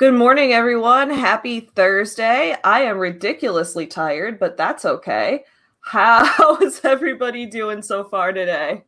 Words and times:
Good 0.00 0.14
morning, 0.14 0.54
everyone. 0.54 1.10
Happy 1.10 1.60
Thursday. 1.60 2.56
I 2.64 2.80
am 2.84 2.96
ridiculously 2.96 3.86
tired, 3.86 4.38
but 4.40 4.56
that's 4.56 4.86
okay. 4.86 5.44
How 5.80 6.56
is 6.62 6.80
everybody 6.84 7.44
doing 7.44 7.82
so 7.82 8.04
far 8.04 8.32
today? 8.32 8.84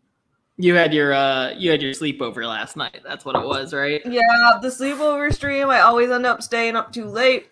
You 0.56 0.74
had 0.74 0.94
your 0.94 1.12
uh 1.12 1.50
you 1.50 1.70
had 1.70 1.82
your 1.82 1.92
sleepover 1.92 2.48
last 2.48 2.78
night. 2.78 3.00
That's 3.04 3.26
what 3.26 3.36
it 3.36 3.46
was, 3.46 3.74
right? 3.74 4.00
Yeah, 4.06 4.58
the 4.62 4.68
sleepover 4.68 5.30
stream. 5.34 5.68
I 5.68 5.80
always 5.80 6.10
end 6.10 6.24
up 6.24 6.42
staying 6.42 6.76
up 6.76 6.94
too 6.94 7.04
late. 7.04 7.50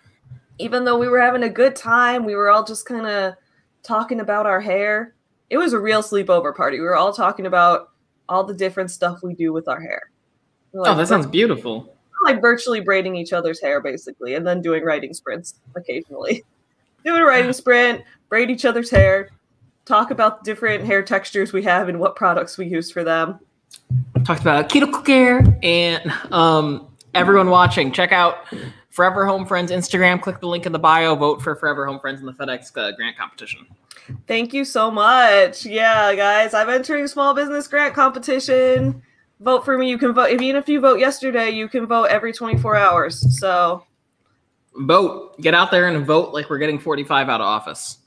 Even 0.59 0.87
though 0.87 0.97
we 0.97 1.09
were 1.09 1.21
having 1.21 1.43
a 1.43 1.51
good 1.51 1.77
time, 1.77 2.25
we 2.25 2.37
were 2.37 2.49
all 2.49 2.65
just 2.65 2.87
kind 2.87 3.05
of 3.05 3.35
talking 3.83 4.21
about 4.21 4.47
our 4.47 4.63
hair. 4.63 5.17
It 5.51 5.59
was 5.59 5.75
a 5.75 5.79
real 5.79 6.03
sleepover 6.03 6.57
party. 6.57 6.79
We 6.79 6.87
were 6.87 6.97
all 6.97 7.13
talking 7.13 7.45
about 7.45 7.91
all 8.27 8.43
the 8.43 8.55
different 8.55 8.91
stuff 8.91 9.19
we 9.23 9.35
do 9.35 9.53
with 9.53 9.69
our 9.69 9.83
hair. 9.83 10.13
Like, 10.73 10.95
oh, 10.95 10.97
that 10.97 11.09
sounds 11.09 11.27
beautiful. 11.27 11.95
Like 12.23 12.41
virtually 12.41 12.81
braiding 12.81 13.17
each 13.17 13.33
other's 13.33 13.61
hair, 13.61 13.81
basically, 13.81 14.35
and 14.35 14.47
then 14.47 14.61
doing 14.61 14.85
writing 14.85 15.15
sprints 15.15 15.55
occasionally. 15.75 16.45
Doing 17.03 17.23
a 17.23 17.25
writing 17.25 17.55
sprint, 17.55 18.03
braid 18.29 18.51
each 18.51 18.67
other's 18.67 18.91
hair, 18.91 19.31
talk 19.87 20.11
about 20.11 20.45
different 20.45 20.85
hair 20.85 21.03
textures 21.03 21.51
we 21.51 21.63
have 21.63 21.89
and 21.89 21.99
what 21.99 22.15
products 22.15 22.59
we 22.59 22.67
use 22.67 22.91
for 22.91 23.03
them. 23.03 23.41
Talked 24.25 24.43
about 24.43 24.69
keto 24.69 25.03
care 25.03 25.43
and 25.63 26.13
um, 26.31 26.89
everyone 27.15 27.49
watching, 27.49 27.91
check 27.91 28.13
out 28.13 28.45
Forever 28.91 29.25
Home 29.27 29.47
Friends 29.47 29.71
Instagram. 29.71 30.21
Click 30.21 30.41
the 30.41 30.47
link 30.47 30.67
in 30.67 30.73
the 30.73 30.79
bio. 30.79 31.15
Vote 31.15 31.41
for 31.41 31.55
Forever 31.57 31.87
Home 31.87 31.99
Friends 32.01 32.21
in 32.21 32.27
the 32.27 32.33
FedEx 32.33 32.77
uh, 32.77 32.93
grant 32.93 33.17
competition. 33.17 33.67
Thank 34.27 34.53
you 34.53 34.65
so 34.65 34.91
much. 34.91 35.65
Yeah, 35.65 36.15
guys, 36.15 36.55
I'm 36.55 36.69
entering 36.69 37.07
small 37.07 37.33
business 37.33 37.69
grant 37.69 37.95
competition. 37.95 39.03
Vote 39.41 39.65
for 39.65 39.79
me. 39.79 39.89
You 39.89 39.99
can 39.99 40.13
vote. 40.13 40.31
Even 40.31 40.57
if 40.57 40.69
you 40.69 40.81
vote 40.81 41.01
yesterday, 41.01 41.51
you 41.51 41.69
can 41.69 41.87
vote 41.87 42.05
every 42.05 42.33
24 42.33 42.77
hours. 42.77 43.39
So 43.39 43.85
vote. 44.75 45.41
Get 45.41 45.55
out 45.55 45.71
there 45.71 45.89
and 45.89 46.07
vote 46.07 46.33
like 46.35 46.51
we're 46.51 46.59
getting 46.59 46.79
45 46.79 47.29
out 47.29 47.41
of 47.41 47.47
office. 47.47 47.99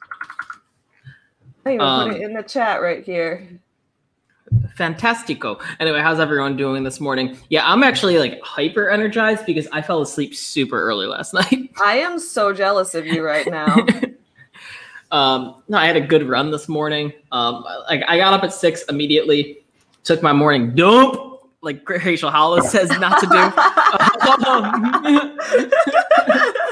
I 1.66 1.76
even 1.76 1.81
um, 1.81 2.09
put 2.09 2.17
it 2.17 2.23
in 2.23 2.34
the 2.34 2.44
chat 2.44 2.81
right 2.81 3.04
here. 3.04 3.59
Fantastico. 4.78 5.61
Anyway, 5.80 6.00
how's 6.00 6.20
everyone 6.20 6.58
doing 6.58 6.84
this 6.84 7.00
morning? 7.00 7.38
Yeah, 7.50 7.64
I'm 7.66 7.84
actually 7.84 8.20
like 8.20 8.39
hyper 8.44 8.89
energized 8.89 9.45
because 9.45 9.67
I 9.72 9.81
fell 9.81 10.02
asleep 10.02 10.36
super 10.36 10.81
early 10.81 11.08
last 11.08 11.34
night. 11.34 11.72
I 11.84 11.98
am 11.98 12.20
so 12.20 12.54
jealous 12.54 12.94
of 12.94 13.06
you 13.06 13.23
right 13.23 13.50
now. 13.50 13.86
um, 15.11 15.64
no, 15.67 15.78
I 15.78 15.88
had 15.88 15.95
a 15.95 16.02
good 16.02 16.28
run 16.28 16.52
this 16.52 16.67
morning. 16.67 17.14
Um, 17.31 17.64
like 17.88 18.04
I 18.08 18.17
got 18.17 18.34
up 18.34 18.44
at 18.44 18.54
six 18.54 18.84
immediately, 18.84 19.62
took 20.04 20.22
my 20.22 20.34
morning 20.34 20.76
dump, 20.76 21.16
like 21.62 21.88
Rachel 21.88 22.30
Hollis 22.30 22.70
says 22.72 22.90
not 23.00 23.20
to 23.20 23.28
do. 23.28 23.34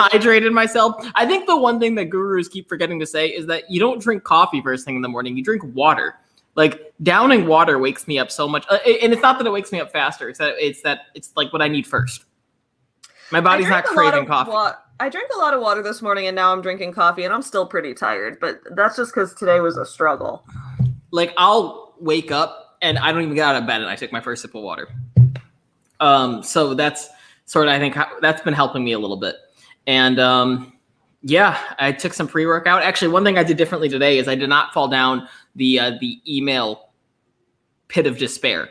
hydrated 0.00 0.52
myself. 0.52 0.96
I 1.14 1.26
think 1.26 1.46
the 1.46 1.56
one 1.56 1.78
thing 1.78 1.94
that 1.96 2.06
gurus 2.06 2.48
keep 2.48 2.68
forgetting 2.68 2.98
to 3.00 3.06
say 3.06 3.28
is 3.28 3.46
that 3.46 3.70
you 3.70 3.80
don't 3.80 4.00
drink 4.00 4.24
coffee 4.24 4.62
first 4.62 4.84
thing 4.84 4.96
in 4.96 5.02
the 5.02 5.08
morning. 5.08 5.36
You 5.36 5.44
drink 5.44 5.62
water. 5.74 6.14
Like 6.56 6.92
downing 7.02 7.46
water 7.46 7.78
wakes 7.78 8.08
me 8.08 8.18
up 8.18 8.30
so 8.30 8.48
much, 8.48 8.66
uh, 8.68 8.78
and 8.84 9.12
it's 9.12 9.22
not 9.22 9.38
that 9.38 9.46
it 9.46 9.50
wakes 9.50 9.70
me 9.70 9.80
up 9.80 9.92
faster. 9.92 10.28
It's 10.28 10.38
that 10.38 10.54
it's 10.58 10.82
that 10.82 11.02
it's 11.14 11.32
like 11.36 11.52
what 11.52 11.62
I 11.62 11.68
need 11.68 11.86
first. 11.86 12.24
My 13.30 13.40
body's 13.40 13.68
not 13.68 13.84
craving 13.84 14.26
coffee. 14.26 14.50
Wa- 14.50 14.74
I 14.98 15.08
drank 15.08 15.30
a 15.34 15.38
lot 15.38 15.54
of 15.54 15.60
water 15.60 15.80
this 15.80 16.02
morning, 16.02 16.26
and 16.26 16.34
now 16.34 16.52
I'm 16.52 16.60
drinking 16.60 16.92
coffee, 16.92 17.22
and 17.22 17.32
I'm 17.32 17.42
still 17.42 17.66
pretty 17.66 17.94
tired. 17.94 18.38
But 18.40 18.62
that's 18.74 18.96
just 18.96 19.14
because 19.14 19.32
today 19.32 19.60
was 19.60 19.76
a 19.76 19.86
struggle. 19.86 20.44
Like 21.12 21.32
I'll 21.38 21.89
wake 22.00 22.30
up 22.30 22.78
and 22.82 22.98
I 22.98 23.12
don't 23.12 23.22
even 23.22 23.34
get 23.34 23.46
out 23.46 23.56
of 23.56 23.66
bed, 23.66 23.80
and 23.80 23.90
I 23.90 23.96
take 23.96 24.12
my 24.12 24.20
first 24.20 24.42
sip 24.42 24.54
of 24.54 24.62
water. 24.62 24.88
Um, 26.00 26.42
so 26.42 26.74
that's 26.74 27.08
sort 27.44 27.68
of 27.68 27.74
I 27.74 27.78
think 27.78 27.96
that's 28.20 28.42
been 28.42 28.54
helping 28.54 28.84
me 28.84 28.92
a 28.92 28.98
little 28.98 29.18
bit. 29.18 29.36
And 29.86 30.18
um, 30.18 30.72
yeah, 31.22 31.58
I 31.78 31.92
took 31.92 32.14
some 32.14 32.26
pre 32.26 32.46
workout. 32.46 32.82
Actually, 32.82 33.08
one 33.08 33.24
thing 33.24 33.38
I 33.38 33.42
did 33.42 33.56
differently 33.56 33.88
today 33.88 34.18
is 34.18 34.28
I 34.28 34.34
did 34.34 34.48
not 34.48 34.72
fall 34.72 34.88
down 34.88 35.28
the 35.54 35.78
uh, 35.78 35.92
the 36.00 36.20
email 36.26 36.90
pit 37.88 38.06
of 38.06 38.18
despair. 38.18 38.68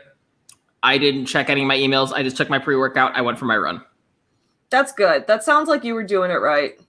I 0.82 0.98
didn't 0.98 1.26
check 1.26 1.50
any 1.50 1.60
of 1.60 1.68
my 1.68 1.76
emails. 1.76 2.12
I 2.12 2.22
just 2.22 2.36
took 2.36 2.50
my 2.50 2.58
pre 2.58 2.76
workout. 2.76 3.14
I 3.14 3.20
went 3.20 3.38
for 3.38 3.44
my 3.44 3.56
run. 3.56 3.82
That's 4.70 4.92
good. 4.92 5.26
That 5.26 5.44
sounds 5.44 5.68
like 5.68 5.84
you 5.84 5.94
were 5.94 6.04
doing 6.04 6.30
it 6.30 6.34
right. 6.34 6.80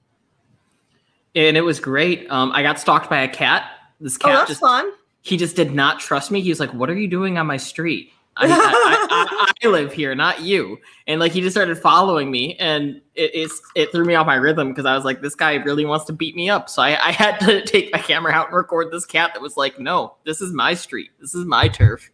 And 1.35 1.55
it 1.55 1.61
was 1.61 1.79
great. 1.79 2.29
Um, 2.29 2.51
I 2.53 2.61
got 2.61 2.79
stalked 2.79 3.09
by 3.09 3.21
a 3.21 3.27
cat. 3.27 3.69
This 3.99 4.17
oh, 4.17 4.25
cat 4.25 4.31
oh, 4.31 4.37
that's 4.37 4.49
just, 4.49 4.61
fun. 4.61 4.91
He 5.21 5.37
just 5.37 5.55
did 5.55 5.73
not 5.73 5.99
trust 5.99 6.31
me. 6.31 6.41
He 6.41 6.49
was 6.49 6.59
like, 6.59 6.73
"What 6.73 6.89
are 6.89 6.97
you 6.97 7.07
doing 7.07 7.37
on 7.37 7.47
my 7.47 7.57
street?" 7.57 8.11
I, 8.37 8.47
I, 8.47 8.49
I, 8.49 9.53
I, 9.63 9.67
live 9.67 9.91
here, 9.91 10.15
not 10.15 10.41
you. 10.41 10.79
And 11.05 11.19
like 11.19 11.31
he 11.31 11.41
just 11.41 11.53
started 11.53 11.77
following 11.77 12.31
me, 12.31 12.55
and 12.55 13.01
it 13.15 13.51
it 13.75 13.91
threw 13.91 14.05
me 14.05 14.15
off 14.15 14.25
my 14.25 14.35
rhythm 14.35 14.69
because 14.69 14.85
I 14.85 14.95
was 14.95 15.03
like, 15.03 15.21
this 15.21 15.35
guy 15.35 15.55
really 15.55 15.85
wants 15.85 16.05
to 16.05 16.13
beat 16.13 16.35
me 16.35 16.49
up. 16.49 16.69
So 16.69 16.81
I, 16.81 17.07
I 17.07 17.11
had 17.11 17.39
to 17.41 17.61
take 17.65 17.91
my 17.91 17.99
camera 17.99 18.31
out 18.31 18.47
and 18.47 18.55
record 18.55 18.91
this 18.91 19.05
cat 19.05 19.31
that 19.33 19.41
was 19.41 19.57
like, 19.57 19.79
no, 19.79 20.15
this 20.25 20.41
is 20.41 20.53
my 20.53 20.73
street, 20.73 21.11
this 21.19 21.35
is 21.35 21.45
my 21.45 21.67
turf. 21.67 22.09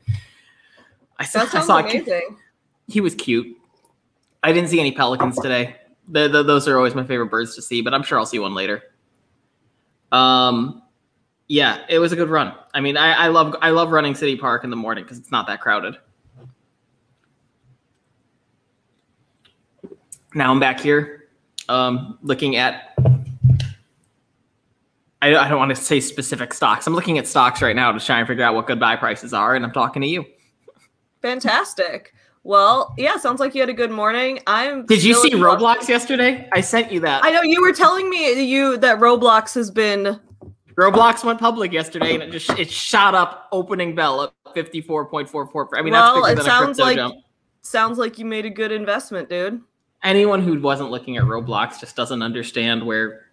I 1.19 1.25
saw, 1.25 1.39
that 1.39 1.51
sounds 1.51 1.69
I 1.69 1.81
saw 1.81 1.87
amazing. 1.87 2.37
He 2.87 3.01
was 3.01 3.15
cute. 3.15 3.55
I 4.43 4.53
didn't 4.53 4.69
see 4.69 4.79
any 4.79 4.91
pelicans 4.91 5.37
today. 5.39 5.75
The, 6.07 6.27
the, 6.27 6.43
those 6.43 6.67
are 6.67 6.77
always 6.77 6.95
my 6.95 7.03
favorite 7.03 7.27
birds 7.27 7.55
to 7.55 7.61
see, 7.61 7.81
but 7.81 7.93
I'm 7.93 8.03
sure 8.03 8.17
I'll 8.17 8.25
see 8.25 8.39
one 8.39 8.53
later. 8.53 8.83
Um, 10.11 10.83
yeah, 11.47 11.79
it 11.89 11.99
was 11.99 12.11
a 12.11 12.15
good 12.15 12.29
run. 12.29 12.53
I 12.77 12.79
mean, 12.79 12.95
I, 12.95 13.13
I 13.13 13.27
love 13.29 13.55
I 13.63 13.71
love 13.71 13.91
running 13.91 14.13
City 14.13 14.37
Park 14.37 14.63
in 14.63 14.69
the 14.69 14.75
morning 14.75 15.03
because 15.03 15.17
it's 15.17 15.31
not 15.31 15.47
that 15.47 15.61
crowded. 15.61 15.97
Now 20.35 20.51
I'm 20.51 20.59
back 20.59 20.79
here, 20.79 21.29
um, 21.69 22.19
looking 22.21 22.55
at. 22.55 22.95
I, 25.23 25.35
I 25.35 25.49
don't 25.49 25.57
want 25.57 25.75
to 25.75 25.75
say 25.75 25.99
specific 25.99 26.53
stocks. 26.53 26.85
I'm 26.85 26.93
looking 26.93 27.17
at 27.17 27.25
stocks 27.25 27.63
right 27.63 27.75
now 27.75 27.91
to 27.91 27.99
try 27.99 28.19
and 28.19 28.27
figure 28.27 28.43
out 28.43 28.53
what 28.53 28.67
good 28.67 28.79
buy 28.79 28.95
prices 28.95 29.33
are, 29.33 29.55
and 29.55 29.65
I'm 29.65 29.71
talking 29.71 30.03
to 30.03 30.07
you. 30.07 30.23
Fantastic. 31.23 32.13
Well, 32.43 32.93
yeah, 32.95 33.17
sounds 33.17 33.39
like 33.39 33.55
you 33.55 33.61
had 33.61 33.69
a 33.69 33.73
good 33.73 33.89
morning. 33.89 34.39
I'm. 34.45 34.85
Did 34.85 35.03
you 35.03 35.15
see 35.15 35.31
Roblox 35.31 35.89
yesterday? 35.89 36.47
I 36.53 36.61
sent 36.61 36.91
you 36.91 36.99
that. 36.99 37.25
I 37.25 37.31
know 37.31 37.41
you 37.41 37.59
were 37.59 37.73
telling 37.73 38.07
me 38.07 38.39
you 38.39 38.77
that 38.77 38.99
Roblox 38.99 39.55
has 39.55 39.71
been. 39.71 40.19
Roblox 40.77 41.23
went 41.23 41.39
public 41.39 41.71
yesterday, 41.71 42.13
and 42.13 42.23
it 42.23 42.31
just 42.31 42.49
it 42.51 42.69
shot 42.69 43.15
up 43.15 43.47
opening 43.51 43.95
bell 43.95 44.19
up 44.19 44.35
fifty 44.53 44.81
four 44.81 45.05
point 45.05 45.29
four 45.29 45.47
four. 45.47 45.69
I 45.77 45.81
mean, 45.81 45.93
well, 45.93 46.21
that's 46.21 46.27
bigger 46.27 46.33
it 46.33 46.35
than 46.35 46.45
sounds 46.45 46.79
a 46.79 46.83
like 46.83 46.95
jump. 46.97 47.15
sounds 47.61 47.97
like 47.97 48.19
you 48.19 48.25
made 48.25 48.45
a 48.45 48.49
good 48.49 48.71
investment, 48.71 49.29
dude 49.29 49.61
anyone 50.03 50.41
who 50.41 50.59
wasn't 50.59 50.91
looking 50.91 51.17
at 51.17 51.23
Roblox 51.23 51.79
just 51.79 51.95
doesn't 51.95 52.21
understand 52.21 52.85
where 52.85 53.25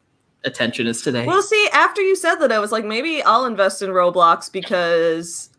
attention 0.45 0.87
is 0.87 1.03
today. 1.03 1.27
Well, 1.27 1.43
see, 1.43 1.69
after 1.73 2.03
you 2.03 2.17
said 2.17 2.37
that, 2.37 2.53
I 2.53 2.59
was 2.59 2.73
like, 2.73 2.85
maybe 2.85 3.23
I'll 3.23 3.47
invest 3.47 3.83
in 3.83 3.91
Roblox 3.91 4.51
because 4.51 5.51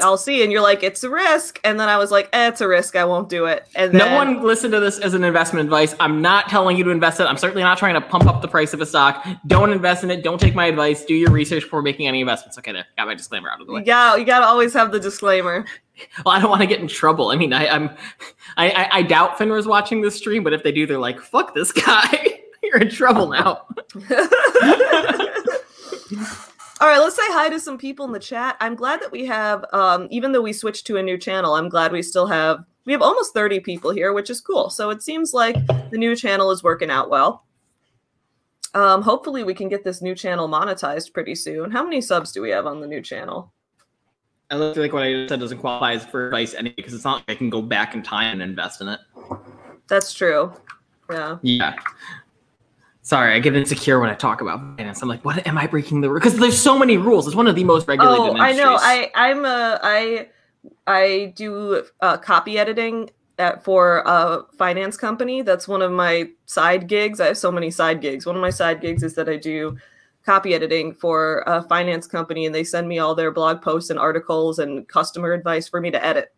I'll 0.00 0.16
see. 0.16 0.42
And 0.42 0.50
you're 0.50 0.62
like, 0.62 0.82
it's 0.82 1.04
a 1.04 1.10
risk. 1.10 1.60
And 1.62 1.78
then 1.78 1.88
I 1.88 1.96
was 1.96 2.10
like, 2.10 2.28
eh, 2.32 2.48
it's 2.48 2.60
a 2.60 2.66
risk. 2.66 2.96
I 2.96 3.04
won't 3.04 3.28
do 3.28 3.44
it. 3.46 3.66
And 3.74 3.92
then- 3.92 4.10
no 4.10 4.16
one 4.16 4.42
listened 4.42 4.72
to 4.72 4.80
this 4.80 4.98
as 4.98 5.14
an 5.14 5.22
investment 5.22 5.64
advice. 5.64 5.94
I'm 6.00 6.20
not 6.20 6.48
telling 6.48 6.76
you 6.76 6.84
to 6.84 6.90
invest 6.90 7.20
it. 7.20 7.24
I'm 7.24 7.36
certainly 7.36 7.62
not 7.62 7.78
trying 7.78 7.94
to 7.94 8.00
pump 8.00 8.26
up 8.26 8.42
the 8.42 8.48
price 8.48 8.72
of 8.74 8.80
a 8.80 8.86
stock. 8.86 9.24
Don't 9.46 9.70
invest 9.70 10.02
in 10.02 10.10
it. 10.10 10.24
Don't 10.24 10.40
take 10.40 10.54
my 10.54 10.66
advice. 10.66 11.04
Do 11.04 11.14
your 11.14 11.30
research 11.30 11.62
before 11.64 11.82
making 11.82 12.08
any 12.08 12.20
investments. 12.20 12.58
Okay, 12.58 12.72
there. 12.72 12.86
Got 12.96 13.06
my 13.06 13.14
disclaimer 13.14 13.50
out 13.50 13.60
of 13.60 13.66
the 13.66 13.72
way. 13.72 13.82
Yeah, 13.86 14.16
you 14.16 14.24
gotta 14.24 14.46
always 14.46 14.72
have 14.74 14.90
the 14.92 14.98
disclaimer. 15.00 15.64
Well, 16.24 16.34
I 16.34 16.40
don't 16.40 16.50
want 16.50 16.62
to 16.62 16.66
get 16.66 16.80
in 16.80 16.88
trouble. 16.88 17.30
I 17.30 17.36
mean, 17.36 17.52
I, 17.52 17.68
I'm, 17.68 17.90
I, 18.56 18.70
I, 18.70 18.88
I 18.98 19.02
doubt 19.02 19.38
Finra's 19.38 19.66
watching 19.66 20.00
this 20.00 20.16
stream, 20.16 20.42
but 20.42 20.52
if 20.52 20.62
they 20.64 20.72
do, 20.72 20.86
they're 20.86 20.98
like, 20.98 21.20
"Fuck 21.20 21.54
this 21.54 21.70
guy, 21.70 22.40
you're 22.62 22.78
in 22.78 22.90
trouble 22.90 23.28
now." 23.28 23.66
All 26.82 26.88
right, 26.88 26.98
let's 26.98 27.14
say 27.14 27.22
hi 27.26 27.48
to 27.48 27.60
some 27.60 27.78
people 27.78 28.04
in 28.06 28.10
the 28.10 28.18
chat. 28.18 28.56
I'm 28.58 28.74
glad 28.74 29.00
that 29.02 29.12
we 29.12 29.24
have, 29.26 29.64
um, 29.72 30.08
even 30.10 30.32
though 30.32 30.42
we 30.42 30.52
switched 30.52 30.84
to 30.88 30.96
a 30.96 31.02
new 31.02 31.16
channel, 31.16 31.54
I'm 31.54 31.68
glad 31.68 31.92
we 31.92 32.02
still 32.02 32.26
have, 32.26 32.64
we 32.86 32.92
have 32.92 33.02
almost 33.02 33.34
30 33.34 33.60
people 33.60 33.92
here, 33.92 34.12
which 34.12 34.28
is 34.30 34.40
cool. 34.40 34.68
So 34.68 34.90
it 34.90 35.00
seems 35.00 35.32
like 35.32 35.54
the 35.92 35.96
new 35.96 36.16
channel 36.16 36.50
is 36.50 36.64
working 36.64 36.90
out 36.90 37.08
well. 37.08 37.44
Um, 38.74 39.00
hopefully 39.00 39.44
we 39.44 39.54
can 39.54 39.68
get 39.68 39.84
this 39.84 40.02
new 40.02 40.16
channel 40.16 40.48
monetized 40.48 41.12
pretty 41.12 41.36
soon. 41.36 41.70
How 41.70 41.84
many 41.84 42.00
subs 42.00 42.32
do 42.32 42.42
we 42.42 42.50
have 42.50 42.66
on 42.66 42.80
the 42.80 42.88
new 42.88 43.00
channel? 43.00 43.52
I 44.50 44.56
look 44.56 44.76
like 44.76 44.92
what 44.92 45.04
I 45.04 45.28
said 45.28 45.38
doesn't 45.38 45.58
qualify 45.58 45.92
as 45.92 46.04
for 46.04 46.26
advice 46.26 46.52
anyway, 46.52 46.74
because 46.74 46.94
it's 46.94 47.04
not 47.04 47.18
like 47.28 47.36
I 47.36 47.38
can 47.38 47.48
go 47.48 47.62
back 47.62 47.94
in 47.94 48.02
time 48.02 48.32
and 48.40 48.42
invest 48.42 48.80
in 48.80 48.88
it. 48.88 48.98
That's 49.86 50.12
true. 50.12 50.52
Yeah. 51.08 51.38
Yeah. 51.42 51.76
Sorry, 53.04 53.34
I 53.34 53.40
get 53.40 53.56
insecure 53.56 53.98
when 53.98 54.10
I 54.10 54.14
talk 54.14 54.40
about 54.40 54.60
finance. 54.76 55.02
I'm 55.02 55.08
like, 55.08 55.24
what 55.24 55.44
am 55.44 55.58
I 55.58 55.66
breaking 55.66 56.02
the 56.02 56.08
rules? 56.08 56.22
Because 56.22 56.38
there's 56.38 56.60
so 56.60 56.78
many 56.78 56.96
rules. 56.96 57.26
It's 57.26 57.34
one 57.34 57.48
of 57.48 57.56
the 57.56 57.64
most 57.64 57.88
regulated. 57.88 58.18
Oh, 58.18 58.28
industries. 58.28 58.58
I 58.58 58.62
know. 58.62 58.78
I 58.80 59.10
I'm 59.14 59.44
a 59.44 59.80
I 59.82 60.28
I 60.86 61.32
do 61.34 61.84
uh, 62.00 62.16
copy 62.18 62.58
editing 62.58 63.10
at 63.38 63.64
for 63.64 64.04
a 64.06 64.44
finance 64.56 64.96
company. 64.96 65.42
That's 65.42 65.66
one 65.66 65.82
of 65.82 65.90
my 65.90 66.28
side 66.46 66.86
gigs. 66.86 67.20
I 67.20 67.26
have 67.26 67.38
so 67.38 67.50
many 67.50 67.72
side 67.72 68.00
gigs. 68.00 68.24
One 68.24 68.36
of 68.36 68.42
my 68.42 68.50
side 68.50 68.80
gigs 68.80 69.02
is 69.02 69.14
that 69.16 69.28
I 69.28 69.36
do 69.36 69.76
copy 70.24 70.54
editing 70.54 70.94
for 70.94 71.42
a 71.48 71.62
finance 71.64 72.06
company, 72.06 72.46
and 72.46 72.54
they 72.54 72.62
send 72.62 72.86
me 72.86 73.00
all 73.00 73.16
their 73.16 73.32
blog 73.32 73.62
posts 73.62 73.90
and 73.90 73.98
articles 73.98 74.60
and 74.60 74.86
customer 74.86 75.32
advice 75.32 75.66
for 75.66 75.80
me 75.80 75.90
to 75.90 76.04
edit. 76.04 76.32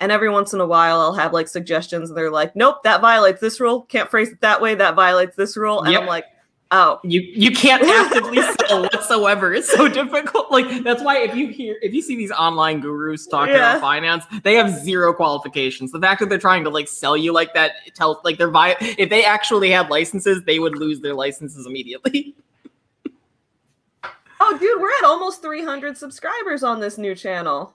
And 0.00 0.12
every 0.12 0.30
once 0.30 0.52
in 0.52 0.60
a 0.60 0.66
while, 0.66 1.00
I'll 1.00 1.14
have 1.14 1.32
like 1.32 1.48
suggestions, 1.48 2.08
and 2.10 2.16
they're 2.16 2.30
like, 2.30 2.54
"Nope, 2.54 2.82
that 2.84 3.00
violates 3.00 3.40
this 3.40 3.58
rule. 3.58 3.82
Can't 3.82 4.08
phrase 4.08 4.28
it 4.30 4.40
that 4.42 4.60
way. 4.60 4.74
That 4.76 4.94
violates 4.94 5.34
this 5.36 5.56
rule." 5.56 5.82
And 5.82 5.92
Yep. 5.92 6.02
I'm 6.02 6.06
like, 6.06 6.24
"Oh, 6.70 7.00
You 7.02 7.20
you 7.20 7.50
can't 7.50 7.82
actively 7.86 8.40
sell 8.66 8.82
whatsoever. 8.82 9.52
It's 9.54 9.68
so 9.72 9.88
difficult. 9.88 10.46
Like 10.52 10.82
that's 10.84 11.02
why 11.02 11.18
if 11.18 11.34
you 11.36 11.48
hear 11.48 11.76
if 11.82 11.92
you 11.92 12.00
see 12.00 12.16
these 12.16 12.30
online 12.30 12.80
gurus 12.80 13.26
talking 13.26 13.54
Yeah. 13.54 13.72
about 13.72 13.80
finance, 13.82 14.24
they 14.44 14.54
have 14.54 14.70
zero 14.70 15.12
qualifications. 15.12 15.90
The 15.92 16.00
fact 16.00 16.20
that 16.20 16.28
they're 16.30 16.38
trying 16.38 16.62
to 16.64 16.70
like 16.70 16.88
sell 16.88 17.16
you 17.16 17.32
like 17.32 17.52
that 17.54 17.72
tells 17.94 18.16
like 18.24 18.38
they're 18.38 18.50
vi- 18.50 18.76
if 18.80 19.10
they 19.10 19.24
actually 19.24 19.70
had 19.70 19.90
licenses, 19.90 20.42
they 20.44 20.58
would 20.60 20.76
lose 20.78 21.00
their 21.00 21.14
licenses 21.14 21.66
immediately. 21.66 22.34
oh, 24.40 24.56
dude, 24.58 24.80
we're 24.80 24.90
at 24.92 25.04
almost 25.04 25.42
300 25.42 25.96
subscribers 25.98 26.62
on 26.62 26.80
this 26.80 26.98
new 26.98 27.14
channel. 27.14 27.74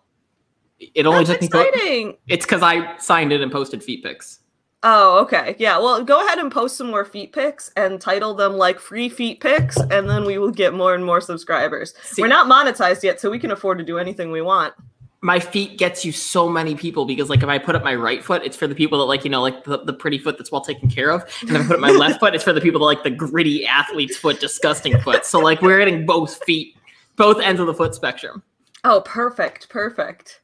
It 0.95 1.05
only 1.05 1.23
That's 1.25 1.39
took 1.47 1.53
me. 1.53 1.61
exciting." 1.61 2.17
It's 2.27 2.45
because 2.45 2.61
I 2.61 2.97
signed 2.97 3.31
it 3.31 3.41
and 3.41 3.51
posted 3.51 3.83
feet 3.83 4.03
pics. 4.03 4.39
Oh, 4.85 5.19
okay. 5.21 5.55
Yeah. 5.59 5.77
Well, 5.79 6.03
go 6.03 6.25
ahead 6.25 6.39
and 6.39 6.51
post 6.51 6.75
some 6.75 6.87
more 6.91 7.05
feet 7.05 7.31
pics 7.31 7.71
and 7.77 8.01
title 8.01 8.33
them 8.33 8.53
like 8.57 8.79
free 8.79 9.07
feet 9.07 9.39
pics, 9.39 9.77
and 9.77 10.09
then 10.09 10.25
we 10.25 10.37
will 10.37 10.51
get 10.51 10.73
more 10.73 10.93
and 10.93 11.05
more 11.05 11.21
subscribers. 11.21 11.93
See- 12.03 12.21
We're 12.21 12.27
not 12.27 12.47
monetized 12.47 13.01
yet, 13.01 13.21
so 13.21 13.29
we 13.31 13.39
can 13.39 13.51
afford 13.51 13.77
to 13.77 13.83
do 13.85 13.97
anything 13.97 14.31
we 14.31 14.41
want. 14.41 14.73
my 15.21 15.39
feet 15.39 15.77
gets 15.77 16.03
you 16.03 16.11
so 16.11 16.49
many 16.49 16.75
people 16.75 17.05
because 17.05 17.29
like 17.29 17.41
if 17.41 17.47
I 17.47 17.57
put 17.57 17.75
up 17.77 17.83
my 17.85 17.95
right 17.95 18.21
foot, 18.21 18.41
it's 18.43 18.57
for 18.57 18.67
the 18.67 18.75
people 18.75 18.97
that 18.99 19.05
like, 19.05 19.23
you 19.23 19.29
know, 19.29 19.41
like 19.41 19.63
the, 19.63 19.77
the 19.85 19.93
pretty 19.93 20.17
foot 20.17 20.37
that's 20.37 20.51
well 20.51 20.59
taken 20.59 20.89
care 20.89 21.09
of. 21.11 21.23
And 21.43 21.51
if 21.51 21.61
I 21.61 21.65
put 21.67 21.75
up 21.75 21.79
my 21.79 21.91
left 21.91 22.19
foot, 22.19 22.35
it's 22.35 22.43
for 22.43 22.51
the 22.51 22.59
people 22.59 22.79
that 22.81 22.85
like 22.87 23.03
the 23.03 23.09
gritty 23.09 23.65
athlete's 23.65 24.17
foot, 24.17 24.41
disgusting 24.41 24.99
foot. 24.99 25.25
So 25.25 25.39
like 25.39 25.61
we're 25.61 25.79
getting 25.79 26.05
both 26.05 26.43
feet, 26.43 26.75
both 27.15 27.39
ends 27.39 27.61
of 27.61 27.67
the 27.67 27.73
foot 27.73 27.95
spectrum. 27.95 28.43
Oh, 28.83 28.99
perfect, 29.05 29.69
perfect. 29.69 30.41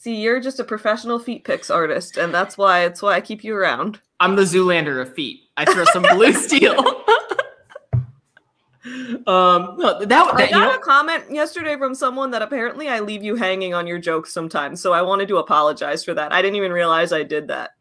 See, 0.00 0.14
you're 0.14 0.38
just 0.38 0.60
a 0.60 0.64
professional 0.64 1.18
feet 1.18 1.42
pics 1.42 1.70
artist, 1.70 2.18
and 2.18 2.32
that's 2.32 2.56
why 2.56 2.84
it's 2.84 3.02
why 3.02 3.14
I 3.14 3.20
keep 3.20 3.42
you 3.42 3.56
around. 3.56 4.00
I'm 4.20 4.36
the 4.36 4.42
Zoolander 4.42 5.02
of 5.02 5.12
feet. 5.12 5.40
I 5.56 5.64
throw 5.64 5.84
some 5.86 6.04
blue 6.14 6.32
steel. 6.46 6.78
um 9.26 9.74
no 9.76 9.98
that, 10.04 10.12
I 10.12 10.36
that 10.36 10.50
you 10.50 10.54
got 10.56 10.72
know, 10.72 10.76
a 10.76 10.78
comment 10.78 11.24
yesterday 11.30 11.76
from 11.76 11.96
someone 11.96 12.30
that 12.30 12.42
apparently 12.42 12.88
I 12.88 13.00
leave 13.00 13.24
you 13.24 13.34
hanging 13.34 13.74
on 13.74 13.88
your 13.88 13.98
jokes 13.98 14.32
sometimes, 14.32 14.80
so 14.80 14.92
I 14.92 15.02
wanted 15.02 15.26
to 15.28 15.38
apologize 15.38 16.04
for 16.04 16.14
that. 16.14 16.32
I 16.32 16.42
didn't 16.42 16.56
even 16.56 16.70
realize 16.72 17.12
I 17.12 17.24
did 17.24 17.48
that. 17.48 17.72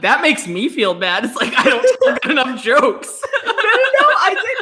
that 0.00 0.22
makes 0.22 0.46
me 0.46 0.68
feel 0.68 0.94
bad. 0.94 1.24
It's 1.24 1.34
like 1.34 1.52
I 1.58 1.64
don't 1.64 1.98
tell 2.04 2.18
good 2.22 2.30
enough 2.32 2.62
jokes. 2.62 3.20
no, 3.44 3.50
no, 3.50 3.56
no, 3.56 4.06
I 4.20 4.30
didn't 4.32 4.55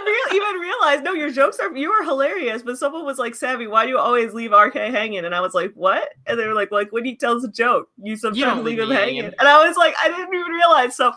rea- 0.84 0.92
even 0.92 1.00
realize. 1.00 1.04
No, 1.04 1.12
your 1.12 1.30
jokes 1.30 1.58
are 1.58 1.74
you 1.76 1.90
are 1.90 2.04
hilarious. 2.04 2.62
But 2.62 2.78
someone 2.78 3.04
was 3.04 3.18
like, 3.18 3.34
"Savvy, 3.34 3.66
why 3.66 3.84
do 3.84 3.90
you 3.90 3.98
always 3.98 4.32
leave 4.32 4.52
RK 4.52 4.74
hanging?" 4.74 5.24
And 5.24 5.34
I 5.34 5.40
was 5.40 5.54
like, 5.54 5.72
"What?" 5.74 6.10
And 6.26 6.38
they 6.38 6.46
were 6.46 6.54
like, 6.54 6.70
"Like 6.72 6.92
when 6.92 7.04
he 7.04 7.16
tells 7.16 7.44
a 7.44 7.50
joke, 7.50 7.88
you 8.02 8.16
sometimes 8.16 8.40
don't 8.42 8.64
leave 8.64 8.78
leave 8.78 8.88
him 8.90 8.96
hanging." 8.96 9.22
hanging. 9.22 9.34
And 9.38 9.48
I 9.48 9.66
was 9.66 9.76
like, 9.76 9.94
"I 10.02 10.08
didn't 10.08 10.34
even 10.34 10.52
realize." 10.52 10.96
So 10.96 11.12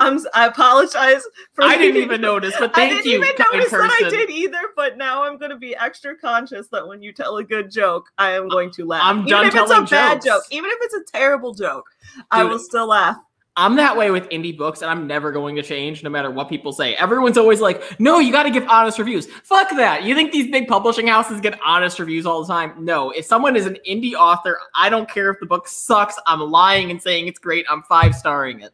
I'm 0.00 0.20
I 0.34 0.46
apologize 0.46 1.22
for. 1.54 1.64
I 1.64 1.76
didn't 1.76 2.02
even 2.02 2.20
notice, 2.32 2.54
but 2.58 2.74
thank 2.74 2.92
I 2.92 2.96
didn't 2.96 3.10
you, 3.10 3.24
even 3.24 3.34
notice 3.52 3.70
that 3.70 3.90
I 4.02 4.08
did 4.08 4.30
either. 4.30 4.60
But 4.76 4.96
now 4.96 5.24
I'm 5.24 5.38
going 5.38 5.50
to 5.50 5.56
be 5.56 5.76
extra 5.76 6.16
conscious 6.16 6.68
that 6.68 6.86
when 6.86 7.02
you 7.02 7.12
tell 7.12 7.36
a 7.36 7.44
good 7.44 7.70
joke, 7.70 8.10
I 8.18 8.32
am 8.32 8.46
uh, 8.46 8.48
going 8.48 8.70
to 8.72 8.86
laugh. 8.86 9.02
I'm 9.04 9.18
even 9.20 9.30
done 9.30 9.46
if 9.46 9.54
it's 9.54 9.64
a 9.64 9.66
telling 9.66 9.86
bad 9.86 10.22
joke, 10.22 10.44
even 10.50 10.70
if 10.70 10.78
it's 10.82 10.94
a 10.94 11.12
terrible 11.12 11.54
joke, 11.54 11.84
I 12.30 12.44
will 12.44 12.58
still 12.58 12.88
laugh. 12.88 13.16
I'm 13.56 13.76
that 13.76 13.96
way 13.96 14.10
with 14.10 14.28
indie 14.30 14.56
books, 14.56 14.80
and 14.80 14.90
I'm 14.90 15.06
never 15.06 15.30
going 15.30 15.56
to 15.56 15.62
change 15.62 16.02
no 16.02 16.08
matter 16.08 16.30
what 16.30 16.48
people 16.48 16.72
say. 16.72 16.94
Everyone's 16.94 17.36
always 17.36 17.60
like, 17.60 18.00
no, 18.00 18.18
you 18.18 18.32
got 18.32 18.44
to 18.44 18.50
give 18.50 18.66
honest 18.66 18.98
reviews. 18.98 19.26
Fuck 19.26 19.68
that. 19.76 20.04
You 20.04 20.14
think 20.14 20.32
these 20.32 20.50
big 20.50 20.66
publishing 20.68 21.06
houses 21.06 21.40
get 21.40 21.58
honest 21.64 21.98
reviews 21.98 22.24
all 22.24 22.42
the 22.42 22.52
time? 22.52 22.72
No. 22.82 23.10
If 23.10 23.26
someone 23.26 23.54
is 23.54 23.66
an 23.66 23.76
indie 23.86 24.14
author, 24.14 24.58
I 24.74 24.88
don't 24.88 25.08
care 25.08 25.30
if 25.30 25.38
the 25.38 25.44
book 25.46 25.68
sucks. 25.68 26.18
I'm 26.26 26.40
lying 26.40 26.90
and 26.90 27.02
saying 27.02 27.26
it's 27.28 27.38
great. 27.38 27.66
I'm 27.68 27.82
five 27.82 28.14
starring 28.14 28.60
it. 28.60 28.72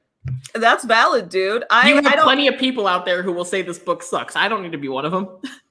That's 0.54 0.84
valid, 0.84 1.28
dude. 1.28 1.64
I, 1.70 1.88
You 1.88 1.94
have 1.96 2.06
I 2.06 2.14
don't. 2.14 2.24
plenty 2.24 2.46
of 2.46 2.56
people 2.58 2.86
out 2.86 3.04
there 3.04 3.22
who 3.22 3.32
will 3.32 3.44
say 3.44 3.62
this 3.62 3.78
book 3.80 4.02
sucks. 4.02 4.36
I 4.36 4.46
don't 4.48 4.62
need 4.62 4.72
to 4.72 4.78
be 4.78 4.88
one 4.88 5.04
of 5.04 5.10
them. 5.12 5.28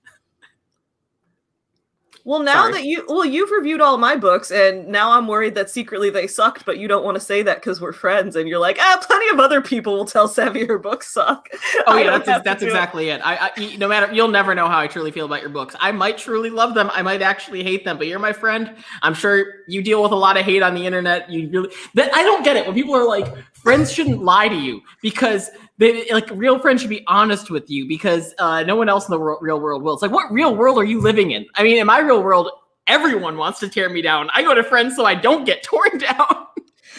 Well, 2.28 2.44
now 2.44 2.64
Sorry. 2.64 2.74
that 2.74 2.84
you 2.84 3.06
well, 3.08 3.24
you've 3.24 3.52
reviewed 3.52 3.80
all 3.80 3.98
my 3.98 4.18
books, 4.18 4.52
and 4.52 4.86
now 4.90 5.12
I'm 5.12 5.28
worried 5.28 5.56
that 5.56 5.70
secretly 5.70 6.10
they 6.10 6.28
sucked, 6.28 6.66
but 6.66 6.78
you 6.78 6.86
don't 6.90 7.06
want 7.06 7.16
to 7.16 7.22
say 7.22 7.42
that 7.44 7.62
because 7.62 7.80
we're 7.80 7.94
friends, 7.94 8.36
and 8.36 8.50
you're 8.50 8.60
like, 8.60 8.76
ah, 8.82 9.02
plenty 9.02 9.30
of 9.30 9.40
other 9.40 9.62
people 9.62 9.94
will 9.94 10.04
tell 10.04 10.28
Savvy 10.28 10.66
her 10.66 10.78
books 10.78 11.08
suck. 11.08 11.48
Oh 11.88 11.94
I 11.98 12.02
yeah, 12.02 12.18
that's 12.18 12.44
that's 12.44 12.60
do 12.60 12.66
it. 12.66 12.70
exactly 12.70 13.10
it. 13.12 13.22
I, 13.24 13.52
I 13.56 13.76
no 13.78 13.88
matter 13.88 14.12
you'll 14.12 14.28
never 14.28 14.54
know 14.54 14.68
how 14.68 14.78
I 14.78 14.88
truly 14.88 15.10
feel 15.10 15.26
about 15.26 15.40
your 15.40 15.50
books. 15.50 15.74
I 15.80 15.94
might 15.94 16.18
truly 16.18 16.50
love 16.50 16.74
them. 16.74 16.90
I 16.92 17.02
might 17.02 17.22
actually 17.22 17.64
hate 17.64 17.86
them, 17.86 17.98
but 17.98 18.08
you're 18.08 18.20
my 18.20 18.34
friend. 18.34 18.76
I'm 19.04 19.14
sure 19.14 19.46
you 19.68 19.82
deal 19.82 20.04
with 20.04 20.12
a 20.12 20.16
lot 20.16 20.36
of 20.36 20.44
hate 20.44 20.62
on 20.64 20.76
the 20.76 20.86
internet. 20.86 21.30
You 21.30 21.48
really 21.48 21.74
that 21.94 22.14
I 22.14 22.24
don't 22.24 22.44
get 22.44 22.58
it 22.58 22.66
when 22.66 22.76
people 22.76 22.94
are 22.94 23.08
like 23.08 23.34
friends 23.54 23.90
shouldn't 23.90 24.22
lie 24.22 24.50
to 24.50 24.56
you 24.56 24.82
because 25.02 25.50
they 25.78 26.12
like 26.12 26.30
real 26.32 26.60
friends 26.60 26.82
should 26.82 26.90
be 26.90 27.04
honest 27.08 27.50
with 27.50 27.70
you 27.70 27.88
because 27.88 28.34
uh, 28.40 28.64
no 28.64 28.76
one 28.76 28.90
else 28.90 29.08
in 29.08 29.12
the 29.12 29.20
wor- 29.20 29.38
real 29.42 29.60
world 29.60 29.84
will. 29.84 29.94
It's 29.94 30.02
like 30.02 30.12
what 30.12 30.32
real 30.32 30.56
world 30.56 30.78
are 30.78 30.86
you 30.86 31.00
living 31.00 31.32
in? 31.32 31.46
I 31.56 31.64
mean, 31.64 31.78
in 31.78 31.86
my 31.86 32.00
real 32.00 32.24
world, 32.24 32.50
everyone 32.88 33.38
wants 33.38 33.60
to 33.60 33.70
tear 33.70 33.90
me 33.90 34.02
down. 34.02 34.30
I 34.34 34.42
go 34.42 34.56
to 34.56 34.64
friends 34.64 34.96
so 34.96 35.06
I 35.06 35.16
don't 35.16 35.46
get 35.46 35.64
torn 35.64 35.98
down. 36.00 36.48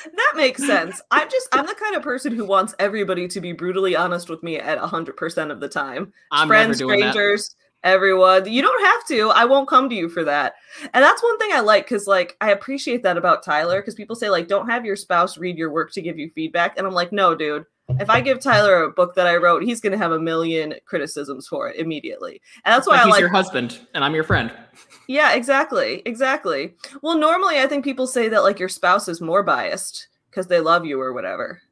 That 0.04 0.32
makes 0.36 0.64
sense. 0.66 1.00
I'm 1.10 1.28
just 1.28 1.48
I'm 1.52 1.66
the 1.66 1.74
kind 1.74 1.96
of 1.96 2.02
person 2.02 2.34
who 2.34 2.44
wants 2.44 2.74
everybody 2.78 3.26
to 3.28 3.40
be 3.40 3.52
brutally 3.52 3.96
honest 3.96 4.30
with 4.30 4.42
me 4.42 4.56
at 4.58 4.78
hundred 4.78 5.16
percent 5.16 5.50
of 5.50 5.60
the 5.60 5.68
time. 5.68 6.12
I'm 6.30 6.46
Friends, 6.46 6.78
doing 6.78 7.00
that. 7.00 7.12
strangers, 7.12 7.56
everyone. 7.82 8.48
You 8.48 8.62
don't 8.62 8.84
have 8.84 9.06
to. 9.08 9.30
I 9.30 9.44
won't 9.44 9.68
come 9.68 9.88
to 9.88 9.94
you 9.94 10.08
for 10.08 10.22
that. 10.24 10.54
And 10.94 11.02
that's 11.02 11.22
one 11.22 11.38
thing 11.38 11.50
I 11.52 11.60
like 11.60 11.86
because 11.86 12.06
like 12.06 12.36
I 12.40 12.52
appreciate 12.52 13.02
that 13.02 13.16
about 13.16 13.42
Tyler 13.42 13.80
because 13.80 13.96
people 13.96 14.14
say 14.14 14.30
like 14.30 14.46
don't 14.46 14.68
have 14.68 14.84
your 14.84 14.96
spouse 14.96 15.36
read 15.36 15.58
your 15.58 15.72
work 15.72 15.92
to 15.94 16.02
give 16.02 16.16
you 16.16 16.30
feedback, 16.32 16.78
and 16.78 16.86
I'm 16.86 16.94
like, 16.94 17.10
no, 17.12 17.34
dude. 17.34 17.64
If 18.00 18.10
I 18.10 18.20
give 18.20 18.40
Tyler 18.40 18.82
a 18.82 18.90
book 18.90 19.14
that 19.14 19.26
I 19.26 19.36
wrote, 19.36 19.62
he's 19.62 19.80
gonna 19.80 19.98
have 19.98 20.12
a 20.12 20.20
million 20.20 20.74
criticisms 20.84 21.48
for 21.48 21.68
it 21.68 21.76
immediately. 21.76 22.40
And 22.64 22.72
that's 22.74 22.86
why 22.86 22.94
Like 22.94 23.02
I 23.02 23.04
he's 23.06 23.12
like 23.12 23.20
your 23.20 23.30
husband 23.30 23.80
and 23.94 24.04
I'm 24.04 24.14
your 24.14 24.24
friend. 24.24 24.52
yeah, 25.08 25.32
exactly. 25.32 26.02
Exactly. 26.04 26.74
Well, 27.02 27.18
normally 27.18 27.58
I 27.58 27.66
think 27.66 27.84
people 27.84 28.06
say 28.06 28.28
that 28.28 28.42
like 28.42 28.58
your 28.58 28.68
spouse 28.68 29.08
is 29.08 29.20
more 29.20 29.42
biased 29.42 30.08
because 30.30 30.46
they 30.48 30.60
love 30.60 30.84
you 30.84 31.00
or 31.00 31.12
whatever. 31.12 31.62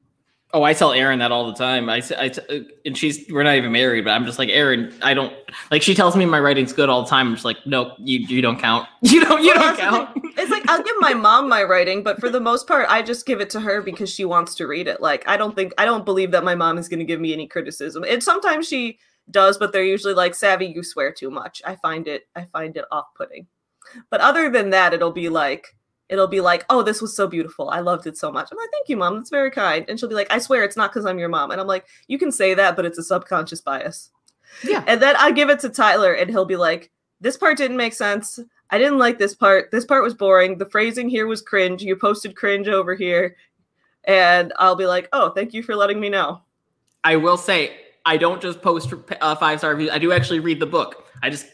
Oh, 0.57 0.63
I 0.63 0.73
tell 0.73 0.95
Erin 0.95 1.19
that 1.19 1.33
all 1.33 1.47
the 1.47 1.53
time. 1.53 1.91
I, 1.91 1.99
uh, 1.99 2.31
and 2.87 2.97
she's 2.97 3.31
we're 3.31 3.43
not 3.43 3.57
even 3.57 3.73
married, 3.73 4.07
but 4.07 4.13
I'm 4.13 4.25
just 4.25 4.39
like 4.39 4.49
Erin. 4.49 4.91
I 5.03 5.13
don't 5.13 5.31
like. 5.71 5.83
She 5.83 5.95
tells 5.95 6.17
me 6.17 6.25
my 6.25 6.41
writing's 6.41 6.73
good 6.73 6.89
all 6.89 7.03
the 7.03 7.11
time. 7.11 7.27
I'm 7.27 7.35
just 7.35 7.45
like, 7.45 7.59
nope, 7.67 7.93
you 7.99 8.21
you 8.21 8.41
don't 8.41 8.59
count. 8.59 8.89
You 9.03 9.23
don't 9.23 9.43
you 9.45 9.53
don't 9.53 9.79
count. 9.79 10.19
It's 10.39 10.51
like 10.51 10.67
I'll 10.67 10.83
give 10.83 10.97
my 10.99 11.13
mom 11.13 11.51
my 11.51 11.63
writing, 11.63 12.03
but 12.03 12.19
for 12.21 12.31
the 12.31 12.41
most 12.41 12.67
part, 12.67 12.87
I 12.89 13.03
just 13.03 13.27
give 13.27 13.43
it 13.43 13.51
to 13.51 13.61
her 13.61 13.83
because 13.83 14.09
she 14.09 14.25
wants 14.25 14.55
to 14.55 14.67
read 14.67 14.89
it. 14.89 15.03
Like 15.03 15.29
I 15.29 15.37
don't 15.37 15.55
think 15.55 15.75
I 15.77 15.85
don't 15.85 16.07
believe 16.07 16.31
that 16.31 16.43
my 16.43 16.55
mom 16.55 16.79
is 16.79 16.89
going 16.89 17.01
to 17.01 17.05
give 17.05 17.21
me 17.21 17.35
any 17.35 17.47
criticism. 17.47 18.03
And 18.09 18.23
sometimes 18.23 18.67
she 18.67 18.99
does, 19.31 19.59
but 19.59 19.73
they're 19.73 19.85
usually 19.85 20.15
like, 20.15 20.35
"Savvy, 20.35 20.67
you 20.67 20.83
swear 20.83 21.13
too 21.13 21.31
much." 21.31 21.61
I 21.67 21.77
find 21.77 22.09
it 22.09 22.29
I 22.35 22.47
find 22.47 22.75
it 22.79 22.87
off-putting. 22.91 23.47
But 24.09 24.23
other 24.23 24.49
than 24.49 24.71
that, 24.71 24.95
it'll 24.95 25.13
be 25.13 25.29
like 25.29 25.76
it'll 26.09 26.27
be 26.27 26.41
like, 26.41 26.65
"Oh, 26.71 26.83
this 26.83 27.03
was 27.03 27.15
so 27.15 27.27
beautiful. 27.27 27.71
I 27.71 27.81
loved 27.81 28.07
it 28.07 28.17
so 28.17 28.31
much." 28.31 28.49
I'm 28.51 28.59
like, 28.59 28.71
"Thank 28.71 28.89
you, 28.89 28.97
mom. 28.97 29.17
That's 29.17 29.31
very 29.31 29.51
kind." 29.51 29.85
And 29.89 29.99
she'll 29.99 30.09
be 30.09 30.15
like, 30.15 30.33
"I 30.33 30.39
swear 30.39 30.65
it's 30.65 30.77
not 30.77 30.93
because 30.93 31.07
I'm 31.07 31.19
your 31.19 31.29
mom." 31.29 31.51
And 31.51 31.61
I'm 31.61 31.67
like, 31.67 31.87
"You 32.09 32.19
can 32.19 32.33
say 32.33 32.55
that, 32.55 32.77
but 32.77 32.85
it's 32.85 32.99
a 32.99 33.03
subconscious 33.03 33.61
bias." 33.61 34.11
Yeah. 34.65 34.85
And 34.87 35.01
then 35.03 35.17
I 35.17 35.31
give 35.31 35.51
it 35.51 35.61
to 35.61 35.69
Tyler, 35.69 36.13
and 36.13 36.31
he'll 36.31 36.45
be 36.45 36.57
like, 36.57 36.91
"This 37.21 37.37
part 37.37 37.59
didn't 37.59 37.77
make 37.77 37.93
sense. 37.93 38.39
I 38.71 38.79
didn't 38.79 38.99
like 38.99 39.19
this 39.19 39.35
part. 39.35 39.71
This 39.71 39.85
part 39.85 40.03
was 40.03 40.15
boring. 40.15 40.59
The 40.59 40.67
phrasing 40.67 41.09
here 41.09 41.27
was 41.27 41.43
cringe. 41.43 41.83
You 41.83 41.97
posted 41.97 42.37
cringe 42.37 42.69
over 42.69 42.95
here." 42.95 43.37
And 44.05 44.53
I'll 44.59 44.77
be 44.77 44.87
like, 44.87 45.09
"Oh, 45.13 45.31
thank 45.31 45.53
you 45.55 45.63
for 45.63 45.75
letting 45.75 46.01
me 46.01 46.09
know." 46.09 46.43
I 47.05 47.17
will 47.17 47.37
say 47.37 47.77
I 48.05 48.17
don't 48.17 48.41
just 48.41 48.63
post 48.63 48.93
uh, 49.21 49.35
five 49.35 49.59
star 49.59 49.73
reviews. 49.73 49.91
I 49.91 49.99
do 49.99 50.13
actually 50.13 50.41
read 50.41 50.61
the 50.61 50.67
book. 50.67 51.05
I 51.23 51.31
just 51.31 51.47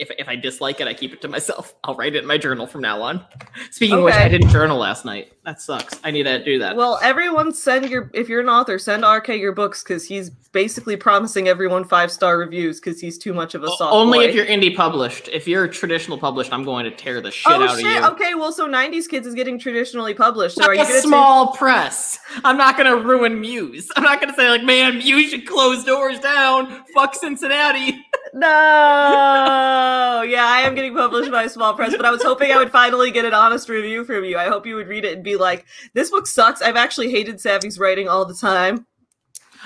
if 0.00 0.10
if 0.18 0.28
I 0.28 0.36
dislike 0.36 0.80
it, 0.80 0.88
I 0.88 0.94
keep 0.94 1.12
it 1.12 1.20
to 1.22 1.28
myself. 1.28 1.74
I'll 1.84 1.94
write 1.94 2.14
it 2.14 2.22
in 2.22 2.26
my 2.26 2.38
journal 2.38 2.66
from 2.66 2.80
now 2.80 3.02
on. 3.02 3.24
Speaking 3.70 3.98
of 3.98 4.04
which, 4.04 4.14
I 4.14 4.28
didn't 4.28 4.50
journal 4.50 4.78
last 4.78 5.04
night. 5.04 5.32
That 5.44 5.60
sucks. 5.60 5.98
I 6.04 6.10
need 6.10 6.24
to 6.24 6.42
do 6.44 6.58
that. 6.58 6.76
Well, 6.76 6.98
everyone 7.02 7.52
send 7.52 7.88
your 7.88 8.10
if 8.14 8.28
you're 8.28 8.40
an 8.40 8.48
author, 8.48 8.78
send 8.78 9.04
RK 9.04 9.28
your 9.28 9.52
books 9.52 9.82
because 9.82 10.06
he's 10.06 10.30
basically 10.52 10.96
promising 10.96 11.48
everyone 11.48 11.84
five 11.84 12.10
star 12.10 12.38
reviews 12.38 12.80
because 12.80 13.00
he's 13.00 13.16
too 13.18 13.32
much 13.32 13.54
of 13.54 13.62
a 13.62 13.68
soft 13.68 13.94
Only 13.94 14.18
boy. 14.18 14.24
if 14.24 14.34
you're 14.34 14.46
indie 14.46 14.74
published. 14.74 15.28
If 15.28 15.46
you're 15.46 15.68
traditional 15.68 16.18
published, 16.18 16.52
I'm 16.52 16.64
going 16.64 16.84
to 16.84 16.90
tear 16.90 17.20
the 17.20 17.30
shit 17.30 17.52
oh 17.52 17.62
out 17.62 17.78
shit! 17.78 17.86
of 17.86 17.92
you. 17.92 18.08
Okay, 18.10 18.34
well, 18.34 18.52
so 18.52 18.68
'90s 18.68 19.08
Kids 19.08 19.26
is 19.26 19.34
getting 19.34 19.58
traditionally 19.58 20.14
published. 20.14 20.56
So 20.56 20.64
I'm 20.64 20.70
are 20.70 20.74
you 20.74 20.82
a 20.82 20.84
gonna 20.84 21.00
small 21.00 21.52
press. 21.52 22.18
I'm 22.44 22.56
not 22.56 22.76
gonna 22.76 22.96
ruin 22.96 23.40
Muse. 23.40 23.90
I'm 23.96 24.02
not 24.02 24.20
gonna 24.20 24.34
say 24.34 24.48
like, 24.50 24.64
man, 24.64 24.98
Muse 24.98 25.30
should 25.30 25.46
close 25.46 25.84
doors 25.84 26.18
down. 26.20 26.84
Fuck 26.94 27.14
Cincinnati. 27.14 28.06
No, 28.32 30.22
yeah, 30.26 30.44
I 30.46 30.60
am 30.60 30.74
getting 30.74 30.94
published 30.94 31.30
by 31.30 31.44
a 31.44 31.48
small 31.48 31.74
press, 31.74 31.96
but 31.96 32.06
I 32.06 32.10
was 32.10 32.22
hoping 32.22 32.52
I 32.52 32.56
would 32.58 32.70
finally 32.70 33.10
get 33.10 33.24
an 33.24 33.34
honest 33.34 33.68
review 33.68 34.04
from 34.04 34.24
you. 34.24 34.38
I 34.38 34.46
hope 34.46 34.66
you 34.66 34.76
would 34.76 34.86
read 34.86 35.04
it 35.04 35.14
and 35.14 35.24
be 35.24 35.36
like, 35.36 35.66
"This 35.94 36.10
book 36.10 36.26
sucks. 36.26 36.62
I've 36.62 36.76
actually 36.76 37.10
hated 37.10 37.40
Savvy's 37.40 37.78
writing 37.78 38.08
all 38.08 38.24
the 38.24 38.34
time." 38.34 38.86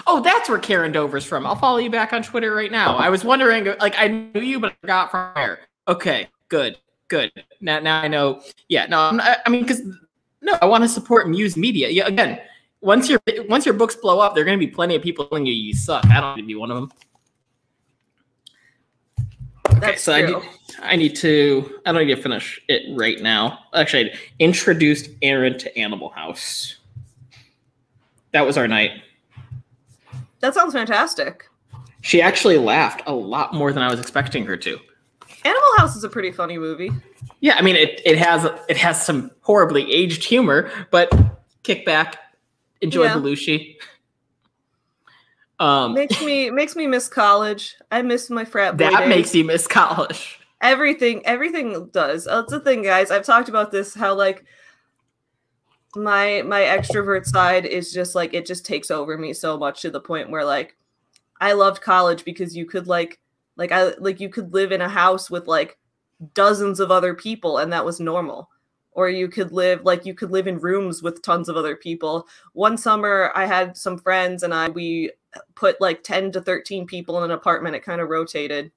Oh, 0.06 0.21
that's 0.21 0.49
where 0.49 0.59
Karen 0.59 0.92
Dover's 0.92 1.25
from. 1.25 1.47
I'll 1.47 1.56
follow 1.56 1.78
you 1.78 1.90
back 1.90 2.12
on 2.12 2.23
Twitter 2.23 2.54
right 2.54 2.73
now. 2.73 2.97
I 2.97 3.11
was 3.11 3.25
wondering, 3.25 3.66
like, 3.80 3.94
I 3.97 4.09
knew 4.09 4.40
you, 4.40 4.59
but 4.59 4.73
I 4.73 4.76
forgot 4.80 5.11
from 5.11 5.35
where. 5.35 5.61
Okay, 5.87 6.26
good, 6.49 6.78
good. 7.09 7.30
Now, 7.61 7.78
now 7.78 8.00
I 8.00 8.09
know. 8.09 8.42
Yeah, 8.68 8.87
no, 8.87 8.99
I'm 9.00 9.18
not, 9.18 9.38
I 9.47 9.50
mean, 9.50 9.62
because 9.62 9.83
No, 10.44 10.59
I 10.61 10.66
want 10.66 10.85
to 10.85 10.88
support 10.88 11.26
Muse 11.28 11.56
Media. 11.56 11.88
Yeah, 11.88 12.06
again, 12.06 12.38
once 12.83 13.09
your 13.09 13.18
once 13.49 13.64
your 13.64 13.73
books 13.73 13.97
blow 13.97 14.21
up, 14.21 14.35
there 14.35 14.42
are 14.42 14.44
going 14.44 14.59
to 14.59 14.64
be 14.64 14.71
plenty 14.71 14.94
of 14.94 15.00
people 15.00 15.25
telling 15.25 15.47
you 15.47 15.54
you 15.54 15.75
suck. 15.75 16.04
I 16.06 16.21
don't 16.21 16.37
need 16.37 16.42
to 16.42 16.47
be 16.47 16.54
one 16.54 16.71
of 16.71 16.76
them. 16.76 16.92
Okay, 19.85 19.93
That's 19.93 20.03
so 20.03 20.12
I 20.14 20.23
need, 20.23 20.37
I 20.81 20.97
need 20.97 21.14
to. 21.17 21.81
I 21.85 21.93
don't 21.93 22.07
need 22.07 22.14
to 22.14 22.23
finish 22.23 22.59
it 22.69 22.83
right 22.99 23.21
now. 23.21 23.59
Actually, 23.75 24.12
I 24.12 24.14
introduced 24.38 25.11
Erin 25.21 25.59
to 25.59 25.79
Animal 25.79 26.09
House. 26.09 26.76
That 28.33 28.47
was 28.47 28.57
our 28.57 28.67
night. 28.67 29.03
That 30.41 30.55
sounds 30.55 30.73
fantastic. 30.73 31.45
She 32.00 32.23
actually 32.23 32.57
laughed 32.57 33.03
a 33.07 33.14
lot 33.14 33.53
more 33.53 33.73
than 33.73 33.83
I 33.83 33.91
was 33.91 34.00
expecting 34.00 34.47
her 34.47 34.57
to. 34.57 34.79
Animal 35.45 35.69
House 35.76 35.97
is 35.97 36.05
a 36.05 36.09
pretty 36.09 36.33
funny 36.33 36.57
movie. 36.57 36.91
Yeah, 37.41 37.57
I 37.57 37.62
mean 37.62 37.76
it. 37.76 38.00
It 38.07 38.17
has 38.17 38.47
it 38.71 38.79
has 38.79 39.05
some 39.05 39.31
horribly 39.43 39.93
aged 39.93 40.25
humor, 40.25 40.71
but 40.91 41.12
kick 41.62 41.85
back, 41.85 42.17
enjoy 42.81 43.05
Yeah. 43.05 43.14
Belushi. 43.17 43.76
Um, 45.61 45.95
Makes 45.95 46.21
me 46.23 46.51
makes 46.51 46.75
me 46.75 46.87
miss 46.87 47.09
college. 47.09 47.77
I 47.93 48.03
miss 48.03 48.29
my 48.31 48.45
frat 48.45 48.77
boy 48.77 48.91
that 48.91 49.01
days. 49.01 49.09
makes 49.09 49.35
you 49.35 49.45
miss 49.45 49.67
college. 49.67 50.41
everything 50.65 51.21
everything 51.27 51.89
does 51.93 52.25
that's 52.25 52.51
the 52.51 52.59
thing 52.61 52.81
guys 52.81 53.11
i've 53.11 53.25
talked 53.25 53.51
about 53.51 53.71
this 53.71 53.93
how 53.95 54.15
like 54.15 54.45
my 55.95 56.43
my 56.47 56.61
extrovert 56.63 57.27
side 57.27 57.67
is 57.67 57.93
just 57.93 58.15
like 58.15 58.33
it 58.33 58.47
just 58.47 58.65
takes 58.65 58.91
over 58.91 59.19
me 59.19 59.33
so 59.35 59.59
much 59.59 59.83
to 59.83 59.91
the 59.91 60.01
point 60.01 60.31
where 60.31 60.45
like 60.45 60.75
i 61.41 61.53
loved 61.53 61.83
college 61.83 62.25
because 62.25 62.57
you 62.57 62.65
could 62.65 62.87
like 62.87 63.21
like 63.57 63.73
i 63.73 63.93
like 63.99 64.21
you 64.21 64.29
could 64.31 64.55
live 64.55 64.73
in 64.73 64.81
a 64.81 64.89
house 64.89 65.31
with 65.31 65.47
like 65.47 65.77
dozens 66.33 66.81
of 66.81 66.91
other 66.91 67.13
people 67.13 67.59
and 67.59 67.71
that 67.73 67.85
was 67.85 68.01
normal 68.01 68.49
or 68.93 69.11
you 69.11 69.29
could 69.29 69.53
live 69.53 69.85
like 69.85 70.07
you 70.07 70.15
could 70.15 70.31
live 70.31 70.47
in 70.47 70.59
rooms 70.59 71.03
with 71.03 71.21
tons 71.23 71.49
of 71.49 71.57
other 71.57 71.77
people 71.77 72.27
one 72.55 72.79
summer 72.79 73.31
i 73.35 73.45
had 73.45 73.77
some 73.77 73.99
friends 73.99 74.43
and 74.43 74.55
i 74.55 74.69
we 74.71 75.11
put 75.55 75.81
like 75.81 76.03
10 76.03 76.33
to 76.33 76.41
13 76.41 76.87
people 76.87 77.19
in 77.19 77.25
an 77.25 77.31
apartment 77.31 77.76
it 77.76 77.85
kind 77.85 78.00
of 78.00 78.09
rotated 78.09 78.71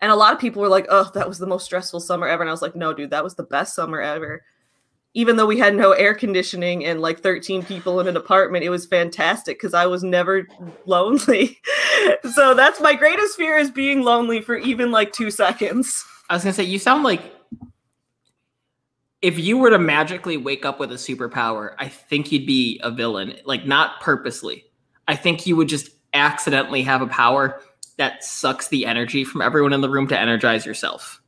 and 0.00 0.12
a 0.12 0.16
lot 0.16 0.32
of 0.32 0.38
people 0.38 0.62
were 0.62 0.68
like, 0.68 0.86
oh, 0.90 1.10
that 1.14 1.28
was 1.28 1.38
the 1.38 1.46
most 1.46 1.64
stressful 1.64 2.00
summer 2.00 2.28
ever. 2.28 2.42
And 2.42 2.50
I 2.50 2.52
was 2.52 2.62
like, 2.62 2.76
no, 2.76 2.92
dude, 2.94 3.10
that 3.10 3.24
was 3.24 3.34
the 3.34 3.42
best 3.42 3.74
summer 3.74 4.00
ever. 4.00 4.44
Even 5.14 5.36
though 5.36 5.46
we 5.46 5.58
had 5.58 5.74
no 5.74 5.92
air 5.92 6.14
conditioning 6.14 6.84
and 6.84 7.00
like 7.00 7.20
13 7.20 7.64
people 7.64 7.98
in 7.98 8.06
an 8.06 8.16
apartment, 8.16 8.64
it 8.64 8.70
was 8.70 8.86
fantastic 8.86 9.58
because 9.58 9.74
I 9.74 9.86
was 9.86 10.04
never 10.04 10.46
lonely. 10.86 11.58
so 12.32 12.54
that's 12.54 12.80
my 12.80 12.94
greatest 12.94 13.36
fear 13.36 13.56
is 13.56 13.70
being 13.70 14.02
lonely 14.02 14.40
for 14.40 14.56
even 14.56 14.92
like 14.92 15.12
two 15.12 15.30
seconds. 15.30 16.04
I 16.30 16.34
was 16.34 16.44
gonna 16.44 16.52
say 16.52 16.64
you 16.64 16.78
sound 16.78 17.02
like 17.02 17.22
if 19.22 19.38
you 19.38 19.58
were 19.58 19.70
to 19.70 19.78
magically 19.78 20.36
wake 20.36 20.64
up 20.64 20.78
with 20.78 20.92
a 20.92 20.96
superpower, 20.96 21.74
I 21.78 21.88
think 21.88 22.30
you'd 22.30 22.46
be 22.46 22.78
a 22.84 22.90
villain. 22.90 23.34
Like 23.44 23.66
not 23.66 24.00
purposely. 24.00 24.67
I 25.08 25.16
think 25.16 25.46
you 25.46 25.56
would 25.56 25.68
just 25.68 25.90
accidentally 26.14 26.82
have 26.82 27.02
a 27.02 27.06
power 27.06 27.60
that 27.96 28.22
sucks 28.22 28.68
the 28.68 28.86
energy 28.86 29.24
from 29.24 29.42
everyone 29.42 29.72
in 29.72 29.80
the 29.80 29.88
room 29.88 30.06
to 30.08 30.18
energize 30.18 30.64
yourself. 30.64 31.20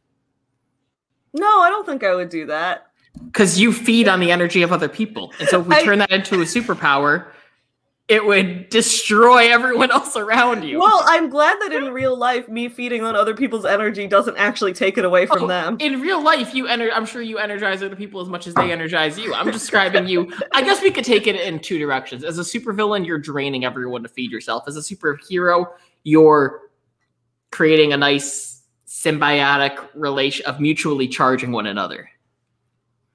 No, 1.32 1.60
I 1.60 1.68
don't 1.70 1.86
think 1.86 2.04
I 2.04 2.14
would 2.14 2.28
do 2.28 2.46
that. 2.46 2.86
Because 3.26 3.58
you 3.58 3.72
feed 3.72 4.06
on 4.06 4.20
the 4.20 4.30
energy 4.30 4.62
of 4.62 4.72
other 4.72 4.88
people. 4.88 5.32
And 5.40 5.48
so 5.48 5.60
if 5.60 5.66
we 5.66 5.74
I- 5.74 5.82
turn 5.82 5.98
that 5.98 6.10
into 6.10 6.36
a 6.36 6.44
superpower, 6.44 7.26
it 8.10 8.26
would 8.26 8.68
destroy 8.70 9.52
everyone 9.52 9.92
else 9.92 10.16
around 10.16 10.64
you. 10.64 10.80
Well, 10.80 11.04
I'm 11.06 11.30
glad 11.30 11.58
that 11.60 11.72
in 11.72 11.92
real 11.92 12.16
life, 12.18 12.48
me 12.48 12.68
feeding 12.68 13.04
on 13.04 13.14
other 13.14 13.36
people's 13.36 13.64
energy 13.64 14.08
doesn't 14.08 14.36
actually 14.36 14.72
take 14.72 14.98
it 14.98 15.04
away 15.04 15.26
from 15.26 15.44
Oh, 15.44 15.46
them. 15.46 15.76
In 15.78 16.00
real 16.00 16.20
life, 16.20 16.52
you 16.52 16.64
ener- 16.64 16.90
I'm 16.92 17.06
sure 17.06 17.22
you 17.22 17.38
energize 17.38 17.84
other 17.84 17.94
people 17.94 18.20
as 18.20 18.28
much 18.28 18.48
as 18.48 18.54
they 18.54 18.72
energize 18.72 19.16
you. 19.16 19.32
I'm 19.32 19.52
describing 19.52 20.08
you. 20.08 20.32
I 20.52 20.62
guess 20.62 20.82
we 20.82 20.90
could 20.90 21.04
take 21.04 21.28
it 21.28 21.36
in 21.36 21.60
two 21.60 21.78
directions. 21.78 22.24
As 22.24 22.40
a 22.40 22.42
supervillain, 22.42 23.06
you're 23.06 23.16
draining 23.16 23.64
everyone 23.64 24.02
to 24.02 24.08
feed 24.08 24.32
yourself. 24.32 24.64
As 24.66 24.76
a 24.76 24.80
superhero, 24.80 25.66
you're 26.02 26.62
creating 27.52 27.92
a 27.92 27.96
nice 27.96 28.62
symbiotic 28.88 29.86
relation 29.94 30.44
of 30.46 30.58
mutually 30.58 31.06
charging 31.06 31.52
one 31.52 31.66
another. 31.66 32.10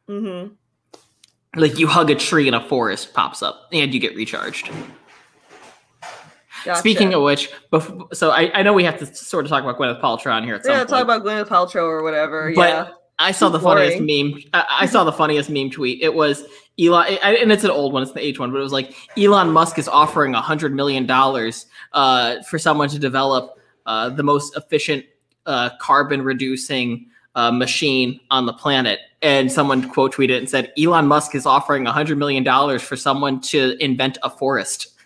hmm 0.07 0.45
Like 1.55 1.79
you 1.79 1.87
hug 1.87 2.09
a 2.09 2.15
tree 2.15 2.47
and 2.47 2.55
a 2.55 2.67
forest 2.67 3.13
pops 3.13 3.41
up 3.41 3.69
and 3.71 3.93
you 3.93 3.99
get 3.99 4.15
recharged. 4.15 4.69
Gotcha. 6.65 6.79
Speaking 6.79 7.13
of 7.13 7.21
which, 7.21 7.49
so 8.11 8.31
I, 8.31 8.51
I 8.53 8.63
know 8.63 8.73
we 8.73 8.83
have 8.83 8.97
to 8.99 9.05
sort 9.05 9.45
of 9.45 9.49
talk 9.49 9.63
about 9.63 9.77
Gwyneth 9.77 10.01
Paltrow 10.01 10.33
on 10.33 10.43
here 10.43 10.55
at 10.55 10.63
yeah, 10.65 10.83
talk 10.83 11.03
about 11.03 11.23
Gwyneth 11.23 11.47
Paltrow 11.47 11.83
or 11.83 12.01
whatever. 12.01 12.51
But 12.55 12.69
yeah. 12.69 12.91
I 13.19 13.31
saw 13.31 13.49
the 13.49 13.59
Boring. 13.59 13.99
funniest 13.99 14.33
meme. 14.33 14.51
I, 14.53 14.65
I 14.81 14.85
saw 14.87 15.03
the 15.03 15.11
funniest 15.11 15.49
meme 15.49 15.69
tweet. 15.69 16.01
It 16.01 16.15
was 16.15 16.43
Elon, 16.79 17.17
and 17.21 17.51
it's 17.51 17.63
an 17.63 17.69
old 17.69 17.93
one. 17.93 18.01
It's 18.03 18.11
the 18.11 18.25
H 18.25 18.39
one, 18.39 18.51
but 18.51 18.57
it 18.57 18.63
was 18.63 18.73
like 18.73 18.95
Elon 19.15 19.51
Musk 19.51 19.77
is 19.77 19.87
offering 19.87 20.33
a 20.33 20.41
hundred 20.41 20.73
million 20.73 21.05
dollars 21.05 21.67
uh, 21.93 22.41
for 22.43 22.57
someone 22.57 22.89
to 22.89 22.99
develop 22.99 23.59
uh, 23.85 24.09
the 24.09 24.23
most 24.23 24.57
efficient 24.57 25.05
uh, 25.45 25.69
carbon 25.79 26.23
reducing 26.23 27.07
uh, 27.35 27.51
machine 27.51 28.19
on 28.31 28.45
the 28.45 28.53
planet. 28.53 28.99
And 29.21 29.51
someone 29.51 29.89
quote 29.89 30.13
tweeted 30.13 30.37
and 30.37 30.49
said, 30.49 30.71
Elon 30.77 31.07
Musk 31.07 31.35
is 31.35 31.45
offering 31.45 31.85
hundred 31.85 32.17
million 32.17 32.43
dollars 32.43 32.81
for 32.81 32.95
someone 32.95 33.41
to 33.41 33.75
invent 33.83 34.17
a 34.23 34.29
forest. 34.29 34.87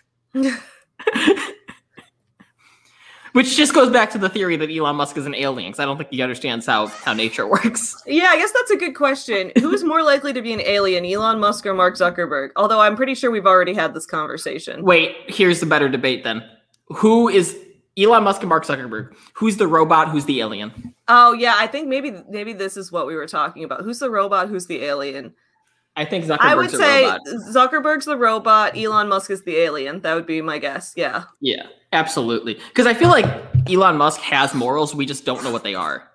Which 3.32 3.56
just 3.56 3.74
goes 3.74 3.90
back 3.90 4.10
to 4.10 4.18
the 4.18 4.28
theory 4.28 4.56
that 4.56 4.70
Elon 4.70 4.96
Musk 4.96 5.16
is 5.16 5.24
an 5.24 5.36
alien, 5.36 5.70
because 5.70 5.78
I 5.80 5.84
don't 5.84 5.96
think 5.96 6.10
he 6.10 6.20
understands 6.20 6.66
how, 6.66 6.88
how 6.88 7.12
nature 7.12 7.46
works. 7.50 8.02
Yeah, 8.04 8.26
I 8.30 8.36
guess 8.36 8.50
that's 8.52 8.72
a 8.72 8.76
good 8.76 8.96
question. 8.96 9.52
Who's 9.58 9.84
more 9.84 10.02
likely 10.02 10.32
to 10.32 10.42
be 10.42 10.52
an 10.52 10.60
alien, 10.60 11.06
Elon 11.06 11.38
Musk 11.38 11.64
or 11.64 11.72
Mark 11.72 11.94
Zuckerberg? 11.94 12.48
Although 12.56 12.80
I'm 12.80 12.96
pretty 12.96 13.14
sure 13.14 13.30
we've 13.30 13.46
already 13.46 13.72
had 13.72 13.94
this 13.94 14.04
conversation. 14.04 14.82
Wait, 14.82 15.14
here's 15.28 15.60
the 15.60 15.66
better 15.66 15.88
debate 15.88 16.24
then. 16.24 16.42
Who 16.88 17.28
is 17.28 17.56
Elon 17.98 18.22
Musk 18.22 18.40
and 18.40 18.48
Mark 18.48 18.64
Zuckerberg? 18.64 19.14
Who's 19.34 19.56
the 19.56 19.66
robot? 19.66 20.10
Who's 20.10 20.24
the 20.24 20.40
alien? 20.40 20.94
Oh 21.08 21.32
yeah, 21.32 21.54
I 21.58 21.66
think 21.66 21.88
maybe 21.88 22.14
maybe 22.28 22.52
this 22.52 22.76
is 22.76 22.92
what 22.92 23.06
we 23.06 23.14
were 23.14 23.26
talking 23.26 23.64
about. 23.64 23.82
Who's 23.82 23.98
the 23.98 24.10
robot? 24.10 24.48
Who's 24.48 24.66
the 24.66 24.82
alien? 24.84 25.34
I 25.96 26.04
think 26.04 26.24
Zuckerberg's 26.24 26.40
I 26.40 26.54
would 26.54 26.70
say 26.70 27.04
robot. 27.04 27.20
Zuckerberg's 27.52 28.04
the 28.06 28.16
robot. 28.16 28.76
Elon 28.76 29.08
Musk 29.08 29.30
is 29.30 29.42
the 29.42 29.56
alien. 29.56 30.00
That 30.00 30.14
would 30.14 30.26
be 30.26 30.40
my 30.40 30.58
guess. 30.58 30.94
Yeah. 30.96 31.24
Yeah, 31.40 31.66
absolutely. 31.92 32.54
Because 32.54 32.86
I 32.86 32.94
feel 32.94 33.08
like 33.08 33.26
Elon 33.68 33.96
Musk 33.96 34.20
has 34.20 34.54
morals. 34.54 34.94
We 34.94 35.04
just 35.04 35.24
don't 35.24 35.42
know 35.42 35.50
what 35.50 35.64
they 35.64 35.74
are. 35.74 36.09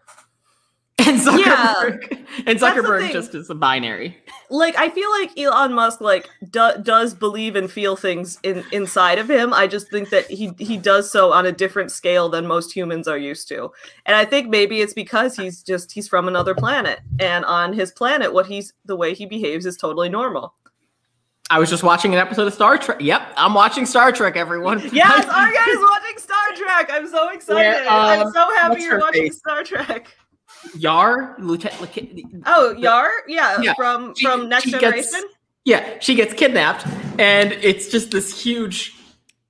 And 1.08 1.20
Zuckerberg, 1.20 2.26
and 2.48 2.60
Zuckerberg 2.60 3.12
just 3.12 3.36
is 3.36 3.50
a 3.50 3.56
binary. 3.56 4.18
Like 4.50 4.78
I 4.78 4.90
feel 4.90 5.10
like 5.12 5.38
Elon 5.38 5.74
Musk 5.74 6.02
like 6.02 6.28
do, 6.50 6.72
does 6.82 7.14
believe 7.14 7.56
and 7.56 7.70
feel 7.70 7.96
things 7.96 8.40
in 8.44 8.64
inside 8.72 9.20
of 9.20 9.30
him. 9.30 9.54
I 9.54 9.68
just 9.68 9.90
think 9.92 10.10
that 10.10 10.26
he 10.32 10.54
he 10.58 10.78
does 10.78 11.12
so 11.12 11.32
on 11.34 11.46
a 11.46 11.52
different 11.52 11.92
scale 11.92 12.30
than 12.30 12.48
most 12.48 12.74
humans 12.74 13.08
are 13.08 13.18
used 13.18 13.48
to. 13.50 13.72
And 14.06 14.16
I 14.16 14.26
think 14.26 14.50
maybe 14.50 14.82
it's 14.82 14.94
because 14.94 15.36
he's 15.36 15.62
just 15.62 15.92
he's 15.92 16.08
from 16.08 16.28
another 16.28 16.56
planet 16.56 17.02
and 17.20 17.46
on 17.46 17.74
his 17.74 17.92
planet 17.92 18.34
what 18.34 18.48
he's 18.48 18.74
the 18.86 18.96
way 18.96 19.14
he 19.14 19.26
behaves 19.26 19.66
is 19.66 19.78
totally 19.78 20.10
normal. 20.10 20.56
I 21.52 21.60
was 21.60 21.70
just 21.70 21.84
watching 21.84 22.12
an 22.14 22.20
episode 22.20 22.48
of 22.48 22.54
Star 22.56 22.78
Trek. 22.78 22.98
Yep, 23.00 23.34
I'm 23.38 23.54
watching 23.54 23.86
Star 23.86 24.12
Trek. 24.12 24.36
Everyone. 24.36 24.80
Yes, 24.92 25.26
our 25.30 25.52
guys 25.52 25.76
watching 25.78 26.18
Star 26.18 26.38
Trek. 26.56 26.90
I'm 26.92 27.08
so 27.08 27.30
excited. 27.30 27.56
Where, 27.56 27.88
I'm 27.88 28.28
um, 28.28 28.34
so 28.34 28.50
happy 28.56 28.82
you're 28.82 29.00
watching 29.00 29.26
face? 29.26 29.38
Star 29.38 29.64
Trek. 29.64 30.08
Yar, 30.78 31.36
Lieutenant. 31.40 32.44
Oh, 32.46 32.72
Yar? 32.78 33.10
Yeah, 33.28 33.62
Yeah, 33.62 33.74
from 33.76 34.14
she- 34.16 34.26
from 34.26 34.50
Next 34.50 34.64
she 34.66 34.72
gets- 34.72 34.82
Generation. 35.12 35.22
Yeah, 35.66 35.98
she 36.00 36.14
gets 36.16 36.34
kidnapped, 36.34 36.86
and 37.20 37.52
it's 37.54 37.88
just 37.90 38.12
this 38.12 38.40
huge 38.44 38.94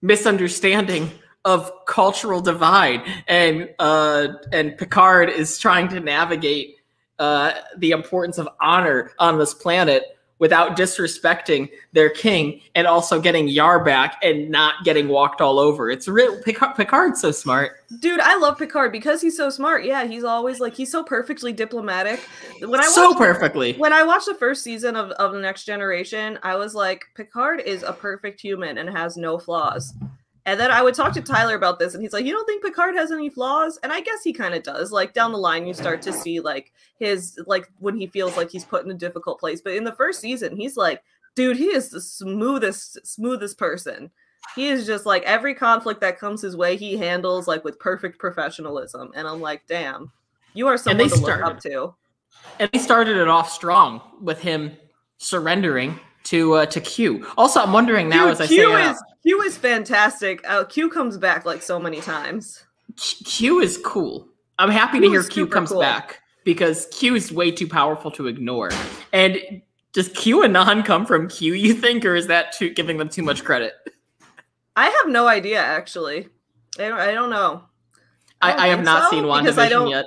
misunderstanding 0.02 1.12
of 1.44 1.72
cultural 1.88 2.40
divide, 2.42 3.02
and 3.28 3.70
uh, 3.80 4.30
and 4.54 4.78
Picard 4.78 5.30
is 5.30 5.60
trying 5.60 5.90
to 5.90 6.00
navigate 6.00 6.78
uh, 7.20 7.54
the 7.78 7.92
importance 7.92 8.38
of 8.38 8.48
honor 8.62 9.12
on 9.20 9.38
this 9.40 9.54
planet 9.54 10.15
without 10.39 10.75
disrespecting 10.77 11.70
their 11.94 12.10
king, 12.10 12.62
and 12.75 12.88
also 12.88 13.22
getting 13.22 13.48
Yar 13.48 13.84
back 13.84 14.18
and 14.22 14.50
not 14.50 14.84
getting 14.84 15.08
walked 15.08 15.42
all 15.42 15.60
over. 15.60 15.89
It's 15.89 16.08
real. 16.08 16.42
Picard, 16.42 16.75
Picard's 16.75 17.22
so 17.22 17.32
smart. 17.32 17.84
Dude, 18.00 18.20
I 18.20 18.36
love 18.38 18.58
Picard 18.58 18.92
because 18.92 19.22
he's 19.22 19.38
so 19.38 19.50
smart. 19.50 19.86
Yeah, 19.86 20.06
he's 20.06 20.24
always 20.24 20.60
like 20.60 20.74
he's 20.74 20.92
so 20.92 21.04
perfectly 21.04 21.54
diplomatic. 21.54 22.20
When 22.60 22.80
I 22.80 22.88
so 22.88 23.10
watched 23.10 23.20
perfectly. 23.20 23.74
when 23.74 23.94
I 23.94 24.04
watched 24.04 24.25
the 24.25 24.36
first 24.36 24.63
season 24.63 24.96
of, 24.96 25.12
of 25.12 25.34
the 25.34 25.39
Next 25.39 25.65
Generation, 25.65 26.38
I 26.44 26.56
was 26.56 26.75
like, 26.75 27.06
Picard 27.15 27.62
is 27.62 27.84
a 27.84 27.94
perfect 27.94 28.42
human 28.42 28.77
and 28.77 28.89
has 28.89 29.18
no 29.18 29.38
flaws. 29.38 29.94
And 30.48 30.60
then 30.60 30.70
I 30.70 30.84
would 30.84 30.94
talk 30.94 31.14
to 31.14 31.22
Tyler 31.22 31.56
about 31.56 31.80
this, 31.80 31.96
and 31.96 32.04
he's 32.04 32.14
like, 32.14 32.25
"You 32.25 32.32
don't 32.32 32.46
think 32.46 32.64
Picard 32.64 32.96
has 32.96 33.12
any 33.12 33.30
flaws?" 33.30 33.80
And 33.82 33.92
I 33.92 34.02
guess 34.02 34.24
he 34.24 34.32
kind 34.32 34.54
of 34.54 34.62
does. 34.62 34.92
Like 34.92 35.14
down 35.14 35.32
the 35.32 35.40
line, 35.40 35.66
you 35.66 35.74
start 35.74 36.04
to 36.04 36.14
see 36.14 36.40
like 36.40 36.72
his 37.00 37.40
like 37.48 37.68
when 37.80 37.98
he 37.98 38.06
feels 38.08 38.38
like 38.38 38.52
he's 38.52 38.64
put 38.64 38.86
in 38.86 38.92
a 38.92 38.96
difficult 38.96 39.40
place. 39.40 39.62
But 39.62 39.74
in 39.74 39.84
the 39.84 39.96
first 39.96 40.22
season, 40.22 40.56
he's 40.56 40.78
like, 40.78 41.02
"Dude, 41.36 41.58
he 41.58 41.68
is 41.68 41.90
the 41.90 42.02
smoothest, 42.02 43.06
smoothest 43.06 43.58
person." 43.58 44.12
He 44.56 44.68
is 44.68 44.86
just 44.86 45.08
like 45.08 45.24
every 45.24 45.56
conflict 45.56 46.00
that 46.02 46.20
comes 46.20 46.44
his 46.44 46.56
way, 46.56 46.75
he 46.78 46.96
handles 46.96 47.48
like 47.48 47.64
with 47.64 47.80
perfect 47.80 48.20
professionalism. 48.20 49.12
And 49.16 49.28
I'm 49.28 49.42
like, 49.42 49.64
"Damn, 49.68 50.12
you 50.54 50.68
are 50.68 50.78
someone 50.78 51.10
to 51.10 51.16
look 51.16 51.42
up 51.42 51.60
to." 51.62 51.96
And 52.60 52.70
they 52.72 52.78
started 52.78 53.18
it 53.18 53.28
off 53.28 53.52
strong 53.52 54.02
with 54.22 54.42
him 54.42 54.78
surrendering 55.18 56.00
to 56.25 56.53
uh, 56.53 56.65
to 56.67 56.82
Q. 56.82 57.25
Also, 57.38 57.62
I'm 57.62 57.74
wondering 57.74 58.10
now 58.10 58.25
Dude, 58.25 58.32
as 58.34 58.41
I 58.41 58.48
Q 58.48 58.58
say 58.58 58.84
it 58.84 58.91
is 58.91 59.03
Q 59.24 59.41
is 59.41 59.58
fantastic. 59.58 60.41
Uh, 60.48 60.65
Q 60.65 60.89
comes 60.89 61.17
back 61.17 61.46
like 61.46 61.62
so 61.62 61.79
many 61.79 62.01
times. 62.01 62.63
Q 62.98 63.62
is 63.62 63.79
cool. 63.84 64.27
I'm 64.60 64.70
happy 64.70 65.00
to 65.00 65.08
hear 65.08 65.24
Q 65.24 65.48
comes 65.48 65.72
cool. 65.72 65.82
back 65.82 66.22
because 66.44 66.88
Q 66.91 67.15
is 67.15 67.32
way 67.32 67.51
too 67.51 67.67
powerful 67.67 68.12
to 68.12 68.27
ignore. 68.27 68.72
And 69.12 69.62
does 69.94 70.10
QAnon 70.10 70.86
come 70.86 71.05
from 71.05 71.29
Q, 71.29 71.53
you 71.53 71.74
think, 71.74 72.05
or 72.05 72.15
is 72.15 72.27
that 72.27 72.51
too, 72.51 72.70
giving 72.70 72.98
them 72.98 73.10
too 73.10 73.24
much 73.24 73.44
credit? 73.44 73.74
I 74.75 74.89
have 74.89 75.12
no 75.12 75.27
idea 75.27 75.60
actually. 75.60 76.27
I 76.77 76.89
don't, 76.89 77.00
I 77.00 77.12
don't 77.13 77.29
know. 77.29 77.63
I, 78.41 78.51
don't 78.51 78.60
I 78.60 78.67
have 78.67 78.84
not 78.84 79.10
so, 79.10 79.10
seen 79.12 79.25
I 79.25 79.27
WandaVision 79.27 79.89
yet. 79.89 80.05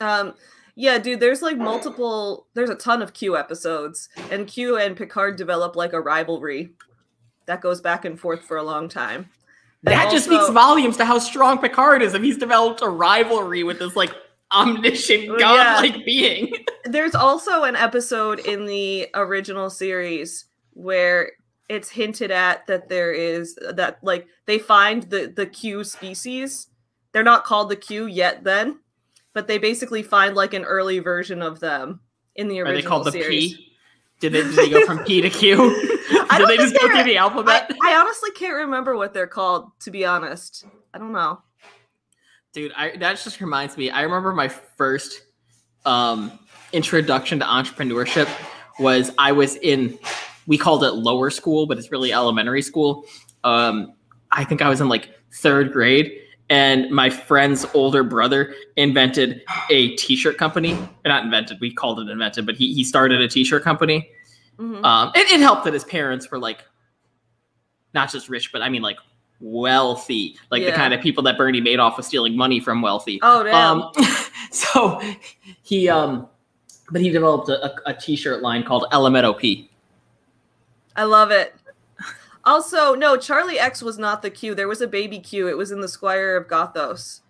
Um, 0.00 0.34
yeah, 0.78 0.98
dude, 0.98 1.20
there's 1.20 1.40
like 1.40 1.56
multiple. 1.56 2.46
There's 2.52 2.70
a 2.70 2.74
ton 2.74 3.00
of 3.00 3.14
Q 3.14 3.36
episodes, 3.36 4.10
and 4.30 4.46
Q 4.46 4.76
and 4.76 4.94
Picard 4.94 5.36
develop 5.36 5.74
like 5.74 5.94
a 5.94 6.00
rivalry 6.00 6.70
that 7.46 7.62
goes 7.62 7.80
back 7.80 8.04
and 8.04 8.20
forth 8.20 8.44
for 8.44 8.58
a 8.58 8.62
long 8.62 8.88
time. 8.88 9.30
And 9.86 9.94
That 9.94 10.10
just 10.10 10.26
speaks 10.26 10.48
volumes 10.50 10.98
to 10.98 11.06
how 11.06 11.18
strong 11.18 11.58
Picard 11.58 12.02
is 12.02 12.12
if 12.12 12.22
he's 12.22 12.36
developed 12.36 12.82
a 12.82 12.88
rivalry 12.88 13.62
with 13.62 13.78
this 13.78 13.96
like 13.96 14.12
omniscient 14.52 15.28
oh, 15.30 15.36
yeah. 15.38 15.38
godlike 15.38 16.04
being. 16.04 16.52
There's 16.84 17.14
also 17.14 17.64
an 17.64 17.74
episode 17.76 18.40
in 18.40 18.66
the 18.66 19.08
original 19.14 19.70
series 19.70 20.44
where 20.72 21.32
it's 21.68 21.88
hinted 21.88 22.30
at 22.30 22.66
that 22.66 22.88
there 22.88 23.12
is 23.12 23.58
that 23.72 23.98
like 24.02 24.26
they 24.44 24.58
find 24.58 25.04
the 25.04 25.32
the 25.34 25.46
Q 25.46 25.84
species. 25.84 26.68
They're 27.12 27.22
not 27.22 27.44
called 27.44 27.70
the 27.70 27.76
Q 27.76 28.06
yet 28.06 28.44
then, 28.44 28.80
but 29.36 29.48
they 29.48 29.58
basically 29.58 30.02
find 30.02 30.34
like 30.34 30.54
an 30.54 30.64
early 30.64 30.98
version 30.98 31.42
of 31.42 31.60
them 31.60 32.00
in 32.36 32.48
the 32.48 32.58
original. 32.58 32.72
Are 32.72 32.80
they 32.80 32.88
called 32.88 33.04
the 33.04 33.12
series. 33.12 33.54
P? 33.54 33.72
Did 34.18 34.32
they, 34.32 34.40
did 34.40 34.54
they 34.54 34.70
go 34.70 34.86
from 34.86 35.04
P 35.04 35.20
to 35.20 35.28
Q? 35.28 35.56
did 36.38 36.48
they 36.48 36.56
just 36.56 36.74
go 36.74 36.88
through 36.88 37.04
the 37.04 37.18
I, 37.18 37.20
alphabet? 37.20 37.70
I 37.84 37.96
honestly 37.96 38.30
can't 38.30 38.54
remember 38.54 38.96
what 38.96 39.12
they're 39.12 39.26
called, 39.26 39.78
to 39.80 39.90
be 39.90 40.06
honest. 40.06 40.64
I 40.94 40.98
don't 40.98 41.12
know. 41.12 41.42
Dude, 42.54 42.72
I, 42.78 42.96
that 42.96 43.22
just 43.22 43.38
reminds 43.42 43.76
me. 43.76 43.90
I 43.90 44.00
remember 44.00 44.32
my 44.32 44.48
first 44.48 45.20
um, 45.84 46.32
introduction 46.72 47.38
to 47.40 47.44
entrepreneurship 47.44 48.30
was 48.78 49.12
I 49.18 49.32
was 49.32 49.56
in, 49.56 49.98
we 50.46 50.56
called 50.56 50.82
it 50.82 50.92
lower 50.92 51.28
school, 51.28 51.66
but 51.66 51.76
it's 51.76 51.92
really 51.92 52.10
elementary 52.10 52.62
school. 52.62 53.04
Um, 53.44 53.92
I 54.32 54.44
think 54.44 54.62
I 54.62 54.70
was 54.70 54.80
in 54.80 54.88
like 54.88 55.10
third 55.30 55.74
grade, 55.74 56.22
and 56.48 56.90
my 56.90 57.10
friend's 57.10 57.66
older 57.74 58.04
brother 58.04 58.54
invented 58.76 59.42
a 59.70 59.96
t-shirt 59.96 60.38
company. 60.38 60.78
Not 61.04 61.24
invented, 61.24 61.58
we 61.60 61.72
called 61.72 62.00
it 62.00 62.08
invented, 62.08 62.46
but 62.46 62.54
he, 62.54 62.72
he 62.72 62.84
started 62.84 63.20
a 63.20 63.28
t-shirt 63.28 63.62
company. 63.64 64.10
Mhm. 64.58 64.84
Um, 64.84 65.12
it, 65.14 65.30
it 65.30 65.40
helped 65.40 65.64
that 65.64 65.74
his 65.74 65.84
parents 65.84 66.30
were 66.30 66.38
like, 66.38 66.64
not 67.94 68.10
just 68.10 68.28
rich, 68.28 68.52
but 68.52 68.62
I 68.62 68.68
mean 68.68 68.82
like 68.82 68.98
wealthy, 69.40 70.36
like 70.50 70.64
the 70.64 70.72
kind 70.72 70.94
of 70.94 71.00
people 71.00 71.22
that 71.24 71.36
Bernie 71.36 71.60
Madoff 71.60 71.96
was 71.96 72.06
stealing 72.06 72.36
money 72.36 72.60
from 72.60 72.80
wealthy. 72.80 73.18
oh, 73.22 73.42
damn. 73.42 73.82
Um, 73.82 73.92
so 74.50 75.00
he, 75.62 75.88
um, 75.88 76.28
but 76.90 77.00
he 77.00 77.10
developed 77.10 77.48
a, 77.48 77.66
a, 77.66 77.90
a 77.90 77.94
t-shirt 77.94 78.42
line 78.42 78.62
called 78.62 78.86
LMNOP. 78.92 79.68
I 80.94 81.04
love 81.04 81.30
it. 81.30 81.54
Also, 82.46 82.94
no, 82.94 83.16
Charlie 83.16 83.58
X 83.58 83.82
was 83.82 83.98
not 83.98 84.22
the 84.22 84.30
Q. 84.30 84.54
There 84.54 84.68
was 84.68 84.80
a 84.80 84.86
baby 84.86 85.18
Q. 85.18 85.48
It 85.48 85.56
was 85.56 85.72
in 85.72 85.80
the 85.80 85.88
Squire 85.88 86.36
of 86.36 86.46
Gothos. 86.46 87.20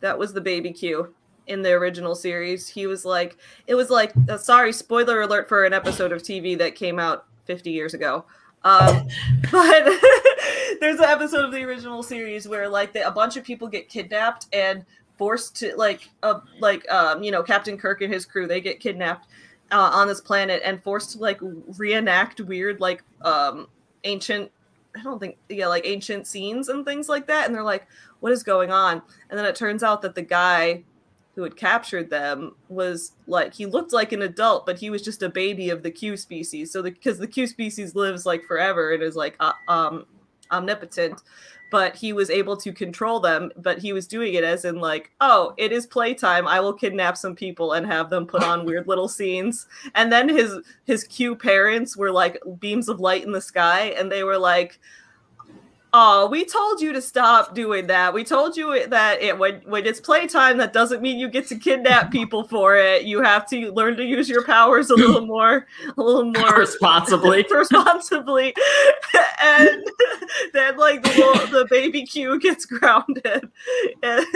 That 0.00 0.18
was 0.18 0.32
the 0.32 0.40
baby 0.40 0.72
Q 0.72 1.14
in 1.46 1.60
the 1.60 1.72
original 1.72 2.14
series. 2.14 2.66
He 2.66 2.86
was 2.86 3.04
like, 3.04 3.36
it 3.66 3.74
was 3.74 3.90
like, 3.90 4.14
uh, 4.28 4.38
sorry, 4.38 4.72
spoiler 4.72 5.20
alert 5.20 5.48
for 5.48 5.64
an 5.64 5.74
episode 5.74 6.12
of 6.12 6.22
TV 6.22 6.56
that 6.56 6.74
came 6.74 6.98
out 6.98 7.26
50 7.44 7.70
years 7.70 7.92
ago. 7.92 8.24
Um, 8.64 9.06
but 9.52 9.84
there's 10.80 10.98
an 10.98 11.04
episode 11.04 11.44
of 11.44 11.52
the 11.52 11.62
original 11.62 12.02
series 12.02 12.48
where 12.48 12.66
like 12.66 12.96
a 12.96 13.10
bunch 13.10 13.36
of 13.36 13.44
people 13.44 13.68
get 13.68 13.90
kidnapped 13.90 14.46
and 14.54 14.86
forced 15.18 15.54
to 15.56 15.76
like, 15.76 16.08
uh, 16.22 16.40
like, 16.58 16.90
um, 16.90 17.22
you 17.22 17.30
know, 17.30 17.42
Captain 17.42 17.76
Kirk 17.76 18.00
and 18.00 18.12
his 18.12 18.24
crew, 18.24 18.46
they 18.46 18.62
get 18.62 18.80
kidnapped 18.80 19.28
uh, 19.70 19.90
on 19.92 20.08
this 20.08 20.22
planet 20.22 20.62
and 20.64 20.82
forced 20.82 21.12
to 21.12 21.18
like 21.18 21.38
reenact 21.76 22.40
weird 22.40 22.80
like 22.80 23.02
um 23.22 23.66
ancient 24.04 24.50
i 24.96 25.02
don't 25.02 25.18
think 25.18 25.36
yeah 25.48 25.66
like 25.66 25.86
ancient 25.86 26.26
scenes 26.26 26.68
and 26.68 26.84
things 26.84 27.08
like 27.08 27.26
that 27.26 27.46
and 27.46 27.54
they're 27.54 27.62
like 27.62 27.86
what 28.24 28.32
is 28.32 28.42
going 28.42 28.70
on? 28.70 29.02
And 29.28 29.38
then 29.38 29.44
it 29.44 29.54
turns 29.54 29.82
out 29.82 30.00
that 30.00 30.14
the 30.14 30.22
guy 30.22 30.82
who 31.34 31.42
had 31.42 31.56
captured 31.56 32.08
them 32.08 32.56
was 32.70 33.12
like 33.26 33.52
he 33.52 33.66
looked 33.66 33.92
like 33.92 34.12
an 34.12 34.22
adult 34.22 34.64
but 34.64 34.78
he 34.78 34.88
was 34.88 35.02
just 35.02 35.22
a 35.22 35.28
baby 35.28 35.68
of 35.68 35.82
the 35.82 35.90
q 35.90 36.16
species 36.16 36.70
so 36.70 36.80
because 36.80 37.18
the, 37.18 37.26
q 37.26 37.46
species 37.46 37.94
lives 37.94 38.24
like 38.24 38.44
forever 38.44 38.94
and 38.94 39.02
is 39.02 39.14
like 39.14 39.36
uh, 39.40 39.52
um 39.68 40.06
omnipotent 40.52 41.20
but 41.74 41.96
he 41.96 42.12
was 42.12 42.30
able 42.30 42.56
to 42.56 42.72
control 42.72 43.18
them 43.18 43.50
but 43.56 43.78
he 43.78 43.92
was 43.92 44.06
doing 44.06 44.34
it 44.34 44.44
as 44.44 44.64
in 44.64 44.78
like 44.78 45.10
oh 45.20 45.52
it 45.56 45.72
is 45.72 45.88
playtime. 45.88 46.46
I 46.46 46.60
will 46.60 46.72
kidnap 46.72 47.16
some 47.16 47.34
people 47.34 47.72
and 47.72 47.84
have 47.84 48.10
them 48.10 48.26
put 48.26 48.44
on 48.44 48.64
weird 48.64 48.86
little 48.86 49.08
scenes. 49.08 49.66
And 49.96 50.12
then 50.12 50.28
his 50.28 50.60
his 50.84 51.02
q 51.02 51.34
parents 51.34 51.96
were 51.96 52.12
like 52.12 52.38
beams 52.60 52.88
of 52.88 53.00
light 53.00 53.24
in 53.24 53.32
the 53.32 53.40
sky 53.40 53.86
and 53.98 54.12
they 54.12 54.22
were 54.22 54.38
like 54.38 54.78
oh 55.96 56.26
we 56.26 56.44
told 56.44 56.80
you 56.80 56.92
to 56.92 57.00
stop 57.00 57.54
doing 57.54 57.86
that 57.86 58.12
we 58.12 58.24
told 58.24 58.56
you 58.56 58.86
that 58.88 59.22
it 59.22 59.38
when 59.38 59.60
when 59.64 59.86
it's 59.86 60.00
playtime 60.00 60.58
that 60.58 60.72
doesn't 60.72 61.00
mean 61.00 61.18
you 61.18 61.28
get 61.28 61.46
to 61.46 61.56
kidnap 61.56 62.10
people 62.10 62.42
for 62.42 62.76
it 62.76 63.04
you 63.04 63.22
have 63.22 63.48
to 63.48 63.70
learn 63.72 63.96
to 63.96 64.04
use 64.04 64.28
your 64.28 64.44
powers 64.44 64.90
a 64.90 64.94
little 64.94 65.24
more 65.24 65.66
a 65.96 66.02
little 66.02 66.24
more 66.24 66.58
Responsibly. 66.58 67.46
responsibly 67.50 68.52
and 69.40 69.84
then 70.52 70.76
like 70.76 71.02
the 71.04 71.10
little, 71.10 71.46
the 71.46 71.66
baby 71.70 72.04
q 72.04 72.40
gets 72.40 72.66
grounded 72.66 73.48
and 74.02 74.26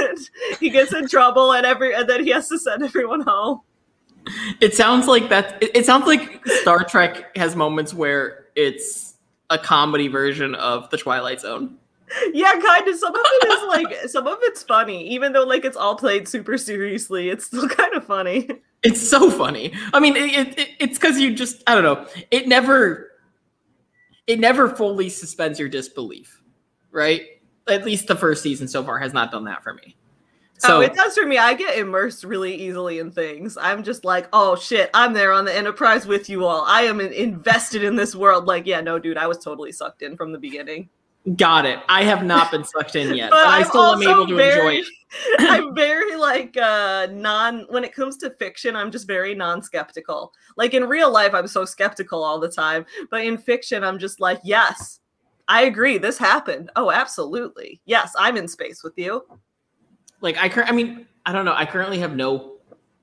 he 0.60 0.70
gets 0.70 0.94
in 0.94 1.08
trouble 1.08 1.52
and 1.52 1.66
every 1.66 1.92
and 1.92 2.08
then 2.08 2.24
he 2.24 2.30
has 2.30 2.48
to 2.48 2.58
send 2.58 2.82
everyone 2.84 3.20
home 3.20 3.60
It 4.60 4.74
sounds 4.74 5.06
like 5.06 5.28
that. 5.30 5.62
It, 5.62 5.70
it 5.74 5.86
sounds 5.86 6.06
like 6.06 6.46
Star 6.46 6.84
Trek 6.84 7.34
has 7.36 7.56
moments 7.56 7.94
where 7.94 8.46
it's 8.54 9.07
a 9.50 9.58
comedy 9.58 10.08
version 10.08 10.54
of 10.54 10.88
the 10.90 10.96
Twilight 10.96 11.40
Zone. 11.40 11.76
yeah 12.32 12.58
kind 12.58 12.88
of 12.88 12.96
some 12.96 13.14
of 13.14 13.20
it 13.22 13.48
is 13.48 13.68
like 13.68 13.94
some 14.08 14.26
of 14.26 14.38
it's 14.42 14.62
funny 14.62 15.06
even 15.08 15.32
though 15.32 15.44
like 15.44 15.64
it's 15.66 15.76
all 15.76 15.94
played 15.94 16.26
super 16.26 16.56
seriously 16.56 17.28
it's 17.28 17.44
still 17.44 17.68
kind 17.80 17.94
of 17.94 18.04
funny 18.04 18.48
It's 18.84 19.06
so 19.06 19.28
funny. 19.28 19.72
I 19.92 19.98
mean, 19.98 20.14
it, 20.14 20.56
it, 20.56 20.68
it's 20.78 20.98
because 20.98 21.18
you 21.18 21.34
just 21.34 21.64
I 21.66 21.74
don't 21.74 21.82
know. 21.82 22.06
It 22.30 22.46
never 22.46 23.10
it 24.28 24.38
never 24.38 24.68
fully 24.68 25.08
suspends 25.08 25.58
your 25.58 25.68
disbelief, 25.68 26.40
right? 26.92 27.22
At 27.66 27.84
least 27.84 28.06
the 28.06 28.14
first 28.14 28.40
season 28.40 28.68
so 28.68 28.84
far 28.84 29.00
has 29.00 29.12
not 29.12 29.32
done 29.32 29.44
that 29.46 29.64
for 29.64 29.74
me. 29.74 29.96
So 30.58 30.78
oh, 30.78 30.80
it 30.80 30.94
does 30.94 31.16
for 31.16 31.24
me. 31.24 31.38
I 31.38 31.54
get 31.54 31.78
immersed 31.78 32.24
really 32.24 32.52
easily 32.54 32.98
in 32.98 33.12
things. 33.12 33.56
I'm 33.56 33.82
just 33.84 34.04
like, 34.04 34.28
oh 34.32 34.56
shit, 34.56 34.90
I'm 34.92 35.12
there 35.12 35.32
on 35.32 35.44
the 35.44 35.56
Enterprise 35.56 36.04
with 36.06 36.28
you 36.28 36.44
all. 36.44 36.64
I 36.66 36.82
am 36.82 37.00
in- 37.00 37.12
invested 37.12 37.84
in 37.84 37.94
this 37.94 38.14
world. 38.16 38.46
Like, 38.46 38.66
yeah, 38.66 38.80
no, 38.80 38.98
dude, 38.98 39.16
I 39.16 39.28
was 39.28 39.38
totally 39.38 39.70
sucked 39.72 40.02
in 40.02 40.16
from 40.16 40.32
the 40.32 40.38
beginning. 40.38 40.88
got 41.36 41.64
it. 41.64 41.78
I 41.88 42.02
have 42.02 42.24
not 42.24 42.50
been 42.50 42.64
sucked 42.64 42.96
in 42.96 43.14
yet, 43.14 43.30
But 43.30 43.44
but, 43.44 43.46
I 43.46 43.62
still 43.62 43.84
am 43.94 44.02
able 44.02 44.26
to 44.26 44.34
very- 44.34 44.78
enjoy 44.78 44.80
it. 44.80 44.86
I'm 45.38 45.74
very 45.74 46.16
like 46.16 46.54
uh 46.58 47.06
non 47.12 47.64
when 47.70 47.82
it 47.82 47.94
comes 47.94 48.18
to 48.18 48.28
fiction, 48.30 48.76
I'm 48.76 48.90
just 48.90 49.06
very 49.06 49.34
non-skeptical. 49.34 50.32
Like 50.56 50.74
in 50.74 50.84
real 50.84 51.10
life, 51.10 51.32
I'm 51.34 51.46
so 51.46 51.64
skeptical 51.64 52.22
all 52.22 52.38
the 52.38 52.50
time. 52.50 52.84
But 53.10 53.24
in 53.24 53.38
fiction, 53.38 53.84
I'm 53.84 53.98
just 53.98 54.20
like, 54.20 54.38
yes, 54.44 55.00
I 55.48 55.62
agree. 55.62 55.96
This 55.98 56.18
happened. 56.18 56.70
Oh, 56.76 56.90
absolutely. 56.90 57.80
Yes, 57.86 58.12
I'm 58.18 58.36
in 58.36 58.46
space 58.48 58.82
with 58.84 58.94
you. 58.98 59.24
Like 60.20 60.36
I 60.38 60.48
cur- 60.48 60.64
I 60.64 60.72
mean, 60.72 61.06
I 61.26 61.32
don't 61.32 61.44
know. 61.44 61.54
I 61.54 61.64
currently 61.66 61.98
have 62.00 62.16
no 62.16 62.54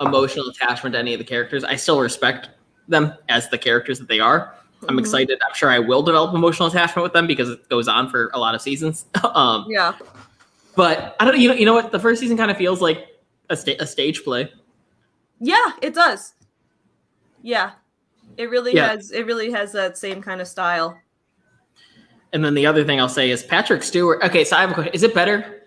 emotional 0.02 0.48
attachment 0.50 0.94
to 0.94 1.00
any 1.00 1.14
of 1.14 1.20
the 1.20 1.24
characters. 1.26 1.64
I 1.64 1.76
still 1.76 2.00
respect 2.00 2.50
them 2.88 3.14
as 3.30 3.50
the 3.50 3.58
characters 3.58 4.00
that 4.00 4.08
they 4.08 4.20
are. 4.20 4.54
I'm 4.88 4.98
Mhm. 4.98 5.00
excited. 5.00 5.40
I'm 5.48 5.56
sure 5.56 5.70
I 5.70 5.80
will 5.80 6.04
develop 6.04 6.36
emotional 6.36 6.68
attachment 6.68 7.04
with 7.04 7.14
them 7.14 7.26
because 7.28 7.50
it 7.50 7.68
goes 7.70 7.88
on 7.88 8.10
for 8.10 8.30
a 8.34 8.40
lot 8.40 8.54
of 8.56 8.62
seasons. 8.62 9.06
um, 9.34 9.66
Yeah. 9.70 9.94
but 10.76 11.16
I 11.20 11.26
don't. 11.26 11.40
You 11.40 11.50
know. 11.50 11.56
You 11.56 11.66
know 11.66 11.74
what? 11.74 11.92
The 11.92 12.00
first 12.00 12.20
season 12.20 12.38
kind 12.38 12.52
of 12.52 12.58
feels 12.58 12.82
like 12.82 13.08
a, 13.50 13.56
sta- 13.56 13.78
a 13.80 13.88
stage 13.88 14.24
play. 14.24 14.52
Yeah, 15.40 15.72
it 15.82 15.94
does. 15.94 16.34
Yeah. 17.42 17.72
It 18.38 18.50
really 18.50 18.74
Yeah. 18.76 18.90
has 18.90 19.12
it 19.12 19.26
really 19.26 19.52
has 19.52 19.72
that 19.72 19.98
same 19.98 20.22
kind 20.22 20.42
of 20.42 20.48
style. 20.48 21.00
And 22.34 22.44
then 22.44 22.54
the 22.54 22.66
other 22.66 22.84
thing 22.84 23.00
I'll 23.00 23.08
say 23.08 23.30
is 23.30 23.44
Patrick 23.44 23.82
Stewart. 23.82 24.22
Okay, 24.24 24.44
so 24.44 24.58
I 24.58 24.62
have 24.62 24.72
a 24.72 24.74
question. 24.74 24.94
Is 24.94 25.04
it 25.04 25.14
better 25.14 25.62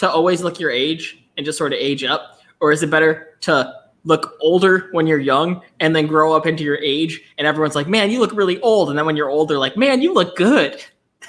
to 0.00 0.10
always 0.10 0.42
look 0.42 0.58
your 0.58 0.70
age 0.70 1.22
and 1.36 1.44
just 1.44 1.58
sort 1.58 1.72
of 1.72 1.78
age 1.78 2.04
up, 2.04 2.40
or 2.60 2.72
is 2.72 2.82
it 2.82 2.90
better 2.90 3.38
to 3.42 3.72
look 4.04 4.36
older 4.40 4.88
when 4.92 5.06
you're 5.06 5.18
young 5.18 5.60
and 5.78 5.94
then 5.94 6.06
grow 6.06 6.34
up 6.34 6.46
into 6.46 6.64
your 6.64 6.78
age 6.78 7.20
and 7.36 7.46
everyone's 7.46 7.74
like, 7.74 7.86
"Man, 7.86 8.10
you 8.10 8.18
look 8.18 8.32
really 8.32 8.58
old," 8.60 8.88
and 8.88 8.98
then 8.98 9.04
when 9.04 9.14
you're 9.14 9.28
older, 9.28 9.58
like, 9.58 9.76
"Man, 9.76 10.02
you 10.02 10.12
look 10.12 10.36
good." 10.36 10.82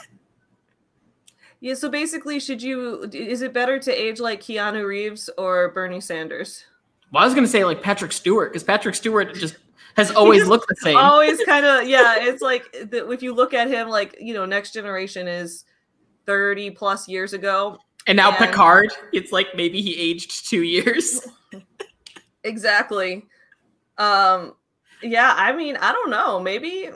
Yeah, 1.63 1.75
so 1.75 1.89
basically 1.89 2.39
should 2.39 2.59
you 2.59 3.07
is 3.13 3.43
it 3.43 3.53
better 3.53 3.77
to 3.77 3.91
age 3.91 4.19
like 4.19 4.41
Keanu 4.41 4.83
Reeves 4.83 5.29
or 5.37 5.69
Bernie 5.69 6.01
Sanders? 6.01 6.63
Well, 7.11 7.21
I 7.21 7.25
was 7.27 7.35
gonna 7.35 7.45
say 7.45 7.63
like 7.63 7.83
Patrick 7.83 8.11
Stewart 8.11 8.51
because 8.51 8.63
Patrick 8.63 8.95
Stewart 8.95 9.35
just 9.35 9.57
has 9.95 10.09
always 10.15 10.47
looked 10.47 10.67
the 10.69 10.75
same. 10.77 10.97
Always 10.97 11.39
kind 11.45 11.67
of 11.67 11.87
yeah. 11.87 12.15
It's 12.17 12.41
like 12.41 12.71
the, 12.89 13.07
if 13.11 13.21
you 13.21 13.35
look 13.35 13.53
at 13.53 13.67
him, 13.67 13.89
like 13.89 14.17
you 14.19 14.33
know, 14.33 14.45
Next 14.45 14.73
Generation 14.73 15.27
is 15.27 15.65
thirty 16.25 16.71
plus 16.71 17.07
years 17.07 17.33
ago, 17.33 17.77
and 18.07 18.15
now 18.15 18.29
and- 18.29 18.37
Picard, 18.37 18.91
it's 19.13 19.31
like 19.31 19.47
maybe 19.55 19.81
he 19.81 19.95
aged 19.95 20.49
two 20.49 20.63
years. 20.63 21.21
exactly. 22.43 23.25
Um, 23.97 24.55
yeah. 25.01 25.33
I 25.35 25.51
mean, 25.53 25.77
I 25.77 25.91
don't 25.91 26.09
know. 26.09 26.39
Maybe, 26.39 26.89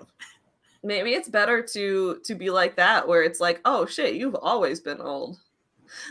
maybe 0.84 1.12
it's 1.14 1.30
better 1.30 1.62
to 1.62 2.20
to 2.24 2.36
be 2.36 2.50
like 2.50 2.76
that, 2.78 3.08
where 3.08 3.24
it's 3.24 3.40
like, 3.40 3.62
oh 3.66 3.86
shit, 3.86 4.16
you've 4.16 4.36
always 4.36 4.80
been 4.80 5.02
old. 5.02 5.38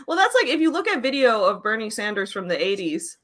Well, 0.07 0.17
that's 0.17 0.35
like 0.35 0.47
if 0.47 0.59
you 0.59 0.71
look 0.71 0.87
at 0.87 1.01
video 1.01 1.43
of 1.43 1.61
Bernie 1.61 1.89
Sanders 1.89 2.31
from 2.31 2.47
the 2.47 2.55
'80s, 2.55 3.17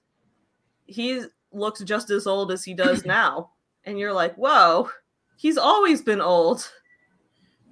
he 0.85 1.23
looks 1.51 1.81
just 1.83 2.09
as 2.09 2.27
old 2.27 2.51
as 2.51 2.63
he 2.63 2.73
does 2.73 3.05
now, 3.05 3.51
and 3.85 3.97
you're 3.97 4.13
like, 4.13 4.35
whoa, 4.35 4.89
he's 5.37 5.57
always 5.57 6.01
been 6.01 6.21
old. 6.21 6.69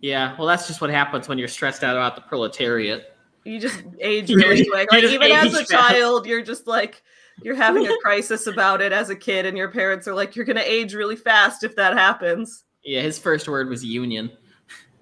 Yeah, 0.02 0.36
well, 0.38 0.48
that's 0.48 0.66
just 0.66 0.80
what 0.80 0.90
happens 0.90 1.28
when 1.28 1.38
you're 1.38 1.50
stressed 1.50 1.84
out 1.84 1.96
about 1.98 2.16
the 2.16 2.22
proletariat. 2.22 3.16
You 3.50 3.60
just 3.60 3.82
age 4.00 4.30
really 4.30 4.66
quick. 4.66 4.92
Like 4.92 5.04
even 5.04 5.32
as 5.32 5.54
a 5.56 5.66
child, 5.70 6.28
you're 6.28 6.44
just 6.44 6.68
like 6.68 7.02
you're 7.42 7.56
having 7.56 7.88
a 7.88 7.98
crisis 8.04 8.46
about 8.48 8.82
it 8.82 8.92
as 8.92 9.10
a 9.10 9.16
kid, 9.16 9.46
and 9.46 9.58
your 9.58 9.72
parents 9.72 10.08
are 10.08 10.14
like, 10.14 10.36
"You're 10.36 10.46
gonna 10.46 10.62
age 10.64 10.94
really 10.94 11.16
fast 11.16 11.64
if 11.64 11.76
that 11.76 11.98
happens." 11.98 12.66
Yeah, 12.84 13.02
his 13.02 13.18
first 13.18 13.50
word 13.50 13.68
was 13.70 13.84
union. 13.84 14.32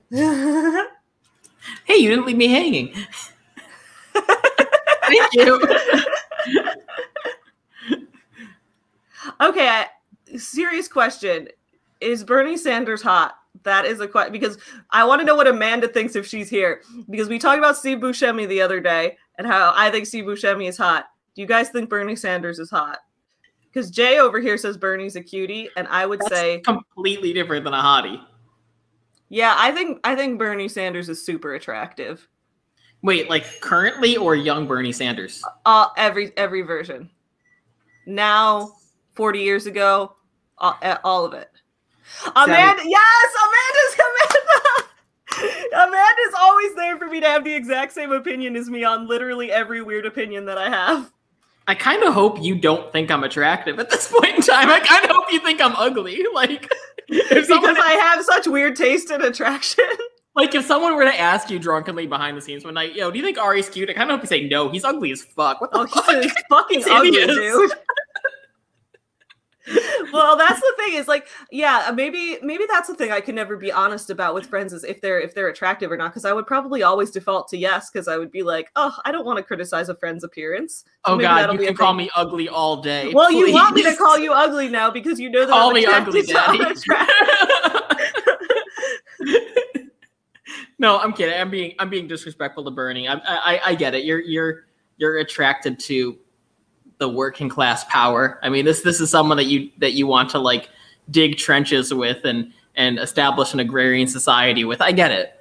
Hey, 0.10 1.98
you 1.98 2.10
didn't 2.10 2.26
leave 2.26 2.38
me 2.38 2.48
hanging. 2.48 2.94
Thank 4.14 5.34
you. 5.34 5.62
Okay, 9.42 9.68
I, 9.68 9.88
serious 10.38 10.88
question: 10.88 11.50
Is 12.00 12.24
Bernie 12.24 12.58
Sanders 12.58 13.02
hot? 13.02 13.36
That 13.64 13.86
is 13.86 14.00
a 14.00 14.08
question 14.08 14.34
because 14.34 14.58
I 14.92 15.04
want 15.06 15.22
to 15.22 15.26
know 15.26 15.36
what 15.36 15.48
Amanda 15.48 15.88
thinks 15.88 16.16
if 16.16 16.28
she's 16.28 16.50
here. 16.50 16.82
Because 17.10 17.30
we 17.30 17.40
talked 17.40 17.60
about 17.60 17.78
Steve 17.78 18.00
Buscemi 18.00 18.48
the 18.48 18.62
other 18.62 18.80
day 18.80 19.18
and 19.38 19.48
how 19.48 19.74
I 19.76 19.90
think 19.92 20.06
Steve 20.06 20.26
Buscemi 20.26 20.68
is 20.68 20.78
hot. 20.78 21.06
Do 21.36 21.42
you 21.42 21.48
guys 21.48 21.70
think 21.70 21.90
Bernie 21.90 22.16
Sanders 22.16 22.60
is 22.60 22.70
hot? 22.70 23.00
Because 23.64 23.92
Jay 23.92 24.20
over 24.20 24.40
here 24.40 24.58
says 24.58 24.76
Bernie's 24.76 25.16
a 25.16 25.22
cutie, 25.22 25.70
and 25.78 25.88
I 25.90 26.06
would 26.06 26.20
That's 26.22 26.32
say 26.32 26.60
completely 26.62 27.32
different 27.32 27.64
than 27.64 27.74
a 27.74 27.82
hottie. 27.82 28.20
Yeah, 29.30 29.56
I 29.58 29.72
think 29.72 30.00
I 30.04 30.16
think 30.16 30.40
Bernie 30.40 30.68
Sanders 30.68 31.10
is 31.10 31.24
super 31.24 31.54
attractive. 31.54 32.28
Wait, 33.04 33.30
like 33.30 33.46
currently 33.62 34.18
or 34.18 34.36
young 34.36 34.66
Bernie 34.66 34.92
Sanders? 34.92 35.44
Uh, 35.66 35.88
every 35.98 36.36
every 36.38 36.62
version. 36.62 37.10
Now, 38.08 38.72
forty 39.14 39.42
years 39.42 39.68
ago, 39.68 40.16
all, 40.58 40.80
all 41.04 41.26
of 41.26 41.34
it. 41.34 41.52
Amanda, 42.36 42.84
yes, 42.86 43.32
Amanda's 43.44 44.00
Amanda. 45.40 45.88
Amanda's 45.88 46.34
always 46.40 46.74
there 46.76 46.98
for 46.98 47.08
me 47.08 47.20
to 47.22 47.28
have 47.28 47.44
the 47.44 47.54
exact 47.54 47.94
same 47.94 48.12
opinion 48.12 48.56
as 48.56 48.70
me 48.70 48.84
on 48.84 49.08
literally 49.08 49.52
every 49.52 49.82
weird 49.82 50.06
opinion 50.06 50.46
that 50.46 50.58
I 50.58 50.70
have. 50.70 51.12
I 51.68 51.76
kind 51.76 52.02
of 52.04 52.14
hope 52.14 52.42
you 52.42 52.56
don't 52.56 52.92
think 52.94 53.12
I'm 53.12 53.24
attractive 53.24 53.78
at 53.80 53.90
this 53.90 54.08
point 54.12 54.36
in 54.36 54.42
time. 54.42 54.70
I 54.70 54.80
kind 54.80 55.04
of 55.04 55.12
hope 55.12 55.32
you 55.32 55.40
think 55.40 55.62
I'm 55.62 55.76
ugly. 55.76 56.26
Like, 56.34 56.72
someone, 57.10 57.74
Because 57.74 57.78
I 57.84 57.94
have 58.16 58.24
such 58.26 58.48
weird 58.48 58.76
taste 58.76 59.10
and 59.12 59.24
attraction. 59.24 59.84
like 60.36 60.54
if 60.56 60.66
someone 60.66 60.96
were 60.96 61.04
to 61.06 61.20
ask 61.20 61.50
you 61.50 61.58
drunkenly 61.60 62.06
behind 62.08 62.38
the 62.38 62.42
scenes 62.42 62.64
one 62.64 62.74
night, 62.76 62.96
yo, 62.96 63.12
do 63.12 63.18
you 63.18 63.24
think 63.24 63.38
Ari's 63.38 63.70
cute? 63.70 63.90
I 63.90 63.94
kind 63.94 64.10
of 64.10 64.16
hope 64.18 64.24
you 64.24 64.28
say 64.28 64.48
no. 64.48 64.70
He's 64.70 64.84
ugly 64.84 65.12
as 65.12 65.24
fuck. 65.24 65.60
What 65.62 65.72
the 65.72 65.80
Oh, 65.80 65.88
fuck? 65.88 66.22
he's 66.22 66.32
fucking 66.50 66.84
ugly, 66.90 67.12
dude. 67.12 67.72
well, 70.14 70.38
that's 70.38 70.60
the 70.60 70.74
thing 70.78 70.94
is 70.94 71.08
like, 71.08 71.28
yeah, 71.52 71.86
uh, 71.88 71.92
maybe 71.92 72.38
maybe 72.42 72.64
that's 72.70 72.88
the 72.88 72.96
thing 72.96 73.12
I 73.12 73.20
can 73.20 73.36
never 73.36 73.58
be 73.58 73.72
honest 73.72 74.10
about 74.10 74.34
with 74.34 74.46
friends 74.46 74.74
is 74.74 74.84
if 74.84 75.02
they're 75.02 75.20
if 75.20 75.36
they're 75.36 75.50
attractive 75.50 75.92
or 75.92 75.98
not 75.98 76.12
because 76.12 76.26
I 76.26 76.34
would 76.34 76.48
probably 76.48 76.84
always 76.84 77.12
default 77.12 77.50
to 77.50 77.58
yes 77.58 77.90
because 77.90 78.08
I 78.08 78.18
would 78.18 78.32
be 78.32 78.44
like, 78.44 78.72
oh, 78.76 78.96
I 79.04 79.12
don't 79.12 79.26
want 79.26 79.38
to 79.38 79.44
criticize 79.44 79.90
a 79.90 79.96
friend's 79.96 80.24
appearance. 80.24 80.86
So 81.06 81.14
Oh 81.14 81.18
god, 81.18 81.52
you 81.54 81.66
can 81.66 81.76
call 81.76 81.92
thing. 81.92 82.06
me 82.06 82.10
ugly 82.16 82.48
all 82.48 82.82
day. 82.82 83.14
Well, 83.14 83.32
you 83.32 83.52
want 83.52 83.76
me 83.76 83.84
to 83.84 83.96
call 83.96 84.18
you 84.18 84.34
ugly 84.34 84.70
now 84.70 84.90
because 84.90 85.20
you 85.20 85.30
know 85.30 85.46
that 85.46 85.52
Call 85.52 85.70
I'm 85.70 85.76
me 85.76 85.86
ugly, 85.86 86.22
daddy. 86.22 86.60
no, 90.80 91.00
I'm 91.00 91.14
kidding. 91.14 91.40
I'm 91.40 91.50
being 91.50 91.74
I'm 91.80 91.90
being 91.90 92.08
disrespectful 92.08 92.64
to 92.66 92.72
Bernie. 92.72 93.08
I, 93.08 93.16
I 93.16 93.62
I 93.66 93.76
get 93.76 93.96
it. 93.96 94.06
You're 94.06 94.22
you're 94.22 94.66
you're 94.98 95.18
attracted 95.18 95.80
to 95.82 96.18
the 97.00 97.08
working 97.10 97.50
class 97.50 97.84
power. 97.86 98.40
I 98.44 98.50
mean, 98.50 98.66
this 98.66 98.82
this 98.82 99.00
is 99.00 99.10
someone 99.10 99.38
that 99.38 99.46
you 99.46 99.70
that 99.78 99.94
you 99.94 100.08
want 100.08 100.30
to 100.32 100.40
like 100.40 100.70
dig 101.12 101.38
trenches 101.38 101.94
with 101.94 102.24
and 102.26 102.52
and 102.76 103.00
establish 103.00 103.54
an 103.54 103.60
agrarian 103.60 104.08
society 104.08 104.64
with. 104.66 104.82
I 104.82 104.92
get 104.92 105.12
it. 105.12 105.34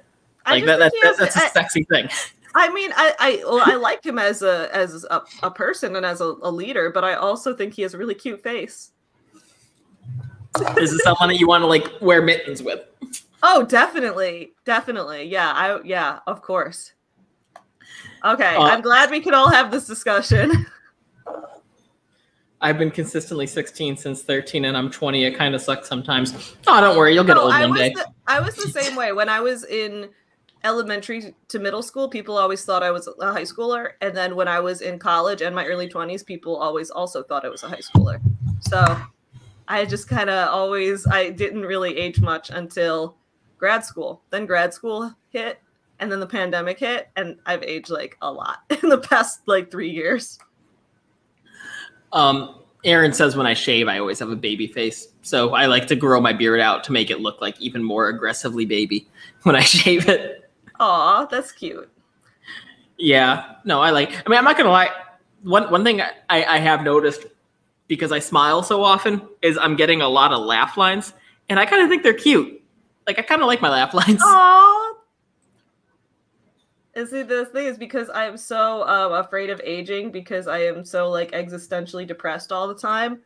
Like 0.45 0.65
that, 0.65 0.79
that's 0.79 0.95
has- 1.03 1.17
that's 1.17 1.35
a 1.35 1.43
I- 1.45 1.49
sexy 1.49 1.83
thing. 1.83 2.09
I 2.55 2.73
mean, 2.73 2.91
I, 2.95 3.13
I, 3.19 3.43
well, 3.45 3.61
I 3.63 3.75
like 3.75 4.03
him 4.03 4.17
as 4.17 4.41
a 4.41 4.73
as 4.75 5.05
a, 5.11 5.21
a 5.43 5.51
person 5.51 5.95
and 5.95 6.03
as 6.03 6.21
a, 6.21 6.35
a 6.41 6.49
leader, 6.49 6.89
but 6.89 7.03
I 7.03 7.13
also 7.13 7.53
think 7.55 7.73
he 7.73 7.83
has 7.83 7.93
a 7.93 7.99
really 7.99 8.15
cute 8.15 8.41
face. 8.41 8.91
this 10.75 10.91
is 10.91 11.03
someone 11.03 11.29
that 11.29 11.35
you 11.39 11.47
want 11.47 11.61
to 11.61 11.67
like 11.67 11.85
wear 12.01 12.21
mittens 12.21 12.63
with. 12.63 12.81
Oh, 13.43 13.63
definitely, 13.63 14.53
definitely, 14.65 15.25
yeah, 15.25 15.51
I, 15.53 15.79
yeah, 15.83 16.19
of 16.25 16.41
course. 16.41 16.93
Okay, 18.25 18.55
Uh, 18.55 18.61
I'm 18.63 18.81
glad 18.81 19.11
we 19.11 19.19
could 19.21 19.35
all 19.35 19.49
have 19.51 19.69
this 19.69 19.85
discussion. 19.85 20.65
I've 22.59 22.77
been 22.79 22.89
consistently 22.91 23.45
16 23.45 23.97
since 23.97 24.23
13, 24.23 24.65
and 24.65 24.75
I'm 24.75 24.89
20. 24.89 25.25
It 25.25 25.35
kind 25.35 25.53
of 25.53 25.61
sucks 25.61 25.87
sometimes. 25.87 26.55
Oh, 26.65 26.81
don't 26.81 26.97
worry, 26.97 27.13
you'll 27.13 27.23
get 27.23 27.35
No, 27.35 27.43
old 27.43 27.53
I 27.53 27.65
one 27.67 27.77
day. 27.77 27.93
the, 27.93 28.07
I 28.25 28.39
was 28.39 28.55
the 28.55 28.67
same 28.69 28.95
way 28.95 29.13
when 29.13 29.29
I 29.29 29.39
was 29.41 29.63
in 29.63 30.09
elementary 30.63 31.35
to 31.49 31.59
middle 31.59 31.83
school. 31.83 32.09
People 32.09 32.35
always 32.35 32.65
thought 32.65 32.81
I 32.81 32.89
was 32.89 33.07
a 33.19 33.31
high 33.31 33.43
schooler, 33.43 33.91
and 34.01 34.17
then 34.17 34.35
when 34.35 34.47
I 34.47 34.59
was 34.59 34.81
in 34.81 34.97
college 34.97 35.41
and 35.43 35.53
my 35.53 35.65
early 35.67 35.87
20s, 35.87 36.25
people 36.25 36.55
always 36.55 36.89
also 36.89 37.21
thought 37.21 37.45
I 37.45 37.49
was 37.49 37.61
a 37.63 37.67
high 37.69 37.77
schooler. 37.77 38.19
So 38.61 38.97
I 39.67 39.85
just 39.85 40.09
kind 40.09 40.29
of 40.29 40.49
always 40.49 41.05
I 41.05 41.29
didn't 41.29 41.61
really 41.61 41.95
age 41.95 42.19
much 42.21 42.49
until 42.49 43.17
grad 43.59 43.85
school. 43.85 44.23
Then 44.31 44.47
grad 44.47 44.73
school 44.73 45.13
hit, 45.29 45.61
and 45.99 46.11
then 46.11 46.19
the 46.19 46.27
pandemic 46.27 46.79
hit, 46.79 47.09
and 47.15 47.37
I've 47.45 47.61
aged 47.61 47.91
like 47.91 48.17
a 48.23 48.31
lot 48.31 48.59
in 48.81 48.89
the 48.89 48.97
past 48.97 49.41
like 49.45 49.69
three 49.69 49.91
years. 49.91 50.39
Um, 52.13 52.55
Aaron 52.83 53.13
says 53.13 53.35
when 53.35 53.45
I 53.45 53.53
shave, 53.53 53.87
I 53.87 53.99
always 53.99 54.19
have 54.19 54.29
a 54.29 54.35
baby 54.35 54.67
face. 54.67 55.07
So 55.21 55.53
I 55.53 55.65
like 55.65 55.87
to 55.87 55.95
grow 55.95 56.21
my 56.21 56.33
beard 56.33 56.59
out 56.59 56.83
to 56.85 56.91
make 56.91 57.09
it 57.09 57.19
look 57.19 57.41
like 57.41 57.59
even 57.59 57.83
more 57.83 58.07
aggressively 58.07 58.65
baby 58.65 59.07
when 59.43 59.55
I 59.55 59.61
shave 59.61 60.07
it. 60.07 60.49
Aw, 60.79 61.25
that's 61.25 61.51
cute. 61.51 61.89
Yeah, 62.97 63.55
no, 63.63 63.81
I 63.81 63.91
like. 63.91 64.09
I 64.09 64.29
mean, 64.29 64.37
I'm 64.37 64.43
not 64.43 64.57
gonna 64.57 64.69
lie. 64.69 64.89
One 65.43 65.69
one 65.69 65.83
thing 65.83 66.01
I, 66.01 66.13
I 66.29 66.57
have 66.59 66.83
noticed 66.83 67.25
because 67.87 68.11
I 68.11 68.19
smile 68.19 68.63
so 68.63 68.83
often 68.83 69.21
is 69.41 69.57
I'm 69.57 69.75
getting 69.75 70.01
a 70.01 70.09
lot 70.09 70.31
of 70.31 70.43
laugh 70.43 70.77
lines, 70.77 71.13
and 71.47 71.59
I 71.59 71.65
kind 71.65 71.83
of 71.83 71.89
think 71.89 72.03
they're 72.03 72.13
cute. 72.13 72.61
Like 73.05 73.19
I 73.19 73.21
kind 73.21 73.41
of 73.41 73.47
like 73.47 73.61
my 73.61 73.69
laugh 73.69 73.93
lines. 73.93 74.21
Aww. 74.23 74.93
And 76.97 77.07
see, 77.07 77.21
the 77.21 77.45
thing 77.45 77.67
is 77.67 77.77
because 77.77 78.09
I'm 78.09 78.37
so 78.37 78.81
um, 78.87 79.13
afraid 79.13 79.51
of 79.51 79.61
aging 79.63 80.11
because 80.11 80.47
I 80.47 80.63
am 80.63 80.83
so 80.83 81.11
like 81.11 81.31
existentially 81.31 82.07
depressed 82.07 82.51
all 82.51 82.67
the 82.67 82.73
time. 82.73 83.21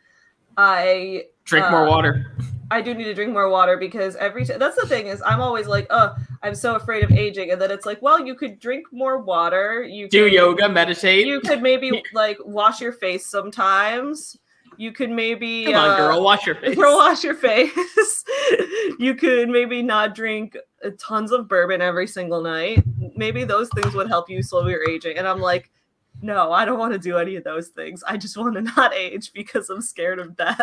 I 0.58 1.28
Drink 1.46 1.72
more 1.72 1.88
uh, 1.88 1.90
water. 1.90 2.36
I 2.70 2.82
do 2.82 2.94
need 2.94 3.06
to 3.06 3.14
drink 3.14 3.32
more 3.32 3.50
water 3.50 3.78
because 3.78 4.18
every 4.18 4.46
time 4.46 4.60
that's 4.60 4.76
the 4.76 4.86
thing 4.88 5.08
is 5.08 5.24
I'm 5.26 5.40
always 5.40 5.68
like, 5.68 5.88
oh, 5.90 6.14
I'm 6.44 6.54
so 6.54 6.76
afraid 6.76 7.06
of 7.06 7.14
aging, 7.14 7.52
and 7.52 7.62
then 7.62 7.72
it's 7.72 7.86
like, 7.86 8.02
well, 8.02 8.20
you 8.20 8.36
could 8.36 8.60
drink 8.60 8.88
more 8.92 9.20
water. 9.20 9.84
You 9.84 10.10
Do 10.10 10.26
could, 10.26 10.34
yoga, 10.34 10.68
meditate. 10.68 11.26
You 11.26 11.40
could 11.40 11.62
maybe 11.62 12.04
like 12.14 12.40
wash 12.44 12.82
your 12.82 12.92
face 12.92 13.26
sometimes. 13.26 14.38
You 14.82 14.92
could 14.92 15.12
maybe 15.12 15.66
Come 15.66 15.76
on, 15.76 15.90
uh, 15.92 15.96
girl, 15.96 16.24
wash 16.24 16.48
your 16.48 16.56
face. 16.56 16.76
Girl, 16.76 16.98
wash 16.98 17.24
your 17.24 17.36
face. 17.36 18.26
you 18.98 19.14
could 19.14 19.48
maybe 19.48 19.84
not 19.84 20.16
drink 20.16 20.58
uh, 20.84 20.90
tons 20.98 21.32
of 21.32 21.48
bourbon 21.48 21.84
every 21.84 22.08
single 22.08 22.42
night. 22.42 22.84
Maybe 23.16 23.44
those 23.44 23.70
things 23.76 23.94
would 23.94 24.08
help 24.08 24.28
you 24.28 24.42
slow 24.42 24.68
your 24.68 24.84
aging. 24.90 25.20
And 25.20 25.28
I'm 25.28 25.40
like, 25.40 25.70
no, 26.24 26.52
I 26.52 26.66
don't 26.66 26.80
want 26.80 26.94
to 26.94 27.00
do 27.00 27.20
any 27.20 27.36
of 27.36 27.44
those 27.44 27.68
things. 27.68 28.04
I 28.08 28.18
just 28.18 28.36
want 28.36 28.56
to 28.56 28.62
not 28.76 28.92
age 28.96 29.32
because 29.34 29.70
I'm 29.70 29.84
scared 29.84 30.18
of 30.18 30.36
death. 30.36 30.60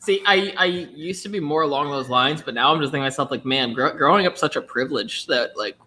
See, 0.00 0.20
I, 0.26 0.52
I 0.56 0.64
used 0.64 1.22
to 1.22 1.28
be 1.28 1.38
more 1.38 1.62
along 1.62 1.92
those 1.92 2.08
lines, 2.08 2.42
but 2.42 2.52
now 2.52 2.74
I'm 2.74 2.80
just 2.80 2.90
thinking 2.90 3.04
to 3.04 3.06
myself, 3.06 3.30
like, 3.30 3.44
man, 3.44 3.74
gr- 3.74 3.90
growing 3.90 4.26
up 4.26 4.36
such 4.36 4.56
a 4.56 4.60
privilege 4.60 5.26
that, 5.26 5.56
like, 5.56 5.78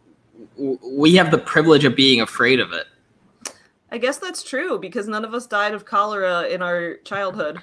w- 0.56 0.80
we 0.98 1.14
have 1.16 1.30
the 1.30 1.40
privilege 1.40 1.84
of 1.84 1.94
being 1.94 2.22
afraid 2.22 2.62
of 2.62 2.72
it. 2.72 2.88
I 3.92 3.98
guess 3.98 4.18
that's 4.18 4.44
true 4.44 4.80
because 4.80 5.08
none 5.08 5.26
of 5.26 5.34
us 5.34 5.48
died 5.48 5.74
of 5.74 5.86
cholera 5.86 6.44
in 6.48 6.62
our 6.62 6.96
childhood. 6.98 7.60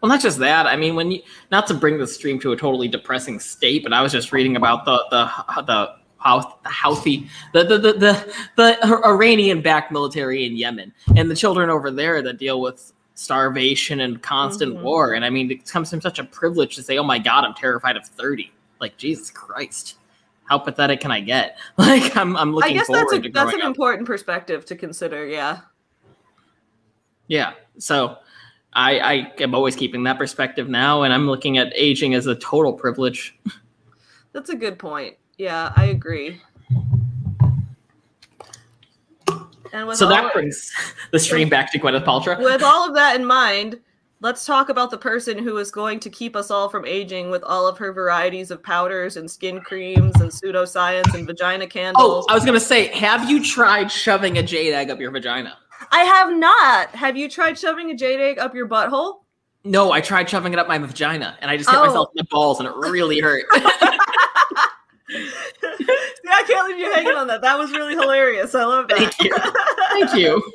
Well, 0.00 0.08
not 0.08 0.20
just 0.20 0.38
that. 0.38 0.66
I 0.66 0.76
mean, 0.76 0.94
when 0.96 1.10
you 1.10 1.22
not 1.50 1.66
to 1.68 1.74
bring 1.74 1.98
the 1.98 2.06
stream 2.06 2.40
to 2.40 2.52
a 2.52 2.56
totally 2.56 2.88
depressing 2.88 3.38
state, 3.38 3.82
but 3.82 3.92
I 3.92 4.00
was 4.02 4.12
just 4.12 4.32
reading 4.32 4.56
about 4.56 4.84
the 4.84 4.96
the 5.10 5.62
the 5.62 5.94
how 6.18 6.40
the 6.62 6.68
Houthi, 6.70 7.28
the 7.52 7.64
the 7.64 7.78
the 7.78 7.92
the, 7.92 8.34
the 8.56 9.02
Iranian-backed 9.06 9.92
military 9.92 10.44
in 10.46 10.56
Yemen, 10.56 10.92
and 11.16 11.30
the 11.30 11.36
children 11.36 11.70
over 11.70 11.90
there 11.90 12.22
that 12.22 12.38
deal 12.38 12.60
with 12.60 12.92
starvation 13.14 14.00
and 14.00 14.22
constant 14.22 14.76
Mhm. 14.76 14.82
war. 14.82 15.12
And 15.12 15.24
I 15.24 15.30
mean, 15.30 15.50
it 15.50 15.66
comes 15.68 15.90
from 15.90 16.00
such 16.00 16.18
a 16.18 16.24
privilege 16.24 16.74
to 16.76 16.82
say, 16.82 16.96
"Oh 16.96 17.04
my 17.04 17.18
God, 17.18 17.44
I'm 17.44 17.54
terrified 17.54 17.96
of 17.98 18.06
30." 18.06 18.50
Like 18.80 18.96
Jesus 18.96 19.30
Christ, 19.30 19.96
how 20.50 20.58
pathetic 20.58 21.00
can 21.00 21.12
I 21.12 21.20
get? 21.20 21.56
Like 21.78 22.14
I'm, 22.16 22.36
I'm 22.36 22.50
I 22.50 22.52
looking 22.52 22.76
guess 22.76 22.86
forward 22.88 23.06
that's 23.22 23.26
a 23.26 23.30
that's 23.30 23.54
an 23.54 23.60
up. 23.62 23.68
important 23.68 24.06
perspective 24.06 24.66
to 24.66 24.76
consider. 24.76 25.26
Yeah. 25.26 25.60
Yeah. 27.28 27.52
So 27.78 28.16
I, 28.72 28.98
I 28.98 29.32
am 29.40 29.54
always 29.54 29.76
keeping 29.76 30.02
that 30.04 30.18
perspective 30.18 30.68
now, 30.68 31.02
and 31.04 31.14
I'm 31.14 31.26
looking 31.26 31.56
at 31.58 31.72
aging 31.74 32.14
as 32.14 32.26
a 32.26 32.34
total 32.34 32.72
privilege. 32.72 33.38
That's 34.32 34.50
a 34.50 34.54
good 34.56 34.78
point. 34.78 35.16
Yeah, 35.38 35.72
I 35.74 35.86
agree. 35.86 36.40
And 39.72 39.96
So 39.96 40.08
that 40.08 40.32
brings 40.32 40.72
the 41.10 41.18
stream 41.18 41.48
back 41.48 41.72
to 41.72 41.78
Gwyneth 41.80 42.04
Paltrow. 42.04 42.38
with 42.38 42.62
all 42.62 42.88
of 42.88 42.94
that 42.94 43.16
in 43.18 43.24
mind, 43.26 43.80
let's 44.20 44.44
talk 44.44 44.68
about 44.68 44.90
the 44.90 44.98
person 44.98 45.38
who 45.38 45.56
is 45.56 45.70
going 45.70 45.98
to 46.00 46.10
keep 46.10 46.36
us 46.36 46.50
all 46.50 46.68
from 46.68 46.84
aging 46.84 47.30
with 47.30 47.42
all 47.42 47.66
of 47.66 47.78
her 47.78 47.92
varieties 47.92 48.50
of 48.50 48.62
powders 48.62 49.16
and 49.16 49.30
skin 49.30 49.60
creams 49.60 50.20
and 50.20 50.30
pseudoscience 50.30 51.14
and 51.14 51.26
vagina 51.26 51.64
oh, 51.64 51.68
candles. 51.68 52.26
Oh. 52.28 52.32
I 52.32 52.34
was 52.34 52.44
gonna 52.44 52.60
say, 52.60 52.88
have 52.88 53.28
you 53.28 53.42
tried 53.42 53.90
shoving 53.90 54.38
a 54.38 54.42
jade 54.42 54.74
egg 54.74 54.90
up 54.90 55.00
your 55.00 55.10
vagina? 55.10 55.56
I 55.90 56.00
have 56.00 56.36
not. 56.36 56.90
Have 56.90 57.16
you 57.16 57.28
tried 57.28 57.58
shoving 57.58 57.90
a 57.90 57.96
jade 57.96 58.20
egg 58.20 58.38
up 58.38 58.54
your 58.54 58.68
butthole? 58.68 59.20
No, 59.64 59.92
I 59.92 60.00
tried 60.00 60.28
shoving 60.28 60.52
it 60.52 60.58
up 60.58 60.68
my 60.68 60.78
vagina, 60.78 61.36
and 61.40 61.50
I 61.50 61.56
just 61.56 61.68
hit 61.70 61.78
Oh. 61.78 61.86
myself 61.86 62.08
in 62.14 62.18
the 62.18 62.28
balls, 62.30 62.60
and 62.60 62.68
it 62.68 62.74
really 62.76 63.20
hurt. 63.20 63.44
See, 65.10 66.28
I 66.30 66.44
can't 66.46 66.68
leave 66.68 66.78
you 66.78 66.92
hanging 66.92 67.14
on 67.14 67.26
that. 67.26 67.42
That 67.42 67.58
was 67.58 67.70
really 67.72 67.94
hilarious. 67.94 68.54
I 68.54 68.64
love 68.64 68.88
that. 68.88 68.98
Thank 68.98 69.20
you. 69.20 69.36
Thank 69.90 70.14
you. 70.14 70.52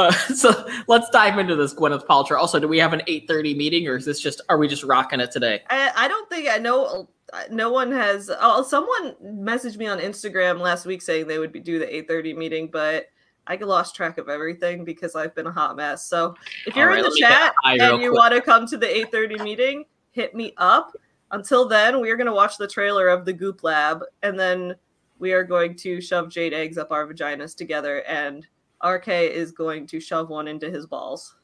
Uh, 0.00 0.12
so 0.34 0.68
let's 0.86 1.10
dive 1.10 1.38
into 1.38 1.56
this 1.56 1.74
Gwyneth 1.74 2.06
Paltrow. 2.06 2.38
Also, 2.38 2.58
do 2.58 2.68
we 2.68 2.78
have 2.78 2.92
an 2.92 3.02
8:30 3.06 3.56
meeting, 3.56 3.88
or 3.88 3.96
is 3.96 4.04
this 4.04 4.20
just 4.20 4.40
are 4.48 4.58
we 4.58 4.68
just 4.68 4.84
rocking 4.84 5.20
it 5.20 5.30
today? 5.30 5.62
I, 5.70 5.92
I 5.96 6.08
don't 6.08 6.28
think 6.28 6.48
I 6.48 6.58
know. 6.58 7.08
No 7.50 7.70
one 7.70 7.92
has. 7.92 8.30
Oh, 8.40 8.62
someone 8.62 9.14
messaged 9.22 9.76
me 9.76 9.86
on 9.86 9.98
Instagram 9.98 10.58
last 10.58 10.86
week 10.86 11.02
saying 11.02 11.28
they 11.28 11.38
would 11.38 11.52
be, 11.52 11.60
do 11.60 11.78
the 11.78 11.94
eight 11.94 12.08
thirty 12.08 12.32
meeting, 12.32 12.68
but 12.68 13.06
I 13.46 13.56
lost 13.56 13.94
track 13.94 14.18
of 14.18 14.28
everything 14.28 14.84
because 14.84 15.14
I've 15.14 15.34
been 15.34 15.46
a 15.46 15.52
hot 15.52 15.76
mess. 15.76 16.06
So 16.06 16.34
if 16.66 16.76
you're 16.76 16.90
All 16.90 16.96
in 16.96 17.02
the 17.02 17.08
let 17.08 17.14
me 17.14 17.20
get 17.20 17.30
chat 17.30 17.54
and 17.64 18.02
you 18.02 18.12
want 18.12 18.34
to 18.34 18.40
come 18.40 18.66
to 18.66 18.76
the 18.76 18.88
eight 18.88 19.10
thirty 19.10 19.38
meeting, 19.42 19.84
hit 20.12 20.34
me 20.34 20.54
up. 20.56 20.92
Until 21.32 21.68
then, 21.68 22.00
we 22.00 22.10
are 22.10 22.16
going 22.16 22.26
to 22.26 22.32
watch 22.32 22.56
the 22.58 22.66
trailer 22.66 23.08
of 23.08 23.24
the 23.24 23.32
Goop 23.32 23.62
Lab, 23.62 24.02
and 24.22 24.38
then 24.38 24.74
we 25.20 25.32
are 25.32 25.44
going 25.44 25.76
to 25.76 26.00
shove 26.00 26.28
jade 26.28 26.52
eggs 26.52 26.78
up 26.78 26.90
our 26.90 27.06
vaginas 27.06 27.54
together, 27.54 28.02
and 28.02 28.46
RK 28.84 29.08
is 29.08 29.52
going 29.52 29.86
to 29.88 30.00
shove 30.00 30.28
one 30.28 30.48
into 30.48 30.70
his 30.70 30.86
balls. 30.86 31.34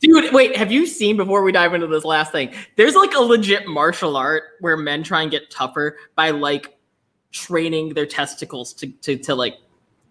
Dude, 0.00 0.34
wait, 0.34 0.56
have 0.56 0.70
you 0.70 0.86
seen 0.86 1.16
before 1.16 1.42
we 1.42 1.50
dive 1.50 1.72
into 1.72 1.86
this 1.86 2.04
last 2.04 2.30
thing? 2.30 2.52
There's 2.76 2.94
like 2.94 3.14
a 3.14 3.20
legit 3.20 3.66
martial 3.66 4.16
art 4.16 4.42
where 4.60 4.76
men 4.76 5.02
try 5.02 5.22
and 5.22 5.30
get 5.30 5.50
tougher 5.50 5.96
by 6.14 6.30
like 6.30 6.76
training 7.32 7.94
their 7.94 8.06
testicles 8.06 8.72
to 8.74 8.88
to, 8.88 9.16
to 9.16 9.34
like 9.34 9.56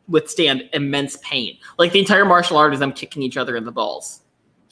withstand 0.07 0.69
immense 0.73 1.17
pain. 1.17 1.57
Like 1.77 1.91
the 1.91 1.99
entire 1.99 2.25
martial 2.25 2.57
art 2.57 2.73
is 2.73 2.79
them 2.79 2.91
kicking 2.91 3.21
each 3.21 3.37
other 3.37 3.55
in 3.55 3.65
the 3.65 3.71
balls. 3.71 4.21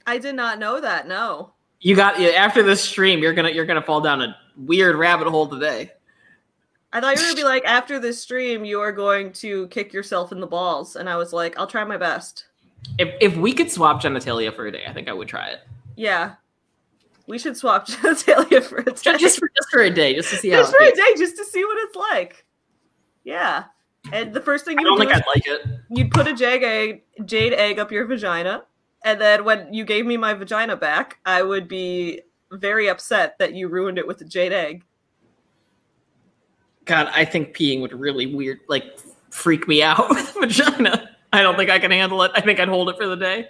I 0.07 0.17
did 0.17 0.35
not 0.35 0.59
know 0.59 0.81
that. 0.81 1.07
No. 1.07 1.53
You 1.79 1.95
got 1.95 2.19
after 2.19 2.63
this 2.63 2.81
stream, 2.81 3.19
you're 3.19 3.33
gonna 3.33 3.51
you're 3.51 3.65
gonna 3.65 3.81
fall 3.81 4.01
down 4.01 4.21
a 4.21 4.35
weird 4.57 4.95
rabbit 4.95 5.27
hole 5.27 5.47
today. 5.47 5.91
I 6.93 6.99
thought 6.99 7.15
you 7.15 7.21
were 7.21 7.27
gonna 7.27 7.35
be 7.35 7.43
like, 7.43 7.63
after 7.65 7.99
this 7.99 8.21
stream, 8.21 8.65
you 8.65 8.81
are 8.81 8.91
going 8.91 9.31
to 9.33 9.67
kick 9.67 9.93
yourself 9.93 10.31
in 10.31 10.39
the 10.39 10.47
balls, 10.47 10.95
and 10.95 11.09
I 11.09 11.15
was 11.15 11.31
like, 11.33 11.57
I'll 11.57 11.67
try 11.67 11.83
my 11.83 11.97
best. 11.97 12.45
If 12.97 13.13
if 13.21 13.37
we 13.37 13.53
could 13.53 13.71
swap 13.71 14.01
genitalia 14.01 14.53
for 14.53 14.65
a 14.67 14.71
day, 14.71 14.83
I 14.87 14.93
think 14.93 15.07
I 15.07 15.13
would 15.13 15.27
try 15.27 15.47
it. 15.47 15.59
Yeah, 15.95 16.33
we 17.27 17.37
should 17.39 17.55
swap 17.55 17.87
genitalia 17.87 18.63
for 18.63 18.77
a 18.79 18.83
day, 18.85 19.17
Just, 19.17 19.39
for 19.39 19.49
just 19.55 19.69
for 19.71 19.81
a 19.81 19.89
day, 19.89 20.15
just 20.15 20.29
to 20.31 20.35
see 20.37 20.49
how. 20.51 20.59
Just 20.61 20.75
for 20.75 20.83
a 20.83 20.91
day, 20.91 21.13
just 21.17 21.37
to 21.37 21.45
see 21.45 21.63
what 21.63 21.77
it's 21.83 21.95
like. 21.95 22.45
Yeah, 23.23 23.65
and 24.11 24.33
the 24.33 24.41
first 24.41 24.65
thing 24.65 24.77
I 24.77 24.81
you 24.81 24.87
don't 24.87 24.99
would 24.99 25.07
think 25.07 25.23
do 25.23 25.31
I'd 25.31 25.39
is 25.39 25.45
like 25.45 25.47
it. 25.47 25.79
you'd 25.89 26.11
put 26.11 26.27
a 26.27 26.33
jade 26.33 26.63
egg, 26.63 27.03
jade 27.25 27.53
egg 27.53 27.79
up 27.79 27.91
your 27.91 28.05
vagina, 28.05 28.63
and 29.05 29.21
then 29.21 29.45
when 29.45 29.73
you 29.73 29.85
gave 29.85 30.05
me 30.05 30.17
my 30.17 30.33
vagina 30.33 30.75
back, 30.75 31.19
I 31.25 31.43
would 31.43 31.67
be 31.67 32.21
very 32.51 32.89
upset 32.89 33.37
that 33.39 33.53
you 33.53 33.67
ruined 33.69 33.97
it 33.97 34.05
with 34.07 34.19
a 34.21 34.25
jade 34.25 34.51
egg. 34.51 34.83
God, 36.85 37.09
I 37.13 37.25
think 37.25 37.55
peeing 37.55 37.81
would 37.81 37.93
really 37.93 38.25
weird, 38.33 38.59
like 38.67 38.99
freak 39.29 39.67
me 39.67 39.83
out 39.83 40.09
with 40.09 40.33
vagina. 40.33 41.09
I 41.33 41.41
don't 41.41 41.55
think 41.55 41.69
I 41.69 41.79
can 41.79 41.91
handle 41.91 42.21
it. 42.23 42.31
I 42.35 42.41
think 42.41 42.59
I'd 42.59 42.67
hold 42.67 42.89
it 42.89 42.97
for 42.97 43.07
the 43.07 43.15
day. 43.15 43.49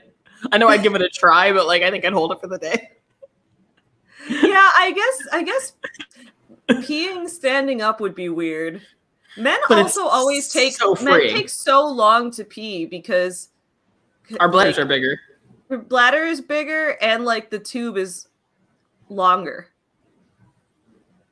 I 0.52 0.58
know 0.58 0.68
I'd 0.68 0.84
give 0.84 0.96
it 0.96 1.02
a 1.02 1.10
try, 1.10 1.52
but 1.54 1.66
like 1.68 1.82
I 1.84 1.90
think 1.92 2.06
I'd 2.06 2.14
hold 2.14 2.32
it 2.32 2.40
for 2.42 2.48
the 2.48 2.58
day. 2.58 2.92
yeah, 4.30 4.70
I 4.78 4.92
guess 4.96 5.28
I 5.34 5.44
guess 5.44 5.74
peeing 6.88 7.28
standing 7.30 7.82
up 7.82 8.00
would 8.00 8.16
be 8.16 8.30
weird. 8.30 8.82
Men 9.38 9.58
But 9.70 9.80
also 9.80 10.06
always 10.06 10.52
take 10.52 10.74
so 10.74 10.96
men 11.02 11.22
take 11.22 11.50
so 11.50 11.88
long 11.88 12.32
to 12.32 12.44
pee 12.44 12.86
because 12.86 13.50
Our 14.40 14.50
bladders 14.50 14.78
like, 14.78 14.86
are 14.86 14.90
bigger. 14.90 15.20
your 15.70 15.80
bladder 15.80 16.26
is 16.26 16.42
bigger 16.42 16.98
and 17.02 17.24
like 17.24 17.50
the 17.50 17.60
tube 17.60 17.98
is 17.98 18.28
longer. 19.10 19.68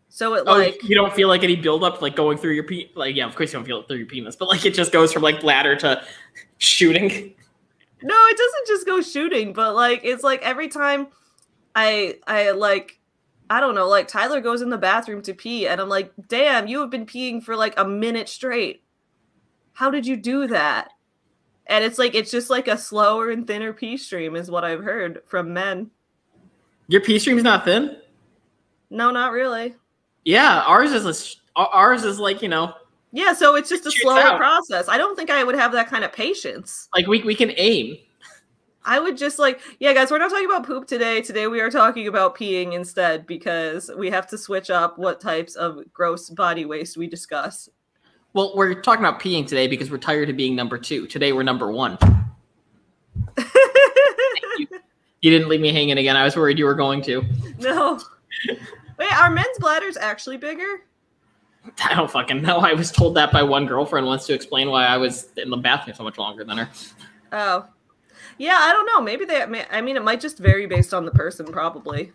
So 0.09 0.33
it 0.33 0.43
Oh, 0.47 0.57
like 0.57 0.83
you 0.83 0.95
don't 0.95 1.13
feel 1.13 1.27
like 1.27 1.43
any 1.43 1.55
buildup, 1.55 2.01
like 2.01 2.15
going 2.15 2.37
through 2.37 2.53
your 2.53 2.63
pe 2.63 2.87
Like, 2.95 3.15
yeah, 3.15 3.27
of 3.27 3.35
course 3.35 3.53
you 3.53 3.59
don't 3.59 3.65
feel 3.65 3.81
it 3.81 3.87
through 3.87 3.97
your 3.97 4.07
penis, 4.07 4.35
but 4.35 4.47
like 4.47 4.65
it 4.65 4.73
just 4.73 4.91
goes 4.91 5.13
from 5.13 5.21
like 5.21 5.39
bladder 5.39 5.75
to 5.77 6.03
shooting. 6.57 7.09
no, 8.01 8.15
it 8.27 8.37
doesn't 8.37 8.67
just 8.67 8.87
go 8.87 9.01
shooting, 9.01 9.53
but 9.53 9.75
like 9.75 10.01
it's 10.03 10.23
like 10.23 10.41
every 10.41 10.67
time 10.67 11.07
I 11.75 12.17
I 12.27 12.51
like 12.51 12.99
I 13.51 13.59
don't 13.59 13.75
know, 13.75 13.87
like 13.87 14.07
Tyler 14.07 14.41
goes 14.41 14.61
in 14.61 14.69
the 14.69 14.77
bathroom 14.77 15.21
to 15.23 15.33
pee 15.33 15.67
and 15.67 15.79
I'm 15.79 15.89
like, 15.89 16.11
"Damn, 16.27 16.67
you 16.67 16.79
have 16.81 16.89
been 16.89 17.05
peeing 17.05 17.41
for 17.43 17.55
like 17.55 17.75
a 17.77 17.85
minute 17.85 18.29
straight. 18.29 18.83
How 19.73 19.91
did 19.91 20.07
you 20.07 20.17
do 20.17 20.47
that?" 20.47 20.89
And 21.67 21.83
it's 21.83 21.99
like 21.99 22.15
it's 22.15 22.31
just 22.31 22.49
like 22.49 22.67
a 22.67 22.79
slower 22.79 23.29
and 23.29 23.45
thinner 23.45 23.73
pee 23.73 23.95
stream 23.95 24.35
is 24.35 24.49
what 24.49 24.63
I've 24.63 24.83
heard 24.83 25.21
from 25.27 25.53
men. 25.53 25.91
Your 26.87 27.01
pee 27.01 27.19
stream's 27.19 27.43
not 27.43 27.63
thin. 27.63 27.97
No, 28.89 29.11
not 29.11 29.31
really. 29.31 29.75
Yeah, 30.29 30.61
ours 30.67 30.91
is 30.91 31.39
a, 31.55 31.59
ours 31.59 32.03
is 32.03 32.19
like 32.19 32.43
you 32.43 32.49
know, 32.49 32.71
Yeah, 33.11 33.33
so 33.33 33.55
it's 33.55 33.67
just 33.67 33.87
a 33.87 33.91
slower 33.91 34.19
out. 34.19 34.37
process. 34.37 34.87
I 34.87 34.95
don't 34.95 35.15
think 35.15 35.31
I 35.31 35.43
would 35.43 35.55
have 35.55 35.71
that 35.71 35.87
kind 35.89 36.03
of 36.03 36.13
patience. 36.13 36.87
like 36.93 37.07
we 37.07 37.23
we 37.23 37.33
can 37.33 37.51
aim. 37.57 37.97
I 38.85 38.99
would 38.99 39.17
just 39.17 39.39
like, 39.39 39.59
yeah, 39.79 39.91
guys, 39.91 40.11
we're 40.11 40.19
not 40.19 40.29
talking 40.29 40.45
about 40.45 40.67
poop 40.67 40.85
today. 40.85 41.23
Today 41.23 41.47
we 41.47 41.59
are 41.61 41.71
talking 41.71 42.07
about 42.07 42.37
peeing 42.37 42.73
instead 42.73 43.25
because 43.25 43.89
we 43.97 44.11
have 44.11 44.27
to 44.27 44.37
switch 44.37 44.69
up 44.69 44.99
what 44.99 45.19
types 45.19 45.55
of 45.55 45.79
gross 45.93 46.29
body 46.29 46.65
waste 46.65 46.95
we 46.95 47.07
discuss. 47.07 47.67
Well, 48.33 48.53
we're 48.55 48.79
talking 48.79 49.03
about 49.03 49.19
peeing 49.19 49.47
today 49.47 49.67
because 49.67 49.89
we're 49.89 49.97
tired 49.97 50.29
of 50.29 50.37
being 50.37 50.55
number 50.55 50.77
two. 50.77 51.07
Today 51.07 51.33
we're 51.33 51.41
number 51.41 51.71
one. 51.71 51.97
You 55.21 55.31
didn't 55.31 55.49
leave 55.49 55.59
me 55.59 55.73
hanging 55.73 55.97
again. 55.97 56.15
I 56.15 56.23
was 56.23 56.37
worried 56.37 56.57
you 56.57 56.63
were 56.63 56.75
going 56.75 57.01
to. 57.01 57.25
no. 57.59 57.99
Wait, 58.99 59.11
are 59.13 59.31
men's 59.31 59.57
bladders 59.59 59.97
actually 59.97 60.37
bigger? 60.37 60.81
I 61.83 61.95
don't 61.95 62.11
fucking 62.11 62.41
know. 62.41 62.57
I 62.57 62.73
was 62.73 62.91
told 62.91 63.15
that 63.15 63.31
by 63.31 63.41
one 63.43 63.65
girlfriend 63.65 64.05
once 64.05 64.25
to 64.27 64.33
explain 64.33 64.69
why 64.69 64.85
I 64.85 64.97
was 64.97 65.29
in 65.37 65.49
the 65.49 65.57
bathroom 65.57 65.95
so 65.95 66.03
much 66.03 66.17
longer 66.17 66.43
than 66.43 66.57
her. 66.57 66.69
Oh. 67.31 67.65
Yeah, 68.37 68.57
I 68.59 68.73
don't 68.73 68.85
know. 68.85 69.01
Maybe 69.01 69.25
they, 69.25 69.41
I 69.41 69.81
mean, 69.81 69.95
it 69.95 70.03
might 70.03 70.19
just 70.19 70.37
vary 70.37 70.65
based 70.65 70.93
on 70.93 71.05
the 71.05 71.11
person, 71.11 71.45
probably. 71.45 72.11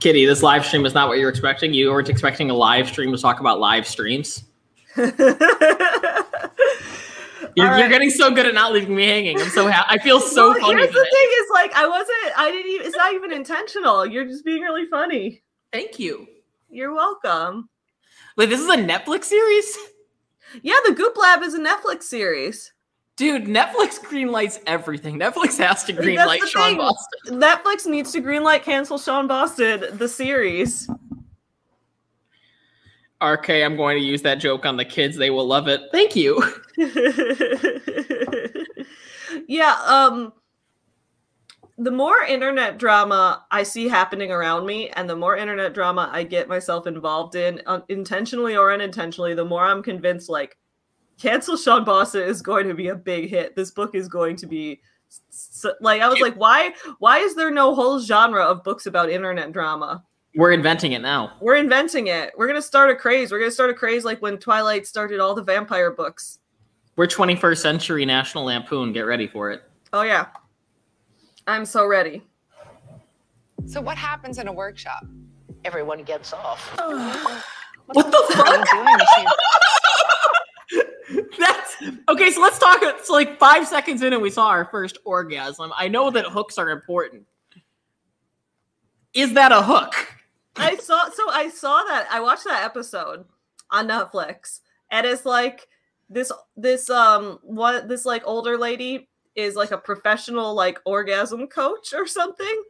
Kitty, 0.00 0.26
this 0.26 0.42
live 0.42 0.66
stream 0.66 0.84
is 0.86 0.94
not 0.94 1.08
what 1.08 1.18
you're 1.18 1.30
expecting. 1.30 1.72
You 1.72 1.90
weren't 1.90 2.08
expecting 2.08 2.50
a 2.50 2.54
live 2.54 2.88
stream 2.88 3.12
to 3.12 3.18
talk 3.18 3.38
about 3.40 3.60
live 3.60 3.86
streams. 3.86 4.44
You're, 7.54 7.70
All 7.70 7.78
you're 7.78 7.88
getting 7.88 8.10
so 8.10 8.30
good 8.30 8.46
at 8.46 8.54
not 8.54 8.72
leaving 8.72 8.94
me 8.96 9.04
hanging. 9.06 9.40
I'm 9.40 9.48
so 9.50 9.66
happy. 9.66 9.86
I 9.90 9.98
feel 9.98 10.20
so 10.20 10.50
Well, 10.50 10.60
funny. 10.60 10.80
Here's 10.80 10.88
the 10.88 10.94
thing: 10.94 11.28
is 11.40 11.50
like 11.52 11.72
I 11.74 11.86
wasn't. 11.86 12.38
I 12.38 12.50
didn't. 12.50 12.72
Even, 12.72 12.86
it's 12.86 12.96
not 12.96 13.14
even 13.14 13.32
intentional. 13.32 14.06
You're 14.06 14.24
just 14.24 14.44
being 14.44 14.62
really 14.62 14.86
funny. 14.86 15.42
Thank 15.72 15.98
you. 15.98 16.26
You're 16.70 16.94
welcome. 16.94 17.68
Wait, 18.36 18.48
this 18.48 18.60
is 18.60 18.68
a 18.68 18.76
Netflix 18.76 19.24
series? 19.24 19.76
Yeah, 20.62 20.76
the 20.86 20.92
Goop 20.92 21.16
Lab 21.16 21.42
is 21.42 21.54
a 21.54 21.58
Netflix 21.58 22.04
series. 22.04 22.72
Dude, 23.16 23.44
Netflix 23.44 24.00
greenlights 24.00 24.58
everything. 24.66 25.18
Netflix 25.18 25.58
has 25.58 25.84
to 25.84 25.92
greenlight 25.92 26.46
Sean 26.46 26.62
thing. 26.70 26.76
Boston. 26.78 27.40
Netflix 27.40 27.86
needs 27.86 28.10
to 28.12 28.22
greenlight 28.22 28.62
cancel 28.62 28.98
Sean 28.98 29.26
Boston 29.26 29.84
the 29.98 30.08
series. 30.08 30.88
RK, 33.22 33.50
I'm 33.50 33.76
going 33.76 33.98
to 33.98 34.04
use 34.04 34.22
that 34.22 34.36
joke 34.36 34.66
on 34.66 34.76
the 34.76 34.84
kids. 34.84 35.16
They 35.16 35.30
will 35.30 35.46
love 35.46 35.68
it. 35.68 35.80
Thank 35.92 36.16
you. 36.16 36.42
yeah, 39.48 39.76
um 39.86 40.32
the 41.78 41.90
more 41.90 42.22
internet 42.22 42.78
drama 42.78 43.44
I 43.50 43.62
see 43.62 43.88
happening 43.88 44.30
around 44.30 44.66
me 44.66 44.90
and 44.90 45.08
the 45.08 45.16
more 45.16 45.36
internet 45.36 45.72
drama 45.74 46.10
I 46.12 46.22
get 46.22 46.48
myself 46.48 46.86
involved 46.86 47.34
in 47.34 47.60
uh, 47.66 47.80
intentionally 47.88 48.56
or 48.56 48.72
unintentionally, 48.72 49.34
the 49.34 49.44
more 49.44 49.64
I'm 49.64 49.82
convinced 49.82 50.28
like 50.28 50.58
cancel 51.18 51.56
Sean 51.56 51.84
Bossa 51.84 52.24
is 52.24 52.42
going 52.42 52.68
to 52.68 52.74
be 52.74 52.88
a 52.88 52.94
big 52.94 53.30
hit. 53.30 53.56
This 53.56 53.70
book 53.70 53.94
is 53.94 54.08
going 54.08 54.36
to 54.36 54.46
be 54.46 54.80
so, 55.30 55.74
like 55.80 56.00
I 56.00 56.08
was 56.08 56.20
like, 56.20 56.34
why 56.36 56.72
why 56.98 57.18
is 57.18 57.34
there 57.34 57.50
no 57.50 57.74
whole 57.74 58.00
genre 58.00 58.42
of 58.42 58.64
books 58.64 58.86
about 58.86 59.10
internet 59.10 59.52
drama? 59.52 60.04
We're 60.34 60.52
inventing 60.52 60.92
it 60.92 61.00
now. 61.00 61.34
We're 61.40 61.56
inventing 61.56 62.06
it. 62.06 62.32
We're 62.38 62.46
gonna 62.46 62.62
start 62.62 62.90
a 62.90 62.96
craze. 62.96 63.30
We're 63.30 63.38
gonna 63.38 63.50
start 63.50 63.68
a 63.70 63.74
craze 63.74 64.04
like 64.04 64.22
when 64.22 64.38
Twilight 64.38 64.86
started 64.86 65.20
all 65.20 65.34
the 65.34 65.42
vampire 65.42 65.90
books. 65.90 66.38
We're 66.96 67.06
21st 67.06 67.58
century 67.58 68.04
National 68.06 68.44
Lampoon. 68.44 68.92
Get 68.92 69.02
ready 69.02 69.26
for 69.26 69.50
it. 69.50 69.62
Oh 69.92 70.02
yeah. 70.02 70.26
I'm 71.46 71.66
so 71.66 71.86
ready. 71.86 72.22
So 73.66 73.80
what 73.80 73.98
happens 73.98 74.38
in 74.38 74.48
a 74.48 74.52
workshop? 74.52 75.04
Everyone 75.64 76.02
gets 76.02 76.32
off. 76.32 76.60
what 77.86 78.10
the 78.10 78.24
fuck? 78.34 78.66
That's 81.38 81.76
okay. 82.08 82.30
So 82.30 82.40
let's 82.40 82.58
talk. 82.58 82.78
It's 82.82 83.10
like 83.10 83.38
five 83.38 83.68
seconds 83.68 84.02
in, 84.02 84.14
and 84.14 84.22
we 84.22 84.30
saw 84.30 84.48
our 84.48 84.64
first 84.64 84.98
orgasm. 85.04 85.72
I 85.76 85.88
know 85.88 86.10
that 86.10 86.24
hooks 86.26 86.56
are 86.56 86.70
important. 86.70 87.26
Is 89.12 89.34
that 89.34 89.52
a 89.52 89.62
hook? 89.62 89.94
I 90.56 90.76
saw. 90.76 91.10
So 91.10 91.30
I 91.30 91.48
saw 91.48 91.82
that. 91.84 92.08
I 92.10 92.20
watched 92.20 92.44
that 92.44 92.64
episode 92.64 93.24
on 93.70 93.88
Netflix, 93.88 94.60
and 94.90 95.06
it's 95.06 95.24
like 95.24 95.68
this. 96.08 96.32
This 96.56 96.90
um, 96.90 97.38
what 97.42 97.88
this 97.88 98.04
like 98.04 98.22
older 98.24 98.58
lady 98.58 99.08
is 99.34 99.54
like 99.56 99.70
a 99.70 99.78
professional 99.78 100.54
like 100.54 100.78
orgasm 100.84 101.46
coach 101.46 101.94
or 101.94 102.06
something. 102.06 102.62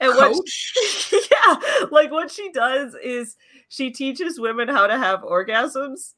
And 0.00 0.12
Coach? 0.12 0.36
what 0.36 0.42
she, 0.48 1.22
yeah, 1.30 1.56
like 1.90 2.10
what 2.10 2.30
she 2.30 2.52
does 2.52 2.94
is 3.02 3.36
she 3.68 3.90
teaches 3.90 4.38
women 4.38 4.68
how 4.68 4.86
to 4.86 4.98
have 4.98 5.20
orgasms 5.22 6.14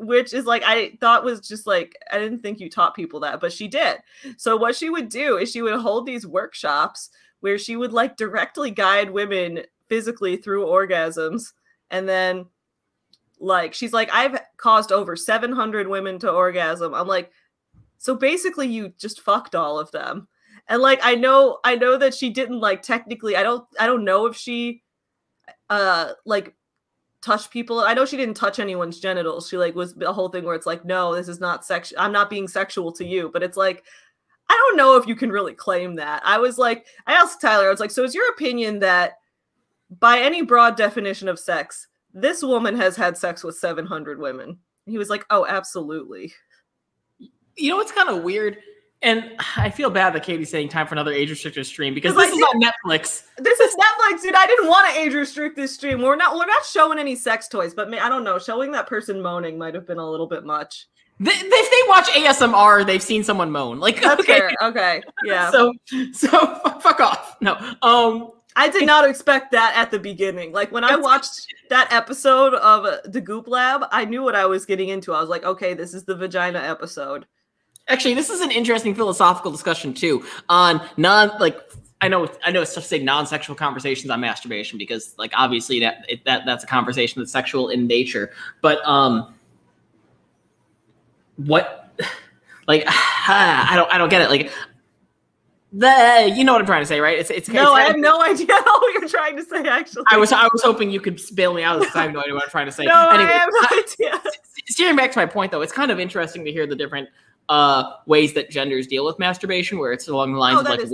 which 0.00 0.32
is 0.32 0.46
like 0.46 0.62
I 0.64 0.96
thought 1.00 1.24
was 1.24 1.46
just 1.46 1.66
like 1.66 1.94
I 2.10 2.18
didn't 2.18 2.40
think 2.40 2.58
you 2.58 2.70
taught 2.70 2.96
people 2.96 3.20
that, 3.20 3.38
but 3.38 3.52
she 3.52 3.68
did. 3.68 3.98
So 4.38 4.56
what 4.56 4.74
she 4.74 4.88
would 4.88 5.10
do 5.10 5.36
is 5.36 5.50
she 5.50 5.60
would 5.60 5.78
hold 5.78 6.06
these 6.06 6.26
workshops 6.26 7.10
where 7.40 7.58
she 7.58 7.76
would 7.76 7.92
like 7.92 8.16
directly 8.16 8.70
guide 8.70 9.10
women 9.10 9.60
physically 9.90 10.36
through 10.36 10.64
orgasms 10.64 11.52
and 11.90 12.08
then 12.08 12.46
like 13.40 13.74
she's 13.74 13.92
like 13.92 14.08
I've 14.12 14.40
caused 14.56 14.92
over 14.92 15.16
700 15.16 15.88
women 15.88 16.18
to 16.20 16.30
orgasm. 16.30 16.94
I'm 16.94 17.08
like 17.08 17.30
so 17.98 18.14
basically 18.14 18.68
you 18.68 18.94
just 18.98 19.20
fucked 19.20 19.54
all 19.54 19.78
of 19.78 19.90
them. 19.90 20.28
And 20.68 20.80
like 20.80 21.00
I 21.02 21.16
know 21.16 21.58
I 21.64 21.74
know 21.76 21.98
that 21.98 22.14
she 22.14 22.30
didn't 22.30 22.60
like 22.60 22.82
technically 22.82 23.36
I 23.36 23.42
don't 23.42 23.66
I 23.78 23.86
don't 23.86 24.04
know 24.04 24.26
if 24.26 24.36
she 24.36 24.82
uh 25.68 26.12
like 26.24 26.54
touch 27.22 27.50
people. 27.50 27.80
I 27.80 27.94
know 27.94 28.06
she 28.06 28.16
didn't 28.16 28.36
touch 28.36 28.58
anyone's 28.58 29.00
genitals. 29.00 29.48
She 29.48 29.56
like 29.56 29.74
was 29.74 29.94
a 30.00 30.12
whole 30.12 30.28
thing 30.28 30.44
where 30.44 30.54
it's 30.54 30.66
like, 30.66 30.84
no, 30.84 31.14
this 31.14 31.28
is 31.28 31.40
not 31.40 31.64
sex. 31.64 31.92
I'm 31.98 32.12
not 32.12 32.30
being 32.30 32.48
sexual 32.48 32.92
to 32.92 33.04
you. 33.04 33.30
But 33.32 33.42
it's 33.42 33.56
like, 33.56 33.84
I 34.48 34.54
don't 34.54 34.76
know 34.76 34.96
if 34.96 35.06
you 35.06 35.14
can 35.14 35.30
really 35.30 35.52
claim 35.52 35.96
that. 35.96 36.22
I 36.24 36.38
was 36.38 36.58
like, 36.58 36.86
I 37.06 37.12
asked 37.12 37.40
Tyler, 37.40 37.66
I 37.66 37.70
was 37.70 37.80
like, 37.80 37.90
so 37.90 38.04
is 38.04 38.14
your 38.14 38.28
opinion 38.30 38.78
that 38.80 39.19
by 39.98 40.20
any 40.20 40.42
broad 40.42 40.76
definition 40.76 41.28
of 41.28 41.38
sex, 41.38 41.88
this 42.12 42.42
woman 42.42 42.76
has 42.76 42.96
had 42.96 43.16
sex 43.16 43.42
with 43.42 43.56
700 43.56 44.18
women? 44.18 44.58
He 44.86 44.98
was 44.98 45.10
like, 45.10 45.24
oh, 45.30 45.46
absolutely. 45.46 46.32
You 47.56 47.70
know 47.70 47.76
what's 47.76 47.92
kind 47.92 48.08
of 48.08 48.22
weird? 48.22 48.58
And 49.02 49.30
I 49.56 49.70
feel 49.70 49.88
bad 49.88 50.12
that 50.12 50.24
Katie's 50.24 50.50
saying 50.50 50.68
time 50.68 50.86
for 50.86 50.94
another 50.94 51.12
age 51.12 51.30
restricted 51.30 51.64
stream 51.64 51.94
because 51.94 52.14
this 52.14 52.30
like, 52.30 52.36
is 52.36 52.46
on 52.54 52.60
Netflix. 52.60 53.24
This 53.38 53.58
is 53.58 53.74
Netflix, 53.74 54.22
dude. 54.22 54.34
I 54.34 54.46
didn't 54.46 54.68
want 54.68 54.92
to 54.92 55.00
age 55.00 55.14
restrict 55.14 55.56
this 55.56 55.74
stream. 55.74 56.02
We're 56.02 56.16
not 56.16 56.36
we're 56.36 56.44
not 56.44 56.66
showing 56.66 56.98
any 56.98 57.16
sex 57.16 57.48
toys, 57.48 57.72
but 57.72 57.92
I 57.94 58.10
don't 58.10 58.24
know. 58.24 58.38
Showing 58.38 58.72
that 58.72 58.86
person 58.86 59.22
moaning 59.22 59.56
might 59.56 59.74
have 59.74 59.86
been 59.86 59.96
a 59.96 60.10
little 60.10 60.26
bit 60.26 60.44
much. 60.44 60.86
They, 61.18 61.32
if 61.32 61.70
they 61.70 61.88
watch 61.88 62.08
ASMR, 62.08 62.86
they've 62.86 63.02
seen 63.02 63.24
someone 63.24 63.50
moan. 63.50 63.78
Like, 63.78 64.00
That's 64.00 64.20
okay, 64.20 64.38
fair. 64.38 64.52
Okay. 64.62 65.02
Yeah. 65.24 65.50
so 65.50 65.72
so 66.12 66.28
fuck 66.80 67.00
off. 67.00 67.36
No, 67.40 67.56
um, 67.82 68.32
I 68.56 68.68
did 68.68 68.86
not 68.86 69.08
expect 69.08 69.52
that 69.52 69.74
at 69.76 69.90
the 69.90 69.98
beginning. 69.98 70.52
Like 70.52 70.72
when 70.72 70.84
I 70.84 70.96
watched 70.96 71.46
that 71.68 71.92
episode 71.92 72.54
of 72.54 72.84
uh, 72.84 72.98
the 73.04 73.20
Goop 73.20 73.46
Lab, 73.48 73.84
I 73.92 74.04
knew 74.04 74.22
what 74.22 74.34
I 74.34 74.46
was 74.46 74.66
getting 74.66 74.88
into. 74.88 75.12
I 75.12 75.20
was 75.20 75.28
like, 75.28 75.44
okay, 75.44 75.74
this 75.74 75.94
is 75.94 76.04
the 76.04 76.16
vagina 76.16 76.58
episode. 76.58 77.26
actually, 77.88 78.14
this 78.14 78.30
is 78.30 78.40
an 78.40 78.50
interesting 78.50 78.94
philosophical 78.94 79.50
discussion 79.50 79.94
too 79.94 80.24
on 80.48 80.80
non 80.96 81.30
like. 81.38 81.58
I 82.02 82.08
know, 82.08 82.26
I 82.42 82.50
know 82.50 82.62
it's 82.62 82.74
tough 82.74 82.84
to 82.84 82.88
say 82.88 82.98
non-sexual 83.02 83.56
conversations 83.56 84.10
on 84.10 84.22
masturbation 84.22 84.78
because, 84.78 85.14
like, 85.18 85.32
obviously 85.36 85.80
that 85.80 86.06
it, 86.08 86.24
that 86.24 86.46
that's 86.46 86.64
a 86.64 86.66
conversation 86.66 87.20
that's 87.20 87.30
sexual 87.30 87.68
in 87.68 87.86
nature. 87.86 88.30
But 88.62 88.82
um, 88.88 89.34
what, 91.36 91.92
like, 92.66 92.84
I 92.88 93.74
don't, 93.76 93.92
I 93.92 93.98
don't 93.98 94.08
get 94.08 94.22
it. 94.22 94.30
Like, 94.30 94.50
the 95.72 96.32
you 96.36 96.42
know 96.44 96.52
what 96.52 96.60
I'm 96.60 96.66
trying 96.66 96.82
to 96.82 96.86
say, 96.86 97.00
right? 97.00 97.18
It's 97.18 97.30
it's 97.30 97.48
No, 97.48 97.74
I 97.74 97.80
it's- 97.82 97.92
have 97.92 98.00
no 98.00 98.20
idea 98.22 98.46
what 98.64 98.94
you're 98.94 99.08
trying 99.08 99.36
to 99.36 99.44
say. 99.44 99.66
Actually, 99.68 100.04
I 100.10 100.16
was 100.16 100.32
I 100.32 100.48
was 100.52 100.62
hoping 100.62 100.90
you 100.90 101.00
could 101.00 101.20
bail 101.34 101.54
me 101.54 101.62
out 101.62 101.76
of 101.76 101.82
this. 101.82 101.94
I 101.94 102.02
have 102.02 102.12
no 102.12 102.20
idea 102.20 102.34
what 102.34 102.44
I'm 102.44 102.50
trying 102.50 102.66
to 102.66 102.72
say. 102.72 102.84
No, 102.86 103.10
anyway, 103.10 103.30
I 103.30 103.38
have 103.38 103.48
no 103.52 103.78
idea. 103.78 104.22
steering 104.66 104.96
back 104.96 105.12
to 105.12 105.18
my 105.18 105.26
point 105.26 105.52
though, 105.52 105.62
it's 105.62 105.72
kind 105.72 105.90
of 105.90 106.00
interesting 106.00 106.44
to 106.44 106.52
hear 106.52 106.66
the 106.66 106.76
different 106.76 107.08
uh, 107.48 107.84
ways 108.06 108.32
that 108.34 108.50
genders 108.50 108.86
deal 108.86 109.04
with 109.04 109.18
masturbation, 109.18 109.78
where 109.78 109.92
it's 109.92 110.08
along 110.08 110.32
the 110.32 110.38
lines 110.38 110.56
Oh, 110.58 110.60
of 110.60 110.66
like 110.66 110.80
is- 110.80 110.92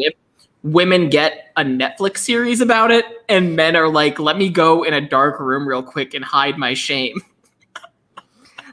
women 0.62 1.08
get 1.08 1.52
a 1.56 1.62
Netflix 1.62 2.18
series 2.18 2.60
about 2.60 2.90
it, 2.90 3.04
and 3.28 3.54
men 3.56 3.76
are 3.76 3.88
like, 3.88 4.18
"Let 4.18 4.36
me 4.36 4.48
go 4.48 4.82
in 4.82 4.92
a 4.94 5.00
dark 5.00 5.38
room 5.40 5.66
real 5.66 5.82
quick 5.82 6.12
and 6.14 6.24
hide 6.24 6.58
my 6.58 6.74
shame." 6.74 7.20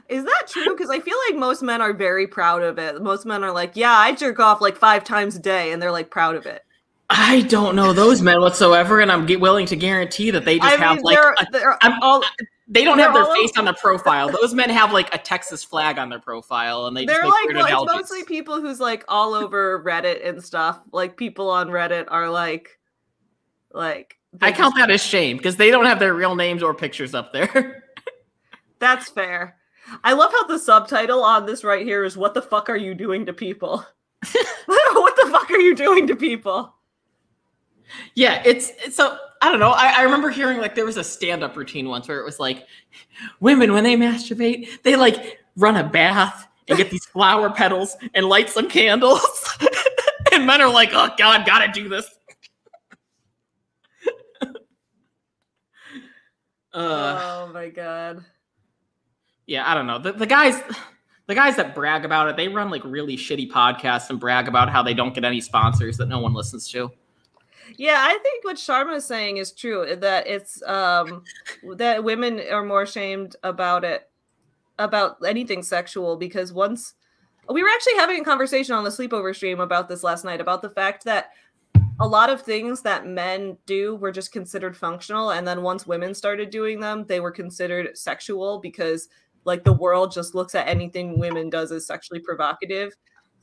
Is 0.08 0.24
that 0.24 0.42
true? 0.48 0.74
Because 0.74 0.90
I 0.90 1.00
feel 1.00 1.16
like 1.28 1.38
most 1.38 1.62
men 1.62 1.80
are 1.80 1.92
very 1.92 2.26
proud 2.26 2.62
of 2.62 2.78
it. 2.78 3.00
Most 3.02 3.24
men 3.24 3.42
are 3.42 3.52
like, 3.52 3.72
yeah, 3.74 3.96
I 3.96 4.14
jerk 4.14 4.38
off 4.38 4.60
like 4.60 4.76
five 4.76 5.04
times 5.04 5.36
a 5.36 5.38
day, 5.38 5.72
and 5.72 5.80
they're 5.80 5.92
like 5.92 6.10
proud 6.10 6.34
of 6.34 6.46
it. 6.46 6.62
I 7.10 7.42
don't 7.42 7.76
know 7.76 7.92
those 7.92 8.22
men 8.22 8.40
whatsoever, 8.40 9.00
and 9.00 9.10
I'm 9.12 9.26
willing 9.40 9.66
to 9.66 9.76
guarantee 9.76 10.30
that 10.30 10.44
they 10.44 10.58
just 10.58 10.78
I 10.78 10.82
have 10.82 11.00
like 11.02 11.16
they're, 11.16 11.32
a 11.32 11.46
they're 11.52 11.78
all 12.02 12.22
they 12.66 12.82
don't 12.82 12.98
have 12.98 13.12
their 13.14 13.26
face 13.26 13.50
over- 13.56 13.60
on 13.60 13.64
the 13.66 13.74
profile. 13.80 14.30
Those 14.30 14.54
men 14.54 14.70
have 14.70 14.92
like 14.92 15.14
a 15.14 15.18
Texas 15.18 15.62
flag 15.62 15.98
on 15.98 16.08
their 16.08 16.18
profile, 16.18 16.86
and 16.86 16.96
they 16.96 17.04
they're 17.04 17.24
like 17.24 17.48
well, 17.52 17.84
it's 17.84 17.92
mostly 17.92 18.24
people 18.24 18.60
who's 18.60 18.80
like 18.80 19.04
all 19.08 19.34
over 19.34 19.82
Reddit 19.84 20.26
and 20.26 20.42
stuff. 20.42 20.80
Like 20.92 21.16
people 21.16 21.50
on 21.50 21.68
Reddit 21.68 22.06
are 22.08 22.30
like, 22.30 22.78
like 23.72 24.16
I 24.40 24.52
count 24.52 24.74
that 24.76 24.90
as 24.90 25.02
shame 25.02 25.36
because 25.36 25.56
they 25.56 25.70
don't 25.70 25.86
have 25.86 25.98
their 25.98 26.14
real 26.14 26.34
names 26.34 26.62
or 26.62 26.74
pictures 26.74 27.14
up 27.14 27.32
there. 27.32 27.84
That's 28.78 29.08
fair. 29.08 29.56
I 30.02 30.12
love 30.12 30.32
how 30.32 30.46
the 30.46 30.58
subtitle 30.58 31.22
on 31.22 31.46
this 31.46 31.64
right 31.64 31.84
here 31.84 32.04
is 32.04 32.16
"What 32.16 32.34
the 32.34 32.42
fuck 32.42 32.68
are 32.68 32.76
you 32.76 32.94
doing 32.94 33.26
to 33.26 33.32
people?" 33.32 33.84
what 34.64 35.16
the 35.16 35.28
fuck 35.30 35.50
are 35.50 35.60
you 35.60 35.74
doing 35.74 36.06
to 36.06 36.16
people? 36.16 36.74
yeah, 38.14 38.42
it's, 38.44 38.70
it's 38.84 38.96
so 38.96 39.18
I 39.42 39.50
don't 39.50 39.60
know. 39.60 39.70
I, 39.70 39.94
I 39.98 40.02
remember 40.02 40.30
hearing 40.30 40.58
like 40.58 40.74
there 40.74 40.86
was 40.86 40.96
a 40.96 41.04
stand-up 41.04 41.56
routine 41.56 41.88
once 41.88 42.08
where 42.08 42.18
it 42.18 42.24
was 42.24 42.40
like 42.40 42.66
women 43.40 43.72
when 43.72 43.84
they 43.84 43.96
masturbate, 43.96 44.82
they 44.82 44.96
like 44.96 45.38
run 45.56 45.76
a 45.76 45.84
bath 45.84 46.48
and 46.68 46.78
get 46.78 46.90
these 46.90 47.04
flower 47.04 47.50
petals 47.50 47.96
and 48.14 48.26
light 48.26 48.48
some 48.48 48.68
candles, 48.70 49.50
and 50.32 50.46
men 50.46 50.62
are 50.62 50.72
like, 50.72 50.90
"Oh 50.92 51.10
God, 51.18 51.44
gotta 51.44 51.70
do 51.72 51.88
this." 51.88 52.08
uh, 56.72 57.20
oh 57.42 57.50
my 57.52 57.68
god. 57.68 58.24
Yeah, 59.46 59.70
I 59.70 59.74
don't 59.74 59.86
know. 59.86 59.98
The, 59.98 60.12
the 60.12 60.26
guys, 60.26 60.62
the 61.26 61.34
guys 61.34 61.56
that 61.56 61.74
brag 61.74 62.04
about 62.04 62.28
it, 62.28 62.36
they 62.36 62.48
run 62.48 62.70
like 62.70 62.84
really 62.84 63.16
shitty 63.16 63.50
podcasts 63.50 64.10
and 64.10 64.18
brag 64.20 64.48
about 64.48 64.70
how 64.70 64.82
they 64.82 64.94
don't 64.94 65.14
get 65.14 65.24
any 65.24 65.40
sponsors 65.40 65.96
that 65.98 66.06
no 66.06 66.18
one 66.18 66.34
listens 66.34 66.68
to. 66.70 66.90
Yeah, 67.76 67.96
I 67.98 68.18
think 68.22 68.44
what 68.44 68.56
Sharma 68.56 68.96
is 68.96 69.06
saying 69.06 69.38
is 69.38 69.52
true. 69.52 69.96
That 69.96 70.26
it's 70.26 70.62
um 70.62 71.22
that 71.76 72.04
women 72.04 72.40
are 72.50 72.64
more 72.64 72.82
ashamed 72.82 73.36
about 73.42 73.84
it, 73.84 74.10
about 74.78 75.16
anything 75.26 75.62
sexual, 75.62 76.16
because 76.16 76.52
once 76.52 76.94
we 77.48 77.62
were 77.62 77.68
actually 77.68 77.96
having 77.96 78.20
a 78.20 78.24
conversation 78.24 78.74
on 78.74 78.84
the 78.84 78.90
sleepover 78.90 79.34
stream 79.34 79.60
about 79.60 79.88
this 79.88 80.02
last 80.02 80.24
night 80.24 80.40
about 80.40 80.62
the 80.62 80.70
fact 80.70 81.04
that 81.04 81.30
a 82.00 82.06
lot 82.06 82.28
of 82.28 82.42
things 82.42 82.82
that 82.82 83.06
men 83.06 83.56
do 83.66 83.96
were 83.96 84.12
just 84.12 84.32
considered 84.32 84.76
functional, 84.76 85.30
and 85.30 85.46
then 85.46 85.62
once 85.62 85.86
women 85.86 86.12
started 86.12 86.50
doing 86.50 86.80
them, 86.80 87.04
they 87.06 87.20
were 87.20 87.30
considered 87.30 87.96
sexual 87.96 88.58
because 88.58 89.08
like 89.44 89.64
the 89.64 89.72
world 89.72 90.12
just 90.12 90.34
looks 90.34 90.54
at 90.54 90.66
anything 90.68 91.18
women 91.18 91.50
does 91.50 91.72
as 91.72 91.86
sexually 91.86 92.20
provocative. 92.20 92.92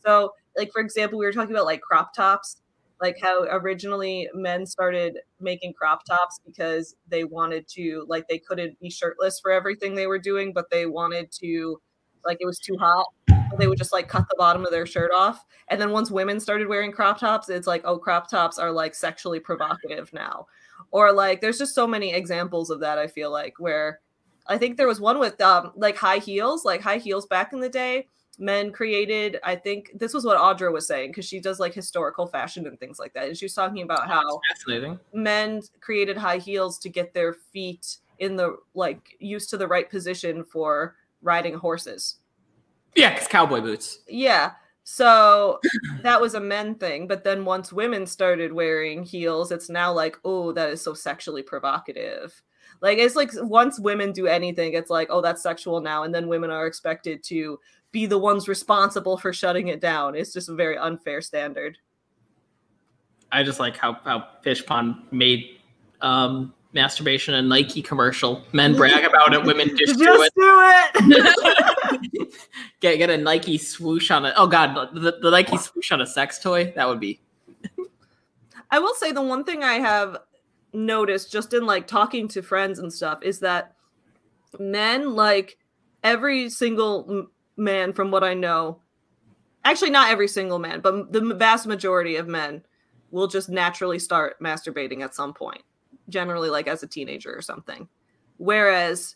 So, 0.06 0.34
like 0.58 0.72
for 0.72 0.82
example, 0.82 1.20
we 1.20 1.26
were 1.26 1.32
talking 1.32 1.56
about 1.56 1.66
like 1.66 1.82
crop 1.82 2.14
tops 2.16 2.62
like 3.02 3.18
how 3.20 3.43
originally 3.49 4.30
men 4.34 4.66
started 4.66 5.18
making 5.39 5.74
crop 5.74 6.06
tops 6.06 6.39
because 6.45 6.95
they 7.10 7.24
wanted 7.24 7.68
to 7.68 8.06
like 8.08 8.28
they 8.28 8.38
couldn't 8.38 8.80
be 8.80 8.89
shirtless 8.89 9.39
for 9.39 9.52
everything 9.52 9.95
they 9.95 10.08
were 10.08 10.20
doing 10.20 10.54
but 10.54 10.70
they 10.70 10.86
wanted 10.86 11.32
to 11.32 11.82
like 12.24 12.38
it 12.39 12.45
was 12.45 12.60
too 12.60 12.78
hot 12.80 13.08
they 13.58 13.68
would 13.68 13.78
just 13.78 13.91
like 13.91 14.08
cut 14.08 14.26
the 14.30 14.36
bottom 14.38 14.64
of 14.64 14.72
their 14.72 14.86
shirt 14.86 15.12
off 15.14 15.43
and 15.68 15.82
then 15.82 15.91
once 15.91 16.12
women 16.12 16.39
started 16.39 16.68
wearing 16.68 16.91
crop 16.91 17.20
tops 17.20 17.49
it's 17.49 17.68
like 17.68 17.82
oh 17.84 17.97
crop 17.97 18.30
tops 18.30 18.60
are 18.60 18.72
like 18.72 18.93
sexually 18.93 19.39
provocative 19.39 20.14
now 20.14 20.45
or 20.91 21.12
like 21.12 21.41
there's 21.41 21.58
just 21.58 21.76
so 21.76 21.88
many 21.88 22.14
examples 22.14 22.70
of 22.70 22.80
that 22.80 22.97
i 22.99 23.08
feel 23.08 23.32
like 23.32 23.56
where 23.58 23.99
I 24.47 24.57
think 24.57 24.77
there 24.77 24.87
was 24.87 24.99
one 24.99 25.19
with 25.19 25.39
um 25.41 25.71
like 25.75 25.97
high 25.97 26.17
heels, 26.17 26.65
like 26.65 26.81
high 26.81 26.97
heels 26.97 27.25
back 27.25 27.53
in 27.53 27.59
the 27.59 27.69
day. 27.69 28.07
Men 28.39 28.71
created, 28.71 29.37
I 29.43 29.55
think 29.55 29.91
this 29.93 30.13
was 30.13 30.25
what 30.25 30.37
Audra 30.37 30.71
was 30.71 30.87
saying 30.87 31.11
because 31.11 31.25
she 31.25 31.39
does 31.39 31.59
like 31.59 31.73
historical 31.73 32.25
fashion 32.25 32.65
and 32.65 32.79
things 32.79 32.97
like 32.97 33.13
that. 33.13 33.27
And 33.27 33.37
she 33.37 33.45
was 33.45 33.53
talking 33.53 33.83
about 33.83 34.07
how 34.07 34.39
men 35.13 35.61
created 35.79 36.17
high 36.17 36.37
heels 36.37 36.79
to 36.79 36.89
get 36.89 37.13
their 37.13 37.33
feet 37.33 37.97
in 38.19 38.37
the 38.37 38.57
like 38.73 39.15
used 39.19 39.49
to 39.49 39.57
the 39.57 39.67
right 39.67 39.89
position 39.89 40.43
for 40.43 40.95
riding 41.21 41.53
horses. 41.53 42.17
Yeah, 42.95 43.13
because 43.13 43.27
cowboy 43.27 43.61
boots. 43.61 43.99
Yeah. 44.07 44.51
So 44.83 45.59
that 46.03 46.19
was 46.19 46.33
a 46.33 46.39
men 46.39 46.75
thing. 46.75 47.07
But 47.07 47.23
then 47.23 47.45
once 47.45 47.71
women 47.71 48.05
started 48.05 48.53
wearing 48.53 49.03
heels, 49.03 49.51
it's 49.51 49.69
now 49.69 49.93
like, 49.93 50.17
oh, 50.25 50.51
that 50.53 50.69
is 50.69 50.81
so 50.81 50.93
sexually 50.93 51.43
provocative. 51.43 52.41
Like 52.82 52.97
it's 52.97 53.15
like 53.15 53.32
once 53.36 53.79
women 53.79 54.11
do 54.11 54.27
anything, 54.27 54.73
it's 54.73 54.89
like, 54.89 55.07
oh, 55.11 55.21
that's 55.21 55.41
sexual 55.41 55.82
now. 55.82 56.03
And 56.03 56.13
then 56.13 56.27
women 56.27 56.49
are 56.49 56.65
expected 56.65 57.23
to 57.25 57.59
be 57.91 58.05
the 58.05 58.17
ones 58.17 58.47
responsible 58.47 59.17
for 59.17 59.34
shutting 59.34 59.67
it 59.67 59.79
down. 59.79 60.15
It's 60.15 60.34
just 60.34 60.49
a 60.49 60.55
very 60.55 60.77
unfair 60.77 61.21
standard. 61.21 61.77
I 63.32 63.43
just 63.43 63.59
like 63.59 63.77
how 63.77 63.93
how 64.03 64.27
Fish 64.41 64.65
Pond 64.65 64.95
made 65.11 65.59
um, 66.01 66.53
masturbation 66.73 67.34
a 67.36 67.41
Nike 67.41 67.82
commercial. 67.82 68.43
Men 68.51 68.75
brag 68.75 69.03
about 69.03 69.34
it, 69.34 69.43
women 69.43 69.69
just, 69.77 69.97
Just 69.97 69.99
do 69.99 70.21
it. 70.21 70.34
do 70.36 72.17
it. 72.17 72.34
get 72.79 72.97
get 72.97 73.09
a 73.09 73.17
Nike 73.17 73.57
swoosh 73.57 74.09
on 74.09 74.25
it. 74.25 74.34
Oh 74.36 74.47
god, 74.47 74.93
the, 74.93 75.17
the 75.21 75.29
Nike 75.29 75.57
swoosh 75.57 75.91
on 75.91 76.01
a 76.01 76.07
sex 76.07 76.39
toy. 76.39 76.73
That 76.75 76.88
would 76.88 76.99
be 76.99 77.21
I 78.71 78.79
will 78.79 78.95
say 78.95 79.11
the 79.11 79.21
one 79.21 79.43
thing 79.43 79.63
I 79.63 79.73
have 79.75 80.17
noticed 80.74 81.32
just 81.32 81.53
in 81.53 81.65
like 81.65 81.88
talking 81.88 82.28
to 82.30 82.41
friends 82.41 82.80
and 82.80 82.91
stuff 82.91 83.19
is 83.24 83.39
that 83.39 83.76
men 84.59 85.15
like 85.15 85.57
every 86.03 86.49
single 86.49 87.28
man 87.57 87.93
from 87.93 88.11
what 88.11 88.24
I 88.24 88.34
know 88.34 88.80
actually 89.65 89.89
not 89.89 90.09
every 90.09 90.28
single 90.28 90.59
man 90.59 90.80
but 90.82 91.11
the 91.11 91.36
vast 91.36 91.67
majority 91.67 92.15
of 92.15 92.28
men 92.28 92.63
will 93.11 93.28
just 93.28 93.49
naturally 93.49 93.99
start 93.99 94.39
masturbating 94.41 95.01
at 95.01 95.13
some 95.13 95.34
point 95.34 95.61
generally 96.09 96.49
like 96.49 96.67
as 96.67 96.84
a 96.84 96.88
teenager 96.88 97.36
or 97.36 97.41
something. 97.41 97.88
Whereas 98.38 99.15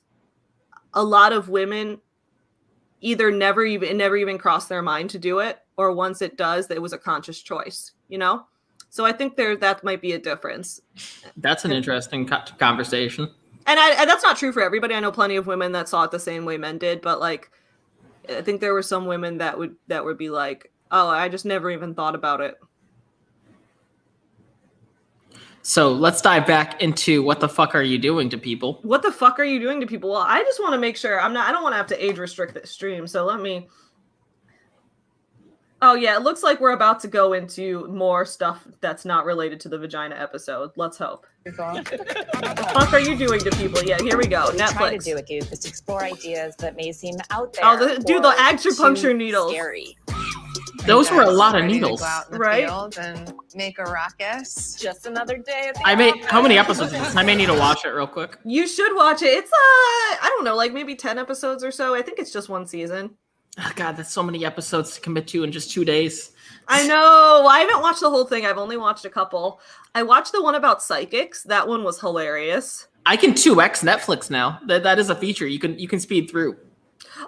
a 0.94 1.04
lot 1.04 1.34
of 1.34 1.50
women 1.50 2.00
either 3.02 3.30
never 3.30 3.64
even 3.64 3.98
never 3.98 4.18
even 4.18 4.38
crossed 4.38 4.70
their 4.70 4.82
mind 4.82 5.10
to 5.12 5.20
do 5.20 5.40
it 5.40 5.60
or 5.78 5.92
once 5.92 6.22
it 6.22 6.38
does 6.38 6.72
it 6.72 6.82
was 6.82 6.94
a 6.94 6.98
conscious 6.98 7.42
choice 7.42 7.92
you 8.08 8.18
know 8.18 8.46
so 8.96 9.06
I 9.06 9.12
think 9.12 9.36
there 9.36 9.58
that 9.58 9.84
might 9.84 10.00
be 10.00 10.14
a 10.14 10.18
difference. 10.18 10.80
that's 11.36 11.66
an 11.66 11.74
interesting 11.74 12.26
conversation. 12.26 13.30
And, 13.68 13.78
I, 13.78 13.92
and 13.92 14.10
that's 14.10 14.24
not 14.24 14.38
true 14.38 14.54
for 14.54 14.62
everybody. 14.62 14.96
I 14.96 15.02
know 15.02 15.12
plenty 15.12 15.36
of 15.36 15.48
women 15.48 15.74
that 15.74 15.90
saw 15.90 16.04
it 16.04 16.12
the 16.12 16.20
same 16.20 16.46
way 16.46 16.58
men 16.58 16.78
did, 16.78 17.02
but 17.02 17.20
like 17.20 17.52
I 18.30 18.42
think 18.42 18.62
there 18.62 18.74
were 18.74 18.82
some 18.82 19.06
women 19.06 19.40
that 19.40 19.58
would 19.58 19.76
that 19.88 20.06
would 20.06 20.18
be 20.18 20.30
like, 20.30 20.72
"Oh, 20.92 21.10
I 21.10 21.28
just 21.28 21.44
never 21.44 21.70
even 21.72 21.94
thought 21.94 22.16
about 22.16 22.40
it." 22.40 22.56
So 25.62 25.92
let's 25.92 26.22
dive 26.22 26.48
back 26.48 26.82
into 26.82 27.22
what 27.22 27.42
the 27.42 27.50
fuck 27.50 27.76
are 27.76 27.82
you 27.82 27.98
doing 27.98 28.30
to 28.30 28.38
people? 28.38 28.80
What 28.84 29.02
the 29.02 29.12
fuck 29.12 29.40
are 29.40 29.44
you 29.44 29.60
doing 29.60 29.82
to 29.82 29.88
people? 29.88 30.12
Well, 30.12 30.22
I 30.26 30.42
just 30.44 30.62
want 30.62 30.72
to 30.72 30.80
make 30.80 30.96
sure 30.96 31.20
I'm 31.20 31.34
not 31.34 31.50
I 31.50 31.52
don't 31.52 31.64
want 31.64 31.74
to 31.74 31.78
have 31.78 31.88
to 31.88 32.02
age 32.02 32.18
restrict 32.18 32.54
this 32.54 32.72
stream. 32.72 33.08
So 33.08 33.26
let 33.26 33.42
me 33.42 33.68
Oh 35.88 35.94
yeah, 35.94 36.16
it 36.16 36.24
looks 36.24 36.42
like 36.42 36.60
we're 36.60 36.72
about 36.72 37.00
to 37.02 37.08
go 37.08 37.34
into 37.34 37.88
more 37.90 38.26
stuff 38.26 38.66
that's 38.82 39.06
not 39.06 39.24
related 39.24 39.60
to 39.62 39.70
the 39.70 39.78
vagina 39.78 40.16
episode. 40.16 40.72
Let's 40.76 40.98
hope. 40.98 41.28
What 41.58 41.86
the 41.86 42.70
fuck 42.74 42.92
are 42.92 43.00
you 43.00 43.16
doing 43.16 43.40
to 43.42 43.52
people? 43.52 43.84
Yeah, 43.84 43.98
here 44.02 44.18
we 44.18 44.26
go. 44.26 44.46
What 44.46 44.54
we 44.54 44.60
try 44.60 44.98
to 44.98 44.98
do 44.98 45.16
it, 45.18 45.28
Goop, 45.28 45.52
is 45.54 45.64
explore 45.64 46.04
ideas 46.04 46.56
that 46.58 46.76
may 46.76 46.92
seem 46.92 47.16
out 47.30 47.54
there. 47.54 47.66
Oh, 47.66 47.78
the- 47.78 48.02
dude, 48.04 48.24
the 48.24 48.32
acupuncture 48.32 49.16
needles. 49.16 49.52
Scary. 49.52 49.96
Those 50.88 51.12
were 51.12 51.22
a 51.22 51.30
lot 51.30 51.54
of 51.56 51.62
ready 51.62 51.74
to 51.76 51.80
needles. 51.82 52.00
Go 52.02 52.06
out 52.08 52.26
in 52.28 52.34
the 52.34 52.40
Right? 52.40 52.66
field 52.66 52.98
and 53.00 53.34
make 53.54 53.78
a 53.78 53.84
ruckus. 53.84 54.76
Just 54.80 55.06
another 55.06 55.38
day. 55.38 55.68
At 55.70 55.76
the 55.76 55.82
I 55.86 55.94
may 55.96 56.12
office. 56.12 56.26
how 56.26 56.42
many 56.42 56.58
episodes 56.58 56.94
is 56.94 57.00
this? 57.00 57.16
I 57.16 57.22
may 57.24 57.36
need 57.36 57.46
to 57.48 57.54
watch 57.58 57.86
it 57.86 57.90
real 57.90 58.08
quick. 58.08 58.38
You 58.44 58.68
should 58.68 58.96
watch 58.96 59.22
it. 59.22 59.28
It's 59.38 59.52
uh 59.52 59.56
I 60.24 60.30
don't 60.36 60.44
know, 60.46 60.56
like 60.56 60.74
maybe 60.74 60.96
10 60.96 61.18
episodes 61.20 61.64
or 61.64 61.70
so. 61.72 61.94
I 61.96 62.02
think 62.02 62.18
it's 62.20 62.32
just 62.32 62.50
one 62.50 62.66
season. 62.68 63.18
Oh, 63.58 63.72
god, 63.76 63.96
that's 63.96 64.12
so 64.12 64.24
many 64.24 64.46
episodes 64.46 64.96
to 64.96 65.02
commit 65.02 65.28
to 65.30 65.44
in 65.44 65.52
just 65.52 65.72
two 65.72 65.86
days. 65.86 66.32
I 66.68 66.86
know. 66.88 67.46
I 67.48 67.60
haven't 67.60 67.82
watched 67.82 68.02
the 68.02 68.10
whole 68.10 68.26
thing. 68.26 68.46
I've 68.46 68.58
only 68.58 68.78
watched 68.78 69.06
a 69.06 69.10
couple. 69.10 69.62
I 69.94 70.04
watched 70.04 70.34
the 70.34 70.44
one 70.44 70.56
about 70.56 70.82
psychics. 70.84 71.44
That 71.44 71.68
one 71.68 71.84
was 71.84 72.00
hilarious. 72.00 72.88
I 73.06 73.18
can 73.18 73.34
2x 73.34 73.84
Netflix 73.84 74.30
now. 74.30 74.60
That 74.66 74.84
that 74.84 75.00
is 75.00 75.10
a 75.10 75.16
feature. 75.16 75.48
You 75.48 75.60
can 75.60 75.78
you 75.78 75.88
can 75.88 76.00
speed 76.00 76.30
through. 76.30 76.58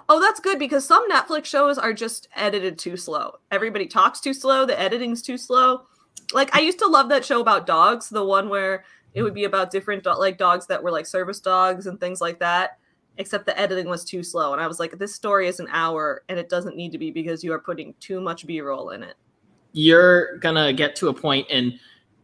Oh, 0.08 0.20
that's 0.20 0.40
good 0.40 0.58
because 0.58 0.84
some 0.84 1.08
Netflix 1.10 1.46
shows 1.46 1.78
are 1.78 1.92
just 1.92 2.28
edited 2.34 2.78
too 2.78 2.96
slow. 2.96 3.36
Everybody 3.50 3.86
talks 3.86 4.20
too 4.20 4.34
slow, 4.34 4.66
the 4.66 4.78
editing's 4.78 5.22
too 5.22 5.38
slow. 5.38 5.82
Like 6.32 6.54
I 6.54 6.60
used 6.60 6.78
to 6.80 6.86
love 6.86 7.08
that 7.10 7.24
show 7.24 7.40
about 7.40 7.66
dogs, 7.66 8.08
the 8.08 8.24
one 8.24 8.48
where 8.48 8.84
it 9.14 9.22
would 9.22 9.34
be 9.34 9.44
about 9.44 9.70
different 9.70 10.02
do- 10.04 10.18
like 10.18 10.36
dogs 10.36 10.66
that 10.66 10.82
were 10.82 10.90
like 10.90 11.06
service 11.06 11.40
dogs 11.40 11.86
and 11.86 11.98
things 11.98 12.20
like 12.20 12.40
that. 12.40 12.78
Except 13.18 13.46
the 13.46 13.58
editing 13.58 13.88
was 13.88 14.04
too 14.04 14.22
slow, 14.22 14.52
and 14.52 14.62
I 14.62 14.66
was 14.66 14.80
like, 14.80 14.98
"This 14.98 15.14
story 15.14 15.48
is 15.48 15.60
an 15.60 15.68
hour, 15.70 16.22
and 16.28 16.38
it 16.38 16.48
doesn't 16.48 16.76
need 16.76 16.92
to 16.92 16.98
be 16.98 17.10
because 17.10 17.44
you 17.44 17.52
are 17.52 17.58
putting 17.58 17.94
too 18.00 18.20
much 18.20 18.46
B-roll 18.46 18.90
in 18.90 19.02
it." 19.02 19.16
You're 19.72 20.38
gonna 20.38 20.72
get 20.72 20.96
to 20.96 21.08
a 21.08 21.14
point 21.14 21.46
in 21.50 21.78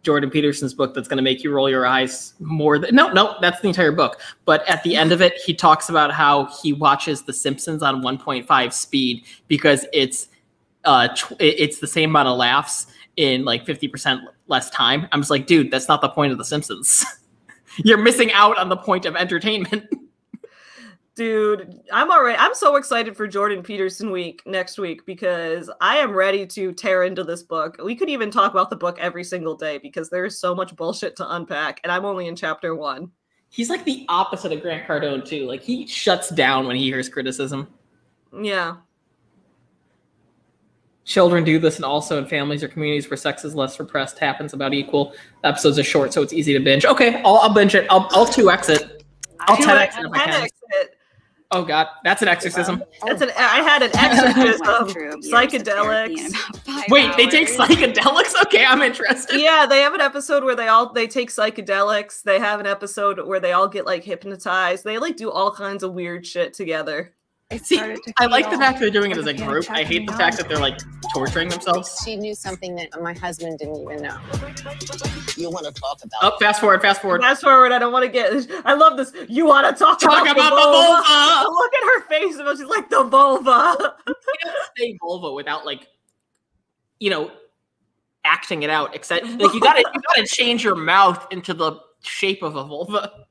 Jordan 0.05 0.31
Peterson's 0.31 0.75
book 0.75 0.95
that's 0.95 1.09
gonna 1.09 1.23
make 1.23 1.43
you 1.43 1.53
roll 1.53 1.69
your 1.69 1.87
eyes 1.87 2.35
more 2.39 2.79
than 2.79 2.95
no, 2.95 3.11
no, 3.13 3.37
that's 3.41 3.61
the 3.61 3.69
entire 3.69 3.91
book. 3.91 4.21
But 4.45 4.69
at 4.69 4.83
the 4.83 4.97
end 4.97 5.13
of 5.13 5.21
it, 5.21 5.35
he 5.45 5.55
talks 5.55 5.89
about 5.89 6.13
how 6.13 6.47
he 6.63 6.73
watches 6.73 7.23
The 7.23 7.33
Simpsons 7.33 7.83
on 7.83 8.03
1.5 8.03 8.73
speed 8.73 9.25
because 9.49 9.87
it's 9.93 10.29
uh 10.85 11.09
tw- 11.09 11.41
it's 11.41 11.79
the 11.79 11.87
same 11.87 12.11
amount 12.11 12.29
of 12.29 12.39
laughs 12.39 12.87
in 13.17 13.45
like 13.45 13.65
50% 13.65 14.21
less 14.47 14.71
time. 14.71 15.09
I'm 15.13 15.21
just 15.21 15.31
like, 15.31 15.47
dude, 15.47 15.71
that's 15.71 15.89
not 15.89 16.01
the 16.01 16.09
point 16.09 16.33
of 16.33 16.39
The 16.39 16.45
Simpsons. 16.45 17.05
You're 17.79 17.99
missing 17.99 18.33
out 18.33 18.59
on 18.59 18.69
the 18.69 18.77
point 18.77 19.07
of 19.07 19.17
entertainment. 19.17 19.89
Dude, 21.15 21.81
I'm 21.93 22.11
already 22.11 22.37
I'm 22.37 22.55
so 22.55 22.75
excited 22.75 23.17
for 23.17 23.29
Jordan 23.29 23.63
Peterson 23.63 24.11
week 24.11 24.43
next 24.47 24.79
week 24.79 25.07
because 25.07 25.71
I 25.81 25.99
am 25.99 26.13
ready 26.13 26.45
to 26.47 26.73
tear 26.73 27.05
into 27.05 27.23
this 27.23 27.41
book. 27.41 27.77
We 27.83 27.95
could 27.95 28.11
even 28.11 28.33
talk 28.33 28.51
about 28.51 28.69
the 28.69 28.77
book 28.77 28.99
every 28.99 29.23
single 29.23 29.55
day 29.55 29.79
because 29.79 30.11
there's 30.11 30.41
so 30.41 30.57
much 30.57 30.75
bullshit 30.75 31.15
to 31.17 31.35
unpack 31.35 31.81
and 31.85 31.93
I'm 31.93 32.05
only 32.05 32.27
in 32.27 32.35
chapter 32.35 32.75
1. 32.75 33.09
He's 33.49 33.71
like 33.71 33.85
the 33.85 34.05
opposite 34.09 34.51
of 34.51 34.61
Grant 34.61 34.89
Cardone 34.89 35.25
too. 35.25 35.47
Like 35.47 35.63
he 35.63 35.87
shuts 35.87 36.31
down 36.31 36.67
when 36.67 36.75
he 36.75 36.87
hears 36.87 37.09
criticism. 37.09 37.69
Yeah. 38.37 38.79
Children 41.05 41.45
do 41.45 41.59
this, 41.59 41.77
and 41.77 41.85
also 41.85 42.17
in 42.17 42.25
families 42.25 42.65
or 42.65 42.69
communities 42.69 43.11
where 43.11 43.17
sex 43.19 43.45
is 43.45 43.55
less 43.55 43.79
repressed, 43.79 44.19
happens 44.19 44.55
about 44.55 44.73
equal. 44.73 45.13
The 45.43 45.49
episodes 45.49 45.79
are 45.79 45.85
short, 45.85 46.15
so 46.15 46.23
it's 46.23 46.33
easy 46.33 46.55
to 46.55 46.61
binge. 46.61 46.87
Okay, 46.87 47.21
I'll, 47.23 47.37
I'll 47.37 47.53
binge 47.53 47.75
it. 47.75 47.87
I'll, 47.91 48.09
I'll 48.13 48.27
2x 48.27 48.71
it. 48.71 49.05
I'll 49.41 49.59
10x 49.59 49.99
it 50.01 50.94
Oh, 51.55 51.65
God. 51.65 51.89
That's 52.03 52.23
an 52.23 52.29
exorcism. 52.29 52.83
That's 53.05 53.23
an 53.23 53.31
I 53.37 53.61
had 53.63 53.83
an 53.83 53.91
exorcism, 53.95 55.21
psychedelics. 55.23 56.35
Wait, 56.89 57.17
they 57.17 57.27
take 57.27 57.49
psychedelics? 57.49 58.35
Okay, 58.45 58.65
I'm 58.65 58.83
interested. 58.83 59.41
Yeah, 59.41 59.67
they 59.67 59.81
have 59.81 59.95
an 59.95 60.01
episode 60.01 60.45
where 60.45 60.57
they 60.57 60.69
all 60.69 60.93
they 60.93 61.07
take 61.07 61.31
psychedelics. 61.31 62.23
They 62.23 62.39
have 62.39 62.61
an 62.61 62.67
episode 62.67 63.27
where 63.27 63.41
they 63.41 63.53
all 63.53 63.69
get 63.69 63.87
like 63.87 64.05
hypnotized. 64.05 64.85
They 64.85 64.99
like 64.99 65.17
do 65.17 65.31
all 65.31 65.53
kinds 65.53 65.83
of 65.83 65.93
weird 65.93 66.27
shit 66.27 66.55
together. 66.55 67.15
See, 67.63 67.79
I 68.19 68.27
like 68.27 68.51
the 68.51 68.57
fact 68.57 68.81
they're 68.81 68.91
doing 68.91 69.11
it 69.11 69.19
as 69.19 69.27
a 69.27 69.35
group. 69.35 69.71
I 69.71 69.85
hate 69.85 70.07
the 70.07 70.15
fact 70.15 70.39
that 70.39 70.49
they're 70.49 70.59
like 70.59 70.79
torturing 71.13 71.49
themselves. 71.49 72.01
She 72.05 72.17
knew 72.17 72.35
something 72.35 72.75
that 72.77 73.01
my 73.03 73.13
husband 73.13 73.59
didn't 73.59 73.77
even 73.77 74.03
know. 74.03 74.19
You 75.37 75.51
want 75.51 75.67
to 75.67 75.73
talk 75.73 76.03
about 76.03 76.19
Oh, 76.23 76.37
fast 76.41 76.61
forward, 76.61 76.81
fast 76.81 77.03
forward. 77.03 77.21
Fast 77.21 77.43
forward. 77.43 77.71
I 77.73 77.79
don't 77.79 77.93
want 77.93 78.05
to 78.05 78.11
get. 78.11 78.33
I 78.65 78.75
love 78.75 78.97
this. 78.97 79.13
You 79.29 79.47
want 79.47 79.67
to 79.67 79.79
talk, 79.79 80.01
Talk 80.01 80.23
about 80.23 80.35
the 80.35 80.57
vulva. 80.57 81.51
Look 81.51 81.75
at 81.75 81.85
her 81.85 82.01
face. 82.09 82.59
She's 82.59 82.69
like 82.69 82.89
the 82.91 83.05
vulva. 83.05 83.97
You 84.07 84.51
don't 84.51 84.71
say 84.77 84.99
vulva 85.01 85.33
without 85.33 85.65
like, 85.65 85.87
you 86.99 87.09
know, 87.09 87.31
acting 88.25 88.63
it 88.63 88.71
out. 88.71 88.95
Except 88.95 89.25
like 89.25 89.55
you 89.55 89.61
gotta 89.61 89.81
you 89.81 90.01
gotta 90.15 90.27
change 90.27 90.65
your 90.65 90.75
mouth 90.75 91.27
into 91.31 91.55
the 91.55 91.79
shape 92.03 92.43
of 92.43 92.57
a 92.57 92.65
vulva. 92.65 93.27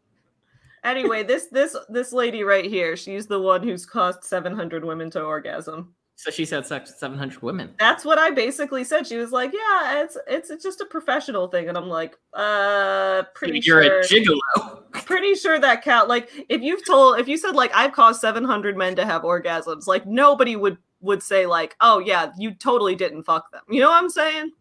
Anyway, 0.84 1.24
this 1.24 1.48
this 1.48 1.76
this 1.90 2.12
lady 2.14 2.44
right 2.44 2.66
here. 2.66 2.96
She's 2.96 3.28
the 3.28 3.40
one 3.40 3.64
who's 3.64 3.86
caused 3.86 4.24
700 4.24 4.84
women 4.84 5.10
to 5.12 5.22
orgasm. 5.22 5.94
So 6.16 6.30
she's 6.30 6.52
had 6.52 6.66
sex 6.66 6.92
with 6.92 7.00
700 7.00 7.42
women. 7.42 7.74
That's 7.80 8.06
what 8.06 8.20
I 8.20 8.30
basically 8.30 8.84
said. 8.84 9.08
She 9.08 9.18
was 9.18 9.32
like, 9.32 9.52
"Yeah, 9.52 10.04
it's 10.04 10.18
it's 10.28 10.50
it's 10.52 10.64
just 10.64 10.80
a 10.80 10.86
professional 10.86 11.48
thing," 11.48 11.70
and 11.70 11.78
I'm 11.78 11.90
like, 11.90 12.16
"Uh, 12.34 13.24
pretty 13.34 13.60
You're 13.64 13.84
sure." 13.84 14.00
a 14.00 14.04
gigolo. 14.04 14.92
pretty 15.06 15.34
sure 15.34 15.60
that 15.60 15.84
count. 15.84 16.10
Like, 16.10 16.30
if 16.50 16.62
you've 16.62 16.86
told, 16.86 17.20
if 17.20 17.28
you 17.28 17.36
said 17.36 17.56
like 17.56 17.72
I've 17.74 17.94
caused 17.94 18.22
700 18.22 18.78
men 18.78 18.96
to 18.96 19.06
have 19.06 19.24
orgasms, 19.24 19.88
like 19.88 20.06
nobody 20.06 20.56
would 20.56 20.78
would 21.02 21.24
say 21.24 21.46
like, 21.48 21.76
"Oh 21.82 22.00
yeah, 22.00 22.32
you 22.38 22.54
totally 22.54 22.96
didn't 22.96 23.24
fuck 23.24 23.52
them." 23.52 23.64
You 23.70 23.82
know 23.82 23.90
what 23.90 24.02
I'm 24.02 24.10
saying? 24.10 24.52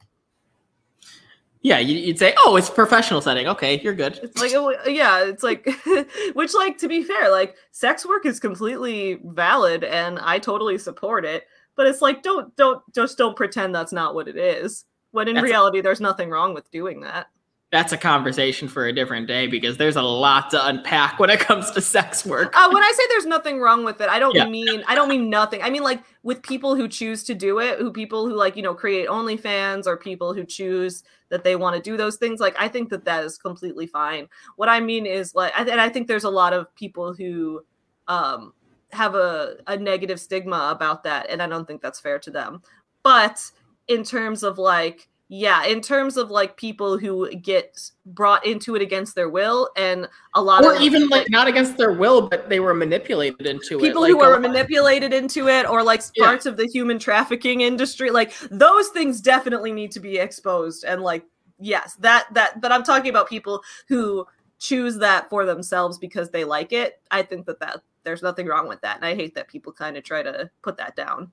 Yeah, 1.63 1.79
you- 1.79 1.97
you'd 1.99 2.19
say, 2.19 2.35
"Oh, 2.45 2.57
it's 2.57 2.69
professional 2.69 3.21
setting. 3.21 3.47
Okay, 3.49 3.81
you're 3.81 3.95
good." 3.95 4.19
It's 4.23 4.41
like, 4.41 4.53
oh, 4.55 4.71
yeah, 4.87 5.25
it's 5.25 5.43
like, 5.43 5.69
which, 6.35 6.55
like, 6.55 6.79
to 6.79 6.89
be 6.89 7.03
fair, 7.03 7.31
like, 7.31 7.57
sex 7.71 8.05
work 8.05 8.27
is 8.27 8.41
completely 8.41 9.21
valid, 9.25 9.85
and 9.85 10.19
I 10.21 10.39
totally 10.39 10.77
support 10.79 11.25
it. 11.25 11.45
But 11.77 11.87
it's 11.87 12.03
like, 12.03 12.23
don't, 12.23 12.55
don't, 12.57 12.83
just 12.95 13.17
don't 13.17 13.37
pretend 13.37 13.75
that's 13.75 13.93
not 13.93 14.15
what 14.15 14.29
it 14.29 14.37
is. 14.37 14.85
When 15.13 15.29
in 15.29 15.35
That's- 15.35 15.51
reality, 15.51 15.81
there's 15.81 16.01
nothing 16.01 16.31
wrong 16.31 16.53
with 16.55 16.71
doing 16.71 17.01
that. 17.03 17.29
That's 17.73 17.91
a 17.91 17.97
conversation 17.97 18.69
for 18.69 18.87
a 18.87 18.93
different 18.93 19.27
day 19.27 19.47
because 19.47 19.79
there's 19.79 19.97
a 19.97 20.03
lot 20.03 20.51
to 20.51 20.67
unpack 20.67 21.19
when 21.19 21.31
it 21.31 21.41
comes 21.41 21.71
to 21.71 21.81
sex 21.81 22.25
work. 22.27 22.55
Uh, 22.55 22.69
when 22.71 22.83
I 22.83 22.93
say 22.95 23.03
there's 23.09 23.25
nothing 23.25 23.61
wrong 23.61 23.83
with 23.83 23.99
it, 24.03 24.11
I 24.11 24.19
don't 24.19 24.35
Yeah. 24.35 24.45
mean 24.45 24.85
I 24.87 24.95
don't 24.95 25.09
mean 25.09 25.31
nothing. 25.31 25.63
I 25.63 25.71
mean 25.71 25.83
like 25.83 26.05
with 26.23 26.43
people 26.43 26.77
who 26.77 26.87
choose 26.87 27.25
to 27.25 27.35
do 27.35 27.61
it, 27.61 27.79
who 27.79 27.91
people 27.91 28.29
who 28.29 28.35
like 28.35 28.57
you 28.57 28.63
know 28.63 28.75
create 28.75 29.09
OnlyFans 29.09 29.87
or 29.87 29.97
people 29.97 30.35
who 30.35 30.45
choose 30.45 31.03
that 31.31 31.45
they 31.45 31.57
want 31.57 31.75
to 31.75 31.81
do 31.83 31.97
those 31.97 32.17
things. 32.17 32.41
Like 32.41 32.55
I 32.59 32.69
think 32.69 32.91
that 32.91 33.07
that 33.07 33.25
is 33.25 33.39
completely 33.39 33.87
fine. 33.87 34.29
What 34.57 34.69
I 34.69 34.79
mean 34.81 35.07
is 35.07 35.35
like, 35.35 35.55
and 35.59 35.81
I 35.81 35.89
think 35.89 36.09
there's 36.09 36.25
a 36.25 36.31
lot 36.31 36.53
of 36.53 36.73
people 36.75 37.15
who 37.15 37.63
um, 38.07 38.53
have 38.91 39.15
a 39.15 39.57
a 39.67 39.79
negative 39.79 40.21
stigma 40.21 40.69
about 40.71 41.05
that, 41.05 41.31
and 41.31 41.41
I 41.41 41.47
don't 41.47 41.67
think 41.67 41.81
that's 41.81 42.01
fair 42.01 42.19
to 42.19 42.31
them. 42.31 42.61
But 43.03 43.51
in 43.89 44.05
terms 44.05 44.43
of 44.43 44.59
like 44.59 45.09
yeah 45.35 45.65
in 45.65 45.81
terms 45.81 46.19
of 46.19 46.31
like 46.31 46.59
people 46.59 46.99
who 46.99 47.35
get 47.37 47.81
brought 48.05 48.45
into 48.45 48.77
it 48.77 48.83
against 48.83 49.15
their 49.15 49.31
will 49.31 49.71
and 49.79 50.07
a 50.35 50.43
lot 50.43 50.63
or 50.63 50.75
of 50.75 50.83
even 50.83 51.09
like 51.09 51.27
not 51.31 51.49
against 51.49 51.79
their 51.79 51.95
will, 51.95 52.29
but 52.29 52.51
they 52.51 52.61
were 52.61 52.75
manipulated 52.75 53.47
into 53.47 53.79
it. 53.79 53.81
people 53.81 54.05
who 54.05 54.21
are 54.21 54.35
a- 54.35 54.41
manipulated 54.41 55.11
into 55.15 55.49
it 55.49 55.67
or 55.67 55.83
like 55.83 56.03
Yeah. 56.17 56.27
parts 56.27 56.45
of 56.45 56.59
the 56.59 56.67
human 56.67 56.99
trafficking 56.99 57.63
industry 57.63 58.11
like 58.11 58.35
those 58.51 58.89
things 58.89 59.23
definitely 59.23 59.73
need 59.73 59.91
to 59.93 60.01
be 60.01 60.19
exposed 60.19 60.85
and 60.85 61.01
like 61.03 61.25
yes 61.59 61.95
that 62.01 62.27
that 62.35 62.61
but 62.61 62.71
i'm 62.71 62.83
talking 62.83 63.09
about 63.09 63.27
people 63.27 63.63
who 63.89 64.27
choose 64.59 64.99
that 64.99 65.31
for 65.31 65.47
themselves 65.47 65.97
because 65.97 66.29
they 66.29 66.45
like 66.45 66.75
it 66.75 67.01
i 67.11 67.23
think 67.23 67.47
that 67.47 67.59
that 67.59 67.81
there's 68.05 68.21
nothing 68.23 68.47
wrong 68.47 68.69
with 68.69 68.83
that 68.83 68.97
and 68.97 69.07
i 69.07 69.15
hate 69.15 69.35
that 69.35 69.49
people 69.49 69.73
kind 69.73 69.97
of 69.97 70.05
try 70.05 70.23
to 70.23 70.51
put 70.63 70.77
that 70.77 70.95
down 70.95 71.33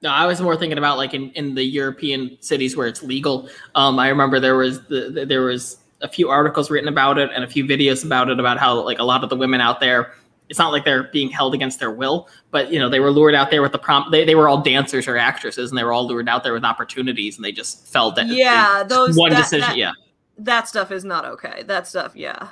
No, 0.00 0.10
I 0.10 0.26
was 0.26 0.40
more 0.40 0.56
thinking 0.56 0.78
about 0.78 0.96
like 0.96 1.12
in, 1.14 1.30
in 1.32 1.54
the 1.54 1.64
European 1.64 2.36
cities 2.40 2.76
where 2.76 2.86
it's 2.86 3.02
legal. 3.02 3.48
Um, 3.74 3.98
I 3.98 4.08
remember 4.08 4.38
there 4.40 4.56
was 4.56 4.80
the, 4.86 5.10
the- 5.10 5.26
there 5.26 5.42
was 5.42 5.78
a 6.00 6.08
few 6.08 6.28
articles 6.28 6.70
written 6.70 6.88
about 6.88 7.18
it 7.18 7.28
and 7.34 7.42
a 7.42 7.48
few 7.48 7.64
videos 7.64 8.04
about 8.04 8.28
it 8.30 8.38
about 8.38 8.56
how 8.58 8.74
like 8.82 9.00
a 9.00 9.04
lot 9.04 9.24
of 9.24 9.30
the 9.30 9.36
women 9.36 9.60
out 9.60 9.80
there. 9.80 10.12
It's 10.48 10.58
not 10.58 10.72
like 10.72 10.84
they're 10.84 11.04
being 11.12 11.28
held 11.28 11.52
against 11.52 11.78
their 11.80 11.90
will, 11.90 12.28
but 12.52 12.72
you 12.72 12.78
know 12.78 12.88
they 12.88 13.00
were 13.00 13.10
lured 13.10 13.34
out 13.34 13.50
there 13.50 13.60
with 13.60 13.72
the 13.72 13.78
prompt. 13.78 14.12
They, 14.12 14.24
they 14.24 14.34
were 14.36 14.48
all 14.48 14.62
dancers 14.62 15.06
or 15.08 15.16
actresses, 15.16 15.70
and 15.70 15.76
they 15.78 15.82
were 15.84 15.92
all 15.92 16.06
lured 16.06 16.28
out 16.28 16.42
there 16.44 16.52
with 16.54 16.64
opportunities, 16.64 17.36
and 17.36 17.44
they 17.44 17.52
just 17.52 17.86
fell 17.88 18.12
that 18.12 18.28
yeah 18.28 18.82
those 18.86 19.16
one 19.16 19.30
that- 19.32 19.38
decision. 19.38 19.68
that- 19.68 19.76
yeah, 19.76 19.92
that 20.38 20.68
stuff 20.68 20.90
is 20.92 21.04
not 21.04 21.24
okay. 21.24 21.64
That 21.64 21.86
stuff, 21.88 22.12
yeah. 22.14 22.48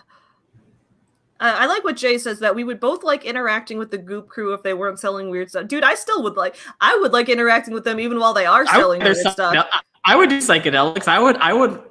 Uh, 1.38 1.54
I 1.58 1.66
like 1.66 1.84
what 1.84 1.96
Jay 1.96 2.16
says 2.18 2.38
that 2.38 2.54
we 2.54 2.64
would 2.64 2.80
both 2.80 3.04
like 3.04 3.24
interacting 3.24 3.76
with 3.78 3.90
the 3.90 3.98
Goop 3.98 4.28
crew 4.28 4.54
if 4.54 4.62
they 4.62 4.72
weren't 4.74 4.98
selling 4.98 5.28
weird 5.28 5.50
stuff. 5.50 5.68
Dude, 5.68 5.84
I 5.84 5.94
still 5.94 6.22
would 6.22 6.36
like. 6.36 6.56
I 6.80 6.96
would 6.96 7.12
like 7.12 7.28
interacting 7.28 7.74
with 7.74 7.84
them 7.84 8.00
even 8.00 8.18
while 8.18 8.32
they 8.32 8.46
are 8.46 8.66
selling 8.66 9.02
weird 9.02 9.16
stuff. 9.32 9.54
I- 9.72 9.80
I 10.08 10.14
would 10.14 10.30
do 10.30 10.38
psychedelics. 10.38 11.08
I 11.08 11.18
would. 11.18 11.36
I 11.38 11.52
would. 11.52 11.82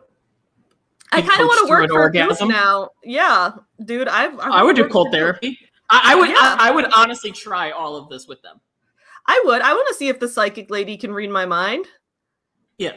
I 1.11 1.21
kind 1.21 1.41
of 1.41 1.47
want 1.47 1.67
to 1.67 1.69
work 1.69 1.89
for 1.91 2.09
Goop 2.09 2.49
now. 2.49 2.89
Yeah, 3.03 3.51
dude, 3.83 4.07
I 4.07 4.27
I 4.37 4.63
would 4.63 4.75
do 4.77 4.87
cold 4.87 5.09
therapy. 5.11 5.59
I, 5.89 6.13
I 6.13 6.15
would. 6.15 6.29
Yeah. 6.29 6.35
I, 6.39 6.69
I 6.69 6.71
would 6.71 6.85
honestly 6.95 7.31
try 7.31 7.71
all 7.71 7.97
of 7.97 8.07
this 8.09 8.25
with 8.27 8.41
them. 8.41 8.59
I 9.27 9.41
would. 9.45 9.61
I 9.61 9.73
want 9.73 9.87
to 9.89 9.93
see 9.95 10.07
if 10.07 10.19
the 10.19 10.27
psychic 10.29 10.69
lady 10.71 10.95
can 10.97 11.13
read 11.13 11.29
my 11.29 11.45
mind. 11.45 11.87
Yeah. 12.77 12.93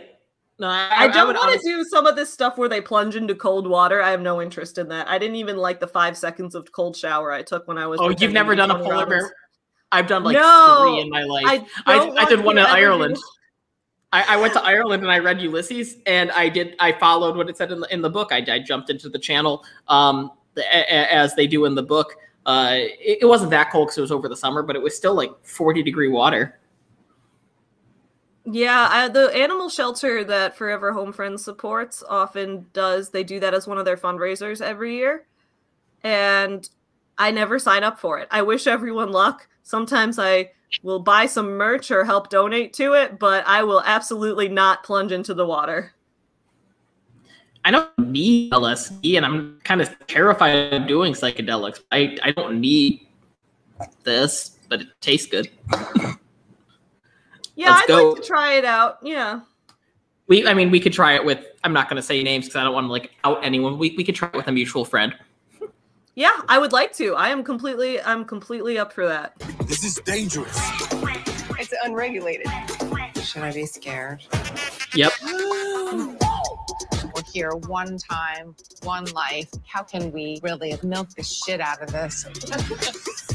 No, 0.61 0.66
I, 0.68 1.04
I, 1.04 1.09
don't 1.09 1.34
want 1.36 1.61
to 1.61 1.64
do 1.64 1.84
some 1.84 2.06
of 2.06 2.16
this 2.16 2.32
stuff 2.32 2.59
where 2.59 2.68
they 2.68 2.80
plunge 2.80 3.14
into 3.14 3.32
cold 3.34 3.68
water. 3.68 4.02
I 4.02 4.11
have 4.11 4.20
no 4.20 4.42
interest 4.42 4.78
in 4.78 4.88
that. 4.88 5.09
I 5.09 5.16
didn't 5.16 5.36
even 5.36 5.56
like 5.56 5.78
the 5.78 5.86
five 5.86 6.16
seconds 6.16 6.56
of 6.56 6.72
cold 6.72 6.96
shower 6.96 7.30
I 7.30 7.42
took 7.42 7.68
when 7.68 7.78
I 7.78 7.86
was. 7.86 8.00
Oh, 8.00 8.09
you've 8.09 8.32
never 8.32 8.56
done 8.56 8.72
a 8.72 8.74
polar 8.74 8.94
Robbins. 8.94 9.22
bear? 9.22 9.34
I've 9.92 10.09
done 10.09 10.24
like 10.24 10.34
No, 10.34 10.80
three 10.82 11.00
in 11.00 11.11
my 11.11 11.22
life. 11.22 11.44
I, 11.86 11.98
I, 11.98 12.24
I 12.24 12.24
did 12.28 12.42
one 12.42 12.59
in 12.59 12.64
do- 12.64 12.70
Ireland. 12.70 13.16
I, 14.12 14.34
I 14.34 14.36
went 14.36 14.52
to 14.54 14.62
Ireland 14.62 15.02
and 15.02 15.12
I 15.12 15.18
read 15.18 15.40
Ulysses, 15.40 15.96
and 16.06 16.30
I 16.32 16.48
did. 16.48 16.74
I 16.80 16.92
followed 16.92 17.36
what 17.36 17.48
it 17.48 17.56
said 17.56 17.70
in 17.70 17.80
the 17.80 17.92
in 17.92 18.02
the 18.02 18.11
book. 18.11 18.32
I, 18.32 18.44
I 18.48 18.59
jumped 18.59 18.90
into 18.90 19.09
the 19.09 19.18
channel, 19.18 19.64
um, 19.86 20.32
the, 20.54 20.62
a- 20.62 21.14
as 21.14 21.34
they 21.36 21.46
do 21.46 21.66
in 21.66 21.74
the 21.74 21.82
book. 21.82 22.16
Uh, 22.46 22.70
it, 22.72 23.18
it 23.22 23.26
wasn't 23.26 23.50
that 23.50 23.70
cold 23.70 23.88
because 23.88 23.98
it 23.98 24.00
was 24.00 24.12
over 24.12 24.28
the 24.28 24.36
summer, 24.36 24.62
but 24.62 24.74
it 24.74 24.82
was 24.82 24.96
still 24.96 25.14
like 25.14 25.30
forty 25.42 25.82
degree 25.82 26.09
water. 26.09 26.59
Yeah, 28.51 28.88
I, 28.90 29.09
the 29.09 29.26
animal 29.36 29.68
shelter 29.68 30.24
that 30.24 30.57
Forever 30.57 30.94
Home 30.94 31.12
Friends 31.12 31.44
supports 31.44 32.03
often 32.09 32.64
does. 32.72 33.11
They 33.11 33.22
do 33.22 33.38
that 33.40 33.53
as 33.53 33.66
one 33.66 33.76
of 33.76 33.84
their 33.84 33.99
fundraisers 33.99 34.62
every 34.62 34.96
year, 34.96 35.26
and 36.03 36.66
I 37.18 37.30
never 37.30 37.59
sign 37.59 37.84
up 37.84 38.01
for 38.01 38.18
it. 38.18 38.26
I 38.30 38.40
wish 38.40 38.66
everyone 38.66 39.12
luck. 39.12 39.46
Sometimes 39.64 40.18
I 40.18 40.53
will 40.82 40.99
buy 40.99 41.26
some 41.26 41.59
merch 41.59 41.90
or 41.90 42.05
help 42.05 42.30
donate 42.30 42.72
to 42.74 42.94
it, 42.94 43.18
but 43.18 43.46
I 43.46 43.64
will 43.64 43.82
absolutely 43.84 44.49
not 44.49 44.82
plunge 44.82 45.12
into 45.12 45.34
the 45.34 45.44
water. 45.44 45.92
I 47.66 47.70
don't 47.70 47.99
need 47.99 48.53
LSD, 48.53 49.18
and 49.18 49.26
I'm 49.26 49.61
kind 49.64 49.82
of 49.82 49.94
terrified 50.07 50.72
of 50.72 50.86
doing 50.88 51.12
psychedelics. 51.12 51.82
I 51.92 52.16
I 52.22 52.30
don't 52.30 52.62
need 52.62 53.09
this, 54.05 54.57
but 54.70 54.80
it 54.80 54.88
tastes 55.03 55.26
good. 55.26 55.51
Yeah, 57.59 57.70
Let's 57.70 57.82
I'd 57.82 57.88
go. 57.88 58.11
like 58.11 58.22
to 58.22 58.26
try 58.26 58.54
it 58.54 58.64
out. 58.64 58.98
Yeah. 59.02 59.40
We, 60.28 60.46
I 60.46 60.54
mean, 60.54 60.70
we 60.70 60.78
could 60.78 60.92
try 60.92 61.16
it 61.16 61.24
with. 61.24 61.44
I'm 61.64 61.72
not 61.72 61.88
going 61.88 61.96
to 61.96 62.02
say 62.02 62.22
names 62.22 62.44
because 62.44 62.54
I 62.54 62.62
don't 62.62 62.72
want 62.72 62.84
to 62.84 62.92
like 62.92 63.11
out 63.24 63.44
anyone. 63.44 63.78
We, 63.78 63.96
we 63.96 64.04
could 64.04 64.14
try 64.14 64.28
it 64.28 64.34
with 64.34 64.46
a 64.46 64.52
mutual 64.52 64.84
friend. 64.84 65.14
Yeah, 66.14 66.30
I 66.48 66.59
would 66.59 66.72
like 66.72 66.92
to. 66.94 67.14
I 67.14 67.28
am 67.28 67.44
completely 67.44 68.02
I'm 68.02 68.24
completely 68.24 68.76
up 68.76 68.92
for 68.92 69.06
that. 69.06 69.38
This 69.66 69.84
is 69.84 70.00
dangerous. 70.04 70.59
It's 71.61 71.72
unregulated. 71.84 72.48
Should 73.22 73.42
I 73.42 73.52
be 73.52 73.66
scared? 73.66 74.24
Yep. 74.96 75.12
We're 75.22 76.16
here 77.32 77.52
one 77.52 77.98
time, 77.98 78.56
one 78.82 79.04
life. 79.12 79.48
How 79.64 79.84
can 79.84 80.11
we 80.11 80.40
really 80.42 80.76
milk 80.82 81.11
the 81.11 81.22
shit 81.22 81.61
out 81.61 81.80
of 81.80 81.92
this? 81.92 82.24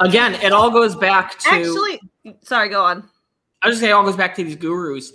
Again, 0.00 0.34
it 0.34 0.52
all 0.52 0.70
goes 0.70 0.96
back 0.96 1.38
to. 1.40 1.48
Actually, 1.48 2.00
sorry, 2.42 2.68
go 2.68 2.84
on. 2.84 3.08
I 3.62 3.68
was 3.68 3.74
just 3.74 3.82
say 3.82 3.90
it 3.90 3.92
all 3.92 4.04
goes 4.04 4.16
back 4.16 4.34
to 4.36 4.44
these 4.44 4.56
gurus 4.56 5.12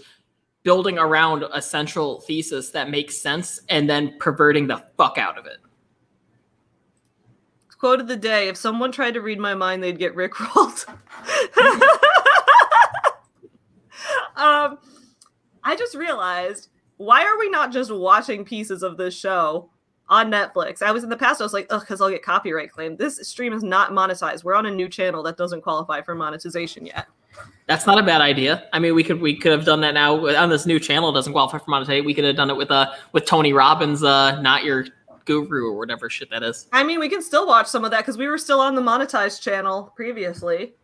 building 0.64 0.98
around 0.98 1.44
a 1.54 1.62
central 1.62 2.22
thesis 2.22 2.72
that 2.72 2.90
makes 2.90 3.22
sense 3.22 3.60
and 3.70 3.90
then 3.90 4.16
perverting 4.20 4.68
the 4.68 4.84
fuck 4.98 5.18
out 5.18 5.38
of 5.38 5.46
it. 5.46 5.58
Quote 7.80 8.00
of 8.00 8.08
the 8.08 8.16
day: 8.16 8.48
If 8.48 8.58
someone 8.58 8.92
tried 8.92 9.14
to 9.16 9.22
read 9.22 9.40
my 9.40 9.54
mind, 9.54 9.84
they'd 9.84 10.00
get 10.00 10.16
rickrolled. 10.16 10.88
um, 14.36 14.78
I 15.64 15.76
just 15.76 15.96
realized 15.96 16.70
why 16.98 17.24
are 17.24 17.38
we 17.38 17.50
not 17.50 17.72
just 17.72 17.92
watching 17.92 18.46
pieces 18.46 18.84
of 18.84 18.98
this 18.98 19.18
show 19.18 19.70
on 20.10 20.32
Netflix? 20.32 20.82
I 20.82 20.92
was 20.92 21.04
in 21.04 21.10
the 21.10 21.18
past, 21.18 21.42
I 21.42 21.44
was 21.44 21.54
like, 21.54 21.68
ugh, 21.70 21.82
because 21.82 22.02
I'll 22.02 22.10
get 22.10 22.24
copyright 22.24 22.72
claim. 22.72 22.96
This 22.98 23.18
stream 23.28 23.54
is 23.54 23.64
not 23.64 23.92
monetized. 23.92 24.44
We're 24.44 24.56
on 24.56 24.66
a 24.66 24.72
new 24.72 24.90
channel 24.90 25.24
that 25.24 25.38
doesn't 25.38 25.62
qualify 25.62 26.02
for 26.02 26.16
monetization 26.16 26.86
yet. 26.86 27.08
That's 27.68 27.86
not 27.86 27.98
a 27.98 28.04
bad 28.04 28.22
idea. 28.22 28.68
I 28.72 28.80
mean, 28.80 28.96
we 28.96 29.04
could 29.04 29.20
we 29.20 29.36
could 29.36 29.52
have 29.52 29.66
done 29.66 29.82
that 29.82 29.94
now 29.94 30.28
on 30.38 30.50
this 30.50 30.66
new 30.66 30.80
channel. 30.80 31.12
Doesn't 31.12 31.34
qualify 31.34 31.58
for 31.58 31.70
monetization. 31.70 32.06
We 32.06 32.14
could 32.14 32.24
have 32.24 32.36
done 32.36 32.50
it 32.50 32.56
with 32.56 32.72
uh 32.72 32.92
with 33.12 33.26
Tony 33.26 33.54
Robbins, 33.54 34.04
uh, 34.04 34.40
not 34.42 34.64
your 34.64 34.86
guru 35.26 35.70
or 35.70 35.78
whatever 35.78 36.10
shit 36.10 36.30
that 36.30 36.44
is. 36.44 36.68
I 36.72 36.84
mean, 36.84 37.00
we 37.00 37.10
can 37.10 37.22
still 37.22 37.48
watch 37.48 37.68
some 37.68 37.84
of 37.84 37.92
that 37.92 38.02
because 38.02 38.18
we 38.18 38.28
were 38.28 38.38
still 38.38 38.62
on 38.62 38.76
the 38.76 38.82
monetized 38.82 39.42
channel 39.42 39.92
previously. 39.96 40.76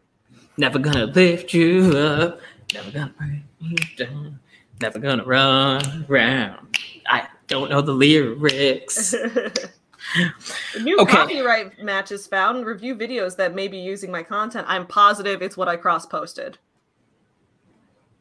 Never 0.57 0.79
gonna 0.79 1.05
lift 1.05 1.53
you 1.53 1.95
up. 1.95 2.39
Never 2.73 2.91
gonna 2.91 3.13
break 3.17 3.41
you 3.59 4.05
down. 4.05 4.39
Never 4.81 4.99
gonna 4.99 5.23
run 5.23 6.05
around. 6.09 6.77
I 7.07 7.27
don't 7.51 7.69
know 7.69 7.81
the 7.81 7.93
lyrics. 7.93 9.13
New 10.81 10.97
Okay. 10.97 11.11
copyright 11.11 11.83
matches 11.83 12.25
found. 12.25 12.65
Review 12.65 12.95
videos 12.95 13.35
that 13.35 13.53
may 13.53 13.67
be 13.67 13.77
using 13.77 14.11
my 14.11 14.23
content. 14.23 14.65
I'm 14.67 14.87
positive 14.87 15.41
it's 15.41 15.57
what 15.57 15.67
I 15.67 15.75
cross 15.75 16.05
posted. 16.05 16.57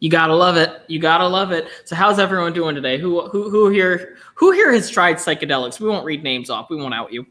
You 0.00 0.10
gotta 0.10 0.34
love 0.34 0.56
it. 0.56 0.82
You 0.88 0.98
gotta 0.98 1.26
love 1.26 1.52
it. 1.52 1.68
So 1.84 1.94
how's 1.94 2.18
everyone 2.18 2.52
doing 2.52 2.74
today? 2.74 2.98
Who 2.98 3.28
who 3.28 3.50
who 3.50 3.68
here 3.68 4.16
who 4.34 4.50
here 4.50 4.72
has 4.72 4.90
tried 4.90 5.16
psychedelics? 5.16 5.78
We 5.78 5.88
won't 5.88 6.04
read 6.04 6.22
names 6.22 6.50
off. 6.50 6.68
We 6.70 6.76
won't 6.76 6.94
out 6.94 7.12
you. 7.12 7.26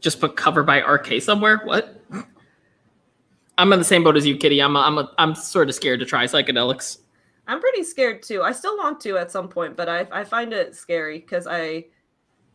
Just 0.00 0.20
put 0.20 0.36
cover 0.36 0.62
by 0.62 0.80
RK 0.80 1.20
somewhere. 1.22 1.62
What? 1.64 2.00
I'm 3.56 3.72
in 3.72 3.78
the 3.78 3.84
same 3.84 4.04
boat 4.04 4.16
as 4.16 4.26
you, 4.26 4.36
Kitty. 4.36 4.60
I'm 4.60 4.76
a, 4.76 4.80
I'm 4.80 4.98
a, 4.98 5.10
I'm 5.16 5.34
sort 5.34 5.68
of 5.68 5.74
scared 5.74 6.00
to 6.00 6.06
try 6.06 6.24
psychedelics. 6.24 6.98
I'm 7.46 7.60
pretty 7.60 7.84
scared 7.84 8.22
too. 8.22 8.42
I 8.42 8.52
still 8.52 8.76
want 8.76 9.00
to 9.02 9.18
at 9.18 9.30
some 9.30 9.48
point, 9.48 9.76
but 9.76 9.88
I 9.88 10.06
I 10.10 10.24
find 10.24 10.52
it 10.52 10.74
scary 10.74 11.18
because 11.18 11.46
I 11.48 11.86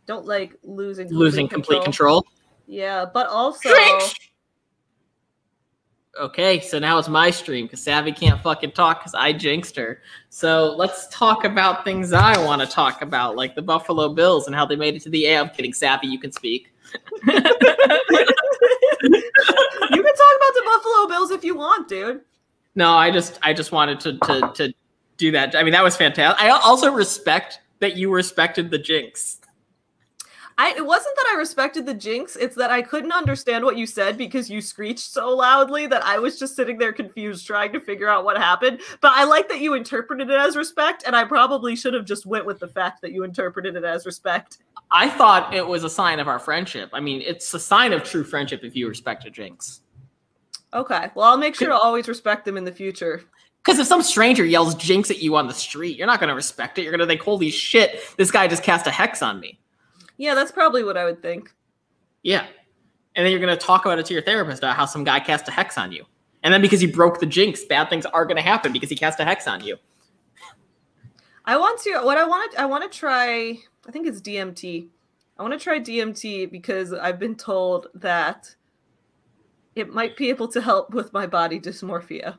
don't 0.05 0.25
like 0.25 0.55
losing 0.63 1.07
Losing 1.09 1.47
complete 1.47 1.83
control. 1.83 2.25
Yeah, 2.67 3.05
but 3.11 3.27
also 3.27 3.69
Okay, 6.19 6.59
so 6.59 6.79
now 6.79 6.97
it's 6.97 7.07
my 7.07 7.29
stream 7.29 7.65
because 7.65 7.81
Savvy 7.81 8.11
can't 8.11 8.41
fucking 8.41 8.71
talk 8.71 8.99
because 8.99 9.13
I 9.13 9.31
jinxed 9.31 9.75
her. 9.77 10.01
So 10.29 10.75
let's 10.75 11.07
talk 11.07 11.45
about 11.45 11.85
things 11.85 12.11
I 12.11 12.37
want 12.43 12.61
to 12.61 12.67
talk 12.67 13.01
about, 13.01 13.35
like 13.37 13.55
the 13.55 13.61
Buffalo 13.61 14.09
Bills 14.09 14.47
and 14.47 14.55
how 14.55 14.65
they 14.65 14.75
made 14.75 14.95
it 14.95 15.01
to 15.03 15.09
the 15.09 15.27
A. 15.27 15.37
I'm 15.37 15.49
kidding, 15.49 15.71
Savvy, 15.71 16.07
you 16.07 16.19
can 16.19 16.31
speak. 16.31 16.73
you 17.27 17.31
can 17.31 17.43
talk 17.43 17.53
about 20.35 20.53
the 20.53 20.61
Buffalo 20.65 21.07
Bills 21.07 21.31
if 21.31 21.43
you 21.43 21.55
want, 21.55 21.87
dude. 21.87 22.21
No, 22.75 22.91
I 22.91 23.11
just 23.11 23.39
I 23.41 23.53
just 23.53 23.71
wanted 23.71 23.99
to 24.01 24.17
to 24.17 24.51
to 24.55 24.73
do 25.19 25.31
that. 25.31 25.55
I 25.55 25.61
mean, 25.61 25.73
that 25.73 25.83
was 25.83 25.95
fantastic. 25.95 26.41
I 26.41 26.49
also 26.49 26.91
respect 26.91 27.59
that 27.79 27.95
you 27.95 28.11
respected 28.11 28.71
the 28.71 28.79
jinx. 28.79 29.39
I 30.57 30.73
it 30.75 30.85
wasn't 30.85 31.15
that 31.15 31.31
I 31.33 31.37
respected 31.37 31.85
the 31.85 31.93
jinx, 31.93 32.35
it's 32.35 32.55
that 32.57 32.69
I 32.69 32.81
couldn't 32.81 33.13
understand 33.13 33.63
what 33.63 33.77
you 33.77 33.85
said 33.85 34.17
because 34.17 34.49
you 34.49 34.59
screeched 34.59 35.09
so 35.13 35.29
loudly 35.33 35.87
that 35.87 36.03
I 36.03 36.19
was 36.19 36.37
just 36.37 36.55
sitting 36.55 36.77
there 36.77 36.91
confused 36.91 37.47
trying 37.47 37.71
to 37.71 37.79
figure 37.79 38.09
out 38.09 38.25
what 38.25 38.37
happened. 38.37 38.81
But 38.99 39.13
I 39.15 39.23
like 39.23 39.47
that 39.47 39.61
you 39.61 39.73
interpreted 39.73 40.29
it 40.29 40.37
as 40.37 40.57
respect 40.57 41.03
and 41.07 41.15
I 41.15 41.23
probably 41.23 41.77
should 41.77 41.93
have 41.93 42.03
just 42.03 42.25
went 42.25 42.45
with 42.45 42.59
the 42.59 42.67
fact 42.67 43.01
that 43.01 43.13
you 43.13 43.23
interpreted 43.23 43.77
it 43.77 43.85
as 43.85 44.05
respect. 44.05 44.57
I 44.91 45.07
thought 45.07 45.53
it 45.53 45.65
was 45.65 45.85
a 45.85 45.89
sign 45.89 46.19
of 46.19 46.27
our 46.27 46.39
friendship. 46.39 46.89
I 46.91 46.99
mean, 46.99 47.21
it's 47.25 47.53
a 47.53 47.59
sign 47.59 47.93
of 47.93 48.03
true 48.03 48.25
friendship 48.25 48.63
if 48.63 48.75
you 48.75 48.89
respect 48.89 49.25
a 49.25 49.29
jinx. 49.29 49.79
Okay. 50.73 51.09
Well, 51.15 51.25
I'll 51.25 51.37
make 51.37 51.55
sure 51.55 51.69
to 51.69 51.77
always 51.77 52.09
respect 52.09 52.43
them 52.43 52.57
in 52.57 52.65
the 52.65 52.71
future. 52.71 53.23
Because 53.63 53.79
if 53.79 53.87
some 53.87 54.01
stranger 54.01 54.45
yells 54.45 54.73
jinx 54.75 55.11
at 55.11 55.21
you 55.21 55.35
on 55.35 55.47
the 55.47 55.53
street, 55.53 55.97
you're 55.97 56.07
not 56.07 56.19
going 56.19 56.29
to 56.29 56.35
respect 56.35 56.77
it. 56.77 56.83
You're 56.83 56.91
going 56.91 57.01
to 57.01 57.07
think, 57.07 57.21
holy 57.21 57.49
shit, 57.49 57.99
this 58.17 58.31
guy 58.31 58.47
just 58.47 58.63
cast 58.63 58.87
a 58.87 58.91
hex 58.91 59.21
on 59.21 59.39
me. 59.39 59.59
Yeah, 60.17 60.33
that's 60.33 60.51
probably 60.51 60.83
what 60.83 60.97
I 60.97 61.05
would 61.05 61.21
think. 61.21 61.53
Yeah. 62.23 62.45
And 63.15 63.25
then 63.25 63.31
you're 63.31 63.41
going 63.41 63.55
to 63.57 63.65
talk 63.65 63.85
about 63.85 63.99
it 63.99 64.05
to 64.07 64.13
your 64.13 64.23
therapist 64.23 64.59
about 64.59 64.75
how 64.75 64.85
some 64.85 65.03
guy 65.03 65.19
cast 65.19 65.47
a 65.47 65.51
hex 65.51 65.77
on 65.77 65.91
you. 65.91 66.05
And 66.43 66.53
then 66.53 66.61
because 66.61 66.81
you 66.81 66.91
broke 66.91 67.19
the 67.19 67.25
jinx, 67.25 67.65
bad 67.65 67.89
things 67.89 68.05
are 68.05 68.25
going 68.25 68.37
to 68.37 68.41
happen 68.41 68.71
because 68.71 68.89
he 68.89 68.95
cast 68.95 69.19
a 69.19 69.25
hex 69.25 69.47
on 69.47 69.61
you. 69.61 69.77
I 71.45 71.57
want 71.57 71.81
to, 71.81 71.99
what 72.01 72.17
I 72.17 72.25
want 72.25 72.51
to, 72.51 72.61
I 72.61 72.65
want 72.65 72.89
to 72.89 72.97
try, 72.97 73.57
I 73.87 73.91
think 73.91 74.07
it's 74.07 74.21
DMT. 74.21 74.87
I 75.37 75.41
want 75.41 75.53
to 75.53 75.59
try 75.59 75.79
DMT 75.79 76.51
because 76.51 76.93
I've 76.93 77.19
been 77.19 77.35
told 77.35 77.87
that 77.95 78.55
it 79.75 79.93
might 79.93 80.15
be 80.17 80.29
able 80.29 80.47
to 80.49 80.61
help 80.61 80.93
with 80.93 81.11
my 81.13 81.25
body 81.25 81.59
dysmorphia. 81.59 82.37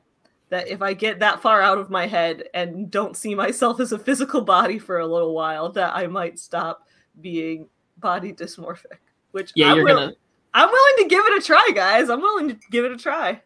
That 0.51 0.69
if 0.69 0.83
I 0.83 0.95
get 0.95 1.21
that 1.21 1.41
far 1.41 1.63
out 1.63 1.79
of 1.79 1.91
my 1.91 2.07
head 2.07 2.45
and 2.55 2.91
don't 2.91 3.17
see 3.17 3.35
myself 3.35 3.79
as 3.81 3.93
a 3.93 3.99
physical 3.99 4.41
body 4.43 4.79
for 4.79 4.99
a 4.99 5.07
little 5.07 5.33
while, 5.35 5.71
that 5.73 5.95
I 5.97 6.07
might 6.09 6.39
stop 6.39 6.87
being 7.21 7.69
body 7.99 8.33
dysmorphic. 8.33 8.99
Which 9.31 9.53
Yeah, 9.55 9.71
I'm 9.71 9.77
you're 9.77 9.85
will- 9.87 10.11
to 10.11 10.17
I'm 10.53 10.69
willing 10.69 10.95
to 10.99 11.05
give 11.09 11.25
it 11.27 11.41
a 11.41 11.47
try, 11.47 11.71
guys. 11.75 12.11
I'm 12.11 12.21
willing 12.21 12.49
to 12.49 12.57
give 12.73 12.85
it 12.85 12.91
a 12.91 12.97
try. 12.97 13.41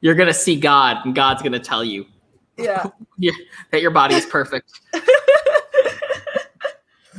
you're 0.00 0.14
going 0.14 0.28
to 0.28 0.32
see 0.34 0.58
God 0.58 0.96
and 1.04 1.14
God's 1.14 1.42
going 1.42 1.52
to 1.52 1.58
tell 1.60 1.84
you 1.84 2.06
Yeah. 2.56 2.86
that 3.70 3.82
your 3.82 3.90
body 3.90 4.14
is 4.14 4.24
perfect. 4.24 4.80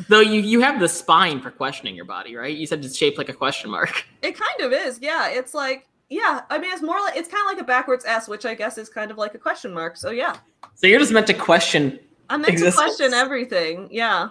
Though 0.07 0.21
you 0.21 0.39
you 0.41 0.61
have 0.61 0.80
the 0.80 0.88
spine 0.88 1.41
for 1.41 1.51
questioning 1.51 1.93
your 1.93 2.05
body, 2.05 2.36
right? 2.36 2.55
You 2.55 2.65
said 2.65 2.84
it's 2.84 2.95
shaped 2.97 3.17
like 3.17 3.27
a 3.30 3.34
question 3.34 3.69
mark. 3.69 4.05
It 4.21 4.36
kind 4.39 4.61
of 4.61 4.71
is. 4.71 4.99
Yeah. 5.01 5.27
It's 5.30 5.53
like, 5.53 5.88
yeah. 6.10 6.41
I 6.49 6.57
mean, 6.60 6.72
it's 6.74 6.82
more 6.82 6.99
like, 6.99 7.16
it's 7.16 7.30
kind 7.30 7.41
of 7.41 7.47
like 7.47 7.62
a 7.62 7.66
backwards 7.66 8.05
S, 8.05 8.28
which 8.28 8.45
I 8.45 8.55
guess 8.55 8.78
is 8.78 8.89
kind 8.89 9.12
of 9.12 9.18
like 9.18 9.36
a 9.36 9.38
question 9.38 9.74
mark. 9.74 9.97
So, 9.97 10.10
yeah. 10.12 10.36
So 10.76 10.88
you're 10.88 10.99
just 10.99 11.12
meant 11.12 11.28
to 11.28 11.34
question. 11.34 11.99
I'm 12.30 12.41
meant 12.41 12.53
Existence. 12.53 12.76
to 12.76 12.82
question 12.82 13.14
everything. 13.14 13.88
Yeah. 13.91 14.30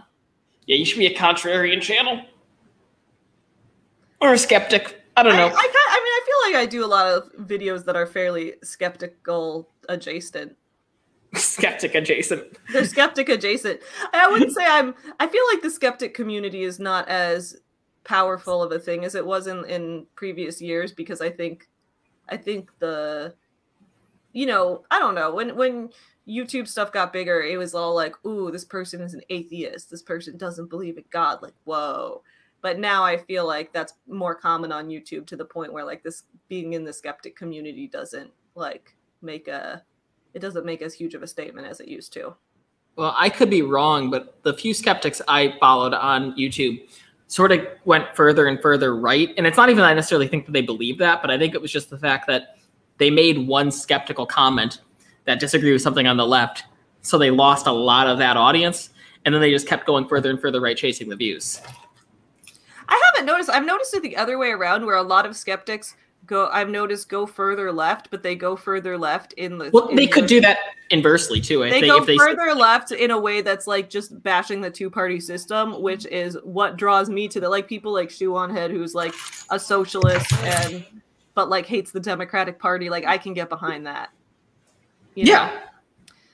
Yeah, 0.67 0.77
you 0.77 0.85
should 0.85 0.99
be 0.99 1.07
a 1.07 1.15
contrarian 1.15 1.81
channel. 1.81 2.23
Or 4.21 4.33
a 4.33 4.39
skeptic. 4.39 5.03
I 5.17 5.23
don't 5.23 5.37
know. 5.37 5.47
I, 5.47 5.51
ki- 5.51 5.57
I 5.57 6.01
mean, 6.05 6.13
I 6.13 6.21
feel 6.27 6.53
like 6.53 6.63
I 6.63 6.67
do 6.67 6.85
a 6.85 6.87
lot 6.87 7.07
of 7.07 7.33
videos 7.47 7.85
that 7.87 7.97
are 7.97 8.07
fairly 8.07 8.55
skeptical 8.63 9.69
adjacent. 9.89 10.57
skeptic 11.35 11.95
adjacent. 11.95 12.45
They're 12.73 12.85
skeptic 12.85 13.29
adjacent. 13.29 13.81
I 14.13 14.29
wouldn't 14.31 14.53
say 14.53 14.65
I'm. 14.65 14.95
I 15.21 15.27
feel 15.27 15.43
like 15.53 15.63
the 15.63 15.71
skeptic 15.71 16.15
community 16.15 16.63
is 16.63 16.79
not 16.79 17.09
as 17.09 17.57
powerful 18.09 18.63
of 18.63 18.73
a 18.73 18.79
thing 18.79 19.05
as 19.05 19.15
it 19.15 19.25
was 19.25 19.47
in 19.47 19.65
in 19.67 20.07
previous 20.15 20.63
years 20.63 20.93
because 20.93 21.21
I 21.21 21.29
think, 21.29 21.69
I 22.31 22.39
think 22.39 22.71
the, 22.79 23.35
you 24.33 24.47
know, 24.47 24.85
I 24.91 24.99
don't 24.99 25.15
know 25.15 25.35
when 25.35 25.55
when 25.55 25.91
YouTube 26.27 26.67
stuff 26.67 26.91
got 26.91 27.13
bigger, 27.13 27.43
it 27.43 27.59
was 27.59 27.75
all 27.75 27.95
like, 27.95 28.15
ooh, 28.27 28.51
this 28.51 28.65
person 28.65 29.03
is 29.03 29.13
an 29.13 29.21
atheist. 29.29 29.91
This 29.91 30.03
person 30.03 30.39
doesn't 30.39 30.71
believe 30.71 30.97
in 30.97 31.05
God. 31.11 31.43
Like, 31.43 31.55
whoa. 31.65 32.23
But 32.63 32.79
now 32.79 33.05
I 33.05 33.19
feel 33.19 33.47
like 33.47 33.73
that's 33.73 33.93
more 34.09 34.35
common 34.35 34.73
on 34.73 34.89
YouTube 34.89 35.27
to 35.27 35.37
the 35.37 35.45
point 35.45 35.73
where 35.73 35.85
like 35.85 36.03
this 36.03 36.25
being 36.49 36.73
in 36.73 36.85
the 36.85 36.93
skeptic 36.93 37.37
community 37.37 37.87
doesn't 37.87 38.31
like 38.55 38.97
make 39.21 39.49
a 39.49 39.83
it 40.33 40.41
doesn't 40.41 40.65
make 40.65 40.81
as 40.81 40.95
huge 40.95 41.15
of 41.15 41.23
a 41.23 41.27
statement 41.27 41.67
as 41.67 41.81
it 41.81 41.89
used 41.89 42.15
to. 42.15 42.35
Well, 42.97 43.15
I 43.17 43.29
could 43.29 43.51
be 43.51 43.63
wrong, 43.63 44.11
but 44.11 44.43
the 44.43 44.55
few 44.55 44.75
skeptics 44.75 45.21
I 45.29 45.55
followed 45.61 45.95
on 45.95 46.35
YouTube 46.37 46.89
sort 47.29 47.53
of 47.53 47.67
went 47.85 48.15
further 48.17 48.47
and 48.47 48.61
further 48.61 48.97
right. 48.97 49.33
And 49.37 49.47
it's 49.47 49.57
not 49.57 49.71
even 49.71 49.85
I 49.85 49.95
necessarily 49.95 50.29
think 50.29 50.47
that 50.47 50.53
they 50.53 50.63
believe 50.63 50.99
that, 50.99 51.23
but 51.23 51.31
I 51.31 51.39
think 51.39 51.55
it 51.55 51.63
was 51.63 51.71
just 51.71 51.91
the 51.91 51.99
fact 51.99 52.27
that 52.27 52.59
they 52.97 53.11
made 53.11 53.47
one 53.47 53.71
skeptical 53.71 54.27
comment 54.27 54.81
that 55.25 55.39
disagreed 55.39 55.75
with 55.75 55.83
something 55.83 56.07
on 56.07 56.17
the 56.17 56.27
left. 56.27 56.65
So 57.03 57.19
they 57.19 57.31
lost 57.31 57.67
a 57.67 57.73
lot 57.73 58.07
of 58.09 58.19
that 58.19 58.37
audience. 58.37 58.91
And 59.25 59.35
then 59.35 59.43
they 59.43 59.51
just 59.51 59.67
kept 59.67 59.87
going 59.87 60.09
further 60.09 60.31
and 60.31 60.41
further 60.41 60.61
right, 60.61 60.77
chasing 60.77 61.09
the 61.09 61.17
views. 61.17 61.61
I 62.89 63.11
haven't 63.13 63.27
noticed. 63.27 63.51
I've 63.51 63.67
noticed 63.67 63.93
it 63.93 64.03
the 64.03 64.17
other 64.17 64.39
way 64.39 64.51
around, 64.51 64.87
where 64.87 64.97
a 64.97 65.03
lot 65.03 65.27
of 65.27 65.37
skeptics 65.37 65.95
go. 66.29 66.49
I've 66.53 66.69
noticed 66.69 67.09
go 67.09 67.27
further 67.27 67.73
left, 67.73 68.11
but 68.11 68.23
they 68.23 68.37
go 68.37 68.55
further 68.55 68.97
left 68.97 69.33
in 69.33 69.59
the. 69.59 69.71
Well, 69.73 69.89
in 69.89 69.97
they 69.97 70.07
the- 70.07 70.13
could 70.13 70.27
do 70.27 70.41
that 70.43 70.59
inversely 70.91 71.41
too. 71.41 71.61
They, 71.61 71.81
they, 71.81 71.87
go 71.89 72.05
they 72.05 72.17
further 72.17 72.55
left 72.55 72.93
in 72.93 73.11
a 73.11 73.19
way 73.19 73.41
that's 73.41 73.67
like 73.67 73.91
just 73.91 74.23
bashing 74.23 74.61
the 74.61 74.71
two-party 74.71 75.21
system, 75.21 75.83
which 75.83 76.07
is 76.07 76.39
what 76.45 76.77
draws 76.77 77.11
me 77.11 77.27
to 77.29 77.41
the 77.41 77.49
like 77.49 77.67
people 77.67 77.93
like 77.93 78.11
Shoe 78.11 78.37
on 78.37 78.51
Head, 78.51 78.71
who's 78.71 78.95
like 78.95 79.15
a 79.51 79.59
socialist 79.59 80.33
and 80.35 80.85
but 81.35 81.49
like 81.49 81.67
hates 81.67 81.91
the 81.91 82.01
Democratic 82.01 82.59
Party. 82.59 82.91
Like 82.91 83.05
I 83.05 83.19
can 83.19 83.35
get 83.35 83.49
behind 83.49 83.87
that. 83.87 84.11
You 85.15 85.25
know? 85.25 85.31
yeah. 85.33 85.61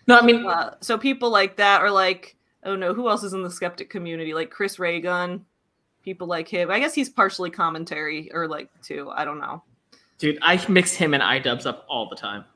No, 0.07 0.19
I 0.19 0.23
mean, 0.23 0.45
Uh, 0.47 0.75
so 0.81 0.99
people 0.99 1.31
like 1.31 1.57
that 1.57 1.81
are 1.81 1.91
like, 1.91 2.37
oh 2.65 2.77
don't 2.77 2.95
who 2.95 3.09
else 3.09 3.25
is 3.25 3.33
in 3.33 3.43
the 3.43 3.51
skeptic 3.51 3.89
community, 3.89 4.35
like 4.35 4.51
Chris 4.51 4.79
Ray 4.79 5.01
Gun, 5.01 5.45
people 6.05 6.27
like 6.27 6.49
him. 6.49 6.71
I 6.71 6.79
guess 6.79 6.95
he's 6.95 7.09
partially 7.09 7.51
commentary 7.51 8.31
or 8.33 8.47
like 8.47 8.69
too. 8.83 9.11
I 9.15 9.25
don't 9.25 9.39
know. 9.39 9.63
Dude, 10.25 10.39
I 10.41 10.65
mix 10.71 10.95
him 10.95 11.13
and 11.13 11.23
iDubbbz 11.23 11.67
up 11.67 11.85
all 11.87 12.09
the 12.09 12.17
time. 12.17 12.47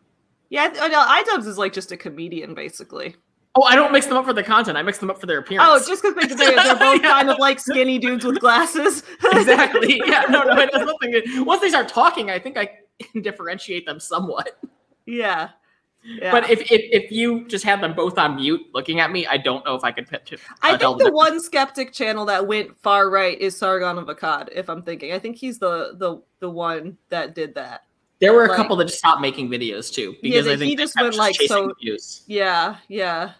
Yeah, 0.48 0.72
I, 0.80 0.86
I 0.86 0.88
know 0.88 1.00
iDubbbz 1.36 1.46
is 1.46 1.58
like 1.58 1.74
just 1.74 1.92
a 1.92 1.98
comedian 1.98 2.54
basically. 2.54 3.14
Oh, 3.54 3.62
I 3.64 3.74
don't 3.74 3.92
mix 3.92 4.06
them 4.06 4.16
up 4.16 4.24
for 4.24 4.32
the 4.32 4.42
content. 4.42 4.78
I 4.78 4.82
mix 4.82 4.96
them 4.98 5.10
up 5.10 5.20
for 5.20 5.26
their 5.26 5.38
appearance. 5.40 5.68
Oh, 5.70 5.86
just 5.86 6.02
because 6.02 6.14
they, 6.14 6.34
they, 6.34 6.54
they're 6.54 6.76
both 6.76 7.00
Yeah. 7.02 7.10
kind 7.10 7.28
of 7.28 7.38
like 7.38 7.60
skinny 7.60 7.98
dudes 7.98 8.24
with 8.24 8.40
glasses. 8.40 9.02
exactly. 9.32 10.00
Yeah, 10.06 10.24
no, 10.30 10.44
no, 10.44 10.56
it 10.58 10.72
has 10.72 10.86
nothing. 10.86 11.44
Once 11.44 11.60
they 11.60 11.68
start 11.68 11.88
talking, 11.88 12.30
I 12.30 12.38
think 12.38 12.56
I 12.56 12.70
can 13.12 13.20
differentiate 13.20 13.84
them 13.84 14.00
somewhat. 14.00 14.58
yeah. 15.06 15.50
Yeah. 16.10 16.32
But 16.32 16.48
if, 16.48 16.60
if 16.72 16.80
if 17.04 17.12
you 17.12 17.46
just 17.48 17.64
had 17.64 17.82
them 17.82 17.92
both 17.94 18.16
on 18.16 18.36
mute 18.36 18.62
looking 18.72 18.98
at 18.98 19.12
me, 19.12 19.26
I 19.26 19.36
don't 19.36 19.62
know 19.66 19.74
if 19.74 19.84
I 19.84 19.92
could. 19.92 20.08
P- 20.08 20.16
t- 20.24 20.36
I 20.62 20.70
it. 20.70 20.74
I 20.74 20.78
think 20.78 20.80
the 20.98 21.04
difference. 21.04 21.14
one 21.16 21.40
skeptic 21.40 21.92
channel 21.92 22.24
that 22.26 22.46
went 22.46 22.78
far 22.80 23.10
right 23.10 23.38
is 23.38 23.54
Sargon 23.54 23.98
of 23.98 24.06
Akkad, 24.06 24.48
if 24.52 24.70
I'm 24.70 24.82
thinking. 24.82 25.12
I 25.12 25.18
think 25.18 25.36
he's 25.36 25.58
the 25.58 25.96
the 25.98 26.22
the 26.40 26.48
one 26.48 26.96
that 27.10 27.34
did 27.34 27.54
that. 27.56 27.82
There 28.20 28.32
were 28.32 28.46
a 28.46 28.48
like- 28.48 28.56
couple 28.56 28.74
that 28.76 28.86
just 28.86 28.98
stopped 28.98 29.20
making 29.20 29.50
videos 29.50 29.92
too 29.92 30.16
because 30.22 30.46
they- 30.46 30.54
I 30.54 30.56
think 30.56 30.70
he 30.70 30.76
just 30.76 30.98
went, 30.98 31.14
like, 31.14 31.34
so- 31.46 31.72
views. 31.80 32.22
Yeah, 32.26 32.76
yeah. 32.88 33.32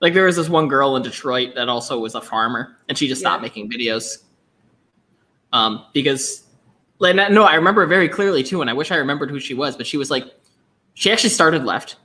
Like 0.00 0.12
there 0.12 0.26
was 0.26 0.36
this 0.36 0.50
one 0.50 0.68
girl 0.68 0.96
in 0.96 1.02
Detroit 1.02 1.54
that 1.54 1.70
also 1.70 1.98
was 1.98 2.14
a 2.14 2.20
farmer, 2.20 2.76
and 2.90 2.98
she 2.98 3.08
just 3.08 3.22
stopped 3.22 3.40
Yeah. 3.40 3.48
making 3.48 3.70
videos. 3.70 4.18
Um, 5.54 5.86
because, 5.94 6.44
like, 6.98 7.16
no, 7.16 7.44
I 7.44 7.54
remember 7.54 7.86
very 7.86 8.08
clearly 8.08 8.42
too, 8.42 8.60
and 8.60 8.68
I 8.68 8.74
wish 8.74 8.90
I 8.90 8.96
remembered 8.96 9.30
who 9.30 9.40
she 9.40 9.54
was. 9.54 9.76
But 9.78 9.86
she 9.86 9.96
was 9.96 10.10
like, 10.10 10.26
she 10.96 11.12
actually 11.12 11.30
started 11.30 11.64
left, 11.64 11.96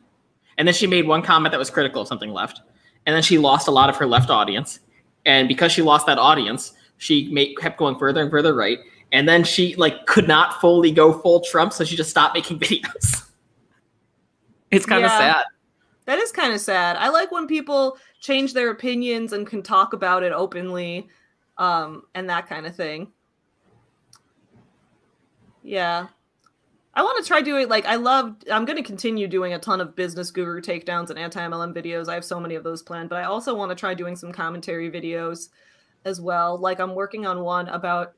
and 0.57 0.67
then 0.67 0.75
she 0.75 0.85
made 0.85 1.07
one 1.07 1.21
comment 1.21 1.51
that 1.51 1.57
was 1.57 1.69
critical 1.69 2.01
of 2.01 2.07
something 2.07 2.29
left, 2.31 2.61
and 3.05 3.15
then 3.15 3.23
she 3.23 3.37
lost 3.37 3.67
a 3.67 3.71
lot 3.71 3.89
of 3.89 3.95
her 3.95 4.05
left 4.05 4.29
audience, 4.29 4.81
and 5.25 5.47
because 5.47 5.71
she 5.71 5.81
lost 5.81 6.05
that 6.05 6.19
audience, 6.19 6.73
she 6.97 7.29
made, 7.31 7.55
kept 7.57 7.77
going 7.79 7.97
further 7.97 8.21
and 8.21 8.29
further 8.29 8.53
right, 8.53 8.79
and 9.13 9.27
then 9.27 9.43
she 9.43 9.75
like 9.75 10.05
could 10.05 10.27
not 10.27 10.59
fully 10.59 10.91
go 10.91 11.13
full 11.13 11.39
Trump, 11.39 11.71
so 11.73 11.83
she 11.83 11.95
just 11.95 12.09
stopped 12.09 12.35
making 12.35 12.59
videos. 12.59 13.27
it's 14.71 14.85
kind 14.85 15.03
of 15.05 15.09
Yeah. 15.11 15.17
sad. 15.17 15.45
That 16.05 16.19
is 16.19 16.31
kind 16.31 16.51
of 16.53 16.59
sad. 16.59 16.97
I 16.97 17.09
like 17.09 17.31
when 17.31 17.47
people 17.47 17.97
change 18.19 18.53
their 18.53 18.71
opinions 18.71 19.33
and 19.33 19.47
can 19.47 19.63
talk 19.63 19.93
about 19.93 20.23
it 20.23 20.33
openly, 20.33 21.07
um, 21.57 22.03
and 22.13 22.29
that 22.29 22.47
kind 22.47 22.65
of 22.65 22.75
thing. 22.75 23.11
Yeah. 25.63 26.07
I 26.93 27.03
want 27.03 27.23
to 27.23 27.27
try 27.27 27.41
doing 27.41 27.69
like 27.69 27.85
I 27.85 27.95
love 27.95 28.35
I'm 28.51 28.65
going 28.65 28.77
to 28.77 28.83
continue 28.83 29.27
doing 29.27 29.53
a 29.53 29.59
ton 29.59 29.79
of 29.79 29.95
business 29.95 30.29
guru 30.31 30.61
takedowns 30.61 31.09
and 31.09 31.17
anti-MLM 31.17 31.73
videos. 31.73 32.09
I 32.09 32.15
have 32.15 32.25
so 32.25 32.39
many 32.39 32.55
of 32.55 32.63
those 32.63 32.81
planned, 32.83 33.09
but 33.09 33.17
I 33.19 33.23
also 33.23 33.55
want 33.55 33.69
to 33.69 33.75
try 33.75 33.93
doing 33.93 34.15
some 34.15 34.31
commentary 34.31 34.91
videos 34.91 35.49
as 36.05 36.19
well. 36.19 36.57
Like 36.57 36.79
I'm 36.79 36.93
working 36.95 37.25
on 37.25 37.41
one 37.41 37.69
about 37.69 38.13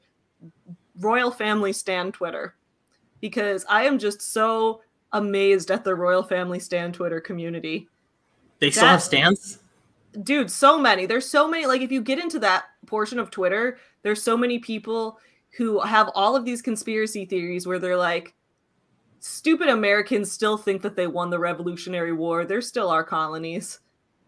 royal 1.00 1.30
family 1.32 1.72
stand 1.74 2.14
Twitter 2.16 2.56
because 3.22 3.66
I 3.70 3.84
am 3.84 4.00
just 4.00 4.22
so 4.22 4.82
amazed 5.12 5.70
at 5.70 5.84
the 5.84 5.94
royal 5.94 6.24
family 6.24 6.60
stand 6.60 6.96
Twitter 6.96 7.22
community. 7.22 7.88
They 8.60 8.72
still 8.72 8.84
That- 8.86 8.92
have 8.92 9.04
stands. 9.04 9.60
dude 10.24 10.50
so 10.52 10.78
many 10.78 11.08
there's 11.08 11.28
so 11.28 11.48
many 11.48 11.66
like 11.66 11.82
if 11.82 11.92
you 11.92 12.00
get 12.00 12.20
into 12.20 12.38
that 12.38 12.66
portion 12.86 13.18
of 13.18 13.32
twitter 13.32 13.80
there's 14.04 14.22
so 14.22 14.38
many 14.38 14.60
people 14.60 15.18
who 15.58 15.80
have 15.80 16.08
all 16.14 16.36
of 16.36 16.46
these 16.46 16.62
conspiracy 16.62 17.26
theories 17.26 17.66
where 17.66 17.80
they're 17.80 17.98
like 17.98 18.36
stupid 19.26 19.70
americans 19.70 20.30
still 20.30 20.58
think 20.58 20.82
that 20.82 20.98
they 20.98 21.08
won 21.08 21.30
the 21.30 21.40
revolutionary 21.40 22.12
war 22.12 22.44
they're 22.44 22.62
still 22.62 22.90
our 22.90 23.06
colonies 23.06 23.80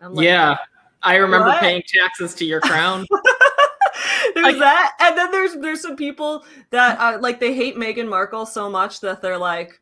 I'm 0.01 0.13
like, 0.13 0.25
yeah, 0.25 0.57
I 1.03 1.15
remember 1.15 1.47
What? 1.47 1.59
paying 1.61 1.81
taxes 1.87 2.33
to 2.35 2.45
your 2.45 2.59
crown. 2.61 3.05
there's 4.35 4.45
Like- 4.45 4.57
that 4.59 4.91
and 4.99 5.17
then 5.17 5.31
there's 5.31 5.55
there's 5.55 5.81
some 5.81 5.95
people 5.95 6.43
that 6.69 6.99
uh, 6.99 7.17
like 7.19 7.39
they 7.39 7.53
hate 7.53 7.75
Meghan 7.77 8.07
Markle 8.07 8.45
so 8.45 8.69
much 8.69 8.99
that 9.01 9.21
they're 9.21 9.37
like 9.37 9.79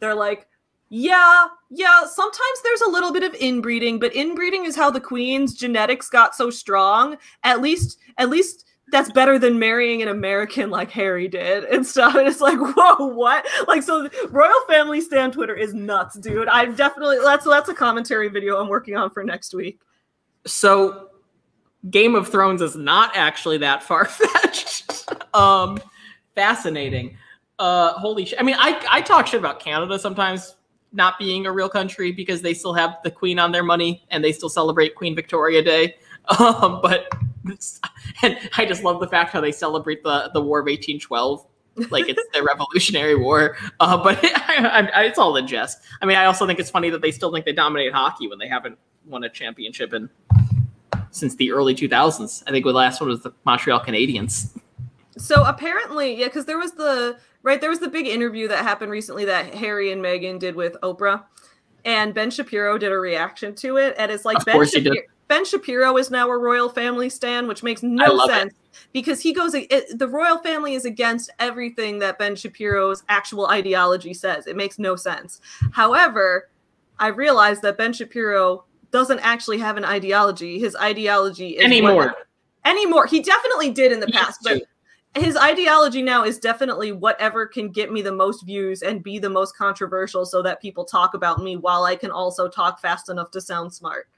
they're 0.00 0.14
like 0.14 0.46
yeah 0.88 1.46
yeah 1.70 2.04
sometimes 2.06 2.62
there's 2.64 2.80
a 2.82 2.88
little 2.90 3.12
bit 3.12 3.22
of 3.22 3.34
inbreeding 3.34 3.98
but 3.98 4.14
inbreeding 4.14 4.64
is 4.64 4.76
how 4.76 4.90
the 4.90 5.00
queen's 5.00 5.54
genetics 5.54 6.08
got 6.08 6.34
so 6.34 6.50
strong 6.50 7.16
at 7.44 7.60
least 7.62 7.98
at 8.18 8.28
least 8.28 8.66
that's 8.92 9.10
better 9.10 9.38
than 9.38 9.58
marrying 9.58 10.02
an 10.02 10.08
American 10.08 10.68
like 10.70 10.90
Harry 10.90 11.26
did 11.26 11.64
and 11.64 11.84
stuff. 11.84 12.14
And 12.14 12.28
it's 12.28 12.42
like, 12.42 12.58
whoa, 12.58 13.06
what? 13.06 13.44
Like, 13.66 13.82
so 13.82 14.08
royal 14.28 14.52
family 14.68 15.00
stand 15.00 15.32
Twitter 15.32 15.56
is 15.56 15.72
nuts, 15.72 16.18
dude. 16.18 16.46
I'm 16.48 16.74
definitely 16.76 17.18
that's 17.24 17.44
that's 17.44 17.70
a 17.70 17.74
commentary 17.74 18.28
video 18.28 18.60
I'm 18.60 18.68
working 18.68 18.94
on 18.96 19.10
for 19.10 19.24
next 19.24 19.54
week. 19.54 19.80
so 20.46 21.08
Game 21.90 22.14
of 22.14 22.28
Thrones 22.28 22.62
is 22.62 22.76
not 22.76 23.10
actually 23.16 23.58
that 23.58 23.82
far 23.82 24.04
fetched. 24.04 25.08
um, 25.34 25.78
fascinating. 26.36 27.16
Uh, 27.58 27.94
holy 27.94 28.24
shit! 28.24 28.38
I 28.38 28.44
mean, 28.44 28.56
I 28.58 28.80
I 28.90 29.00
talk 29.00 29.26
shit 29.26 29.40
about 29.40 29.58
Canada 29.58 29.98
sometimes 29.98 30.56
not 30.92 31.18
being 31.18 31.46
a 31.46 31.52
real 31.52 31.68
country 31.68 32.12
because 32.12 32.42
they 32.42 32.52
still 32.54 32.74
have 32.74 32.98
the 33.02 33.10
Queen 33.10 33.38
on 33.38 33.50
their 33.50 33.62
money 33.62 34.04
and 34.10 34.22
they 34.22 34.30
still 34.32 34.50
celebrate 34.50 34.94
Queen 34.94 35.14
Victoria 35.16 35.62
Day. 35.62 35.96
Um, 36.38 36.78
but 36.80 37.12
and 38.22 38.38
I 38.56 38.64
just 38.66 38.84
love 38.84 39.00
the 39.00 39.08
fact 39.08 39.32
how 39.32 39.40
they 39.40 39.52
celebrate 39.52 40.02
the 40.02 40.30
the 40.32 40.42
War 40.42 40.60
of 40.60 40.68
eighteen 40.68 41.00
twelve. 41.00 41.46
like 41.90 42.08
it's 42.08 42.22
the 42.34 42.42
Revolutionary 42.48 43.14
War, 43.16 43.56
uh, 43.80 43.96
but 44.02 44.18
I, 44.22 44.90
I, 44.94 45.04
it's 45.04 45.18
all 45.18 45.36
in 45.36 45.46
jest. 45.46 45.78
I 46.00 46.06
mean, 46.06 46.16
I 46.16 46.26
also 46.26 46.46
think 46.46 46.58
it's 46.58 46.70
funny 46.70 46.90
that 46.90 47.00
they 47.00 47.10
still 47.10 47.32
think 47.32 47.44
they 47.44 47.52
dominate 47.52 47.92
hockey 47.92 48.28
when 48.28 48.38
they 48.38 48.48
haven't 48.48 48.78
won 49.06 49.24
a 49.24 49.28
championship 49.28 49.92
in 49.94 50.08
since 51.10 51.34
the 51.36 51.52
early 51.52 51.74
2000s. 51.74 52.42
I 52.46 52.50
think 52.50 52.64
the 52.64 52.72
last 52.72 53.00
one 53.00 53.10
was 53.10 53.22
the 53.22 53.32
Montreal 53.44 53.80
Canadiens. 53.80 54.56
So 55.18 55.44
apparently, 55.44 56.18
yeah, 56.18 56.26
because 56.26 56.46
there 56.46 56.58
was 56.58 56.72
the 56.72 57.18
right 57.42 57.60
there 57.60 57.70
was 57.70 57.80
the 57.80 57.88
big 57.88 58.06
interview 58.06 58.48
that 58.48 58.62
happened 58.62 58.90
recently 58.90 59.24
that 59.26 59.54
Harry 59.54 59.92
and 59.92 60.02
Meghan 60.02 60.38
did 60.38 60.54
with 60.56 60.76
Oprah, 60.82 61.24
and 61.84 62.14
Ben 62.14 62.30
Shapiro 62.30 62.78
did 62.78 62.92
a 62.92 62.98
reaction 62.98 63.54
to 63.56 63.76
it, 63.76 63.94
and 63.98 64.10
it's 64.10 64.24
like 64.24 64.38
Of 64.38 64.44
Ben 64.46 64.54
course 64.54 64.72
he 64.72 64.80
did. 64.80 64.94
Shapiro, 64.94 65.06
Ben 65.32 65.46
Shapiro 65.46 65.96
is 65.96 66.10
now 66.10 66.28
a 66.28 66.36
royal 66.36 66.68
family 66.68 67.08
stan, 67.08 67.48
which 67.48 67.62
makes 67.62 67.82
no 67.82 68.12
love 68.12 68.28
it. 68.28 68.32
sense 68.34 68.54
because 68.92 69.22
he 69.22 69.32
goes 69.32 69.54
it, 69.54 69.98
the 69.98 70.06
royal 70.06 70.36
family 70.36 70.74
is 70.74 70.84
against 70.84 71.30
everything 71.38 71.98
that 72.00 72.18
Ben 72.18 72.36
Shapiro's 72.36 73.02
actual 73.08 73.46
ideology 73.46 74.12
says. 74.12 74.46
It 74.46 74.56
makes 74.56 74.78
no 74.78 74.94
sense. 74.94 75.40
However, 75.70 76.50
I 76.98 77.06
realized 77.06 77.62
that 77.62 77.78
Ben 77.78 77.94
Shapiro 77.94 78.64
doesn't 78.90 79.20
actually 79.20 79.56
have 79.56 79.78
an 79.78 79.86
ideology. 79.86 80.58
His 80.58 80.76
ideology 80.76 81.56
is 81.56 81.62
what- 81.62 81.64
Anymore. 81.64 82.14
anymore. 82.66 83.06
He 83.06 83.22
definitely 83.22 83.70
did 83.70 83.90
in 83.90 84.00
the 84.00 84.08
He 84.08 84.12
past, 84.12 84.40
but 84.44 84.64
his 85.16 85.34
ideology 85.38 86.02
now 86.02 86.24
is 86.24 86.38
definitely 86.38 86.92
whatever 86.92 87.46
can 87.46 87.70
get 87.70 87.90
me 87.90 88.02
the 88.02 88.12
most 88.12 88.44
views 88.44 88.82
and 88.82 89.02
be 89.02 89.18
the 89.18 89.30
most 89.30 89.56
controversial 89.56 90.26
so 90.26 90.42
that 90.42 90.60
people 90.60 90.84
talk 90.84 91.14
about 91.14 91.42
me 91.42 91.56
while 91.56 91.84
I 91.84 91.96
can 91.96 92.10
also 92.10 92.48
talk 92.50 92.80
fast 92.80 93.08
enough 93.08 93.30
to 93.30 93.40
sound 93.40 93.72
smart. 93.72 94.08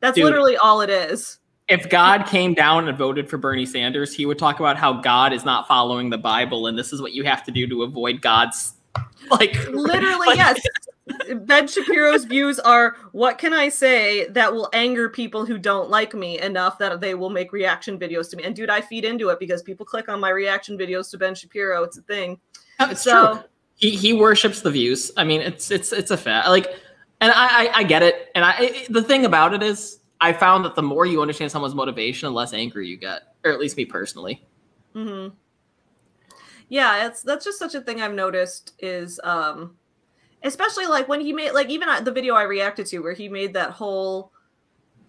That's 0.00 0.14
Dude. 0.14 0.24
literally 0.24 0.56
all 0.56 0.80
it 0.80 0.90
is. 0.90 1.38
If 1.68 1.88
God 1.90 2.24
came 2.26 2.54
down 2.54 2.88
and 2.88 2.96
voted 2.96 3.28
for 3.28 3.36
Bernie 3.36 3.66
Sanders, 3.66 4.14
he 4.14 4.24
would 4.24 4.38
talk 4.38 4.58
about 4.58 4.76
how 4.78 4.94
God 4.94 5.32
is 5.32 5.44
not 5.44 5.68
following 5.68 6.08
the 6.10 6.16
Bible 6.18 6.66
and 6.66 6.78
this 6.78 6.92
is 6.92 7.02
what 7.02 7.12
you 7.12 7.24
have 7.24 7.44
to 7.44 7.50
do 7.50 7.66
to 7.66 7.82
avoid 7.82 8.22
God's 8.22 8.72
like 9.30 9.54
Literally, 9.68 10.26
like- 10.28 10.36
yes. 10.38 10.60
Ben 11.36 11.66
Shapiro's 11.66 12.24
views 12.24 12.58
are 12.60 12.96
what 13.12 13.38
can 13.38 13.54
I 13.54 13.68
say 13.70 14.28
that 14.28 14.52
will 14.52 14.68
anger 14.74 15.08
people 15.08 15.46
who 15.46 15.56
don't 15.58 15.88
like 15.90 16.12
me 16.14 16.38
enough 16.40 16.78
that 16.78 17.00
they 17.00 17.14
will 17.14 17.30
make 17.30 17.50
reaction 17.52 17.98
videos 17.98 18.28
to 18.30 18.36
me. 18.36 18.44
And 18.44 18.54
dude, 18.54 18.68
I 18.70 18.80
feed 18.82 19.04
into 19.06 19.30
it 19.30 19.38
because 19.38 19.62
people 19.62 19.86
click 19.86 20.08
on 20.10 20.20
my 20.20 20.28
reaction 20.30 20.76
videos 20.78 21.10
to 21.10 21.18
Ben 21.18 21.34
Shapiro. 21.34 21.82
It's 21.82 21.96
a 21.98 22.02
thing. 22.02 22.38
It's 22.80 23.02
So- 23.02 23.34
true. 23.34 23.42
He 23.76 23.90
he 23.90 24.12
worships 24.12 24.62
the 24.62 24.70
views. 24.72 25.12
I 25.16 25.22
mean, 25.22 25.40
it's 25.40 25.70
it's 25.70 25.92
it's 25.92 26.10
a 26.10 26.16
fact. 26.16 26.48
Like, 26.48 26.66
and 27.20 27.32
I, 27.32 27.66
I 27.66 27.70
I 27.78 27.82
get 27.84 28.02
it. 28.02 28.30
And 28.34 28.44
I 28.44 28.50
I- 28.58 28.86
the 28.90 29.02
thing 29.02 29.24
about 29.24 29.54
it 29.54 29.62
is, 29.62 30.00
I 30.20 30.32
found 30.32 30.64
that 30.64 30.74
the 30.74 30.82
more 30.82 31.06
you 31.06 31.22
understand 31.22 31.50
someone's 31.50 31.74
motivation, 31.74 32.26
the 32.28 32.32
less 32.32 32.52
angry 32.52 32.88
you 32.88 32.96
get, 32.96 33.22
or 33.44 33.52
at 33.52 33.60
least 33.60 33.76
me 33.76 33.84
personally. 33.84 34.44
hmm 34.94 35.28
Yeah, 36.68 37.06
it's 37.06 37.22
that's 37.22 37.44
just 37.44 37.58
such 37.58 37.74
a 37.74 37.80
thing 37.80 38.00
I've 38.00 38.14
noticed 38.14 38.72
is 38.78 39.20
um 39.24 39.76
especially 40.44 40.86
like 40.86 41.08
when 41.08 41.20
he 41.20 41.32
made 41.32 41.52
like 41.52 41.70
even 41.70 41.88
the 42.04 42.12
video 42.12 42.34
I 42.34 42.44
reacted 42.44 42.86
to 42.88 43.00
where 43.00 43.14
he 43.14 43.28
made 43.28 43.54
that 43.54 43.72
whole 43.72 44.32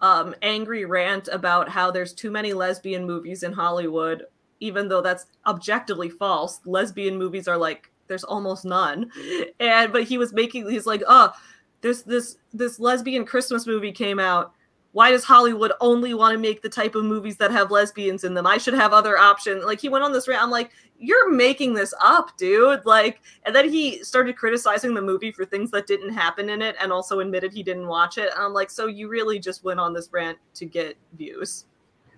um 0.00 0.34
angry 0.42 0.84
rant 0.86 1.28
about 1.28 1.68
how 1.68 1.90
there's 1.90 2.14
too 2.14 2.30
many 2.30 2.52
lesbian 2.54 3.06
movies 3.06 3.42
in 3.44 3.52
Hollywood 3.52 4.24
even 4.60 4.88
though 4.88 5.02
that's 5.02 5.26
objectively 5.46 6.10
false. 6.10 6.60
Lesbian 6.66 7.18
movies 7.18 7.48
are 7.48 7.58
like 7.58 7.90
there's 8.08 8.24
almost 8.24 8.64
none. 8.64 9.10
And 9.60 9.92
but 9.92 10.04
he 10.04 10.18
was 10.18 10.32
making 10.32 10.70
he's 10.70 10.86
like, 10.86 11.02
"Oh, 11.08 11.32
there's 11.80 12.02
this 12.02 12.38
this 12.52 12.78
lesbian 12.78 13.24
Christmas 13.24 13.66
movie 13.66 13.92
came 13.92 14.18
out 14.18 14.54
why 14.92 15.10
does 15.10 15.24
Hollywood 15.24 15.72
only 15.80 16.14
want 16.14 16.32
to 16.32 16.38
make 16.38 16.62
the 16.62 16.68
type 16.68 16.94
of 16.94 17.04
movies 17.04 17.36
that 17.36 17.52
have 17.52 17.70
lesbians 17.70 18.24
in 18.24 18.34
them? 18.34 18.46
I 18.46 18.58
should 18.58 18.74
have 18.74 18.92
other 18.92 19.16
options. 19.16 19.64
Like 19.64 19.80
he 19.80 19.88
went 19.88 20.02
on 20.02 20.12
this 20.12 20.26
rant. 20.26 20.42
I'm 20.42 20.50
like, 20.50 20.72
you're 20.98 21.30
making 21.32 21.74
this 21.74 21.94
up, 22.00 22.36
dude. 22.36 22.84
Like, 22.84 23.20
and 23.44 23.54
then 23.54 23.70
he 23.70 24.02
started 24.02 24.36
criticizing 24.36 24.94
the 24.94 25.00
movie 25.00 25.30
for 25.30 25.44
things 25.44 25.70
that 25.70 25.86
didn't 25.86 26.12
happen 26.12 26.50
in 26.50 26.60
it, 26.60 26.76
and 26.80 26.92
also 26.92 27.20
admitted 27.20 27.52
he 27.52 27.62
didn't 27.62 27.86
watch 27.86 28.18
it. 28.18 28.30
And 28.34 28.42
I'm 28.42 28.52
like, 28.52 28.70
so 28.70 28.86
you 28.86 29.08
really 29.08 29.38
just 29.38 29.64
went 29.64 29.80
on 29.80 29.94
this 29.94 30.08
rant 30.12 30.38
to 30.54 30.66
get 30.66 30.96
views? 31.16 31.66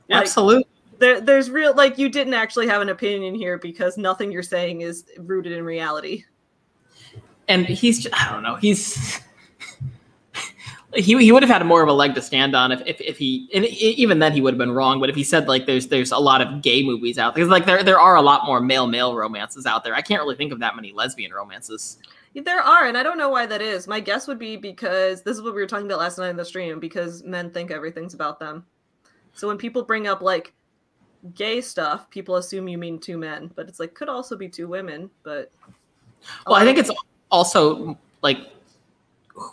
Like, 0.08 0.22
Absolutely. 0.22 0.66
There, 0.98 1.20
there's 1.20 1.50
real 1.50 1.74
like 1.74 1.98
you 1.98 2.08
didn't 2.08 2.34
actually 2.34 2.68
have 2.68 2.80
an 2.80 2.88
opinion 2.88 3.34
here 3.34 3.58
because 3.58 3.96
nothing 3.98 4.32
you're 4.32 4.42
saying 4.42 4.80
is 4.80 5.04
rooted 5.18 5.52
in 5.52 5.64
reality. 5.64 6.24
And 7.48 7.66
he's 7.66 8.02
just, 8.02 8.14
I 8.14 8.32
don't 8.32 8.42
know. 8.42 8.54
He's 8.56 9.20
he, 10.94 11.16
he 11.18 11.32
would 11.32 11.42
have 11.42 11.50
had 11.50 11.64
more 11.64 11.82
of 11.82 11.88
a 11.88 11.92
leg 11.92 12.14
to 12.14 12.22
stand 12.22 12.54
on 12.54 12.72
if, 12.72 12.80
if, 12.86 13.00
if 13.00 13.18
he 13.18 13.48
and 13.54 13.64
even 13.64 14.18
then 14.18 14.32
he 14.32 14.40
would 14.40 14.54
have 14.54 14.58
been 14.58 14.72
wrong 14.72 15.00
but 15.00 15.08
if 15.08 15.16
he 15.16 15.24
said 15.24 15.48
like 15.48 15.66
there's 15.66 15.88
there's 15.88 16.12
a 16.12 16.18
lot 16.18 16.40
of 16.40 16.62
gay 16.62 16.82
movies 16.82 17.18
out 17.18 17.34
there 17.34 17.44
like 17.46 17.66
there 17.66 17.82
there 17.82 18.00
are 18.00 18.16
a 18.16 18.22
lot 18.22 18.44
more 18.46 18.60
male 18.60 18.86
male 18.86 19.16
romances 19.16 19.66
out 19.66 19.84
there 19.84 19.94
i 19.94 20.02
can't 20.02 20.22
really 20.22 20.36
think 20.36 20.52
of 20.52 20.60
that 20.60 20.76
many 20.76 20.92
lesbian 20.92 21.32
romances 21.32 21.98
There 22.34 22.62
are, 22.62 22.86
and 22.86 22.96
I 22.96 23.02
don't 23.02 23.18
know 23.18 23.28
why 23.28 23.44
that 23.44 23.60
is. 23.60 23.86
My 23.86 24.00
guess 24.00 24.26
would 24.26 24.38
be 24.38 24.56
because 24.56 25.22
this 25.22 25.36
is 25.36 25.42
what 25.42 25.54
we 25.54 25.60
were 25.60 25.66
talking 25.66 25.84
about 25.84 25.98
last 25.98 26.16
night 26.16 26.30
in 26.30 26.36
the 26.36 26.46
stream, 26.46 26.80
because 26.80 27.22
men 27.24 27.50
think 27.50 27.70
everything's 27.70 28.14
about 28.14 28.40
them. 28.40 28.64
So 29.34 29.46
when 29.46 29.58
people 29.58 29.82
bring 29.82 30.06
up 30.06 30.22
like 30.22 30.54
gay 31.34 31.60
stuff, 31.60 32.08
people 32.08 32.36
assume 32.36 32.68
you 32.68 32.78
mean 32.78 32.98
two 32.98 33.18
men, 33.18 33.50
but 33.54 33.68
it's 33.68 33.78
like 33.78 33.92
could 33.92 34.08
also 34.08 34.34
be 34.34 34.48
two 34.48 34.66
women, 34.66 35.10
but 35.24 35.52
well 36.46 36.56
i 36.56 36.64
think 36.64 36.78
it's 36.78 36.90
also 37.30 37.96
like 38.22 38.38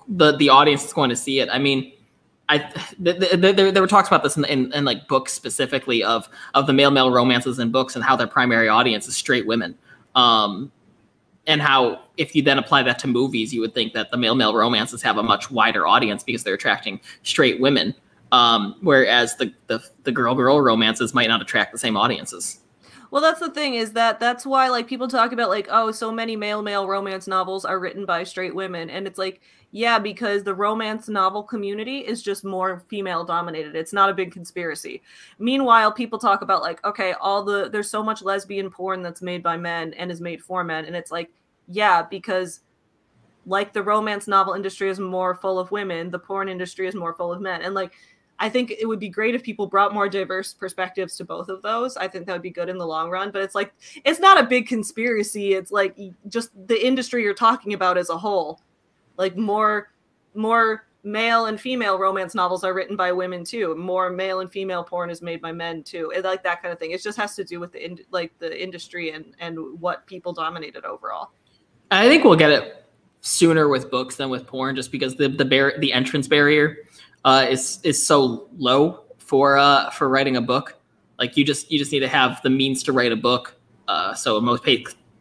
the 0.07 0.35
the 0.37 0.49
audience 0.49 0.85
is 0.85 0.93
going 0.93 1.09
to 1.09 1.15
see 1.15 1.39
it. 1.39 1.49
I 1.51 1.59
mean 1.59 1.91
I 2.49 2.57
th- 2.57 3.19
th- 3.19 3.41
th- 3.41 3.55
there, 3.55 3.71
there 3.71 3.81
were 3.81 3.87
talks 3.87 4.07
about 4.07 4.23
this 4.23 4.35
in, 4.35 4.43
in, 4.45 4.73
in 4.73 4.83
like 4.83 5.07
books 5.07 5.31
specifically 5.33 6.03
of 6.03 6.27
of 6.55 6.65
the 6.65 6.73
male 6.73 6.89
male 6.89 7.11
romances 7.11 7.59
in 7.59 7.71
books 7.71 7.95
and 7.95 8.03
how 8.03 8.15
their 8.15 8.27
primary 8.27 8.67
audience 8.67 9.07
is 9.07 9.15
straight 9.15 9.45
women, 9.45 9.77
um, 10.15 10.71
and 11.45 11.61
how 11.61 12.01
if 12.17 12.35
you 12.35 12.41
then 12.41 12.57
apply 12.57 12.81
that 12.83 12.97
to 12.99 13.07
movies, 13.07 13.53
you 13.53 13.61
would 13.61 13.75
think 13.75 13.93
that 13.93 14.09
the 14.09 14.17
male 14.17 14.33
male 14.33 14.55
romances 14.55 15.01
have 15.03 15.17
a 15.17 15.23
much 15.23 15.51
wider 15.51 15.85
audience 15.85 16.23
because 16.23 16.43
they're 16.43 16.55
attracting 16.55 16.99
straight 17.21 17.61
women, 17.61 17.93
um, 18.31 18.75
whereas 18.81 19.35
the 19.35 19.53
the 19.67 19.79
the 20.03 20.11
girl 20.11 20.33
girl 20.33 20.59
romances 20.59 21.13
might 21.13 21.27
not 21.27 21.43
attract 21.43 21.71
the 21.71 21.77
same 21.77 21.95
audiences. 21.95 22.59
Well, 23.11 23.21
that's 23.21 23.39
the 23.39 23.49
thing 23.49 23.75
is 23.75 23.93
that 23.93 24.19
that's 24.19 24.45
why 24.45 24.69
like 24.69 24.87
people 24.87 25.07
talk 25.07 25.31
about 25.31 25.49
like 25.49 25.67
oh 25.69 25.91
so 25.91 26.11
many 26.11 26.35
male 26.35 26.61
male 26.61 26.87
romance 26.87 27.27
novels 27.27 27.65
are 27.65 27.79
written 27.79 28.05
by 28.05 28.23
straight 28.23 28.55
women. 28.55 28.89
And 28.89 29.07
it's 29.07 29.17
like 29.17 29.41
yeah 29.71 29.99
because 29.99 30.43
the 30.43 30.53
romance 30.53 31.07
novel 31.07 31.43
community 31.43 31.99
is 31.99 32.21
just 32.21 32.43
more 32.43 32.83
female 32.87 33.23
dominated. 33.23 33.75
It's 33.75 33.93
not 33.93 34.09
a 34.09 34.13
big 34.13 34.31
conspiracy. 34.31 35.01
Meanwhile, 35.37 35.91
people 35.91 36.19
talk 36.19 36.41
about 36.41 36.61
like 36.61 36.83
okay, 36.85 37.13
all 37.13 37.43
the 37.43 37.69
there's 37.69 37.89
so 37.89 38.03
much 38.03 38.21
lesbian 38.21 38.69
porn 38.69 39.01
that's 39.01 39.21
made 39.21 39.43
by 39.43 39.57
men 39.57 39.93
and 39.93 40.11
is 40.11 40.21
made 40.21 40.41
for 40.41 40.63
men 40.63 40.85
and 40.85 40.95
it's 40.95 41.11
like 41.11 41.29
yeah, 41.67 42.01
because 42.01 42.61
like 43.45 43.73
the 43.73 43.83
romance 43.83 44.27
novel 44.27 44.53
industry 44.53 44.89
is 44.89 44.99
more 44.99 45.35
full 45.35 45.59
of 45.59 45.71
women, 45.71 46.09
the 46.11 46.19
porn 46.19 46.49
industry 46.49 46.87
is 46.87 46.95
more 46.95 47.13
full 47.13 47.31
of 47.31 47.41
men. 47.41 47.61
And 47.61 47.73
like 47.73 47.93
I 48.39 48.49
think 48.49 48.71
it 48.71 48.85
would 48.85 48.99
be 48.99 49.09
great 49.09 49.35
if 49.35 49.43
people 49.43 49.67
brought 49.67 49.93
more 49.93 50.07
diverse 50.07 50.53
perspectives 50.53 51.17
to 51.17 51.25
both 51.25 51.49
of 51.49 51.61
those. 51.61 51.97
I 51.97 52.07
think 52.07 52.25
that 52.25 52.33
would 52.33 52.41
be 52.41 52.49
good 52.49 52.69
in 52.69 52.77
the 52.77 52.87
long 52.87 53.09
run. 53.09 53.31
But 53.31 53.41
it's 53.41 53.55
like 53.55 53.73
it's 54.05 54.19
not 54.19 54.39
a 54.39 54.47
big 54.47 54.67
conspiracy. 54.67 55.53
It's 55.53 55.71
like 55.71 55.97
just 56.27 56.51
the 56.67 56.85
industry 56.85 57.23
you're 57.23 57.33
talking 57.33 57.73
about 57.73 57.97
as 57.97 58.09
a 58.09 58.17
whole. 58.17 58.61
Like 59.19 59.37
more 59.37 59.91
more 60.33 60.87
male 61.03 61.45
and 61.45 61.59
female 61.59 61.97
romance 61.97 62.35
novels 62.35 62.63
are 62.63 62.73
written 62.73 62.95
by 62.95 63.11
women 63.11 63.43
too. 63.43 63.75
More 63.75 64.09
male 64.09 64.39
and 64.39 64.51
female 64.51 64.83
porn 64.83 65.09
is 65.09 65.21
made 65.21 65.41
by 65.41 65.51
men 65.51 65.83
too. 65.83 66.11
It, 66.15 66.23
like 66.23 66.43
that 66.43 66.61
kind 66.61 66.71
of 66.71 66.79
thing. 66.79 66.91
It 66.91 67.01
just 67.01 67.17
has 67.17 67.35
to 67.35 67.43
do 67.43 67.59
with 67.59 67.71
the 67.71 67.85
in, 67.85 67.99
like 68.09 68.37
the 68.39 68.61
industry 68.61 69.11
and 69.11 69.35
and 69.39 69.79
what 69.79 70.05
people 70.07 70.33
dominated 70.33 70.85
overall. 70.85 71.31
I 71.91 72.07
think 72.07 72.23
we'll 72.23 72.35
get 72.35 72.51
it 72.51 72.85
sooner 73.21 73.67
with 73.67 73.91
books 73.91 74.15
than 74.15 74.29
with 74.29 74.47
porn, 74.47 74.75
just 74.75 74.91
because 74.91 75.15
the 75.15 75.27
the 75.27 75.45
bar- 75.45 75.77
the 75.79 75.93
entrance 75.93 76.27
barrier 76.27 76.77
uh, 77.25 77.45
is 77.49 77.79
is 77.83 78.03
so 78.03 78.47
low 78.57 79.03
for 79.17 79.57
uh, 79.57 79.89
for 79.91 80.09
writing 80.09 80.37
a 80.37 80.41
book. 80.41 80.79
Like 81.17 81.35
you 81.35 81.43
just 81.43 81.71
you 81.71 81.77
just 81.77 81.91
need 81.91 81.99
to 81.99 82.07
have 82.07 82.41
the 82.41 82.49
means 82.49 82.83
to 82.83 82.93
write 82.93 83.11
a 83.11 83.17
book. 83.17 83.55
Uh, 83.87 84.13
so 84.13 84.37
in 84.37 84.45
most 84.45 84.63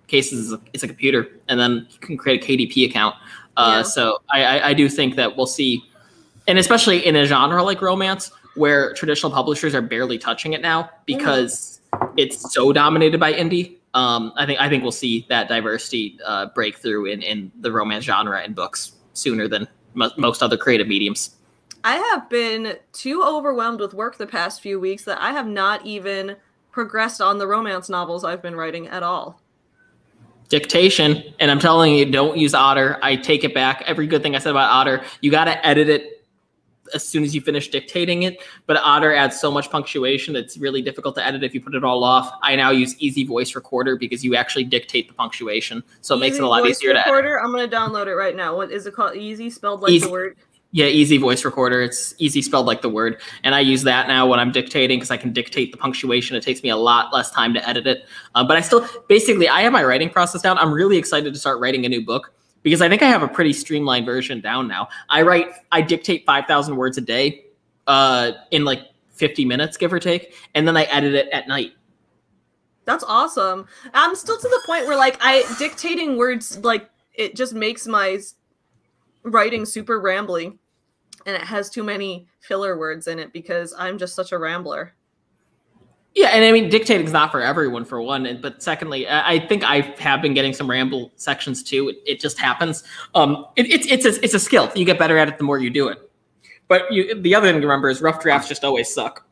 cases, 0.07 0.55
it's 0.73 0.83
a 0.83 0.87
computer, 0.87 1.29
and 1.49 1.59
then 1.59 1.87
you 1.91 1.99
can 2.01 2.17
create 2.17 2.43
a 2.43 2.47
KDP 2.47 2.89
account. 2.89 3.17
Uh, 3.59 3.75
Yeah. 3.79 3.83
So 3.83 4.19
I, 4.31 4.45
I, 4.45 4.69
I 4.69 4.75
do 4.75 4.89
think 4.89 5.17
that 5.17 5.37
we'll 5.37 5.47
see, 5.47 5.85
and 6.47 6.59
especially 6.59 7.05
in 7.05 7.17
a 7.17 7.27
genre 7.27 7.63
like 7.63 7.83
romance, 7.83 8.31
where 8.55 8.95
traditional 8.95 9.31
publishers 9.31 9.75
are 9.75 9.83
barely 9.83 10.19
touching 10.19 10.53
it 10.53 10.63
now 10.63 10.91
because 11.07 11.81
it's 12.17 12.53
so 12.53 12.73
dominated 12.73 13.21
by 13.21 13.33
indie. 13.33 13.77
Um, 13.95 14.33
I 14.37 14.47
think 14.47 14.61
I 14.61 14.69
think 14.69 14.83
we'll 14.83 14.93
see 14.93 15.27
that 15.29 15.49
diversity 15.49 16.19
uh, 16.25 16.47
breakthrough 16.55 17.07
in 17.07 17.23
in 17.23 17.51
the 17.61 17.73
romance 17.73 18.05
genre 18.05 18.43
in 18.43 18.55
books 18.55 18.93
sooner 19.13 19.49
than 19.49 19.67
mo- 19.95 20.11
most 20.17 20.43
other 20.43 20.57
creative 20.57 20.87
mediums. 20.87 21.37
I 21.85 21.97
have 21.97 22.29
been 22.29 22.77
too 22.93 23.23
overwhelmed 23.23 23.81
with 23.81 23.95
work 23.95 24.19
the 24.19 24.27
past 24.27 24.61
few 24.61 24.79
weeks 24.79 25.05
that 25.05 25.21
I 25.21 25.33
have 25.33 25.47
not 25.47 25.87
even 25.87 26.37
progressed 26.71 27.21
on 27.21 27.39
the 27.39 27.47
romance 27.47 27.89
novels 27.89 28.25
I've 28.25 28.43
been 28.43 28.57
writing 28.57 28.89
at 28.89 29.03
all. 29.03 29.41
Dictation 30.49 31.23
and 31.41 31.51
i'm 31.51 31.59
telling 31.59 31.95
you 31.95 32.05
don't 32.11 32.39
use 32.39 32.55
otter 32.55 32.99
i 33.03 33.15
take 33.15 33.45
it 33.45 33.53
back 33.55 33.83
every 33.87 34.07
good 34.07 34.23
thing 34.23 34.35
i 34.35 34.39
said 34.39 34.51
about 34.51 34.71
otter 34.71 35.03
you 35.21 35.31
got 35.31 35.45
to 35.45 35.67
edit 35.67 35.89
it 35.89 36.15
as 36.95 37.07
soon 37.07 37.23
as 37.23 37.35
you 37.35 37.41
finish 37.43 37.69
dictating 37.69 38.23
it 38.23 38.39
but 38.67 38.79
otter 38.83 39.13
adds 39.13 39.39
so 39.39 39.51
much 39.51 39.71
punctuation 39.71 40.35
it's 40.35 40.57
really 40.57 40.81
difficult 40.81 41.15
to 41.15 41.23
edit 41.23 41.45
if 41.45 41.53
you 41.53 41.61
put 41.61 41.75
it 41.75 41.85
all 41.85 42.03
off 42.03 42.33
i 42.43 42.57
now 42.57 42.71
use 42.71 42.97
easy 42.99 43.25
voice 43.25 43.55
recorder 43.55 43.95
because 43.95 44.25
you 44.25 44.35
actually 44.35 44.65
dictate 44.65 45.07
the 45.07 45.13
punctuation 45.13 45.83
so 46.01 46.15
it 46.15 46.19
makes 46.19 46.37
it 46.39 46.43
a 46.43 46.49
lot 46.49 46.63
Voice 46.63 46.79
easier 46.79 46.95
to 46.95 47.01
edit. 47.01 47.13
recorder. 47.13 47.41
I'm 47.43 47.51
gonna 47.53 47.69
download 47.69 48.07
it 48.07 48.15
right 48.15 48.35
now. 48.35 48.57
What 48.57 48.71
is 48.73 48.87
it 48.87 48.95
called? 48.95 49.17
Easy 49.17 49.51
spelled 49.51 49.83
like 49.83 49.93
Easy. 49.93 50.07
the 50.07 50.13
word. 50.13 50.37
Yeah 50.71 50.87
easy 50.87 51.17
voice 51.17 51.45
recorder. 51.45 51.81
It's 51.81 52.15
easy 52.19 52.43
spelled 52.43 52.67
like 52.67 52.83
the 52.83 52.89
word. 52.89 53.21
And 53.45 53.55
i 53.55 53.61
use 53.61 53.83
that 53.85 54.09
now 54.09 54.27
when 54.27 54.39
i'm 54.39 54.53
dictating 54.53 54.99
because 54.99 55.11
i 55.11 55.17
can 55.17 55.33
dictate 55.33 55.73
the 55.73 55.79
punctuation. 55.79 56.37
It 56.37 56.43
takes 56.43 56.63
me 56.63 56.69
a 56.69 56.77
lot 56.77 57.13
less 57.13 57.31
time 57.31 57.55
to 57.55 57.69
edit 57.69 57.87
it. 57.87 58.07
Uh, 58.35 58.45
but 58.45 58.57
i 58.57 58.61
still 58.61 58.87
basically 59.09 59.49
i 59.49 59.63
have 59.63 59.73
my 59.73 59.85
writing 59.85 60.11
process 60.11 60.43
down. 60.43 60.59
I'm 60.59 60.73
really 60.73 60.99
excited 60.99 61.33
to 61.33 61.39
start 61.39 61.61
writing 61.61 61.87
a 61.87 61.89
new 61.89 62.05
book 62.05 62.33
because 62.63 62.83
i 62.83 62.89
think 62.89 63.03
i 63.03 63.07
have 63.07 63.23
a 63.23 63.29
pretty 63.29 63.53
streamlined 63.53 64.07
version 64.07 64.41
down 64.41 64.69
now. 64.69 64.89
I 65.09 65.23
write 65.23 65.49
i 65.73 65.81
dictate 65.81 66.27
5000 66.27 66.77
words 66.77 66.99
a 66.99 67.03
day 67.03 67.45
uh, 67.87 68.33
in 68.51 68.65
like 68.65 68.83
50 69.15 69.45
minutes 69.47 69.77
give 69.77 69.93
or 69.93 69.99
take 69.99 70.35
and 70.55 70.69
then 70.69 70.77
i 70.77 70.85
edit 70.85 71.15
it 71.15 71.29
at 71.33 71.49
night. 71.49 71.73
That's 72.89 73.05
awesome. 73.07 73.67
I'm 73.93 74.17
still 74.17 74.39
to 74.39 74.49
the 74.49 74.63
point 74.65 74.87
where 74.87 74.97
like 74.97 75.19
I 75.21 75.45
dictating 75.59 76.17
words 76.17 76.59
like 76.65 76.89
it 77.13 77.37
just 77.37 77.53
makes 77.53 77.87
my 77.87 78.19
writing 79.31 79.65
super 79.65 80.01
rambly 80.01 80.59
and 81.27 81.37
it 81.37 81.43
has 81.43 81.69
too 81.71 81.83
many 81.83 82.27
filler 82.41 82.79
words 82.79 83.07
in 83.07 83.19
it 83.19 83.33
because 83.33 83.75
I'm 83.79 83.99
just 83.99 84.15
such 84.15 84.33
a 84.33 84.39
rambler. 84.39 84.95
Yeah, 86.15 86.29
and 86.29 86.45
I 86.45 86.53
mean 86.53 86.69
dictating 86.69 87.07
is 87.07 87.13
not 87.13 87.31
for 87.31 87.41
everyone 87.41 87.85
for 87.85 88.01
one, 88.01 88.27
and 88.27 88.41
but 88.41 88.63
secondly, 88.63 89.07
I 89.07 89.35
I 89.35 89.47
think 89.47 89.63
I 89.63 89.83
have 89.99 90.23
been 90.23 90.35
getting 90.35 90.53
some 90.53 90.69
ramble 90.69 91.13
sections 91.17 91.63
too. 91.63 91.91
It, 91.91 91.97
it 92.07 92.21
just 92.21 92.39
happens. 92.39 92.83
Um, 93.15 93.47
it, 93.57 93.71
it's 93.71 93.87
it's 93.87 94.05
a, 94.05 94.25
it's 94.25 94.35
a 94.35 94.41
skill. 94.41 94.73
You 94.75 94.85
get 94.85 94.99
better 94.99 95.19
at 95.19 95.29
it 95.29 95.39
the 95.39 95.45
more 95.45 95.59
you 95.59 95.71
do 95.71 95.89
it. 95.89 96.11
But 96.67 96.91
you, 96.91 97.21
the 97.21 97.35
other 97.35 97.51
thing 97.51 97.61
to 97.61 97.67
remember 97.67 97.89
is 97.89 98.01
rough 98.01 98.21
drafts 98.21 98.49
just 98.49 98.65
always 98.65 98.93
suck. 98.93 99.27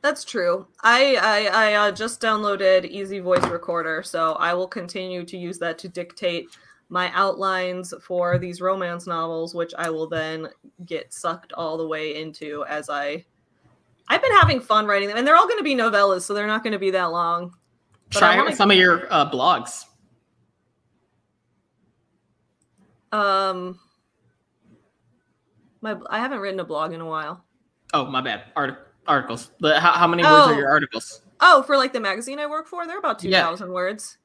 That's 0.00 0.24
true. 0.24 0.66
I 0.82 1.16
I, 1.20 1.70
I 1.70 1.74
uh, 1.74 1.92
just 1.92 2.20
downloaded 2.20 2.84
Easy 2.84 3.18
Voice 3.18 3.44
Recorder, 3.46 4.02
so 4.02 4.34
I 4.34 4.54
will 4.54 4.68
continue 4.68 5.24
to 5.24 5.36
use 5.36 5.58
that 5.60 5.78
to 5.78 5.88
dictate 5.88 6.50
my 6.88 7.10
outlines 7.14 7.94
for 8.02 8.38
these 8.38 8.60
romance 8.60 9.06
novels, 9.06 9.54
which 9.54 9.72
I 9.78 9.88
will 9.90 10.08
then 10.08 10.48
get 10.84 11.12
sucked 11.12 11.52
all 11.54 11.76
the 11.78 11.86
way 11.86 12.20
into 12.20 12.64
as 12.68 12.90
I. 12.90 13.24
I've 14.08 14.20
been 14.22 14.32
having 14.32 14.60
fun 14.60 14.86
writing 14.86 15.08
them, 15.08 15.16
and 15.16 15.26
they're 15.26 15.36
all 15.36 15.46
going 15.46 15.58
to 15.58 15.64
be 15.64 15.74
novellas, 15.74 16.22
so 16.22 16.34
they're 16.34 16.46
not 16.46 16.62
going 16.62 16.72
to 16.74 16.78
be 16.78 16.90
that 16.90 17.12
long. 17.12 17.54
But 18.10 18.18
Try 18.18 18.36
wanna- 18.36 18.54
some 18.54 18.70
of 18.70 18.76
your 18.76 19.10
uh, 19.12 19.30
blogs. 19.30 19.84
Um, 23.10 23.78
my 25.82 25.96
I 26.08 26.18
haven't 26.18 26.38
written 26.40 26.60
a 26.60 26.64
blog 26.64 26.92
in 26.92 27.00
a 27.00 27.06
while. 27.06 27.44
Oh, 27.92 28.06
my 28.06 28.20
bad. 28.22 28.44
Art- 28.56 28.94
articles. 29.06 29.50
How, 29.62 29.92
how 29.92 30.06
many 30.06 30.22
words 30.22 30.46
Oh. 30.48 30.52
are 30.54 30.58
your 30.58 30.70
articles? 30.70 31.20
Oh, 31.40 31.62
for 31.62 31.76
like 31.76 31.92
the 31.92 32.00
magazine 32.00 32.38
I 32.38 32.46
work 32.46 32.66
for, 32.68 32.86
they're 32.86 32.98
about 32.98 33.18
two 33.18 33.30
thousand 33.30 33.68
Yeah. 33.68 33.74
words. 33.74 34.16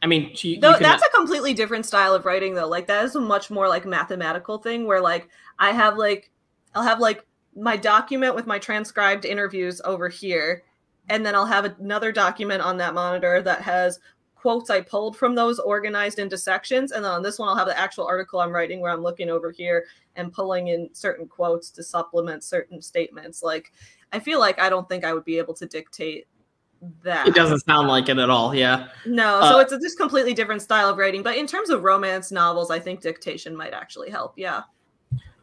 I 0.00 0.06
mean, 0.06 0.30
you, 0.34 0.52
you 0.52 0.60
Though 0.60 0.74
can- 0.74 0.82
that's 0.82 1.04
a 1.04 1.10
completely 1.10 1.54
different 1.54 1.86
style 1.86 2.14
of 2.14 2.24
writing 2.24 2.54
though. 2.54 2.68
Like 2.68 2.86
that 2.86 3.04
is 3.04 3.16
a 3.16 3.20
much 3.20 3.50
more 3.50 3.68
like 3.68 3.84
mathematical 3.84 4.58
thing 4.58 4.86
where 4.86 5.00
like 5.00 5.28
I 5.58 5.72
have 5.72 5.96
like 5.96 6.30
I'll 6.74 6.82
have 6.82 7.00
like 7.00 7.26
my 7.56 7.76
document 7.76 8.34
with 8.34 8.46
my 8.46 8.58
transcribed 8.58 9.24
interviews 9.24 9.80
over 9.84 10.08
here 10.08 10.62
and 11.08 11.24
then 11.24 11.34
I'll 11.34 11.46
have 11.46 11.64
another 11.64 12.12
document 12.12 12.62
on 12.62 12.76
that 12.76 12.94
monitor 12.94 13.42
that 13.42 13.62
has 13.62 13.98
quotes 14.36 14.70
I 14.70 14.82
pulled 14.82 15.16
from 15.16 15.34
those 15.34 15.58
organized 15.58 16.20
into 16.20 16.38
sections 16.38 16.92
and 16.92 17.04
then 17.04 17.10
on 17.10 17.22
this 17.22 17.40
one 17.40 17.48
I'll 17.48 17.56
have 17.56 17.66
the 17.66 17.76
actual 17.76 18.06
article 18.06 18.38
I'm 18.38 18.52
writing 18.52 18.80
where 18.80 18.92
I'm 18.92 19.02
looking 19.02 19.30
over 19.30 19.50
here 19.50 19.86
and 20.14 20.32
pulling 20.32 20.68
in 20.68 20.90
certain 20.92 21.26
quotes 21.26 21.70
to 21.70 21.82
supplement 21.82 22.44
certain 22.44 22.80
statements. 22.80 23.42
Like 23.42 23.72
I 24.12 24.20
feel 24.20 24.38
like 24.38 24.60
I 24.60 24.68
don't 24.68 24.88
think 24.88 25.04
I 25.04 25.12
would 25.12 25.24
be 25.24 25.38
able 25.38 25.54
to 25.54 25.66
dictate 25.66 26.28
that. 27.02 27.26
it 27.26 27.34
doesn't 27.34 27.60
sound 27.60 27.88
like 27.88 28.08
it 28.08 28.18
at 28.18 28.30
all. 28.30 28.54
Yeah. 28.54 28.88
No, 29.06 29.40
Uh, 29.40 29.52
so 29.52 29.58
it's 29.60 29.72
a 29.72 29.78
just 29.78 29.98
completely 29.98 30.34
different 30.34 30.62
style 30.62 30.88
of 30.88 30.96
writing. 30.96 31.22
But 31.22 31.36
in 31.36 31.46
terms 31.46 31.70
of 31.70 31.82
romance 31.82 32.30
novels, 32.30 32.70
I 32.70 32.78
think 32.78 33.00
dictation 33.00 33.56
might 33.56 33.72
actually 33.72 34.10
help. 34.10 34.34
Yeah. 34.36 34.62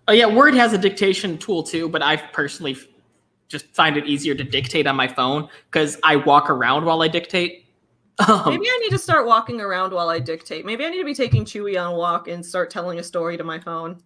Oh 0.08 0.14
yeah, 0.14 0.28
Word 0.28 0.54
has 0.54 0.74
a 0.74 0.78
dictation 0.78 1.38
tool 1.38 1.64
too, 1.64 1.90
but 1.90 2.02
I 2.02 2.18
personally 2.18 2.78
just 3.48 3.68
find 3.76 3.98
it 3.98 4.06
easier 4.06 4.36
to 4.36 4.44
dictate 4.44 4.88
on 4.88 4.96
my 4.96 5.08
phone 5.08 5.50
because 5.72 5.98
I 6.04 6.16
walk 6.18 6.50
around 6.50 6.86
while 6.86 7.02
I 7.02 7.08
dictate. 7.08 7.64
Um, 8.18 8.44
Maybe 8.46 8.66
I 8.66 8.80
need 8.82 8.92
to 8.92 8.98
start 8.98 9.26
walking 9.26 9.60
around 9.60 9.92
while 9.92 10.08
I 10.08 10.20
dictate. 10.20 10.66
Maybe 10.66 10.86
I 10.86 10.90
need 10.90 11.00
to 11.00 11.04
be 11.04 11.14
taking 11.14 11.44
Chewy 11.44 11.78
on 11.78 11.92
a 11.92 11.96
walk 11.98 12.30
and 12.30 12.46
start 12.46 12.70
telling 12.70 12.98
a 12.98 13.04
story 13.04 13.36
to 13.36 13.44
my 13.44 13.60
phone. 13.60 14.02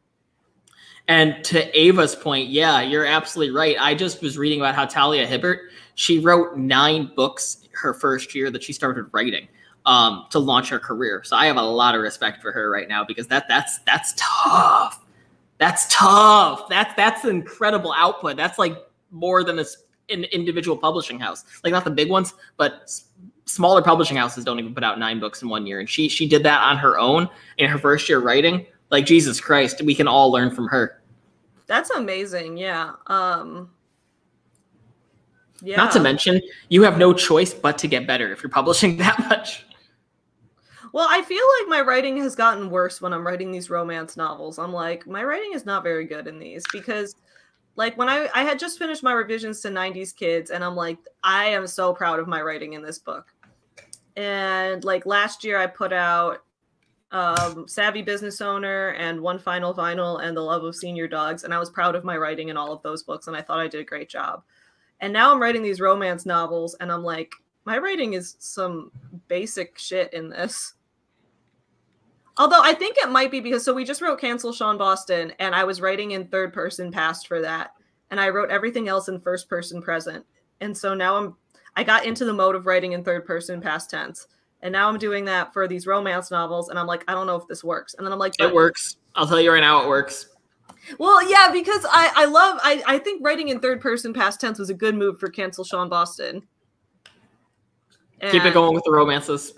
And 1.07 1.43
to 1.45 1.79
Ava's 1.79 2.15
point, 2.15 2.49
yeah, 2.49 2.81
you're 2.81 3.05
absolutely 3.05 3.53
right. 3.53 3.75
I 3.79 3.93
just 3.93 4.23
was 4.23 4.35
reading 4.35 4.61
about 4.61 4.73
how 4.73 4.85
Talia 4.85 5.27
Hibbert, 5.27 5.59
she 5.99 6.17
wrote 6.19 6.55
nine 6.55 7.11
books 7.13 7.67
her 7.73 7.93
first 7.93 8.33
year 8.33 8.49
that 8.49 8.63
she 8.63 8.71
started 8.71 9.07
writing 9.11 9.49
um, 9.85 10.27
to 10.29 10.39
launch 10.39 10.69
her 10.69 10.79
career. 10.79 11.21
So 11.25 11.35
I 11.35 11.45
have 11.45 11.57
a 11.57 11.61
lot 11.61 11.93
of 11.93 11.99
respect 11.99 12.41
for 12.41 12.53
her 12.53 12.71
right 12.71 12.87
now 12.87 13.03
because 13.03 13.27
that 13.27 13.49
that's 13.49 13.79
that's 13.79 14.13
tough. 14.15 15.03
That's 15.57 15.93
tough. 15.93 16.69
That's 16.69 16.95
that's 16.95 17.25
incredible 17.25 17.93
output. 17.97 18.37
That's 18.37 18.57
like 18.57 18.77
more 19.11 19.43
than 19.43 19.57
a 19.59 19.63
s- 19.63 19.75
an 20.09 20.23
individual 20.23 20.77
publishing 20.77 21.19
house. 21.19 21.43
Like 21.65 21.73
not 21.73 21.83
the 21.83 21.91
big 21.91 22.09
ones, 22.09 22.33
but 22.55 22.79
s- 22.83 23.07
smaller 23.45 23.81
publishing 23.81 24.15
houses 24.15 24.45
don't 24.45 24.57
even 24.57 24.73
put 24.73 24.85
out 24.85 24.99
nine 24.99 25.19
books 25.19 25.41
in 25.41 25.49
one 25.49 25.67
year. 25.67 25.81
And 25.81 25.89
she 25.89 26.07
she 26.07 26.29
did 26.29 26.43
that 26.43 26.61
on 26.61 26.77
her 26.77 26.97
own 26.97 27.27
in 27.57 27.69
her 27.69 27.77
first 27.77 28.07
year 28.07 28.19
writing. 28.21 28.65
Like 28.89 29.05
Jesus 29.05 29.41
Christ, 29.41 29.81
we 29.81 29.93
can 29.93 30.07
all 30.07 30.31
learn 30.31 30.55
from 30.55 30.69
her. 30.69 31.01
That's 31.67 31.89
amazing. 31.89 32.57
Yeah. 32.57 32.93
Um 33.07 33.71
yeah. 35.61 35.77
Not 35.77 35.91
to 35.93 35.99
mention, 35.99 36.41
you 36.69 36.83
have 36.83 36.97
no 36.97 37.13
choice 37.13 37.53
but 37.53 37.77
to 37.79 37.87
get 37.87 38.07
better 38.07 38.31
if 38.31 38.43
you're 38.43 38.49
publishing 38.49 38.97
that 38.99 39.19
much. 39.29 39.65
Well, 40.91 41.07
I 41.09 41.21
feel 41.21 41.43
like 41.59 41.69
my 41.69 41.81
writing 41.81 42.17
has 42.17 42.35
gotten 42.35 42.69
worse 42.69 42.99
when 43.01 43.13
I'm 43.13 43.25
writing 43.25 43.51
these 43.51 43.69
romance 43.69 44.17
novels. 44.17 44.57
I'm 44.57 44.73
like, 44.73 45.05
my 45.05 45.23
writing 45.23 45.53
is 45.53 45.65
not 45.65 45.83
very 45.83 46.05
good 46.05 46.27
in 46.27 46.39
these 46.39 46.65
because 46.71 47.15
like 47.75 47.97
when 47.97 48.09
I 48.09 48.27
I 48.33 48.43
had 48.43 48.59
just 48.59 48.79
finished 48.79 49.03
my 49.03 49.13
revisions 49.13 49.61
to 49.61 49.69
90s 49.69 50.15
kids 50.15 50.51
and 50.51 50.63
I'm 50.63 50.75
like 50.75 50.97
I 51.23 51.45
am 51.45 51.67
so 51.67 51.93
proud 51.93 52.19
of 52.19 52.27
my 52.27 52.41
writing 52.41 52.73
in 52.73 52.81
this 52.81 52.99
book. 52.99 53.33
And 54.17 54.83
like 54.83 55.05
last 55.05 55.43
year 55.43 55.57
I 55.57 55.67
put 55.67 55.93
out 55.93 56.43
um 57.11 57.67
Savvy 57.67 58.01
Business 58.01 58.41
Owner 58.41 58.89
and 58.89 59.21
One 59.21 59.39
Final 59.39 59.73
Vinyl 59.73 60.23
and 60.23 60.35
The 60.35 60.41
Love 60.41 60.63
of 60.63 60.75
Senior 60.75 61.07
Dogs 61.07 61.43
and 61.43 61.53
I 61.53 61.59
was 61.59 61.69
proud 61.69 61.95
of 61.95 62.03
my 62.03 62.17
writing 62.17 62.49
in 62.49 62.57
all 62.57 62.73
of 62.73 62.81
those 62.81 63.03
books 63.03 63.27
and 63.27 63.35
I 63.35 63.41
thought 63.41 63.59
I 63.59 63.67
did 63.67 63.79
a 63.79 63.85
great 63.85 64.09
job. 64.09 64.43
And 65.01 65.13
now 65.13 65.31
I'm 65.31 65.41
writing 65.41 65.63
these 65.63 65.79
romance 65.79 66.25
novels 66.25 66.75
and 66.79 66.91
I'm 66.91 67.03
like 67.03 67.33
my 67.65 67.77
writing 67.77 68.13
is 68.13 68.35
some 68.39 68.91
basic 69.27 69.77
shit 69.77 70.11
in 70.13 70.29
this. 70.29 70.73
Although 72.37 72.63
I 72.63 72.73
think 72.73 72.97
it 72.97 73.11
might 73.11 73.31
be 73.31 73.41
because 73.41 73.63
so 73.63 73.73
we 73.73 73.83
just 73.83 74.01
wrote 74.01 74.19
Cancel 74.19 74.53
Sean 74.53 74.77
Boston 74.77 75.33
and 75.39 75.53
I 75.53 75.65
was 75.65 75.81
writing 75.81 76.11
in 76.11 76.27
third 76.27 76.53
person 76.53 76.91
past 76.91 77.27
for 77.27 77.41
that. 77.41 77.73
And 78.11 78.19
I 78.19 78.29
wrote 78.29 78.49
everything 78.49 78.87
else 78.87 79.07
in 79.07 79.19
first 79.19 79.49
person 79.49 79.81
present. 79.81 80.25
And 80.61 80.75
so 80.75 80.93
now 80.93 81.17
I'm 81.17 81.35
I 81.75 81.83
got 81.83 82.05
into 82.05 82.25
the 82.25 82.33
mode 82.33 82.55
of 82.55 82.65
writing 82.65 82.93
in 82.93 83.03
third 83.03 83.25
person 83.25 83.61
past 83.61 83.89
tense. 83.89 84.27
And 84.61 84.71
now 84.71 84.89
I'm 84.89 84.97
doing 84.97 85.25
that 85.25 85.53
for 85.53 85.67
these 85.67 85.85
romance 85.85 86.31
novels 86.31 86.69
and 86.69 86.79
I'm 86.79 86.87
like, 86.87 87.03
I 87.07 87.13
don't 87.13 87.27
know 87.27 87.35
if 87.35 87.47
this 87.47 87.63
works. 87.63 87.93
And 87.93 88.05
then 88.05 88.11
I'm 88.11 88.19
like, 88.19 88.33
It 88.39 88.53
works. 88.53 88.97
I'll 89.15 89.27
tell 89.27 89.39
you 89.39 89.51
right 89.51 89.61
now, 89.61 89.83
it 89.83 89.87
works. 89.87 90.27
Well, 90.97 91.27
yeah, 91.29 91.49
because 91.51 91.85
I 91.89 92.11
I 92.15 92.25
love 92.25 92.59
I 92.63 92.83
I 92.87 92.99
think 92.99 93.23
writing 93.23 93.49
in 93.49 93.59
third 93.59 93.81
person 93.81 94.13
past 94.13 94.41
tense 94.41 94.59
was 94.59 94.69
a 94.69 94.73
good 94.73 94.95
move 94.95 95.19
for 95.19 95.29
cancel 95.29 95.63
Sean 95.63 95.89
Boston. 95.89 96.47
Keep 98.21 98.43
it 98.43 98.53
going 98.53 98.73
with 98.73 98.83
the 98.83 98.91
romances. 98.91 99.53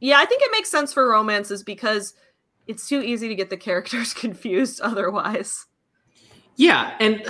Yeah, 0.00 0.18
I 0.18 0.24
think 0.24 0.42
it 0.42 0.50
makes 0.50 0.68
sense 0.70 0.92
for 0.92 1.08
romances 1.08 1.62
because 1.62 2.14
it's 2.66 2.88
too 2.88 3.00
easy 3.00 3.28
to 3.28 3.34
get 3.34 3.50
the 3.50 3.56
characters 3.56 4.12
confused 4.14 4.80
otherwise. 4.80 5.66
Yeah, 6.56 6.96
and 7.00 7.24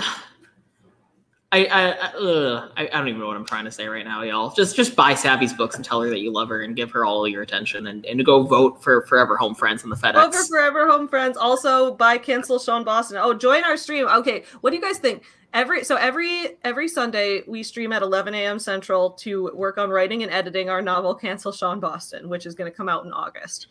I 1.53 1.65
I 1.65 1.91
I, 1.91 2.67
I 2.77 2.89
I 2.91 2.97
don't 2.97 3.07
even 3.07 3.19
know 3.19 3.27
what 3.27 3.37
I'm 3.37 3.45
trying 3.45 3.65
to 3.65 3.71
say 3.71 3.87
right 3.87 4.03
now, 4.03 4.23
y'all. 4.23 4.51
Just 4.53 4.75
just 4.75 4.95
buy 4.95 5.13
Savvy's 5.13 5.53
books 5.53 5.75
and 5.75 5.85
tell 5.85 6.01
her 6.01 6.09
that 6.09 6.19
you 6.19 6.31
love 6.31 6.49
her 6.49 6.63
and 6.63 6.75
give 6.75 6.89
her 6.91 7.05
all 7.05 7.27
your 7.27 7.43
attention 7.43 7.87
and, 7.87 8.03
and 8.05 8.25
go 8.25 8.43
vote 8.43 8.81
for 8.81 9.05
Forever 9.05 9.37
Home 9.37 9.53
Friends 9.53 9.83
in 9.83 9.89
the 9.89 9.95
FedEx. 9.95 10.15
Over 10.15 10.43
Forever 10.45 10.87
Home 10.87 11.07
Friends. 11.07 11.37
Also 11.37 11.93
buy 11.93 12.17
cancel 12.17 12.57
Sean 12.57 12.83
Boston. 12.83 13.17
Oh, 13.21 13.33
join 13.35 13.63
our 13.63 13.77
stream. 13.77 14.07
Okay, 14.07 14.43
what 14.61 14.71
do 14.71 14.75
you 14.75 14.81
guys 14.81 14.97
think? 14.97 15.23
Every 15.53 15.83
so 15.83 15.95
every 15.95 16.57
every 16.63 16.87
Sunday 16.87 17.43
we 17.47 17.61
stream 17.61 17.93
at 17.93 18.01
11 18.01 18.33
a.m. 18.33 18.57
Central 18.57 19.11
to 19.11 19.51
work 19.53 19.77
on 19.77 19.91
writing 19.91 20.23
and 20.23 20.31
editing 20.31 20.69
our 20.69 20.81
novel 20.81 21.13
Cancel 21.13 21.51
Sean 21.51 21.79
Boston, 21.79 22.29
which 22.29 22.47
is 22.47 22.55
going 22.55 22.71
to 22.71 22.75
come 22.75 22.89
out 22.89 23.05
in 23.05 23.13
August. 23.13 23.67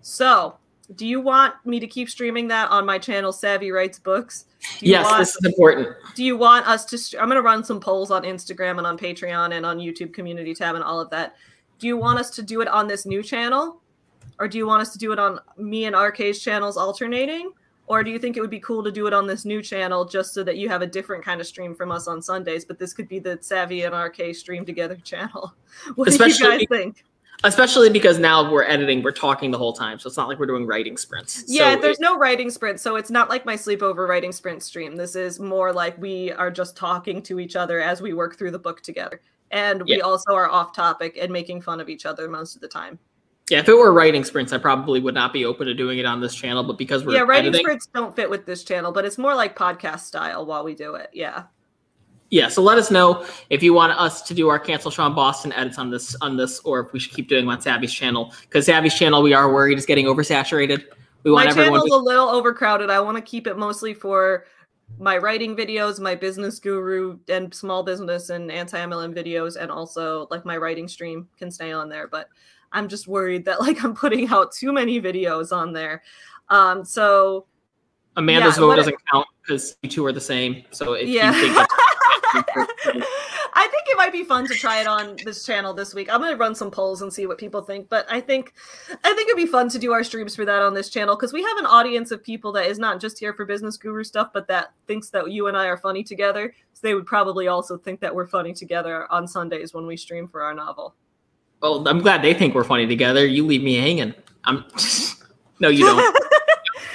So, 0.00 0.58
do 0.94 1.06
you 1.06 1.20
want 1.20 1.54
me 1.64 1.80
to 1.80 1.86
keep 1.86 2.10
streaming 2.10 2.48
that 2.48 2.70
on 2.70 2.84
my 2.84 2.98
channel, 2.98 3.32
Savvy 3.32 3.70
Writes 3.70 3.98
Books? 3.98 4.46
Yes, 4.80 5.04
want- 5.04 5.18
this 5.18 5.36
is 5.36 5.44
important. 5.44 5.88
do 6.14 6.24
you 6.24 6.38
want 6.38 6.66
us 6.66 6.86
to 6.86 7.20
i'm 7.20 7.28
going 7.28 7.36
to 7.36 7.42
run 7.42 7.62
some 7.62 7.78
polls 7.78 8.10
on 8.10 8.22
instagram 8.22 8.78
and 8.78 8.86
on 8.86 8.96
patreon 8.96 9.52
and 9.54 9.66
on 9.66 9.78
youtube 9.78 10.14
community 10.14 10.54
tab 10.54 10.74
and 10.74 10.82
all 10.82 11.00
of 11.00 11.10
that. 11.10 11.36
Do 11.78 11.86
you 11.86 11.96
want 11.98 12.18
us 12.18 12.30
to 12.30 12.42
do 12.42 12.60
it 12.62 12.68
on 12.68 12.86
this 12.86 13.04
new 13.04 13.22
channel? 13.22 13.80
Or 14.38 14.48
do 14.48 14.56
you 14.58 14.66
want 14.66 14.80
us 14.80 14.92
to 14.92 14.98
do 14.98 15.12
it 15.12 15.18
on 15.18 15.38
me 15.58 15.84
and 15.84 15.94
rk's 15.94 16.40
channels 16.40 16.76
alternating? 16.76 17.52
Or 17.86 18.02
do 18.02 18.10
you 18.10 18.18
think 18.18 18.38
it 18.38 18.40
would 18.40 18.48
be 18.48 18.60
cool 18.60 18.82
to 18.82 18.90
do 18.90 19.06
it 19.06 19.12
on 19.12 19.26
this 19.26 19.44
new 19.44 19.60
channel 19.60 20.06
just 20.06 20.32
so 20.32 20.42
that 20.44 20.56
you 20.56 20.70
have 20.70 20.80
a 20.80 20.86
different 20.86 21.22
kind 21.22 21.40
of 21.42 21.46
stream 21.46 21.74
from 21.74 21.92
us 21.92 22.08
on 22.08 22.22
sundays 22.22 22.64
but 22.64 22.78
this 22.78 22.94
could 22.94 23.08
be 23.08 23.18
the 23.18 23.38
savvy 23.42 23.82
and 23.82 23.94
rk 23.94 24.34
stream 24.34 24.64
together 24.64 24.96
channel? 25.04 25.54
What 25.94 26.08
do 26.08 26.12
you 26.12 26.38
guys 26.38 26.64
think 26.70 27.04
Especially 27.44 27.90
because 27.90 28.18
now 28.18 28.50
we're 28.50 28.64
editing, 28.64 29.02
we're 29.02 29.12
talking 29.12 29.50
the 29.50 29.58
whole 29.58 29.72
time, 29.72 29.98
so 29.98 30.08
it's 30.08 30.16
not 30.16 30.28
like 30.28 30.38
we're 30.38 30.46
doing 30.46 30.66
writing 30.66 30.96
sprints. 30.96 31.44
Yeah, 31.46 31.74
So 31.74 31.80
there's 31.82 31.98
it- 31.98 32.02
no 32.02 32.16
writing 32.18 32.50
sprint, 32.50 32.80
so 32.80 32.96
it's 32.96 33.10
not 33.10 33.28
like 33.28 33.44
my 33.44 33.54
sleepover 33.54 34.08
writing 34.08 34.32
sprint 34.32 34.62
stream. 34.62 34.96
This 34.96 35.14
is 35.14 35.38
more 35.38 35.72
like 35.72 35.96
we 35.98 36.32
are 36.32 36.50
just 36.50 36.76
talking 36.76 37.22
to 37.22 37.38
each 37.38 37.54
other 37.56 37.80
as 37.80 38.00
we 38.02 38.12
work 38.14 38.36
through 38.36 38.50
the 38.50 38.58
book 38.58 38.80
together. 38.80 39.20
And 39.50 39.82
we 39.84 40.00
also 40.00 40.32
are 40.34 40.48
off 40.50 40.74
topic 40.74 41.16
and 41.20 41.30
making 41.32 41.60
fun 41.62 41.80
of 41.80 41.88
each 41.88 42.06
other 42.06 42.28
most 42.28 42.56
of 42.56 42.60
the 42.60 42.66
time. 42.68 42.98
yeah. 43.50 43.58
If 43.60 43.68
it 43.68 43.74
were 43.74 43.92
writing 43.92 44.24
sprints, 44.24 44.52
I 44.52 44.58
probably 44.58 45.00
would 45.00 45.14
not 45.14 45.32
be 45.32 45.44
open 45.44 45.66
to 45.66 45.74
doing 45.74 45.98
it 45.98 46.06
on 46.06 46.20
this 46.20 46.34
channel. 46.34 46.64
But 46.64 46.78
because 46.78 47.04
we're 47.04 47.14
yeah, 47.14 47.20
writing 47.20 47.48
editing, 47.48 47.60
sprints 47.64 47.86
don't 47.94 48.16
fit 48.16 48.28
with 48.30 48.46
this 48.46 48.64
channel, 48.64 48.90
but 48.90 49.04
it's 49.04 49.18
more 49.18 49.34
like 49.34 49.54
podcast 49.56 50.00
style 50.00 50.44
while 50.46 50.64
we 50.64 50.74
do 50.74 50.94
it. 50.94 51.10
Yeah. 51.12 51.44
Yeah. 52.34 52.48
So 52.48 52.62
let 52.62 52.78
us 52.78 52.90
know 52.90 53.24
if 53.48 53.62
you 53.62 53.72
want 53.72 53.92
us 53.92 54.20
to 54.22 54.34
do 54.34 54.48
our 54.48 54.58
cancel 54.58 54.90
Sean 54.90 55.14
Boston 55.14 55.52
edits 55.52 55.78
on 55.78 55.88
this 55.88 56.16
on 56.16 56.36
this, 56.36 56.58
or 56.60 56.80
if 56.80 56.92
we 56.92 56.98
should 56.98 57.12
keep 57.12 57.28
doing 57.28 57.44
them 57.44 57.54
on 57.54 57.60
Savvy's 57.60 57.94
channel. 57.94 58.34
Because 58.42 58.66
Savvy's 58.66 58.92
channel, 58.92 59.22
we 59.22 59.32
are 59.32 59.52
worried 59.52 59.78
is 59.78 59.86
getting 59.86 60.06
oversaturated. 60.06 60.82
We 61.22 61.30
want 61.30 61.46
my 61.46 61.54
channel's 61.54 61.88
to 61.88 61.94
a 61.94 61.96
little 61.96 62.28
overcrowded. 62.28 62.90
I 62.90 62.98
want 62.98 63.16
to 63.18 63.22
keep 63.22 63.46
it 63.46 63.56
mostly 63.56 63.94
for 63.94 64.46
my 64.98 65.16
writing 65.16 65.54
videos, 65.54 66.00
my 66.00 66.16
business 66.16 66.58
guru 66.58 67.20
and 67.28 67.54
small 67.54 67.84
business 67.84 68.30
and 68.30 68.50
anti-MLM 68.50 69.14
videos, 69.14 69.54
and 69.56 69.70
also 69.70 70.26
like 70.32 70.44
my 70.44 70.56
writing 70.56 70.88
stream 70.88 71.28
can 71.38 71.52
stay 71.52 71.70
on 71.70 71.88
there. 71.88 72.08
But 72.08 72.28
I'm 72.72 72.88
just 72.88 73.06
worried 73.06 73.44
that 73.44 73.60
like 73.60 73.84
I'm 73.84 73.94
putting 73.94 74.28
out 74.30 74.50
too 74.50 74.72
many 74.72 75.00
videos 75.00 75.56
on 75.56 75.72
there. 75.72 76.02
Um, 76.48 76.84
so 76.84 77.46
Amanda's 78.16 78.56
Yeah, 78.56 78.60
vote 78.62 78.74
doesn't 78.74 78.96
count 79.08 79.28
because 79.40 79.76
you 79.82 79.88
two 79.88 80.04
are 80.04 80.12
the 80.12 80.20
same. 80.20 80.64
So 80.72 80.94
if 80.94 81.08
yeah. 81.08 81.32
you 81.32 81.54
think 81.54 81.68
I 83.56 83.68
think 83.68 83.84
it 83.86 83.96
might 83.96 84.12
be 84.12 84.24
fun 84.24 84.46
to 84.48 84.54
try 84.54 84.80
it 84.80 84.86
on 84.86 85.16
this 85.24 85.44
channel 85.44 85.72
this 85.72 85.94
week. 85.94 86.12
I'm 86.12 86.20
gonna 86.20 86.36
run 86.36 86.54
some 86.54 86.70
polls 86.70 87.02
and 87.02 87.12
see 87.12 87.26
what 87.26 87.38
people 87.38 87.62
think. 87.62 87.88
But 87.88 88.06
I 88.10 88.20
think 88.20 88.54
I 88.90 89.12
think 89.14 89.28
it'd 89.28 89.36
be 89.36 89.46
fun 89.46 89.68
to 89.70 89.78
do 89.78 89.92
our 89.92 90.02
streams 90.02 90.34
for 90.34 90.44
that 90.44 90.62
on 90.62 90.74
this 90.74 90.88
channel 90.88 91.16
because 91.16 91.32
we 91.32 91.42
have 91.42 91.56
an 91.58 91.66
audience 91.66 92.10
of 92.10 92.22
people 92.22 92.52
that 92.52 92.66
is 92.66 92.78
not 92.78 93.00
just 93.00 93.18
here 93.18 93.32
for 93.32 93.44
business 93.44 93.76
guru 93.76 94.04
stuff, 94.04 94.30
but 94.32 94.48
that 94.48 94.72
thinks 94.86 95.10
that 95.10 95.30
you 95.30 95.46
and 95.46 95.56
I 95.56 95.66
are 95.66 95.76
funny 95.76 96.02
together. 96.02 96.54
So 96.72 96.80
they 96.82 96.94
would 96.94 97.06
probably 97.06 97.48
also 97.48 97.76
think 97.76 98.00
that 98.00 98.14
we're 98.14 98.26
funny 98.26 98.52
together 98.52 99.10
on 99.12 99.28
Sundays 99.28 99.72
when 99.72 99.86
we 99.86 99.96
stream 99.96 100.26
for 100.26 100.42
our 100.42 100.54
novel. 100.54 100.94
well, 101.62 101.86
I'm 101.86 102.00
glad 102.00 102.22
they 102.22 102.34
think 102.34 102.54
we're 102.54 102.64
funny 102.64 102.86
together. 102.86 103.26
You 103.26 103.46
leave 103.46 103.62
me 103.62 103.74
hanging. 103.74 104.14
I'm 104.44 104.64
no, 105.60 105.68
you 105.68 105.84
don't. 105.84 106.16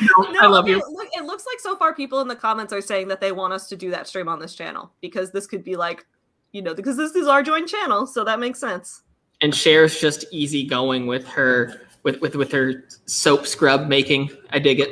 No, 0.32 0.40
I 0.42 0.48
love 0.48 0.66
okay, 0.66 0.74
you. 0.74 0.84
Look, 0.92 1.08
it 1.14 1.26
looks 1.26 1.46
like 1.46 1.60
so 1.60 1.76
far 1.76 1.94
people 1.94 2.22
in 2.22 2.28
the 2.28 2.36
comments 2.36 2.72
are 2.72 2.82
saying 2.82 3.08
that 3.10 3.22
they 3.22 3.32
want 3.32 3.54
us 3.54 3.68
to 3.70 3.76
do 3.76 3.90
that 3.92 4.08
stream 4.08 4.28
on 4.28 4.40
this 4.40 4.56
channel 4.56 4.92
because 5.02 5.32
this 5.32 5.48
could 5.48 5.64
be 5.64 5.76
like, 5.76 6.06
you 6.52 6.62
know, 6.62 6.74
because 6.74 6.98
this 6.98 7.16
is 7.16 7.28
our 7.28 7.44
joint 7.44 7.68
channel, 7.68 8.08
so 8.08 8.24
that 8.24 8.40
makes 8.40 8.60
sense. 8.60 9.04
And 9.42 9.54
Cher's 9.54 10.00
just 10.00 10.26
easy 10.32 10.66
going 10.66 11.08
with 11.08 11.28
her 11.28 11.82
with 12.04 12.20
with 12.22 12.36
with 12.36 12.52
her 12.52 12.86
soap 13.06 13.46
scrub 13.46 13.88
making. 13.88 14.30
I 14.52 14.60
dig 14.60 14.80
it. 14.80 14.90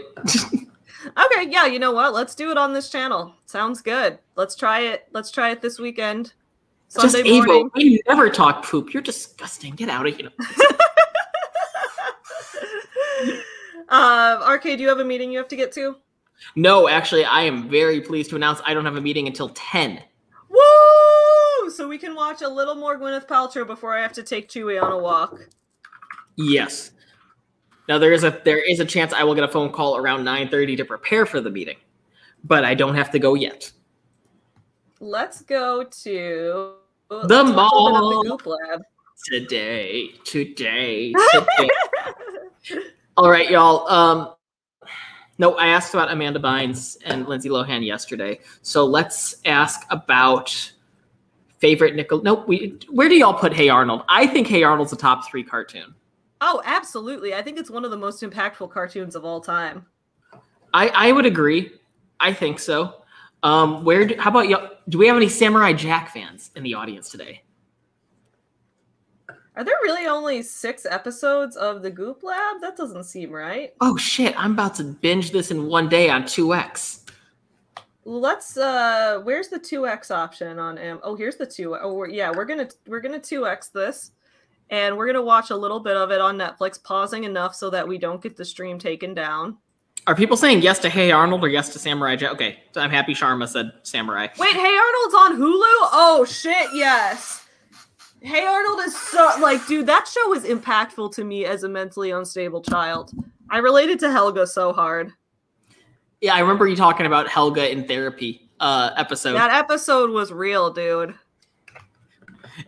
Okay, 1.18 1.50
yeah, 1.50 1.66
you 1.66 1.80
know 1.80 1.92
what? 1.92 2.14
Let's 2.14 2.36
do 2.36 2.52
it 2.52 2.58
on 2.58 2.74
this 2.74 2.90
channel. 2.90 3.34
Sounds 3.46 3.82
good. 3.82 4.20
Let's 4.36 4.56
try 4.56 4.82
it. 4.82 5.08
Let's 5.14 5.32
try 5.32 5.52
it 5.52 5.62
this 5.62 5.80
weekend. 5.80 6.34
just 6.94 7.14
Sunday 7.14 7.30
Avo, 7.30 7.46
morning. 7.46 7.72
we 7.76 8.02
never 8.08 8.30
talk 8.30 8.64
poop. 8.66 8.94
You're 8.94 9.04
disgusting. 9.04 9.76
Get 9.76 9.90
out 9.90 10.08
of 10.08 10.16
here. 10.16 10.30
uh, 13.90 14.50
RK, 14.56 14.64
do 14.64 14.78
you 14.78 14.90
have 14.90 15.00
a 15.00 15.06
meeting 15.06 15.32
you 15.32 15.38
have 15.38 15.48
to 15.50 15.56
get 15.56 15.72
to? 15.74 15.98
No, 16.56 16.88
actually, 16.88 17.26
I 17.26 17.42
am 17.42 17.70
very 17.70 18.02
pleased 18.02 18.30
to 18.32 18.36
announce 18.36 18.62
I 18.66 18.74
don't 18.74 18.86
have 18.86 18.96
a 18.96 19.02
meeting 19.02 19.28
until 19.28 19.50
10. 19.50 20.02
Woo! 20.50 21.70
So 21.70 21.88
we 21.88 21.98
can 21.98 22.16
watch 22.16 22.42
a 22.42 22.48
little 22.48 22.76
more 22.76 22.98
Gwyneth 22.98 23.28
Paltrow 23.28 23.66
before 23.66 23.98
I 23.98 24.02
have 24.02 24.14
to 24.14 24.24
take 24.24 24.50
Chewie 24.50 24.82
on 24.82 24.92
a 24.92 24.98
walk. 24.98 25.50
Yes. 26.36 26.92
Now 27.90 27.98
there 27.98 28.12
is 28.12 28.24
a 28.24 28.42
there 28.44 28.60
is 28.60 28.80
a 28.80 28.86
chance 28.86 29.14
I 29.14 29.24
will 29.24 29.34
get 29.34 29.44
a 29.44 29.48
phone 29.48 29.72
call 29.72 29.98
around 29.98 30.24
9:30 30.24 30.78
to 30.78 30.86
prepare 30.86 31.26
for 31.26 31.42
the 31.42 31.50
meeting. 31.50 31.78
But 32.44 32.64
I 32.64 32.76
don't 32.76 32.96
have 32.96 33.12
to 33.12 33.20
go 33.20 33.34
yet. 33.34 33.72
Let's 35.00 35.42
go 35.42 35.84
to 35.84 36.74
The 37.10 37.16
let's 37.16 37.32
open 37.32 37.50
up 37.50 37.56
mall. 37.56 38.24
The 38.24 38.30
Goop 38.30 38.46
Lab. 38.46 38.82
Today, 39.26 40.10
today, 40.24 41.12
today. 41.32 42.90
All 43.18 43.32
right, 43.32 43.50
y'all. 43.50 43.90
Um 43.90 44.34
no, 45.40 45.56
I 45.56 45.68
asked 45.68 45.94
about 45.94 46.12
Amanda 46.12 46.40
Bynes 46.40 46.98
and 47.06 47.28
Lindsay 47.28 47.50
Lohan 47.50 47.86
yesterday. 47.86 48.40
So 48.62 48.86
let's 48.86 49.42
ask 49.46 49.86
about 49.90 50.72
favorite 51.60 51.96
Nickel. 51.96 52.22
Nope, 52.22 52.48
we 52.48 52.80
where 52.90 53.10
do 53.10 53.16
y'all 53.16 53.34
put 53.34 53.54
Hey 53.54 53.70
Arnold? 53.70 54.04
I 54.08 54.28
think 54.28 54.48
Hey 54.48 54.64
Arnold's 54.64 54.94
a 54.94 54.96
top 54.96 55.28
3 55.28 55.44
cartoon. 55.44 55.96
Oh, 56.42 56.62
absolutely. 56.66 57.34
I 57.34 57.42
think 57.42 57.58
it's 57.58 57.72
one 57.72 57.84
of 57.84 57.92
the 57.92 57.98
most 57.98 58.22
impactful 58.22 58.70
cartoons 58.70 59.16
of 59.16 59.26
all 59.26 59.42
time. 59.42 59.86
I 60.74 60.90
I 60.90 61.12
would 61.12 61.26
agree. 61.26 61.72
I 62.20 62.34
think 62.34 62.60
so. 62.60 63.04
Um, 63.44 63.84
where? 63.84 64.06
Do, 64.06 64.16
how 64.20 64.30
about 64.30 64.50
y'all? 64.50 64.70
Do 64.90 64.98
we 64.98 65.08
have 65.08 65.18
any 65.18 65.30
Samurai 65.30 65.74
Jack 65.74 66.10
fans 66.10 66.52
in 66.56 66.64
the 66.64 66.74
audience 66.74 67.10
today? 67.10 67.44
Are 69.58 69.64
there 69.64 69.74
really 69.82 70.06
only 70.06 70.44
six 70.44 70.86
episodes 70.86 71.56
of 71.56 71.82
the 71.82 71.90
Goop 71.90 72.22
Lab? 72.22 72.62
That 72.62 72.78
doesn't 72.78 73.06
seem 73.06 73.32
right. 73.32 73.74
Oh 73.82 73.98
shit! 73.98 74.40
I'm 74.40 74.52
about 74.52 74.76
to 74.76 74.84
binge 74.84 75.32
this 75.32 75.50
in 75.50 75.66
one 75.66 75.90
day 75.90 76.12
on 76.12 76.24
2x. 76.24 77.10
Let's 78.06 78.56
uh 78.56 79.20
where's 79.24 79.48
the 79.48 79.60
2x 79.60 80.12
option 80.12 80.60
on 80.60 80.78
Am 80.78 81.00
Oh, 81.02 81.16
here's 81.16 81.38
the 81.38 81.46
2 81.48 81.76
Oh, 81.76 81.94
we're, 81.96 82.08
yeah, 82.08 82.30
we're 82.30 82.46
going 82.46 82.68
to 82.68 82.76
we're 82.86 83.02
going 83.02 83.20
to 83.20 83.36
2x 83.42 83.72
this 83.72 84.12
and 84.70 84.96
we're 84.96 85.08
going 85.08 85.16
to 85.16 85.24
watch 85.24 85.50
a 85.50 85.56
little 85.56 85.80
bit 85.80 85.98
of 85.98 86.12
it 86.12 86.22
on 86.22 86.38
Netflix 86.38 86.82
pausing 86.82 87.24
enough 87.24 87.56
so 87.56 87.72
that 87.72 87.88
we 87.88 87.98
don't 87.98 88.22
get 88.22 88.38
the 88.38 88.46
stream 88.46 88.78
taken 88.78 89.16
down. 89.16 89.58
Are 90.06 90.16
people 90.16 90.38
saying 90.38 90.62
yes 90.62 90.78
to 90.80 90.90
Hey 90.90 91.12
Arnold 91.12 91.44
or 91.44 91.50
yes 91.50 91.70
to 91.74 91.80
Samurai 91.80 92.16
Jack? 92.16 92.34
Okay, 92.34 92.60
I'm 92.76 92.92
happy 92.92 93.16
Sharma 93.16 93.48
said 93.48 93.72
Samurai. 93.82 94.28
Wait, 94.38 94.54
Hey 94.54 94.78
Arnold's 94.78 95.16
on 95.16 95.38
Hulu? 95.38 95.90
Oh 95.92 96.28
shit, 96.30 96.68
yes. 96.76 97.47
Hey 98.22 98.46
Arnold 98.46 98.80
is 98.86 98.98
so 98.98 99.32
like 99.40 99.66
dude, 99.68 99.86
that 99.88 100.08
show 100.08 100.28
was 100.30 100.44
impactful 100.44 101.14
to 101.16 101.24
me 101.24 101.46
as 101.46 101.64
a 101.64 101.70
mentally 101.70 102.12
unstable 102.12 102.62
child. 102.62 103.12
I 103.50 103.60
related 103.60 104.00
to 104.00 104.12
Helga 104.12 104.48
so 104.48 104.74
hard. 104.74 105.14
Yeah, 106.22 106.34
I 106.34 106.40
remember 106.40 106.68
you 106.68 106.76
talking 106.76 107.06
about 107.06 107.28
Helga 107.30 107.72
in 107.72 107.88
therapy 107.88 108.50
uh, 108.60 108.90
episode, 108.98 109.34
That 109.34 109.52
episode 109.52 110.10
was 110.10 110.34
real, 110.34 110.72
dude. 110.72 111.14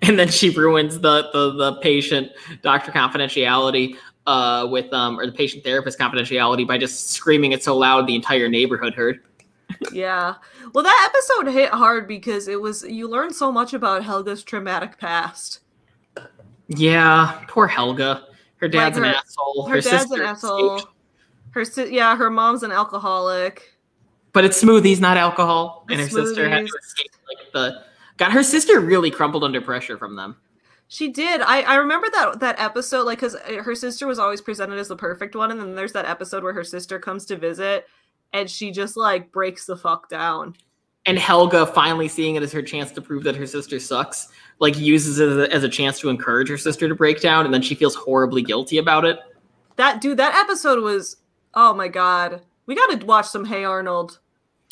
and 0.04 0.20
then 0.20 0.30
she 0.30 0.52
ruins 0.52 1.00
the 1.00 1.30
the, 1.34 1.52
the 1.54 1.74
patient 1.82 2.32
doctor 2.62 2.92
confidentiality 2.92 3.96
uh, 4.28 4.68
with 4.70 4.94
um 4.94 5.20
or 5.20 5.26
the 5.26 5.32
patient 5.32 5.64
therapist 5.64 5.98
confidentiality 5.98 6.66
by 6.68 6.78
just 6.78 7.10
screaming 7.10 7.52
it 7.54 7.64
so 7.64 7.76
loud 7.76 8.06
the 8.06 8.16
entire 8.16 8.48
neighborhood 8.48 8.94
heard. 8.94 9.20
Yeah. 9.92 10.36
Well, 10.74 10.84
that 10.84 11.10
episode 11.14 11.52
hit 11.54 11.70
hard 11.70 12.08
because 12.08 12.48
it 12.48 12.60
was 12.62 12.84
you 12.84 13.08
learned 13.10 13.36
so 13.36 13.52
much 13.52 13.74
about 13.74 14.04
Helga's 14.04 14.44
traumatic 14.44 14.98
past. 15.00 15.60
Yeah, 16.68 17.44
poor 17.48 17.68
Helga. 17.68 18.26
Her 18.58 18.68
dad's 18.68 18.98
Like 18.98 19.08
an 19.08 19.14
her- 19.14 19.20
asshole. 19.20 19.68
Her, 19.68 19.76
dad's 19.82 19.88
sister 19.90 20.22
an 20.22 20.28
asshole. 20.30 20.76
escaped. 20.76 20.94
Her 21.52 21.66
si- 21.66 21.96
yeah, 21.96 22.16
her 22.16 22.30
mom's 22.30 22.64
an 22.64 22.72
alcoholic. 22.72 23.76
But 24.34 24.46
it's 24.46 24.62
smoothies, 24.64 25.00
not 25.00 25.18
alcohol. 25.18 25.86
The 25.88 25.94
And 25.94 26.02
her 26.04 26.10
sister 26.10 26.48
had 26.48 26.68
to 26.68 26.74
escape 26.84 27.12
like 27.28 27.52
the 27.54 27.84
God, 28.18 28.32
her 28.32 28.44
sister 28.44 28.80
really 28.80 29.10
crumpled 29.10 29.44
under 29.44 29.62
pressure 29.62 29.98
from 29.98 30.16
them. 30.16 30.36
She 30.90 31.10
did. 31.10 31.42
I, 31.42 31.62
I 31.62 31.76
remember 31.76 32.08
that 32.12 32.40
that 32.42 32.60
episode, 32.60 33.04
like, 33.06 33.20
because 33.20 33.36
her 33.36 33.76
sister 33.76 34.06
was 34.08 34.20
always 34.20 34.42
presented 34.42 34.78
as 34.78 34.88
the 34.90 34.96
perfect 34.96 35.36
one, 35.36 35.52
and 35.52 35.60
then 35.60 35.76
there's 35.76 35.94
that 35.94 36.06
episode 36.06 36.44
where 36.44 36.54
her 36.54 36.64
sister 36.64 37.00
comes 37.00 37.26
to 37.28 37.38
visit, 37.38 37.88
and 38.34 38.50
she 38.50 38.72
just 38.72 38.98
like 38.98 39.32
breaks 39.32 39.66
the 39.66 39.76
fuck 39.76 40.10
down. 40.10 40.56
And 41.06 41.18
Helga 41.18 41.66
finally 41.66 42.08
seeing 42.08 42.36
it 42.36 42.44
as 42.44 42.52
her 42.52 42.62
chance 42.62 42.92
to 42.92 43.02
prove 43.02 43.24
that 43.24 43.36
her 43.36 43.48
sister 43.48 43.80
sucks, 43.80 44.28
like 44.60 44.78
uses 44.78 45.20
it 45.20 45.30
as 45.30 45.38
a, 45.38 45.54
as 45.54 45.64
a 45.64 45.70
chance 45.70 46.00
to 46.00 46.10
encourage 46.10 46.50
her 46.50 46.58
sister 46.58 46.88
to 46.88 46.96
break 46.96 47.22
down, 47.22 47.46
and 47.46 47.54
then 47.54 47.62
she 47.62 47.74
feels 47.74 47.96
horribly 47.96 48.42
guilty 48.42 48.78
about 48.78 49.06
it. 49.06 49.20
That 49.78 50.02
dude, 50.02 50.18
that 50.18 50.36
episode 50.36 50.84
was, 50.84 51.18
oh 51.54 51.74
my 51.74 51.88
god, 51.88 52.42
we 52.66 52.76
got 52.76 53.00
to 53.00 53.06
watch 53.06 53.28
some 53.28 53.46
Hey 53.46 53.64
Arnold. 53.64 54.20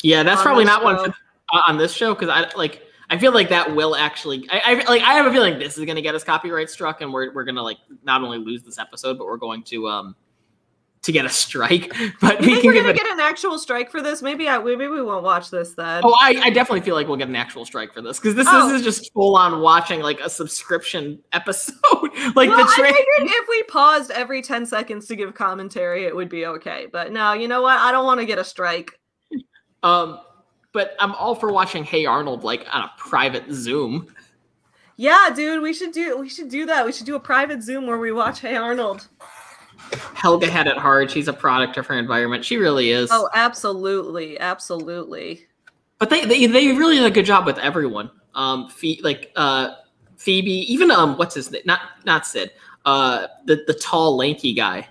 Yeah, 0.02 0.22
that's 0.22 0.38
On 0.38 0.44
probably 0.44 0.64
not 0.64 0.84
one 0.84 0.96
for, 0.96 1.16
uh, 1.52 1.62
on 1.66 1.78
this 1.78 1.92
show 1.92 2.14
because 2.14 2.28
I 2.28 2.48
like. 2.56 2.82
I 3.10 3.16
feel 3.16 3.32
like 3.32 3.48
that 3.48 3.74
will 3.74 3.96
actually. 3.96 4.46
I, 4.50 4.60
I 4.64 4.74
like. 4.84 5.02
I 5.02 5.14
have 5.14 5.26
a 5.26 5.32
feeling 5.32 5.58
this 5.58 5.78
is 5.78 5.84
going 5.86 5.96
to 5.96 6.02
get 6.02 6.14
us 6.14 6.22
copyright 6.22 6.68
struck, 6.70 7.00
and 7.00 7.12
we're 7.12 7.32
we're 7.32 7.44
going 7.44 7.54
to 7.54 7.62
like 7.62 7.78
not 8.04 8.22
only 8.22 8.38
lose 8.38 8.62
this 8.62 8.78
episode, 8.78 9.18
but 9.18 9.26
we're 9.26 9.38
going 9.38 9.62
to 9.64 9.88
um 9.88 10.14
to 11.02 11.12
get 11.12 11.24
a 11.24 11.28
strike. 11.28 11.92
But 12.20 12.40
we 12.40 12.60
can 12.60 12.66
we're 12.66 12.74
gonna 12.74 12.88
it. 12.88 12.96
get 12.96 13.06
an 13.06 13.20
actual 13.20 13.58
strike 13.58 13.90
for 13.90 14.02
this? 14.02 14.22
Maybe 14.22 14.48
I 14.48 14.58
maybe 14.58 14.88
we 14.88 15.02
won't 15.02 15.22
watch 15.22 15.50
this 15.50 15.74
then. 15.74 16.02
Oh, 16.04 16.16
I, 16.20 16.40
I 16.44 16.50
definitely 16.50 16.80
feel 16.80 16.94
like 16.94 17.06
we'll 17.06 17.16
get 17.16 17.28
an 17.28 17.36
actual 17.36 17.64
strike 17.64 17.92
for 17.94 18.02
this 18.02 18.18
because 18.18 18.34
this, 18.34 18.46
Oh. 18.50 18.68
this 18.68 18.80
is 18.80 18.84
just 18.84 19.12
full 19.12 19.36
on 19.36 19.60
watching 19.60 20.00
like 20.00 20.20
a 20.20 20.28
subscription 20.28 21.20
episode. 21.32 21.74
like 22.34 22.48
well, 22.48 22.56
the 22.58 22.64
I 22.64 22.92
figured 22.92 23.30
if 23.30 23.48
we 23.48 23.62
paused 23.64 24.10
every 24.10 24.42
10 24.42 24.66
seconds 24.66 25.06
to 25.06 25.16
give 25.16 25.34
commentary, 25.34 26.04
it 26.04 26.14
would 26.16 26.28
be 26.28 26.46
okay. 26.46 26.86
But 26.90 27.12
no, 27.12 27.32
you 27.32 27.46
know 27.46 27.62
what? 27.62 27.78
I 27.78 27.92
don't 27.92 28.04
want 28.04 28.18
to 28.20 28.26
get 28.26 28.38
a 28.38 28.44
strike. 28.44 28.98
Um, 29.84 30.18
but 30.72 30.96
I'm 30.98 31.12
all 31.14 31.34
for 31.36 31.52
watching 31.52 31.84
Hey 31.84 32.04
Arnold 32.06 32.42
like 32.42 32.66
on 32.72 32.82
a 32.82 32.90
private 32.98 33.44
Zoom. 33.52 34.12
Yeah, 34.96 35.30
dude, 35.34 35.62
we 35.62 35.72
should 35.72 35.92
do 35.92 36.18
we 36.18 36.28
should 36.28 36.48
do 36.48 36.66
that. 36.66 36.84
We 36.84 36.92
should 36.92 37.06
do 37.06 37.14
a 37.14 37.20
private 37.20 37.62
Zoom 37.62 37.86
where 37.86 37.98
we 37.98 38.10
watch 38.10 38.40
Hey 38.40 38.56
Arnold. 38.56 39.06
Helga 40.14 40.50
had 40.50 40.66
it 40.66 40.76
hard. 40.76 41.10
She's 41.10 41.28
a 41.28 41.32
product 41.32 41.76
of 41.76 41.86
her 41.86 41.98
environment. 41.98 42.44
She 42.44 42.56
really 42.56 42.90
is. 42.90 43.10
Oh, 43.12 43.28
absolutely, 43.34 44.38
absolutely. 44.38 45.46
But 45.98 46.10
they, 46.10 46.24
they 46.24 46.46
they 46.46 46.68
really 46.72 46.96
did 46.96 47.04
a 47.04 47.10
good 47.10 47.26
job 47.26 47.46
with 47.46 47.58
everyone. 47.58 48.10
Um, 48.34 48.70
like 49.02 49.32
uh, 49.36 49.70
Phoebe, 50.16 50.72
even 50.72 50.90
um, 50.90 51.16
what's 51.16 51.34
his 51.34 51.50
name? 51.50 51.62
Not 51.64 51.80
not 52.04 52.26
Sid. 52.26 52.52
Uh, 52.84 53.26
the 53.46 53.64
the 53.66 53.74
tall 53.74 54.16
lanky 54.16 54.54
guy. 54.54 54.88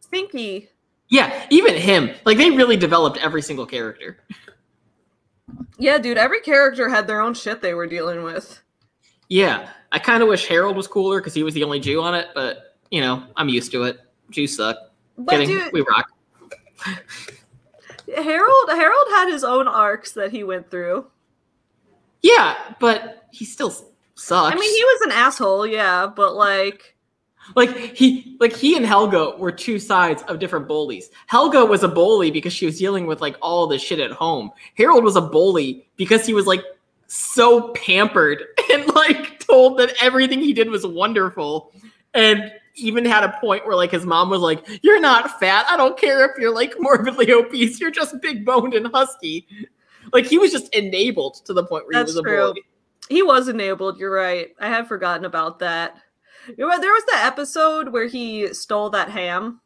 Stinky. 0.00 0.68
Yeah, 1.08 1.46
even 1.50 1.74
him. 1.74 2.10
Like 2.24 2.38
they 2.38 2.50
really 2.50 2.76
developed 2.76 3.18
every 3.18 3.42
single 3.42 3.66
character. 3.66 4.18
Yeah, 5.78 5.98
dude, 5.98 6.18
every 6.18 6.40
character 6.40 6.88
had 6.88 7.06
their 7.06 7.20
own 7.20 7.34
shit 7.34 7.60
they 7.60 7.74
were 7.74 7.86
dealing 7.86 8.22
with. 8.22 8.62
Yeah, 9.28 9.68
I 9.90 9.98
kind 9.98 10.22
of 10.22 10.28
wish 10.28 10.46
Harold 10.46 10.76
was 10.76 10.86
cooler 10.86 11.20
because 11.20 11.34
he 11.34 11.42
was 11.42 11.54
the 11.54 11.64
only 11.64 11.80
Jew 11.80 12.00
on 12.02 12.14
it. 12.14 12.28
But 12.34 12.78
you 12.90 13.00
know, 13.00 13.24
I'm 13.36 13.48
used 13.48 13.72
to 13.72 13.84
it. 13.84 14.00
Jews 14.30 14.56
suck. 14.56 14.76
But 15.18 15.32
Kidding, 15.32 15.48
dude, 15.48 15.72
we 15.72 15.80
rock. 15.82 16.10
Harold 18.16 18.68
Harold 18.68 19.06
had 19.10 19.30
his 19.30 19.44
own 19.44 19.68
arcs 19.68 20.12
that 20.12 20.30
he 20.30 20.44
went 20.44 20.70
through. 20.70 21.06
Yeah, 22.22 22.56
but 22.78 23.26
he 23.30 23.44
still 23.44 23.70
sucks. 23.70 24.54
I 24.54 24.58
mean, 24.58 24.74
he 24.74 24.84
was 24.84 25.00
an 25.02 25.12
asshole, 25.12 25.66
yeah, 25.66 26.06
but 26.06 26.34
like 26.34 26.96
like 27.56 27.76
he 27.96 28.36
like 28.40 28.52
he 28.52 28.76
and 28.76 28.86
Helga 28.86 29.34
were 29.38 29.52
two 29.52 29.78
sides 29.78 30.22
of 30.24 30.38
different 30.38 30.68
bullies. 30.68 31.10
Helga 31.26 31.64
was 31.64 31.82
a 31.82 31.88
bully 31.88 32.30
because 32.30 32.52
she 32.52 32.66
was 32.66 32.78
dealing 32.78 33.06
with 33.06 33.20
like 33.20 33.36
all 33.42 33.66
the 33.66 33.78
shit 33.78 34.00
at 34.00 34.12
home. 34.12 34.50
Harold 34.76 35.04
was 35.04 35.16
a 35.16 35.20
bully 35.20 35.86
because 35.96 36.26
he 36.26 36.34
was 36.34 36.46
like 36.46 36.62
so 37.06 37.72
pampered 37.72 38.42
and 38.72 38.86
like 38.94 39.40
told 39.40 39.78
that 39.78 39.92
everything 40.00 40.40
he 40.40 40.52
did 40.52 40.70
was 40.70 40.86
wonderful 40.86 41.72
and 42.14 42.52
even 42.76 43.04
had 43.04 43.22
a 43.22 43.36
point 43.40 43.66
where 43.66 43.76
like 43.76 43.90
his 43.90 44.06
mom 44.06 44.30
was 44.30 44.40
like 44.40 44.66
you're 44.82 45.00
not 45.00 45.38
fat 45.38 45.66
i 45.68 45.76
don't 45.76 45.98
care 45.98 46.24
if 46.24 46.38
you're 46.38 46.54
like 46.54 46.74
morbidly 46.78 47.30
obese 47.30 47.80
you're 47.80 47.90
just 47.90 48.18
big 48.22 48.44
boned 48.44 48.72
and 48.74 48.86
husky 48.88 49.46
like 50.12 50.24
he 50.26 50.38
was 50.38 50.50
just 50.50 50.74
enabled 50.74 51.34
to 51.44 51.52
the 51.52 51.64
point 51.64 51.84
where 51.86 51.92
That's 52.00 52.12
he 52.12 52.16
was 52.16 52.20
a 52.20 52.22
true. 52.22 52.36
bully 52.36 52.62
he 53.12 53.22
was 53.22 53.48
enabled, 53.48 53.98
you're 53.98 54.10
right. 54.10 54.54
I 54.58 54.68
had 54.68 54.88
forgotten 54.88 55.24
about 55.24 55.58
that. 55.58 55.96
You 56.48 56.66
know, 56.66 56.80
there 56.80 56.92
was 56.92 57.04
the 57.04 57.16
episode 57.16 57.92
where 57.92 58.06
he 58.06 58.52
stole 58.54 58.90
that 58.90 59.10
ham. 59.10 59.60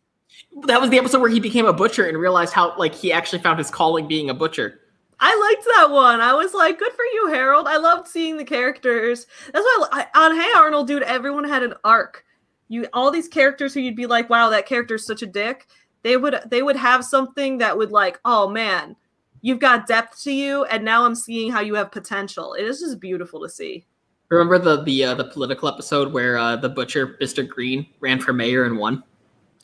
that 0.67 0.81
was 0.81 0.91
the 0.91 0.99
episode 0.99 1.21
where 1.21 1.31
he 1.31 1.41
became 1.41 1.67
a 1.67 1.73
butcher 1.73 2.07
and 2.07 2.19
realized 2.19 2.53
how 2.53 2.77
like 2.77 2.95
he 2.95 3.13
actually 3.13 3.39
found 3.39 3.59
his 3.59 3.71
calling 3.71 4.07
being 4.07 4.29
a 4.29 4.35
butcher 4.35 4.81
I 5.19 5.35
liked 5.35 5.67
that 5.77 5.91
one. 5.91 6.21
I 6.21 6.35
was 6.35 6.53
like, 6.53 6.79
good 6.79 6.93
for 6.93 7.05
you, 7.05 7.29
Harold. 7.29 7.67
I 7.67 7.79
loved 7.79 8.07
seeing 8.07 8.37
the 8.37 8.45
characters. 8.45 9.27
That's 9.51 9.65
why 9.65 10.07
I, 10.15 10.27
on 10.27 10.39
Hey 10.39 10.51
Arnold, 10.55 10.89
dude, 10.89 11.03
everyone 11.05 11.45
had 11.45 11.63
an 11.63 11.73
arc. 11.85 12.26
You 12.69 12.87
all 12.93 13.11
these 13.11 13.29
characters 13.29 13.75
who 13.75 13.81
you'd 13.81 13.97
be 13.97 14.07
like, 14.07 14.29
wow, 14.29 14.51
that 14.51 14.67
character's 14.67 15.07
such 15.07 15.23
a 15.23 15.27
dick. 15.27 15.67
They 16.03 16.17
would 16.17 16.41
they 16.47 16.63
would 16.63 16.77
have 16.77 17.05
something 17.05 17.59
that 17.59 17.77
would 17.77 17.93
like, 17.93 18.21
oh 18.25 18.49
man, 18.49 18.97
you've 19.43 19.59
got 19.59 19.87
depth 19.87 20.23
to 20.25 20.33
you, 20.33 20.65
and 20.65 20.85
now 20.85 21.05
I'm 21.05 21.15
seeing 21.15 21.53
how 21.53 21.61
you 21.61 21.75
have 21.75 21.93
potential. 21.93 22.55
It 22.55 22.65
is 22.65 22.81
just 22.81 23.01
beautiful 23.01 23.41
to 23.43 23.49
see. 23.49 23.87
remember 24.29 24.59
the 24.59 24.83
the 24.83 25.05
uh, 25.05 25.15
the 25.15 25.25
political 25.25 25.69
episode 25.69 26.13
where 26.13 26.37
uh, 26.37 26.57
the 26.57 26.69
butcher 26.69 27.17
mr 27.21 27.47
green 27.47 27.87
ran 28.01 28.21
for 28.21 28.33
mayor 28.33 28.65
and 28.65 28.77
won 28.77 29.03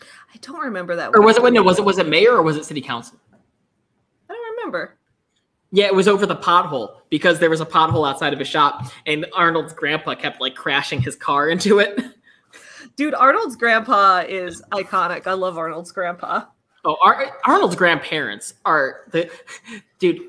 I 0.01 0.39
don't 0.41 0.61
remember 0.61 0.97
that. 0.97 1.11
or 1.15 1.21
was 1.21 1.37
it 1.37 1.43
wait, 1.43 1.53
no 1.53 1.63
was 1.63 1.79
it 1.79 1.85
was 1.85 1.99
it 1.99 2.09
mayor 2.09 2.33
or 2.33 2.43
was 2.43 2.57
it 2.57 2.65
city 2.65 2.81
council 2.81 3.19
I 4.31 4.35
don't 4.35 4.57
remember. 4.57 4.97
Yeah, 5.75 5.87
it 5.87 5.95
was 5.95 6.07
over 6.07 6.27
the 6.27 6.37
pothole 6.37 6.97
because 7.09 7.39
there 7.39 7.49
was 7.49 7.63
a 7.63 7.67
pothole 7.67 8.09
outside 8.09 8.35
of 8.35 8.39
his 8.39 8.49
shop, 8.49 8.93
and 9.07 9.27
Arnold's 9.35 9.73
grandpa 9.73 10.15
kept 10.15 10.39
like 10.41 10.55
crashing 10.55 11.01
his 11.01 11.17
car 11.17 11.49
into 11.49 11.79
it. 11.79 11.99
Dude, 12.97 13.15
Arnold's 13.15 13.57
grandpa 13.57 14.25
is 14.29 14.63
iconic. 14.73 15.27
I 15.27 15.33
love 15.33 15.57
Arnold's 15.57 15.93
grandpa. 15.93 16.45
Oh, 16.85 16.97
Ar- 17.03 17.39
Arnold's 17.45 17.77
grandparents 17.77 18.55
are 18.65 19.03
the 19.11 19.31
dude. 19.99 20.29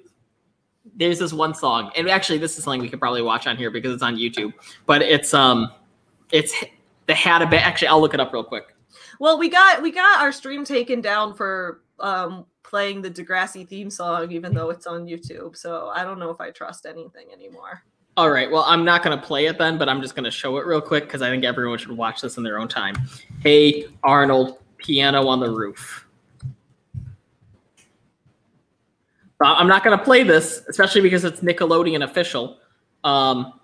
There's 0.95 1.19
this 1.19 1.33
one 1.33 1.55
song, 1.55 1.91
and 1.95 2.09
actually, 2.09 2.37
this 2.37 2.57
is 2.57 2.63
something 2.63 2.81
we 2.81 2.89
could 2.89 2.99
probably 2.99 3.23
watch 3.23 3.47
on 3.47 3.57
here 3.57 3.71
because 3.71 3.93
it's 3.93 4.03
on 4.03 4.15
YouTube. 4.15 4.53
But 4.85 5.01
it's 5.01 5.33
um, 5.33 5.71
it's 6.31 6.53
the 7.07 7.15
had 7.15 7.41
a 7.41 7.47
ba- 7.47 7.61
actually. 7.61 7.87
I'll 7.87 8.01
look 8.01 8.13
it 8.13 8.19
up 8.19 8.31
real 8.31 8.43
quick. 8.43 8.75
Well, 9.19 9.39
we 9.39 9.49
got 9.49 9.81
we 9.81 9.91
got 9.91 10.21
our 10.21 10.31
stream 10.31 10.63
taken 10.63 11.01
down 11.01 11.33
for 11.33 11.81
um 11.99 12.45
playing 12.63 13.01
the 13.01 13.09
Degrassi 13.09 13.67
theme 13.67 13.89
song, 13.89 14.31
even 14.31 14.53
though 14.53 14.69
it's 14.69 14.85
on 14.87 15.05
YouTube. 15.05 15.55
So 15.55 15.91
I 15.93 16.03
don't 16.03 16.19
know 16.19 16.29
if 16.29 16.39
I 16.41 16.51
trust 16.51 16.85
anything 16.85 17.27
anymore. 17.31 17.83
All 18.15 18.29
right, 18.29 18.49
well, 18.49 18.63
I'm 18.67 18.85
not 18.85 19.03
gonna 19.03 19.17
play 19.17 19.47
it 19.47 19.57
then, 19.57 19.77
but 19.77 19.89
I'm 19.89 20.01
just 20.01 20.15
gonna 20.15 20.31
show 20.31 20.57
it 20.57 20.65
real 20.65 20.81
quick 20.81 21.05
because 21.05 21.21
I 21.21 21.29
think 21.29 21.43
everyone 21.43 21.79
should 21.79 21.91
watch 21.91 22.21
this 22.21 22.37
in 22.37 22.43
their 22.43 22.59
own 22.59 22.67
time. 22.67 22.95
Hey, 23.41 23.85
Arnold, 24.03 24.59
piano 24.77 25.27
on 25.27 25.39
the 25.39 25.49
roof. 25.49 26.05
Uh, 29.43 29.55
I'm 29.55 29.67
not 29.67 29.83
going 29.83 29.97
to 29.97 30.01
play 30.01 30.23
this, 30.23 30.63
especially 30.69 31.01
because 31.01 31.25
it's 31.25 31.41
Nickelodeon 31.41 32.05
official, 32.05 32.59
um, 33.03 33.59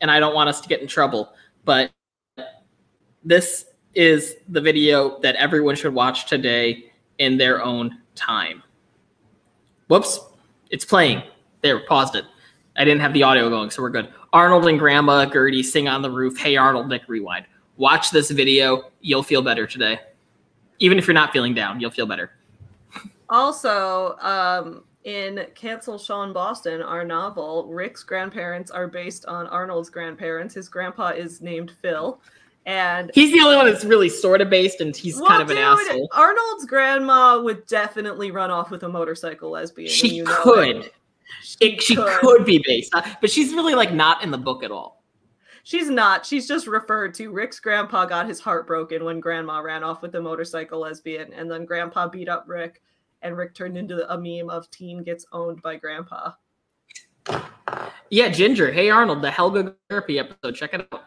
and 0.00 0.08
I 0.08 0.20
don't 0.20 0.34
want 0.34 0.48
us 0.48 0.60
to 0.60 0.68
get 0.68 0.80
in 0.80 0.86
trouble. 0.86 1.32
But 1.64 1.90
this 3.24 3.66
is 3.94 4.36
the 4.48 4.60
video 4.60 5.18
that 5.20 5.34
everyone 5.34 5.74
should 5.74 5.92
watch 5.92 6.26
today 6.26 6.92
in 7.18 7.36
their 7.36 7.60
own 7.60 7.98
time. 8.14 8.62
Whoops, 9.88 10.20
it's 10.70 10.84
playing. 10.84 11.24
There, 11.62 11.84
paused 11.86 12.14
it. 12.14 12.24
I 12.76 12.84
didn't 12.84 13.00
have 13.00 13.12
the 13.12 13.22
audio 13.22 13.48
going, 13.48 13.70
so 13.70 13.82
we're 13.82 13.90
good. 13.90 14.12
Arnold 14.32 14.66
and 14.66 14.78
Grandma 14.78 15.26
Gertie 15.26 15.62
sing 15.62 15.86
on 15.88 16.02
the 16.02 16.10
roof. 16.10 16.36
Hey, 16.36 16.56
Arnold, 16.56 16.88
Nick, 16.88 17.02
rewind. 17.08 17.46
Watch 17.76 18.10
this 18.10 18.30
video. 18.30 18.90
You'll 19.00 19.22
feel 19.22 19.42
better 19.42 19.66
today. 19.66 20.00
Even 20.80 20.98
if 20.98 21.06
you're 21.06 21.14
not 21.14 21.32
feeling 21.32 21.54
down, 21.54 21.80
you'll 21.80 21.90
feel 21.90 22.06
better. 22.06 22.32
Also, 23.30 24.16
um, 24.18 24.84
in 25.04 25.46
Cancel 25.54 25.98
Sean 25.98 26.32
Boston, 26.32 26.82
our 26.82 27.04
novel, 27.04 27.66
Rick's 27.68 28.02
grandparents 28.02 28.70
are 28.70 28.88
based 28.88 29.26
on 29.26 29.46
Arnold's 29.46 29.90
grandparents. 29.90 30.54
His 30.54 30.68
grandpa 30.68 31.08
is 31.10 31.40
named 31.40 31.72
Phil. 31.80 32.20
And 32.66 33.10
He's 33.14 33.30
the 33.30 33.40
only 33.40 33.56
one 33.56 33.66
that's 33.66 33.84
really 33.84 34.08
sort 34.08 34.40
of 34.40 34.48
based, 34.48 34.80
and 34.80 34.96
he's 34.96 35.16
Well, 35.16 35.26
kind 35.26 35.42
of 35.42 35.50
an 35.50 35.56
dude, 35.56 35.64
asshole. 35.64 36.08
Arnold's 36.12 36.64
grandma 36.64 37.38
would 37.40 37.66
definitely 37.66 38.30
run 38.30 38.50
off 38.50 38.70
with 38.70 38.84
a 38.84 38.88
motorcycle 38.88 39.50
lesbian. 39.50 39.90
She 39.90 40.08
you 40.14 40.24
know 40.24 40.34
could. 40.42 40.76
it. 40.76 40.94
It, 41.60 41.82
she 41.82 41.96
could. 41.96 42.44
be 42.44 42.62
based, 42.64 42.94
on, 42.94 43.02
but 43.20 43.30
she's 43.30 43.52
really 43.52 43.74
like 43.74 43.92
not 43.92 44.22
in 44.22 44.30
the 44.30 44.38
book 44.38 44.62
at 44.62 44.70
all. 44.70 45.02
She's 45.62 45.88
not. 45.88 46.26
She's 46.26 46.46
just 46.46 46.66
referred 46.66 47.14
to. 47.14 47.30
Rick's 47.30 47.58
grandpa 47.58 48.04
got 48.04 48.28
his 48.28 48.38
heart 48.38 48.66
broken 48.66 49.04
when 49.04 49.18
grandma 49.18 49.60
ran 49.60 49.82
off 49.82 50.02
with 50.02 50.14
a 50.14 50.20
motorcycle 50.20 50.80
lesbian, 50.80 51.32
and 51.32 51.50
then 51.50 51.64
grandpa 51.64 52.06
beat 52.06 52.28
up 52.28 52.44
Rick, 52.46 52.82
and 53.22 53.36
Rick 53.36 53.54
turned 53.54 53.78
into 53.78 54.06
a 54.12 54.18
meme 54.18 54.50
of 54.50 54.70
teen 54.70 55.02
gets 55.02 55.24
owned 55.32 55.62
by 55.62 55.76
grandpa. 55.76 56.32
Yeah, 58.10 58.28
Ginger. 58.28 58.70
Hey 58.70 58.90
Arnold, 58.90 59.22
the 59.22 59.30
Helga 59.30 59.74
therapy 59.88 60.18
episode. 60.18 60.54
Check 60.54 60.74
it 60.74 60.86
out. 60.92 61.04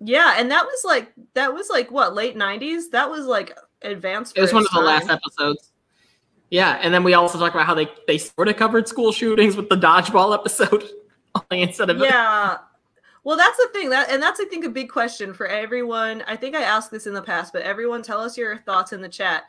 Yeah, 0.00 0.34
and 0.36 0.50
that 0.50 0.64
was 0.64 0.82
like 0.84 1.12
that 1.34 1.54
was 1.54 1.70
like 1.70 1.90
what 1.90 2.14
late 2.14 2.36
'90s. 2.36 2.90
That 2.90 3.08
was 3.08 3.26
like 3.26 3.56
advanced. 3.82 4.36
It 4.36 4.40
was 4.40 4.52
one 4.52 4.64
of 4.64 4.72
the 4.72 4.80
last 4.80 5.08
episodes. 5.08 5.72
Yeah, 6.50 6.78
and 6.80 6.94
then 6.94 7.02
we 7.02 7.14
also 7.14 7.38
talk 7.38 7.54
about 7.54 7.66
how 7.66 7.74
they 7.74 7.88
they 8.06 8.18
sort 8.18 8.48
of 8.48 8.56
covered 8.56 8.88
school 8.88 9.12
shootings 9.12 9.56
with 9.56 9.68
the 9.68 9.76
dodgeball 9.76 10.32
episode, 10.34 10.84
instead 11.50 11.90
of 11.90 11.98
yeah. 11.98 12.58
Well 13.24 13.36
that's 13.36 13.56
the 13.56 13.68
thing 13.72 13.90
that 13.90 14.08
and 14.08 14.22
that's 14.22 14.38
i 14.38 14.44
think 14.44 14.64
a 14.64 14.68
big 14.68 14.88
question 14.88 15.34
for 15.34 15.48
everyone. 15.48 16.22
I 16.28 16.36
think 16.36 16.54
i 16.54 16.62
asked 16.62 16.92
this 16.92 17.08
in 17.08 17.14
the 17.14 17.22
past 17.22 17.52
but 17.52 17.62
everyone 17.62 18.02
tell 18.02 18.20
us 18.20 18.38
your 18.38 18.58
thoughts 18.58 18.92
in 18.92 19.00
the 19.00 19.08
chat. 19.08 19.44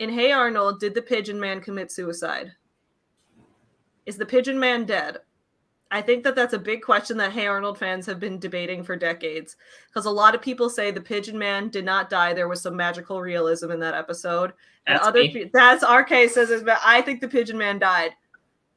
In 0.00 0.10
hey 0.10 0.32
arnold 0.32 0.80
did 0.80 0.94
the 0.94 1.02
pigeon 1.02 1.38
man 1.38 1.60
commit 1.60 1.92
suicide? 1.92 2.52
Is 4.06 4.16
the 4.16 4.26
pigeon 4.26 4.58
man 4.58 4.84
dead 4.84 5.18
i 5.92 6.00
think 6.02 6.24
that 6.24 6.34
that's 6.34 6.54
a 6.54 6.58
big 6.58 6.82
question 6.82 7.16
that 7.16 7.30
hey 7.32 7.46
arnold 7.46 7.78
fans 7.78 8.04
have 8.06 8.18
been 8.18 8.38
debating 8.40 8.82
for 8.82 8.96
decades 8.96 9.56
because 9.88 10.06
a 10.06 10.10
lot 10.10 10.34
of 10.34 10.42
people 10.42 10.68
say 10.68 10.90
the 10.90 11.00
pigeon 11.00 11.38
man 11.38 11.68
did 11.68 11.84
not 11.84 12.10
die 12.10 12.32
there 12.34 12.48
was 12.48 12.60
some 12.60 12.74
magical 12.76 13.20
realism 13.20 13.70
in 13.70 13.78
that 13.78 13.94
episode 13.94 14.52
and 14.88 14.96
That's 14.96 15.06
other 15.06 15.20
me. 15.20 15.48
that's 15.52 15.84
our 15.84 16.02
case 16.02 16.34
says 16.34 16.50
is, 16.50 16.64
but 16.64 16.80
i 16.84 17.00
think 17.00 17.20
the 17.20 17.28
pigeon 17.28 17.56
man 17.56 17.78
died 17.78 18.10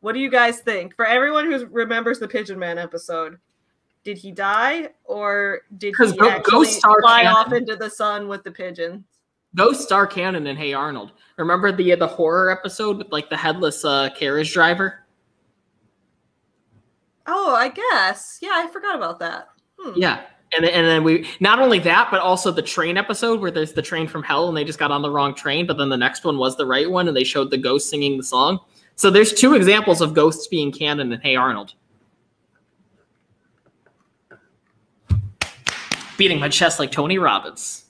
what 0.01 0.13
do 0.13 0.19
you 0.19 0.29
guys 0.29 0.59
think? 0.59 0.95
For 0.95 1.03
everyone 1.03 1.49
who 1.51 1.65
remembers 1.65 2.19
the 2.19 2.27
Pigeon 2.27 2.59
Man 2.59 2.77
episode, 2.77 3.39
did 4.03 4.19
he 4.19 4.31
die 4.31 4.89
or 5.03 5.61
did 5.79 5.95
he 5.97 6.11
Go- 6.15 6.29
actually 6.29 6.67
fly 6.67 7.23
canon. 7.23 7.27
off 7.35 7.53
into 7.53 7.75
the 7.75 7.89
sun 7.89 8.27
with 8.27 8.43
the 8.43 8.51
pigeon? 8.51 9.03
Ghost 9.55 9.81
Star 9.81 10.05
canon 10.05 10.45
and 10.45 10.59
Hey 10.59 10.73
Arnold. 10.73 11.13
Remember 11.37 11.71
the 11.71 11.95
the 11.95 12.05
horror 12.05 12.51
episode 12.51 12.99
with 12.99 13.11
like 13.11 13.31
the 13.31 13.37
headless 13.37 13.83
uh, 13.83 14.09
carriage 14.11 14.53
driver? 14.53 15.04
Oh, 17.27 17.55
I 17.55 17.69
guess. 17.69 18.39
Yeah, 18.41 18.51
I 18.53 18.67
forgot 18.71 18.95
about 18.95 19.19
that. 19.19 19.49
Hmm. 19.79 19.93
Yeah. 19.95 20.21
And 20.55 20.63
then, 20.63 20.73
and 20.73 20.85
then 20.85 21.03
we 21.03 21.27
not 21.39 21.59
only 21.59 21.79
that, 21.79 22.09
but 22.11 22.21
also 22.21 22.51
the 22.51 22.61
train 22.61 22.97
episode 22.97 23.41
where 23.41 23.51
there's 23.51 23.73
the 23.73 23.81
train 23.81 24.07
from 24.07 24.23
hell 24.23 24.47
and 24.47 24.55
they 24.55 24.63
just 24.63 24.79
got 24.79 24.91
on 24.91 25.01
the 25.01 25.09
wrong 25.09 25.33
train, 25.33 25.65
but 25.65 25.77
then 25.77 25.89
the 25.89 25.97
next 25.97 26.23
one 26.23 26.37
was 26.37 26.55
the 26.55 26.65
right 26.65 26.89
one 26.89 27.07
and 27.07 27.17
they 27.17 27.23
showed 27.23 27.49
the 27.49 27.57
ghost 27.57 27.89
singing 27.89 28.17
the 28.17 28.23
song. 28.23 28.59
So 28.95 29.09
there's 29.09 29.33
two 29.33 29.55
examples 29.55 30.01
of 30.01 30.13
ghosts 30.13 30.47
being 30.47 30.71
canon 30.71 31.11
in 31.11 31.19
Hey 31.19 31.35
Arnold. 31.35 31.73
Beating 36.17 36.39
my 36.39 36.47
chest 36.47 36.79
like 36.79 36.91
Tony 36.91 37.17
Robbins. 37.17 37.85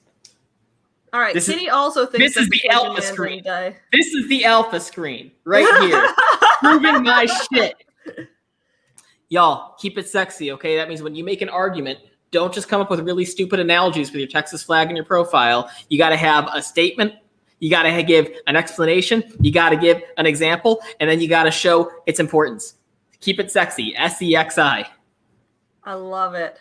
All 1.13 1.19
right. 1.19 1.33
This 1.33 1.47
is- 1.47 1.69
also 1.71 2.05
thinks 2.05 2.35
this 2.35 2.43
is 2.43 2.49
the 2.49 2.69
alpha 2.69 3.01
screen. 3.01 3.43
This 3.91 4.07
is 4.07 4.27
the 4.27 4.45
alpha 4.45 4.79
screen 4.79 5.31
right 5.43 5.67
here. 5.83 6.07
proving 6.59 7.03
my 7.03 7.25
shit. 7.53 7.75
Y'all, 9.29 9.75
keep 9.75 9.97
it 9.97 10.07
sexy, 10.07 10.51
okay? 10.51 10.77
That 10.77 10.87
means 10.87 11.01
when 11.01 11.15
you 11.15 11.23
make 11.23 11.41
an 11.41 11.49
argument, 11.49 11.99
don't 12.31 12.53
just 12.53 12.67
come 12.67 12.81
up 12.81 12.89
with 12.89 12.99
really 12.99 13.25
stupid 13.25 13.59
analogies 13.59 14.11
with 14.11 14.19
your 14.19 14.27
Texas 14.27 14.61
flag 14.61 14.89
in 14.89 14.95
your 14.95 15.05
profile. 15.05 15.69
You 15.89 15.97
got 15.97 16.09
to 16.09 16.17
have 16.17 16.49
a 16.53 16.61
statement. 16.61 17.13
You 17.59 17.69
got 17.69 17.83
to 17.83 18.03
give 18.03 18.29
an 18.47 18.55
explanation. 18.55 19.23
You 19.39 19.51
got 19.51 19.69
to 19.69 19.77
give 19.77 20.01
an 20.17 20.25
example, 20.25 20.81
and 20.99 21.09
then 21.09 21.21
you 21.21 21.27
got 21.27 21.43
to 21.43 21.51
show 21.51 21.91
its 22.05 22.19
importance. 22.19 22.75
Keep 23.21 23.39
it 23.39 23.51
sexy. 23.51 23.95
S 23.95 24.21
E 24.21 24.35
X 24.35 24.57
I. 24.57 24.87
I 25.83 25.93
love 25.93 26.33
it. 26.33 26.59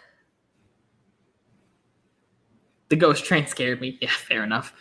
The 2.88 2.96
ghost 2.96 3.24
train 3.24 3.46
scared 3.46 3.80
me. 3.80 3.98
Yeah, 4.02 4.10
fair 4.10 4.44
enough. 4.44 4.72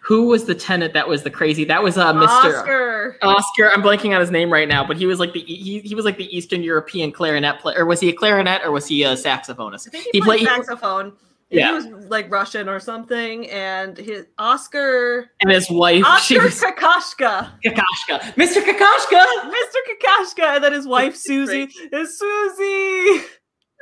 Who 0.00 0.28
was 0.28 0.44
the 0.44 0.54
tenant 0.54 0.94
that 0.94 1.08
was 1.08 1.22
the 1.22 1.30
crazy? 1.30 1.64
That 1.64 1.82
was 1.82 1.98
uh, 1.98 2.12
Mr. 2.12 2.26
Oscar. 2.28 3.16
Oscar, 3.22 3.70
I'm 3.72 3.82
blanking 3.82 4.14
on 4.14 4.20
his 4.20 4.30
name 4.30 4.52
right 4.52 4.68
now, 4.68 4.86
but 4.86 4.96
he 4.96 5.06
was 5.06 5.18
like 5.18 5.32
the 5.32 5.40
he, 5.40 5.80
he 5.80 5.94
was 5.94 6.04
like 6.04 6.16
the 6.16 6.34
Eastern 6.36 6.62
European 6.62 7.12
clarinet 7.12 7.58
player. 7.60 7.80
Or 7.80 7.86
was 7.86 8.00
he 8.00 8.08
a 8.08 8.12
clarinet 8.12 8.62
or 8.64 8.70
was 8.70 8.86
he 8.86 9.02
a 9.02 9.12
saxophonist? 9.14 9.88
I 9.88 9.90
think 9.90 10.04
he, 10.04 10.10
he 10.14 10.20
played 10.20 10.40
played- 10.40 10.54
saxophone. 10.56 11.12
Yeah. 11.50 11.68
He 11.68 11.74
was 11.92 12.08
like 12.10 12.30
Russian 12.32 12.68
or 12.68 12.80
something, 12.80 13.48
and 13.50 13.96
his 13.96 14.26
Oscar 14.38 15.30
And 15.40 15.52
his 15.52 15.70
wife, 15.70 16.04
Oscar 16.04 16.42
was 16.42 16.60
Kakashka. 16.60 17.50
Kakashka, 17.62 18.20
Mr. 18.34 18.60
Kakashka. 18.62 19.24
Mr. 19.52 19.78
Kakashka, 19.88 20.56
and 20.56 20.64
then 20.64 20.72
his 20.72 20.86
wife 20.86 21.14
Susie 21.14 21.68
is 21.92 22.18
Susie. 22.18 23.24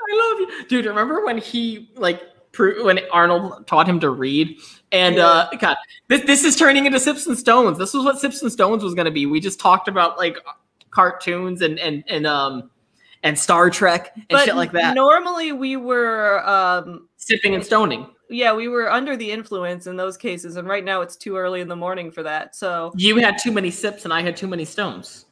I 0.04 0.12
love 0.12 0.40
you, 0.40 0.64
dude. 0.68 0.86
Remember 0.86 1.24
when 1.24 1.38
he 1.38 1.90
like 1.96 2.20
when 2.58 3.00
Arnold 3.12 3.66
taught 3.66 3.88
him 3.88 4.00
to 4.00 4.10
read? 4.10 4.58
And 4.92 5.18
uh, 5.18 5.48
God, 5.58 5.76
this 6.08 6.22
this 6.24 6.44
is 6.44 6.56
turning 6.56 6.86
into 6.86 7.00
Sips 7.00 7.26
and 7.26 7.38
Stones. 7.38 7.78
This 7.78 7.94
was 7.94 8.04
what 8.04 8.18
Sips 8.18 8.42
and 8.42 8.52
Stones 8.52 8.82
was 8.84 8.94
going 8.94 9.06
to 9.06 9.10
be. 9.10 9.26
We 9.26 9.40
just 9.40 9.58
talked 9.60 9.88
about 9.88 10.18
like 10.18 10.36
cartoons 10.90 11.62
and 11.62 11.78
and 11.78 12.04
and 12.08 12.26
um 12.26 12.70
and 13.22 13.38
Star 13.38 13.70
Trek 13.70 14.12
and 14.14 14.24
But 14.28 14.44
shit 14.44 14.56
like 14.56 14.72
that. 14.72 14.94
normally 14.94 15.52
we 15.52 15.76
were 15.76 16.46
um 16.48 17.08
Sipping 17.16 17.54
and 17.54 17.64
stoning. 17.64 18.06
yeah, 18.28 18.52
we 18.52 18.68
were 18.68 18.90
under 18.90 19.16
the 19.16 19.30
influence 19.30 19.86
in 19.86 19.96
those 19.96 20.16
cases, 20.16 20.56
and 20.56 20.66
right 20.68 20.84
now 20.84 21.00
it's 21.00 21.16
too 21.16 21.36
early 21.36 21.60
in 21.60 21.68
the 21.68 21.76
morning 21.76 22.10
for 22.10 22.22
that. 22.24 22.54
So 22.56 22.92
You 22.96 23.16
had 23.18 23.38
too 23.38 23.52
many 23.52 23.70
sips 23.70 24.04
and 24.04 24.12
I 24.12 24.20
had 24.22 24.36
too 24.36 24.48
many 24.48 24.64
stones. 24.66 25.26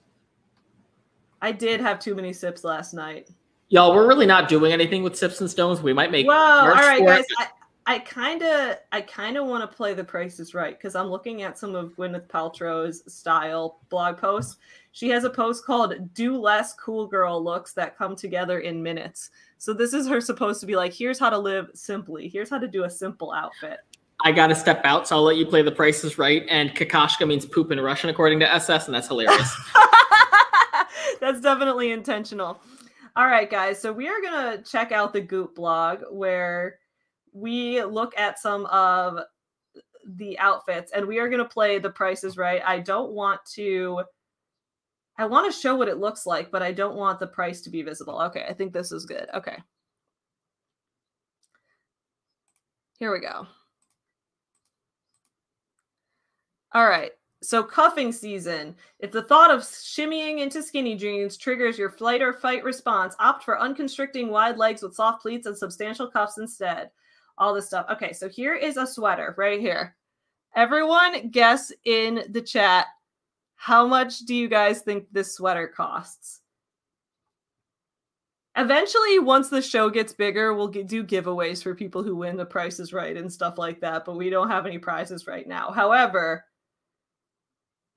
I 1.42 1.52
did 1.52 1.80
have 1.80 1.98
too 1.98 2.14
many 2.14 2.32
sips 2.32 2.64
last 2.64 2.94
night. 2.94 3.28
Y'all, 3.70 3.94
we're 3.94 4.08
really 4.08 4.26
not 4.26 4.48
doing 4.48 4.72
anything 4.72 5.04
with 5.04 5.16
sips 5.16 5.40
and 5.40 5.48
stones. 5.48 5.80
We 5.80 5.92
might 5.92 6.10
make 6.10 6.26
Well, 6.26 6.66
all 6.66 6.74
right, 6.74 7.06
guys. 7.06 7.24
I, 7.38 7.46
I 7.86 7.98
kind 8.00 8.42
of, 8.42 8.78
I 8.90 9.00
kind 9.00 9.36
of 9.36 9.46
want 9.46 9.68
to 9.68 9.76
play 9.76 9.94
The 9.94 10.02
Price 10.02 10.40
is 10.40 10.54
Right 10.54 10.76
because 10.76 10.96
I'm 10.96 11.06
looking 11.06 11.42
at 11.42 11.56
some 11.56 11.76
of 11.76 11.92
Gwyneth 11.96 12.26
Paltrow's 12.26 13.12
style 13.12 13.78
blog 13.88 14.18
posts. 14.18 14.56
She 14.90 15.08
has 15.10 15.22
a 15.22 15.30
post 15.30 15.64
called 15.64 16.12
"Do 16.14 16.36
Less 16.36 16.74
Cool 16.74 17.06
Girl 17.06 17.42
Looks 17.42 17.72
That 17.74 17.96
Come 17.96 18.16
Together 18.16 18.58
in 18.58 18.82
Minutes." 18.82 19.30
So 19.58 19.72
this 19.72 19.94
is 19.94 20.08
her 20.08 20.20
supposed 20.20 20.60
to 20.60 20.66
be 20.66 20.74
like, 20.74 20.92
here's 20.92 21.20
how 21.20 21.30
to 21.30 21.38
live 21.38 21.70
simply. 21.72 22.28
Here's 22.28 22.50
how 22.50 22.58
to 22.58 22.66
do 22.66 22.84
a 22.84 22.90
simple 22.90 23.30
outfit. 23.30 23.78
I 24.24 24.32
gotta 24.32 24.56
step 24.56 24.80
out, 24.84 25.06
so 25.06 25.14
I'll 25.14 25.22
let 25.22 25.36
you 25.36 25.46
play 25.46 25.62
the 25.62 25.70
Price 25.70 26.02
is 26.02 26.18
Right. 26.18 26.44
And 26.48 26.70
Kakashka 26.70 27.26
means 27.26 27.46
poop 27.46 27.70
in 27.70 27.78
Russian, 27.78 28.10
according 28.10 28.40
to 28.40 28.52
SS, 28.52 28.86
and 28.86 28.94
that's 28.94 29.06
hilarious. 29.06 29.54
That's 31.20 31.42
definitely 31.42 31.92
intentional. 31.92 32.58
All 33.16 33.26
right, 33.26 33.50
guys. 33.50 33.80
So 33.80 33.92
we 33.92 34.08
are 34.08 34.20
gonna 34.22 34.62
check 34.62 34.92
out 34.92 35.12
the 35.12 35.20
Goop 35.20 35.54
blog 35.54 36.02
where 36.10 36.78
we 37.32 37.82
look 37.82 38.16
at 38.18 38.38
some 38.38 38.66
of 38.66 39.18
the 40.06 40.38
outfits, 40.38 40.92
and 40.92 41.06
we 41.06 41.18
are 41.18 41.28
gonna 41.28 41.44
play 41.48 41.78
The 41.78 41.90
prices 41.90 42.36
Right. 42.36 42.62
I 42.64 42.80
don't 42.80 43.12
want 43.12 43.40
to. 43.54 44.04
I 45.18 45.26
want 45.26 45.52
to 45.52 45.58
show 45.60 45.74
what 45.76 45.88
it 45.88 45.98
looks 45.98 46.24
like, 46.26 46.50
but 46.50 46.62
I 46.62 46.72
don't 46.72 46.96
want 46.96 47.20
the 47.20 47.26
price 47.26 47.60
to 47.62 47.70
be 47.70 47.82
visible. 47.82 48.20
Okay, 48.22 48.44
I 48.48 48.54
think 48.54 48.72
this 48.72 48.90
is 48.92 49.04
good. 49.06 49.28
Okay. 49.34 49.56
Here 52.98 53.12
we 53.12 53.20
go. 53.20 53.46
All 56.72 56.86
right. 56.86 57.12
So 57.42 57.62
cuffing 57.62 58.12
season. 58.12 58.76
If 58.98 59.12
the 59.12 59.22
thought 59.22 59.50
of 59.50 59.60
shimmying 59.60 60.40
into 60.40 60.62
skinny 60.62 60.94
jeans 60.94 61.38
triggers 61.38 61.78
your 61.78 61.90
flight 61.90 62.20
or 62.20 62.34
fight 62.34 62.62
response, 62.62 63.14
opt 63.18 63.44
for 63.44 63.58
unconstricting 63.58 64.28
wide 64.28 64.58
legs 64.58 64.82
with 64.82 64.94
soft 64.94 65.22
pleats 65.22 65.46
and 65.46 65.56
substantial 65.56 66.10
cuffs 66.10 66.36
instead. 66.36 66.90
All 67.38 67.54
this 67.54 67.66
stuff. 67.66 67.86
Okay, 67.90 68.12
so 68.12 68.28
here 68.28 68.54
is 68.54 68.76
a 68.76 68.86
sweater 68.86 69.34
right 69.38 69.58
here. 69.58 69.96
Everyone 70.54 71.30
guess 71.30 71.72
in 71.84 72.24
the 72.28 72.42
chat 72.42 72.86
how 73.54 73.86
much 73.86 74.20
do 74.20 74.34
you 74.34 74.48
guys 74.48 74.80
think 74.80 75.06
this 75.12 75.34
sweater 75.34 75.68
costs? 75.68 76.40
Eventually, 78.56 79.18
once 79.18 79.48
the 79.48 79.62
show 79.62 79.88
gets 79.88 80.12
bigger, 80.12 80.52
we'll 80.54 80.68
do 80.68 81.04
giveaways 81.04 81.62
for 81.62 81.74
people 81.74 82.02
who 82.02 82.16
win 82.16 82.36
the 82.36 82.44
prices 82.44 82.92
right 82.92 83.16
and 83.16 83.32
stuff 83.32 83.58
like 83.58 83.80
that, 83.80 84.04
but 84.04 84.16
we 84.16 84.28
don't 84.28 84.50
have 84.50 84.66
any 84.66 84.78
prizes 84.78 85.26
right 85.26 85.46
now. 85.46 85.70
However, 85.70 86.44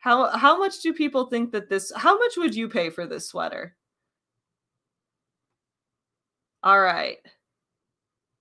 how 0.04 0.28
how 0.38 0.60
much 0.60 0.82
do 0.82 0.94
people 0.94 1.28
think 1.28 1.54
that 1.54 1.70
this 1.70 1.90
how 1.96 2.18
much 2.18 2.34
would 2.36 2.54
you 2.54 2.68
pay 2.68 2.90
for 2.90 3.08
this 3.08 3.30
sweater? 3.30 3.78
All 6.62 6.82
right. 6.82 7.20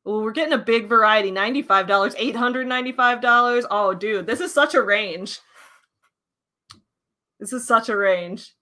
Well, 0.05 0.23
we're 0.23 0.33
getting 0.33 0.55
a 0.55 0.59
big 0.59 0.89
variety. 0.89 1.31
$95, 1.31 1.87
$895. 2.17 3.65
Oh, 3.71 3.95
dude, 3.95 4.27
this 4.27 4.41
is 4.41 4.53
such 4.53 4.75
a 4.75 4.83
range. 4.83 5.39
This 7.39 7.53
is 7.53 7.65
such 7.65 7.89
a 7.89 7.97
range. 7.97 8.55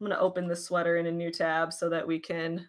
I'm 0.00 0.08
going 0.08 0.16
to 0.16 0.22
open 0.22 0.48
this 0.48 0.64
sweater 0.64 0.96
in 0.96 1.06
a 1.06 1.12
new 1.12 1.30
tab 1.30 1.72
so 1.72 1.88
that 1.90 2.06
we 2.08 2.18
can 2.18 2.66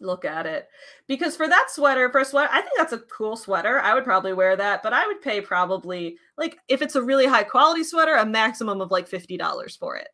look 0.00 0.24
at 0.24 0.46
it. 0.46 0.68
Because 1.06 1.36
for 1.36 1.48
that 1.48 1.68
sweater, 1.70 2.10
for 2.10 2.20
a 2.20 2.24
sweater, 2.24 2.48
I 2.52 2.60
think 2.60 2.76
that's 2.76 2.92
a 2.92 2.98
cool 2.98 3.36
sweater. 3.36 3.80
I 3.80 3.94
would 3.94 4.04
probably 4.04 4.32
wear 4.32 4.56
that, 4.56 4.82
but 4.82 4.92
I 4.92 5.06
would 5.06 5.22
pay 5.22 5.40
probably 5.40 6.16
like 6.36 6.58
if 6.68 6.82
it's 6.82 6.96
a 6.96 7.02
really 7.02 7.26
high 7.26 7.44
quality 7.44 7.84
sweater, 7.84 8.14
a 8.14 8.26
maximum 8.26 8.80
of 8.80 8.90
like 8.90 9.08
$50 9.08 9.78
for 9.78 9.96
it. 9.96 10.08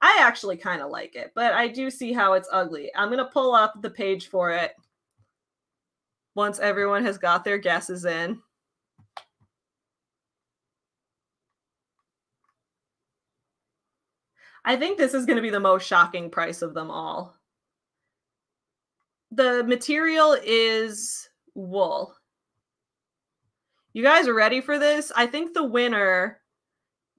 I 0.00 0.18
actually 0.20 0.56
kind 0.56 0.80
of 0.80 0.90
like 0.90 1.16
it, 1.16 1.32
but 1.34 1.54
I 1.54 1.68
do 1.68 1.90
see 1.90 2.12
how 2.12 2.34
it's 2.34 2.48
ugly. 2.52 2.90
I'm 2.94 3.08
going 3.08 3.18
to 3.18 3.32
pull 3.32 3.54
up 3.54 3.74
the 3.82 3.90
page 3.90 4.28
for 4.28 4.52
it 4.52 4.72
once 6.34 6.60
everyone 6.60 7.04
has 7.04 7.18
got 7.18 7.44
their 7.44 7.58
guesses 7.58 8.04
in. 8.04 8.40
I 14.64 14.76
think 14.76 14.98
this 14.98 15.14
is 15.14 15.24
going 15.24 15.36
to 15.36 15.42
be 15.42 15.50
the 15.50 15.58
most 15.58 15.86
shocking 15.86 16.30
price 16.30 16.60
of 16.60 16.74
them 16.74 16.90
all. 16.90 17.37
The 19.30 19.62
material 19.64 20.36
is 20.42 21.28
wool. 21.54 22.14
You 23.92 24.02
guys 24.02 24.26
are 24.28 24.34
ready 24.34 24.60
for 24.60 24.78
this? 24.78 25.10
I 25.16 25.26
think 25.26 25.54
the 25.54 25.64
winner, 25.64 26.42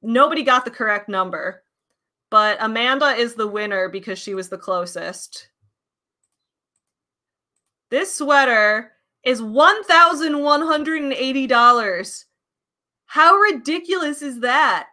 nobody 0.02 0.44
got 0.44 0.64
the 0.65 0.72
correct 0.72 1.07
number, 1.10 1.64
but 2.30 2.57
Amanda 2.61 3.15
is 3.15 3.36
the 3.36 3.48
winner 3.48 3.90
because 3.90 4.19
she 4.19 4.34
was 4.34 4.49
the 4.49 4.57
closest. 4.57 5.49
This 7.90 8.15
sweater 8.15 8.94
is 9.23 9.41
$1,180. 9.41 12.26
How 13.06 13.36
ridiculous 13.36 14.22
is 14.22 14.41
that? 14.41 14.88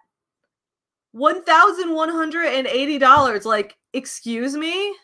$1,180. 1.14 3.44
Like, 3.44 3.76
excuse 3.92 4.56
me? 4.56 4.96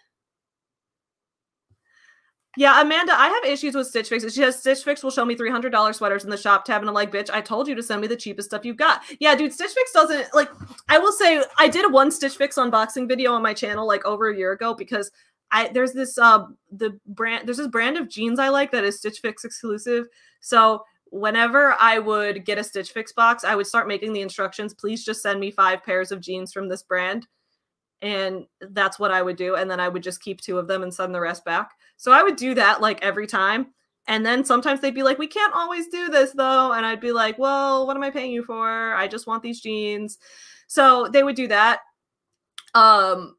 Yeah, 2.57 2.83
Amanda, 2.83 3.19
I 3.19 3.29
have 3.29 3.45
issues 3.51 3.75
with 3.75 3.87
Stitch 3.87 4.11
Fix. 4.11 4.25
She 4.25 4.31
says 4.31 4.59
Stitch 4.59 4.83
Fix 4.85 5.03
will 5.03 5.11
show 5.11 5.25
me 5.25 5.35
$300 5.35 5.95
sweaters 5.95 6.25
in 6.25 6.31
the 6.31 6.37
shop 6.37 6.67
tab. 6.67 6.83
And 6.83 6.89
I'm 6.89 6.95
like, 6.95 7.11
bitch, 7.11 7.31
I 7.33 7.41
told 7.41 7.67
you 7.67 7.75
to 7.75 7.83
send 7.83 8.03
me 8.03 8.09
the 8.09 8.17
cheapest 8.17 8.51
stuff 8.51 8.65
you've 8.65 8.77
got. 8.77 9.03
Yeah, 9.21 9.35
dude, 9.35 9.55
Stitch 9.55 9.71
Fix 9.71 9.93
doesn't, 9.93 10.35
like, 10.35 10.51
I 10.89 10.99
will 10.99 11.13
say, 11.13 11.43
I 11.59 11.69
did 11.69 11.91
one 11.91 12.11
Stitch 12.11 12.37
Fix 12.37 12.57
unboxing 12.57 13.09
video 13.09 13.33
on 13.33 13.43
my 13.43 13.55
channel, 13.55 13.87
like, 13.87 14.05
over 14.05 14.29
a 14.29 14.37
year 14.37 14.53
ago 14.53 14.75
because 14.75 15.11
I, 15.51 15.69
there's 15.69 15.93
this, 15.93 16.19
uh, 16.19 16.45
the 16.71 16.99
brand, 17.07 17.49
there's 17.49 17.57
this 17.57 17.69
brand 17.69 17.97
of 17.97 18.11
jeans 18.11 18.39
I 18.39 18.51
like 18.51 18.71
that 18.73 18.85
is 18.85 18.99
Stitch 18.99 19.21
Fix 19.21 19.45
exclusive. 19.45 20.07
So 20.41 20.85
whenever 21.13 21.75
I 21.79 21.99
would 21.99 22.45
get 22.45 22.59
a 22.59 22.65
Stitch 22.65 22.91
Fix 22.93 23.15
box, 23.15 23.45
I 23.45 23.55
would 23.55 23.67
start 23.67 23.89
making 23.89 24.13
the 24.13 24.21
instructions. 24.21 24.75
Please 24.75 25.05
just 25.05 25.23
send 25.23 25.41
me 25.41 25.51
five 25.51 25.83
pairs 25.85 26.13
of 26.13 26.21
jeans 26.21 26.53
from 26.53 26.69
this 26.69 26.83
brand. 26.83 27.27
And 28.03 28.47
that's 28.61 28.99
what 28.99 29.13
I 29.13 29.23
would 29.23 29.37
do. 29.37 29.55
And 29.55 29.71
then 29.71 29.79
I 29.79 29.89
would 29.89 30.03
just 30.03 30.23
keep 30.23 30.41
two 30.41 30.59
of 30.59 30.67
them 30.67 30.83
and 30.83 30.93
send 30.93 31.15
the 31.15 31.21
rest 31.21 31.45
back. 31.45 31.71
So 32.03 32.11
I 32.11 32.25
would 32.25 32.35
do 32.35 32.53
that 32.57 32.81
like 32.81 33.01
every 33.01 33.29
time. 33.29 33.69
And 34.09 34.27
then 34.27 34.45
sometimes 34.45 34.81
they'd 34.81 34.93
be 34.93 35.05
like, 35.05 35.21
we 35.21 35.29
can't 35.29 35.55
always 35.55 35.87
do 35.87 36.09
this 36.09 36.33
though. 36.33 36.73
And 36.73 36.85
I'd 36.85 37.01
be 37.01 37.13
like, 37.13 37.39
well, 37.39 37.87
what 37.87 37.97
am 37.97 38.03
I 38.03 38.11
paying 38.11 38.33
you 38.33 38.43
for? 38.43 38.93
I 38.93 39.07
just 39.07 39.29
want 39.29 39.41
these 39.41 39.61
jeans. 39.61 40.19
So 40.67 41.07
they 41.13 41.23
would 41.23 41.37
do 41.37 41.47
that. 41.47 41.79
Um, 42.75 43.37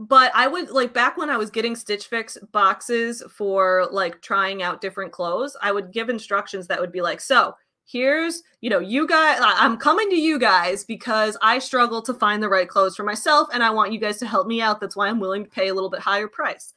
but 0.00 0.32
I 0.34 0.48
would 0.48 0.70
like 0.70 0.92
back 0.92 1.16
when 1.16 1.30
I 1.30 1.36
was 1.36 1.48
getting 1.48 1.76
Stitch 1.76 2.08
Fix 2.08 2.36
boxes 2.50 3.22
for 3.30 3.86
like 3.92 4.20
trying 4.20 4.64
out 4.64 4.80
different 4.80 5.12
clothes, 5.12 5.56
I 5.62 5.70
would 5.70 5.92
give 5.92 6.08
instructions 6.08 6.66
that 6.66 6.80
would 6.80 6.90
be 6.90 7.02
like, 7.02 7.20
so 7.20 7.54
here's, 7.84 8.42
you 8.62 8.68
know, 8.68 8.80
you 8.80 9.06
guys, 9.06 9.38
I'm 9.40 9.76
coming 9.76 10.10
to 10.10 10.16
you 10.16 10.40
guys 10.40 10.84
because 10.84 11.36
I 11.40 11.60
struggle 11.60 12.02
to 12.02 12.14
find 12.14 12.42
the 12.42 12.48
right 12.48 12.68
clothes 12.68 12.96
for 12.96 13.04
myself 13.04 13.46
and 13.52 13.62
I 13.62 13.70
want 13.70 13.92
you 13.92 14.00
guys 14.00 14.16
to 14.18 14.26
help 14.26 14.48
me 14.48 14.60
out. 14.60 14.80
That's 14.80 14.96
why 14.96 15.06
I'm 15.06 15.20
willing 15.20 15.44
to 15.44 15.50
pay 15.50 15.68
a 15.68 15.74
little 15.74 15.90
bit 15.90 16.00
higher 16.00 16.26
price. 16.26 16.74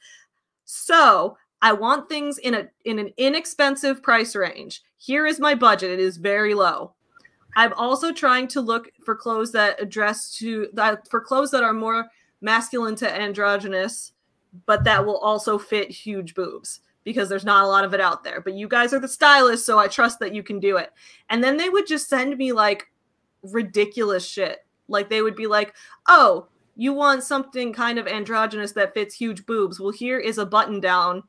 So 0.66 1.38
I 1.62 1.72
want 1.72 2.08
things 2.08 2.38
in 2.38 2.54
a 2.54 2.68
in 2.84 2.98
an 2.98 3.12
inexpensive 3.16 4.02
price 4.02 4.36
range. 4.36 4.82
Here 4.98 5.26
is 5.26 5.40
my 5.40 5.54
budget. 5.54 5.92
It 5.92 6.00
is 6.00 6.18
very 6.18 6.52
low. 6.52 6.92
I'm 7.56 7.72
also 7.72 8.12
trying 8.12 8.48
to 8.48 8.60
look 8.60 8.90
for 9.02 9.14
clothes 9.14 9.52
that 9.52 9.80
address 9.80 10.36
to 10.36 10.68
that 10.74 11.08
for 11.08 11.20
clothes 11.20 11.50
that 11.52 11.64
are 11.64 11.72
more 11.72 12.06
masculine 12.42 12.96
to 12.96 13.10
androgynous, 13.10 14.12
but 14.66 14.84
that 14.84 15.06
will 15.06 15.18
also 15.18 15.56
fit 15.56 15.90
huge 15.90 16.34
boobs 16.34 16.80
because 17.04 17.28
there's 17.28 17.44
not 17.44 17.64
a 17.64 17.68
lot 17.68 17.84
of 17.84 17.94
it 17.94 18.00
out 18.00 18.24
there. 18.24 18.40
But 18.40 18.54
you 18.54 18.68
guys 18.68 18.92
are 18.92 19.00
the 19.00 19.08
stylists, 19.08 19.64
so 19.64 19.78
I 19.78 19.86
trust 19.86 20.18
that 20.18 20.34
you 20.34 20.42
can 20.42 20.60
do 20.60 20.76
it. 20.76 20.92
And 21.30 21.42
then 21.42 21.56
they 21.56 21.70
would 21.70 21.86
just 21.86 22.08
send 22.08 22.36
me 22.36 22.52
like 22.52 22.88
ridiculous 23.42 24.26
shit. 24.26 24.66
Like 24.88 25.08
they 25.08 25.22
would 25.22 25.36
be 25.36 25.46
like, 25.46 25.74
"Oh, 26.08 26.48
you 26.76 26.92
want 26.92 27.22
something 27.22 27.72
kind 27.72 27.98
of 27.98 28.06
androgynous 28.06 28.72
that 28.72 28.94
fits 28.94 29.14
huge 29.14 29.46
boobs. 29.46 29.80
Well, 29.80 29.90
here 29.92 30.18
is 30.18 30.38
a 30.38 30.46
button 30.46 30.78
down 30.80 31.22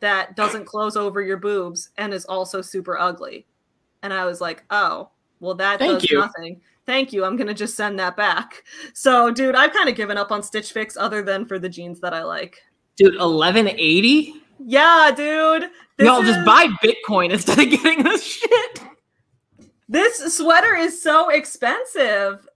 that 0.00 0.36
doesn't 0.36 0.64
close 0.66 0.96
over 0.96 1.22
your 1.22 1.36
boobs 1.36 1.90
and 1.96 2.12
is 2.12 2.24
also 2.26 2.60
super 2.60 2.98
ugly. 2.98 3.46
And 4.02 4.12
I 4.12 4.24
was 4.26 4.40
like, 4.40 4.64
oh, 4.70 5.10
well, 5.40 5.54
that 5.54 5.78
Thank 5.78 6.00
does 6.00 6.10
you. 6.10 6.18
nothing. 6.18 6.60
Thank 6.84 7.12
you. 7.12 7.24
I'm 7.24 7.36
going 7.36 7.46
to 7.48 7.54
just 7.54 7.76
send 7.76 7.98
that 7.98 8.16
back. 8.16 8.64
So, 8.94 9.30
dude, 9.30 9.54
I've 9.54 9.72
kind 9.72 9.88
of 9.88 9.94
given 9.94 10.16
up 10.16 10.32
on 10.32 10.42
Stitch 10.42 10.72
Fix 10.72 10.96
other 10.96 11.22
than 11.22 11.44
for 11.46 11.58
the 11.58 11.68
jeans 11.68 12.00
that 12.00 12.14
I 12.14 12.22
like. 12.24 12.62
Dude, 12.96 13.12
1180? 13.14 14.34
Yeah, 14.64 15.12
dude. 15.14 15.70
No, 15.98 16.20
is- 16.22 16.28
just 16.28 16.44
buy 16.46 16.66
Bitcoin 16.82 17.30
instead 17.30 17.58
of 17.58 17.70
getting 17.82 18.02
this 18.04 18.24
shit. 18.24 18.80
This 19.88 20.34
sweater 20.36 20.74
is 20.74 21.00
so 21.00 21.28
expensive. 21.28 22.48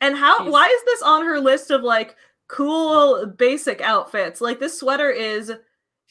And 0.00 0.16
how 0.16 0.40
Jeez. 0.40 0.50
why 0.50 0.66
is 0.66 0.84
this 0.84 1.02
on 1.02 1.24
her 1.24 1.40
list 1.40 1.70
of 1.70 1.82
like 1.82 2.16
cool 2.48 3.26
basic 3.26 3.80
outfits? 3.80 4.40
Like 4.40 4.58
this 4.58 4.78
sweater 4.78 5.10
is 5.10 5.52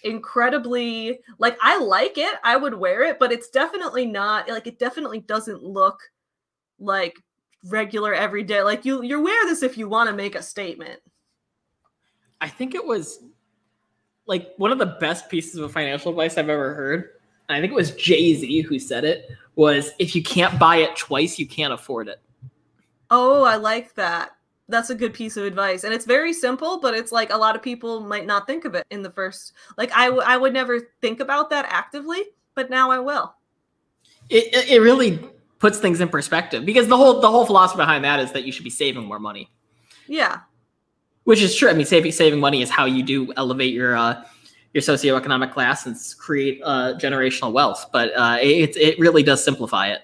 incredibly 0.03 1.19
like 1.37 1.57
I 1.61 1.77
like 1.79 2.17
it. 2.17 2.35
I 2.43 2.55
would 2.55 2.73
wear 2.73 3.03
it, 3.03 3.19
but 3.19 3.31
it's 3.31 3.49
definitely 3.49 4.05
not 4.05 4.47
like 4.49 4.67
it 4.67 4.79
definitely 4.79 5.21
doesn't 5.21 5.63
look 5.63 5.99
like 6.79 7.17
regular 7.65 8.13
everyday. 8.13 8.61
Like 8.61 8.85
you 8.85 9.03
you 9.03 9.21
wear 9.21 9.45
this 9.45 9.63
if 9.63 9.77
you 9.77 9.89
want 9.89 10.09
to 10.09 10.15
make 10.15 10.35
a 10.35 10.43
statement. 10.43 10.99
I 12.41 12.47
think 12.47 12.75
it 12.75 12.85
was 12.85 13.19
like 14.27 14.53
one 14.57 14.71
of 14.71 14.77
the 14.77 14.97
best 14.99 15.29
pieces 15.29 15.55
of 15.55 15.71
financial 15.71 16.11
advice 16.11 16.37
I've 16.37 16.49
ever 16.49 16.73
heard. 16.73 17.09
And 17.49 17.57
I 17.57 17.61
think 17.61 17.71
it 17.71 17.75
was 17.75 17.91
Jay 17.91 18.33
Z 18.35 18.61
who 18.61 18.79
said 18.79 19.03
it 19.03 19.29
was 19.55 19.91
if 19.99 20.15
you 20.15 20.23
can't 20.23 20.57
buy 20.59 20.77
it 20.77 20.95
twice, 20.95 21.39
you 21.39 21.47
can't 21.47 21.73
afford 21.73 22.07
it. 22.07 22.21
Oh, 23.11 23.43
I 23.43 23.55
like 23.55 23.93
that. 23.95 24.31
That's 24.67 24.91
a 24.91 24.95
good 24.95 25.13
piece 25.13 25.35
of 25.35 25.45
advice. 25.45 25.83
And 25.83 25.93
it's 25.93 26.05
very 26.05 26.31
simple, 26.31 26.79
but 26.79 26.93
it's 26.93 27.11
like 27.11 27.31
a 27.33 27.37
lot 27.37 27.55
of 27.55 27.61
people 27.63 28.01
might 28.01 28.27
not 28.27 28.45
think 28.45 28.65
of 28.65 28.75
it 28.75 28.85
in 28.91 29.01
the 29.01 29.09
first. 29.09 29.53
Like 29.77 29.91
I, 29.95 30.05
w- 30.05 30.23
I 30.25 30.37
would 30.37 30.53
never 30.53 30.79
think 31.01 31.19
about 31.19 31.49
that 31.49 31.65
actively, 31.69 32.21
but 32.55 32.69
now 32.69 32.91
I 32.91 32.99
will. 32.99 33.33
it. 34.29 34.69
It 34.69 34.79
really 34.81 35.19
puts 35.57 35.79
things 35.79 36.01
in 36.01 36.07
perspective 36.09 36.65
because 36.65 36.87
the 36.87 36.95
whole 36.95 37.19
the 37.19 37.29
whole 37.29 37.45
philosophy 37.47 37.77
behind 37.77 38.03
that 38.03 38.19
is 38.19 38.31
that 38.33 38.43
you 38.43 38.51
should 38.51 38.63
be 38.63 38.69
saving 38.69 39.05
more 39.05 39.17
money, 39.19 39.49
Yeah. 40.07 40.41
which 41.23 41.41
is 41.41 41.55
true. 41.55 41.69
I 41.69 41.73
mean, 41.73 41.85
saving 41.87 42.11
saving 42.11 42.39
money 42.39 42.61
is 42.61 42.69
how 42.69 42.85
you 42.85 43.01
do 43.01 43.33
elevate 43.37 43.73
your 43.73 43.95
uh, 43.97 44.23
your 44.75 44.81
socioeconomic 44.83 45.51
class 45.51 45.87
and 45.87 45.95
create 46.19 46.61
uh, 46.63 46.93
generational 46.99 47.51
wealth. 47.53 47.87
But 47.91 48.15
uh, 48.15 48.37
it 48.39 48.77
it 48.77 48.99
really 48.99 49.23
does 49.23 49.43
simplify 49.43 49.87
it. 49.87 50.01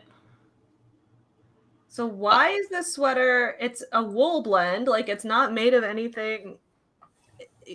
So 1.95 2.03
uh, 2.03 2.09
why 2.09 2.49
is 2.49 2.67
this 2.67 2.93
sweater? 2.93 3.55
It's 3.57 3.81
a 3.93 4.03
wool 4.03 4.43
blend. 4.43 4.89
Like 4.89 5.07
it's 5.07 5.23
not 5.23 5.53
made 5.53 5.73
of 5.73 5.85
anything 5.85 6.57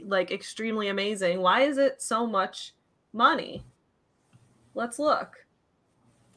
like 0.04 0.30
extremely 0.30 0.88
amazing. 0.88 1.40
Why 1.40 1.62
is 1.62 1.78
it 1.78 2.02
so 2.02 2.26
much 2.26 2.74
money? 3.14 3.64
Let's 4.74 4.98
look. 4.98 5.46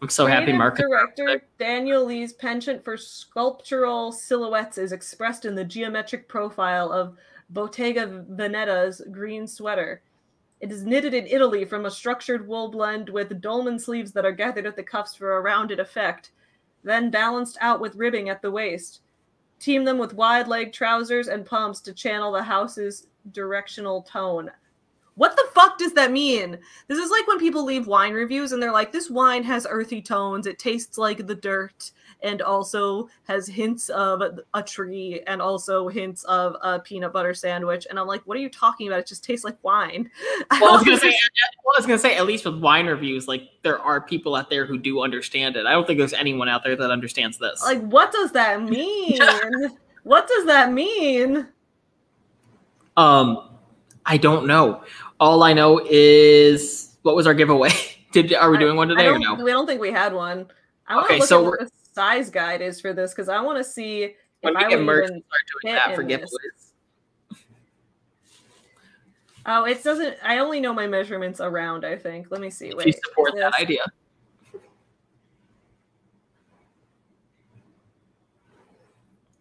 I'm 0.01 0.07
so 0.07 0.25
happy, 0.25 0.53
Mark. 0.53 0.77
Director 0.77 1.43
Daniel 1.59 2.05
Lee's 2.05 2.31
penchant 2.31 2.85
for 2.85 2.95
sculptural 2.95 4.13
silhouettes 4.13 4.77
is 4.77 4.93
expressed 4.93 5.43
in 5.43 5.53
the 5.53 5.65
geometric 5.65 6.29
profile 6.29 6.89
of 6.89 7.17
Bottega 7.49 8.25
Veneta's 8.31 9.01
green 9.11 9.45
sweater. 9.45 10.01
It 10.61 10.71
is 10.71 10.85
knitted 10.85 11.13
in 11.13 11.27
Italy 11.27 11.65
from 11.65 11.85
a 11.85 11.91
structured 11.91 12.47
wool 12.47 12.71
blend 12.71 13.09
with 13.09 13.41
dolman 13.41 13.77
sleeves 13.77 14.13
that 14.13 14.25
are 14.25 14.31
gathered 14.31 14.65
at 14.65 14.77
the 14.77 14.83
cuffs 14.83 15.15
for 15.15 15.35
a 15.35 15.41
rounded 15.41 15.81
effect, 15.81 16.31
then 16.83 17.09
balanced 17.09 17.57
out 17.61 17.79
with 17.79 17.95
ribbing 17.95 18.29
at 18.29 18.41
the 18.41 18.51
waist. 18.51 19.01
Team 19.59 19.85
them 19.85 19.97
with 19.97 20.13
wide 20.13 20.47
leg 20.47 20.73
trousers 20.73 21.27
and 21.27 21.45
pumps 21.45 21.79
to 21.81 21.93
channel 21.93 22.31
the 22.31 22.43
house's 22.43 23.07
directional 23.31 24.01
tone. 24.01 24.51
What 25.15 25.35
the 25.35 25.45
fuck 25.53 25.77
does 25.77 25.93
that 25.93 26.11
mean? 26.11 26.57
This 26.87 26.97
is 26.97 27.11
like 27.11 27.27
when 27.27 27.39
people 27.39 27.63
leave 27.63 27.87
wine 27.87 28.13
reviews 28.13 28.51
and 28.51 28.61
they're 28.61 28.71
like, 28.71 28.91
this 28.91 29.09
wine 29.09 29.43
has 29.43 29.67
earthy 29.69 30.01
tones, 30.01 30.47
it 30.47 30.57
tastes 30.59 30.97
like 30.97 31.27
the 31.27 31.35
dirt, 31.35 31.91
and 32.23 32.41
also 32.41 33.09
has 33.27 33.45
hints 33.47 33.89
of 33.89 34.23
a 34.53 34.63
tree 34.63 35.21
and 35.27 35.41
also 35.41 35.87
hints 35.89 36.23
of 36.23 36.55
a 36.61 36.79
peanut 36.79 37.11
butter 37.13 37.33
sandwich. 37.33 37.85
And 37.89 37.99
I'm 37.99 38.07
like, 38.07 38.21
what 38.25 38.37
are 38.37 38.39
you 38.39 38.49
talking 38.49 38.87
about? 38.87 38.99
It 39.01 39.07
just 39.07 39.23
tastes 39.23 39.43
like 39.43 39.61
wine. 39.63 40.09
Well, 40.51 40.71
I 40.73 40.77
was 40.77 40.83
gonna 40.85 40.97
say, 40.97 41.13
well, 41.65 41.75
I 41.75 41.79
was 41.79 41.85
gonna 41.85 41.99
say, 41.99 42.15
at 42.15 42.25
least 42.25 42.45
with 42.45 42.59
wine 42.59 42.85
reviews, 42.87 43.27
like 43.27 43.49
there 43.63 43.79
are 43.79 43.99
people 44.01 44.35
out 44.35 44.49
there 44.49 44.65
who 44.65 44.77
do 44.77 45.01
understand 45.01 45.55
it. 45.57 45.65
I 45.65 45.71
don't 45.73 45.85
think 45.85 45.99
there's 45.99 46.13
anyone 46.13 46.47
out 46.47 46.63
there 46.63 46.75
that 46.75 46.91
understands 46.91 47.37
this. 47.37 47.61
like, 47.63 47.81
what 47.81 48.11
does 48.11 48.31
that 48.31 48.63
mean? 48.69 49.19
what 50.03 50.27
does 50.27 50.45
that 50.45 50.71
mean? 50.71 51.47
Um, 52.97 53.49
I 54.05 54.17
don't 54.17 54.45
know. 54.47 54.83
All 55.19 55.43
I 55.43 55.53
know 55.53 55.81
is 55.89 56.95
what 57.01 57.15
was 57.15 57.27
our 57.27 57.33
giveaway? 57.33 57.71
Did 58.11 58.33
are 58.33 58.51
we 58.51 58.57
doing 58.57 58.75
one 58.77 58.87
today 58.87 59.07
or 59.07 59.17
no? 59.17 59.35
We 59.35 59.51
don't 59.51 59.65
think 59.65 59.81
we 59.81 59.91
had 59.91 60.13
one. 60.13 60.47
I 60.87 60.99
Okay, 61.03 61.19
so 61.19 61.43
we're- 61.43 61.67
size 61.93 62.29
guide 62.29 62.61
is 62.61 62.81
for 62.81 62.93
this 62.93 63.11
because 63.11 63.29
I 63.29 63.39
want 63.41 63.57
to 63.57 63.63
see 63.63 64.03
if 64.03 64.15
we 64.43 64.55
I 64.55 64.69
get 64.69 64.81
merch, 64.81 65.07
start 65.07 65.21
doing 65.63 65.75
that 65.75 65.95
for 65.95 66.03
giveaways. 66.03 66.27
Oh, 69.45 69.65
it 69.65 69.83
doesn't. 69.83 70.17
I 70.23 70.39
only 70.39 70.59
know 70.59 70.73
my 70.73 70.87
measurements 70.87 71.41
around. 71.41 71.85
I 71.85 71.97
think. 71.97 72.27
Let 72.29 72.41
me 72.41 72.49
see. 72.49 72.69
If 72.69 72.75
Wait. 72.75 72.87
you 72.87 72.93
support 73.05 73.33
that 73.35 73.53
idea, 73.59 73.85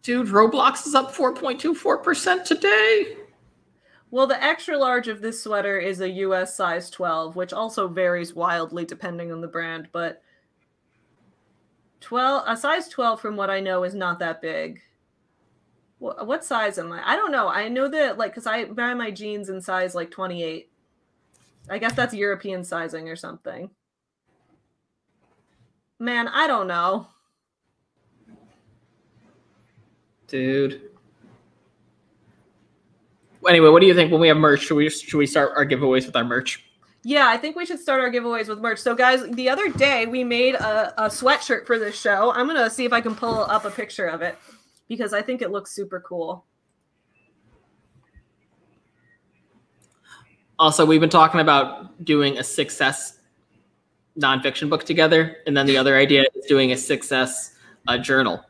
dude, 0.01 0.27
Roblox 0.27 0.85
is 0.85 0.95
up 0.95 1.13
4.24 1.13 2.03
percent 2.03 2.45
today. 2.45 3.17
Well, 4.11 4.27
the 4.27 4.41
extra 4.43 4.77
large 4.77 5.07
of 5.07 5.21
this 5.21 5.41
sweater 5.41 5.79
is 5.79 6.01
a 6.01 6.09
US 6.09 6.55
size 6.55 6.91
12, 6.91 7.35
which 7.35 7.51
also 7.51 7.87
varies 7.87 8.35
wildly 8.35 8.85
depending 8.85 9.31
on 9.31 9.41
the 9.41 9.47
brand, 9.47 9.87
but 9.91 10.21
12 12.03 12.43
a 12.47 12.57
size 12.57 12.87
12 12.89 13.19
from 13.21 13.35
what 13.37 13.49
I 13.49 13.59
know 13.59 13.83
is 13.83 13.95
not 13.95 14.19
that 14.19 14.41
big. 14.41 14.81
What, 15.99 16.27
what 16.27 16.43
size 16.43 16.77
am 16.77 16.91
I? 16.91 17.01
I 17.09 17.15
don't 17.15 17.31
know. 17.31 17.47
I 17.47 17.69
know 17.69 17.87
that 17.87 18.17
like 18.17 18.35
cuz 18.35 18.45
I 18.45 18.65
buy 18.65 18.93
my 18.93 19.09
jeans 19.09 19.49
in 19.49 19.61
size 19.61 19.95
like 19.95 20.11
28. 20.11 20.69
I 21.69 21.77
guess 21.77 21.93
that's 21.93 22.13
European 22.13 22.63
sizing 22.63 23.07
or 23.07 23.15
something. 23.15 23.69
Man, 25.97 26.27
I 26.27 26.47
don't 26.47 26.67
know. 26.67 27.07
Dude. 30.27 30.81
Anyway, 33.47 33.69
what 33.69 33.79
do 33.81 33.87
you 33.87 33.93
think 33.93 34.11
when 34.11 34.19
we 34.19 34.27
have 34.27 34.37
merch? 34.37 34.63
Should 34.63 34.75
we 34.75 34.89
should 34.89 35.17
we 35.17 35.25
start 35.25 35.53
our 35.55 35.65
giveaways 35.65 36.05
with 36.05 36.15
our 36.15 36.23
merch? 36.25 36.65
Yeah, 37.05 37.27
I 37.27 37.37
think 37.37 37.57
we 37.57 37.65
should 37.65 37.79
start 37.79 37.99
our 37.99 38.09
giveaways 38.09 38.47
with 38.47 38.59
merch. 38.59 38.79
So, 38.79 38.95
guys, 38.95 39.27
the 39.31 39.49
other 39.49 39.69
day 39.69 40.05
we 40.05 40.23
made 40.23 40.55
a, 40.55 41.05
a 41.05 41.07
sweatshirt 41.09 41.65
for 41.65 41.77
this 41.77 41.99
show. 41.99 42.31
I'm 42.31 42.47
gonna 42.47 42.69
see 42.69 42.85
if 42.85 42.93
I 42.93 43.01
can 43.01 43.13
pull 43.13 43.39
up 43.41 43.65
a 43.65 43.71
picture 43.71 44.07
of 44.07 44.21
it 44.21 44.37
because 44.87 45.13
I 45.13 45.21
think 45.21 45.41
it 45.41 45.51
looks 45.51 45.71
super 45.71 45.99
cool. 45.99 46.45
Also, 50.57 50.85
we've 50.85 51.01
been 51.01 51.09
talking 51.09 51.41
about 51.41 52.05
doing 52.05 52.37
a 52.37 52.43
success 52.43 53.19
nonfiction 54.17 54.69
book 54.69 54.85
together, 54.85 55.37
and 55.45 55.57
then 55.57 55.65
the 55.65 55.77
other 55.77 55.97
idea 55.97 56.25
is 56.35 56.45
doing 56.45 56.71
a 56.71 56.77
success 56.77 57.55
uh, 57.87 57.97
journal. 57.97 58.41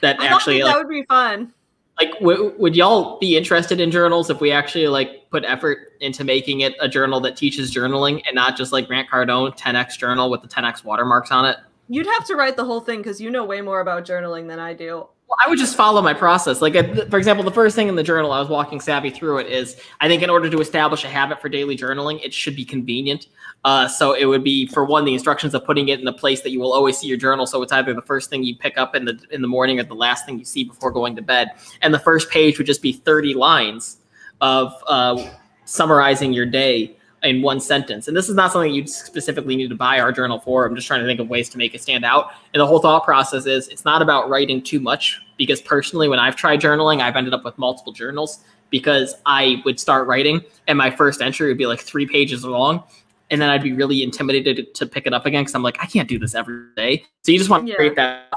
That 0.00 0.20
I 0.20 0.26
actually, 0.26 0.60
thought 0.60 0.66
like, 0.66 0.74
that 0.74 0.78
would 0.78 0.88
be 0.88 1.02
fun. 1.02 1.52
Like 2.00 2.12
w- 2.20 2.54
would 2.58 2.76
y'all 2.76 3.18
be 3.18 3.36
interested 3.36 3.80
in 3.80 3.90
journals 3.90 4.30
if 4.30 4.40
we 4.40 4.52
actually 4.52 4.88
like 4.88 5.28
put 5.30 5.44
effort 5.44 5.92
into 6.00 6.24
making 6.24 6.60
it 6.60 6.74
a 6.80 6.88
journal 6.88 7.20
that 7.20 7.36
teaches 7.36 7.74
journaling 7.74 8.22
and 8.26 8.34
not 8.34 8.56
just 8.56 8.72
like 8.72 8.86
Grant 8.86 9.08
Cardone 9.10 9.56
10x 9.58 9.98
journal 9.98 10.30
with 10.30 10.42
the 10.42 10.48
10x 10.48 10.84
watermarks 10.84 11.30
on 11.30 11.44
it? 11.44 11.56
You'd 11.88 12.06
have 12.06 12.24
to 12.26 12.36
write 12.36 12.56
the 12.56 12.64
whole 12.64 12.80
thing 12.80 12.98
because 12.98 13.20
you 13.20 13.30
know 13.30 13.44
way 13.44 13.60
more 13.60 13.80
about 13.80 14.04
journaling 14.04 14.46
than 14.46 14.58
I 14.58 14.74
do. 14.74 15.08
Well, 15.28 15.36
I 15.44 15.48
would 15.50 15.58
just 15.58 15.76
follow 15.76 16.00
my 16.00 16.14
process. 16.14 16.62
Like, 16.62 16.72
for 17.10 17.18
example, 17.18 17.44
the 17.44 17.50
first 17.50 17.76
thing 17.76 17.88
in 17.88 17.96
the 17.96 18.02
journal, 18.02 18.32
I 18.32 18.40
was 18.40 18.48
walking 18.48 18.80
Savvy 18.80 19.10
through 19.10 19.38
it, 19.38 19.48
is 19.48 19.78
I 20.00 20.08
think 20.08 20.22
in 20.22 20.30
order 20.30 20.48
to 20.48 20.60
establish 20.60 21.04
a 21.04 21.08
habit 21.08 21.38
for 21.38 21.50
daily 21.50 21.76
journaling, 21.76 22.24
it 22.24 22.32
should 22.32 22.56
be 22.56 22.64
convenient. 22.64 23.26
Uh, 23.62 23.86
so 23.88 24.14
it 24.14 24.24
would 24.24 24.42
be, 24.42 24.66
for 24.68 24.86
one, 24.86 25.04
the 25.04 25.12
instructions 25.12 25.54
of 25.54 25.66
putting 25.66 25.88
it 25.90 25.98
in 25.98 26.06
the 26.06 26.14
place 26.14 26.40
that 26.40 26.50
you 26.50 26.60
will 26.60 26.72
always 26.72 26.96
see 26.96 27.08
your 27.08 27.18
journal. 27.18 27.46
So 27.46 27.60
it's 27.62 27.72
either 27.72 27.92
the 27.92 28.00
first 28.00 28.30
thing 28.30 28.42
you 28.42 28.56
pick 28.56 28.78
up 28.78 28.94
in 28.94 29.04
the 29.04 29.20
in 29.30 29.42
the 29.42 29.48
morning 29.48 29.78
or 29.78 29.82
the 29.82 29.94
last 29.94 30.24
thing 30.24 30.38
you 30.38 30.46
see 30.46 30.64
before 30.64 30.90
going 30.90 31.14
to 31.16 31.22
bed. 31.22 31.50
And 31.82 31.92
the 31.92 31.98
first 31.98 32.30
page 32.30 32.56
would 32.56 32.66
just 32.66 32.80
be 32.80 32.92
30 32.92 33.34
lines 33.34 33.98
of 34.40 34.72
uh, 34.86 35.28
summarizing 35.66 36.32
your 36.32 36.46
day 36.46 36.96
in 37.22 37.42
one 37.42 37.60
sentence. 37.60 38.08
And 38.08 38.16
this 38.16 38.28
is 38.28 38.34
not 38.34 38.52
something 38.52 38.72
you 38.72 38.86
specifically 38.86 39.56
need 39.56 39.68
to 39.70 39.74
buy 39.74 39.98
our 39.98 40.12
journal 40.12 40.38
for. 40.38 40.64
I'm 40.66 40.74
just 40.74 40.86
trying 40.86 41.00
to 41.00 41.06
think 41.06 41.20
of 41.20 41.28
ways 41.28 41.48
to 41.50 41.58
make 41.58 41.74
it 41.74 41.82
stand 41.82 42.04
out. 42.04 42.30
And 42.54 42.60
the 42.60 42.66
whole 42.66 42.78
thought 42.78 43.04
process 43.04 43.46
is 43.46 43.68
it's 43.68 43.84
not 43.84 44.02
about 44.02 44.28
writing 44.28 44.62
too 44.62 44.80
much 44.80 45.20
because 45.36 45.60
personally, 45.60 46.08
when 46.08 46.18
I've 46.18 46.36
tried 46.36 46.60
journaling, 46.60 47.00
I've 47.00 47.16
ended 47.16 47.34
up 47.34 47.44
with 47.44 47.58
multiple 47.58 47.92
journals 47.92 48.44
because 48.70 49.14
I 49.26 49.62
would 49.64 49.80
start 49.80 50.06
writing 50.06 50.42
and 50.66 50.78
my 50.78 50.90
first 50.90 51.20
entry 51.20 51.48
would 51.48 51.58
be 51.58 51.66
like 51.66 51.80
three 51.80 52.06
pages 52.06 52.44
long. 52.44 52.84
And 53.30 53.40
then 53.42 53.50
I'd 53.50 53.62
be 53.62 53.72
really 53.72 54.02
intimidated 54.02 54.74
to 54.74 54.86
pick 54.86 55.06
it 55.06 55.12
up 55.12 55.26
again 55.26 55.42
because 55.42 55.54
I'm 55.54 55.62
like, 55.62 55.78
I 55.80 55.86
can't 55.86 56.08
do 56.08 56.18
this 56.18 56.34
every 56.34 56.64
day. 56.76 57.04
So 57.22 57.32
you 57.32 57.38
just 57.38 57.50
want 57.50 57.66
to 57.66 57.70
Yeah. 57.70 57.76
create 57.76 57.96
that 57.96 58.32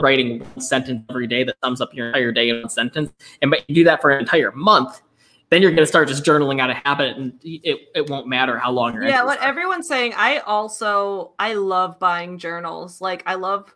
writing 0.00 0.40
one 0.40 0.60
sentence 0.60 1.04
every 1.10 1.26
day 1.26 1.44
that 1.44 1.56
sums 1.62 1.80
up 1.80 1.94
your 1.94 2.08
entire 2.08 2.32
day 2.32 2.48
in 2.48 2.60
one 2.60 2.68
sentence. 2.68 3.12
And 3.42 3.50
but 3.50 3.68
you 3.68 3.74
do 3.74 3.84
that 3.84 4.00
for 4.00 4.10
an 4.10 4.20
entire 4.20 4.52
month, 4.52 5.02
then 5.50 5.62
you're 5.62 5.70
going 5.70 5.82
to 5.82 5.86
start 5.86 6.08
just 6.08 6.24
journaling 6.24 6.60
out 6.60 6.70
of 6.70 6.76
habit 6.76 7.16
and 7.16 7.38
it, 7.42 7.88
it 7.94 8.10
won't 8.10 8.26
matter 8.26 8.58
how 8.58 8.70
long 8.70 8.94
you're 8.94 9.04
Yeah, 9.04 9.24
what 9.24 9.40
are. 9.40 9.44
everyone's 9.48 9.86
saying. 9.86 10.14
I 10.16 10.38
also 10.38 11.32
I 11.38 11.54
love 11.54 11.98
buying 11.98 12.38
journals. 12.38 13.00
Like 13.00 13.22
I 13.26 13.34
love 13.34 13.74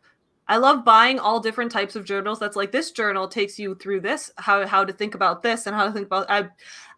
I 0.51 0.57
love 0.57 0.83
buying 0.83 1.19
all 1.19 1.41
different 1.41 1.71
types 1.71 1.95
of 1.95 2.07
journals. 2.07 2.39
That's 2.39 2.57
like 2.57 2.73
this 2.73 2.91
journal 2.91 3.29
takes 3.29 3.59
you 3.59 3.75
through 3.75 4.01
this, 4.01 4.31
how 4.39 4.67
how 4.67 4.85
to 4.85 4.93
think 4.93 5.15
about 5.15 5.43
this 5.43 5.67
and 5.67 5.77
how 5.77 5.87
to 5.87 5.93
think 5.93 6.07
about 6.07 6.31
I 6.31 6.49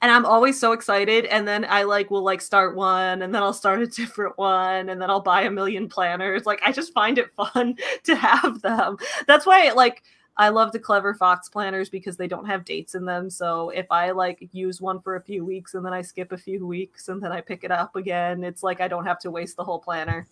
and 0.02 0.10
I'm 0.10 0.24
always 0.24 0.58
so 0.58 0.72
excited. 0.72 1.26
And 1.26 1.46
then 1.46 1.66
I 1.68 1.82
like 1.82 2.10
will 2.10 2.22
like 2.22 2.40
start 2.40 2.74
one 2.76 3.22
and 3.22 3.34
then 3.34 3.42
I'll 3.42 3.52
start 3.52 3.82
a 3.82 3.86
different 4.00 4.38
one 4.38 4.88
and 4.88 5.02
then 5.02 5.10
I'll 5.10 5.20
buy 5.20 5.42
a 5.42 5.50
million 5.50 5.88
planners. 5.88 6.46
Like 6.46 6.60
I 6.64 6.72
just 6.72 6.92
find 6.94 7.18
it 7.18 7.34
fun 7.34 7.76
to 8.04 8.14
have 8.14 8.62
them. 8.62 8.98
That's 9.26 9.44
why 9.46 9.70
like 9.72 10.02
I 10.40 10.48
love 10.48 10.72
the 10.72 10.78
clever 10.78 11.12
fox 11.12 11.50
planners 11.50 11.90
because 11.90 12.16
they 12.16 12.26
don't 12.26 12.46
have 12.46 12.64
dates 12.64 12.94
in 12.94 13.04
them. 13.04 13.28
So 13.28 13.68
if 13.68 13.84
I 13.90 14.10
like 14.12 14.48
use 14.52 14.80
one 14.80 14.98
for 15.02 15.16
a 15.16 15.20
few 15.22 15.44
weeks 15.44 15.74
and 15.74 15.84
then 15.84 15.92
I 15.92 16.00
skip 16.00 16.32
a 16.32 16.38
few 16.38 16.66
weeks 16.66 17.08
and 17.10 17.22
then 17.22 17.30
I 17.30 17.42
pick 17.42 17.62
it 17.62 17.70
up 17.70 17.94
again, 17.94 18.42
it's 18.42 18.62
like 18.62 18.80
I 18.80 18.88
don't 18.88 19.04
have 19.04 19.18
to 19.18 19.30
waste 19.30 19.56
the 19.56 19.64
whole 19.64 19.78
planner. 19.78 20.26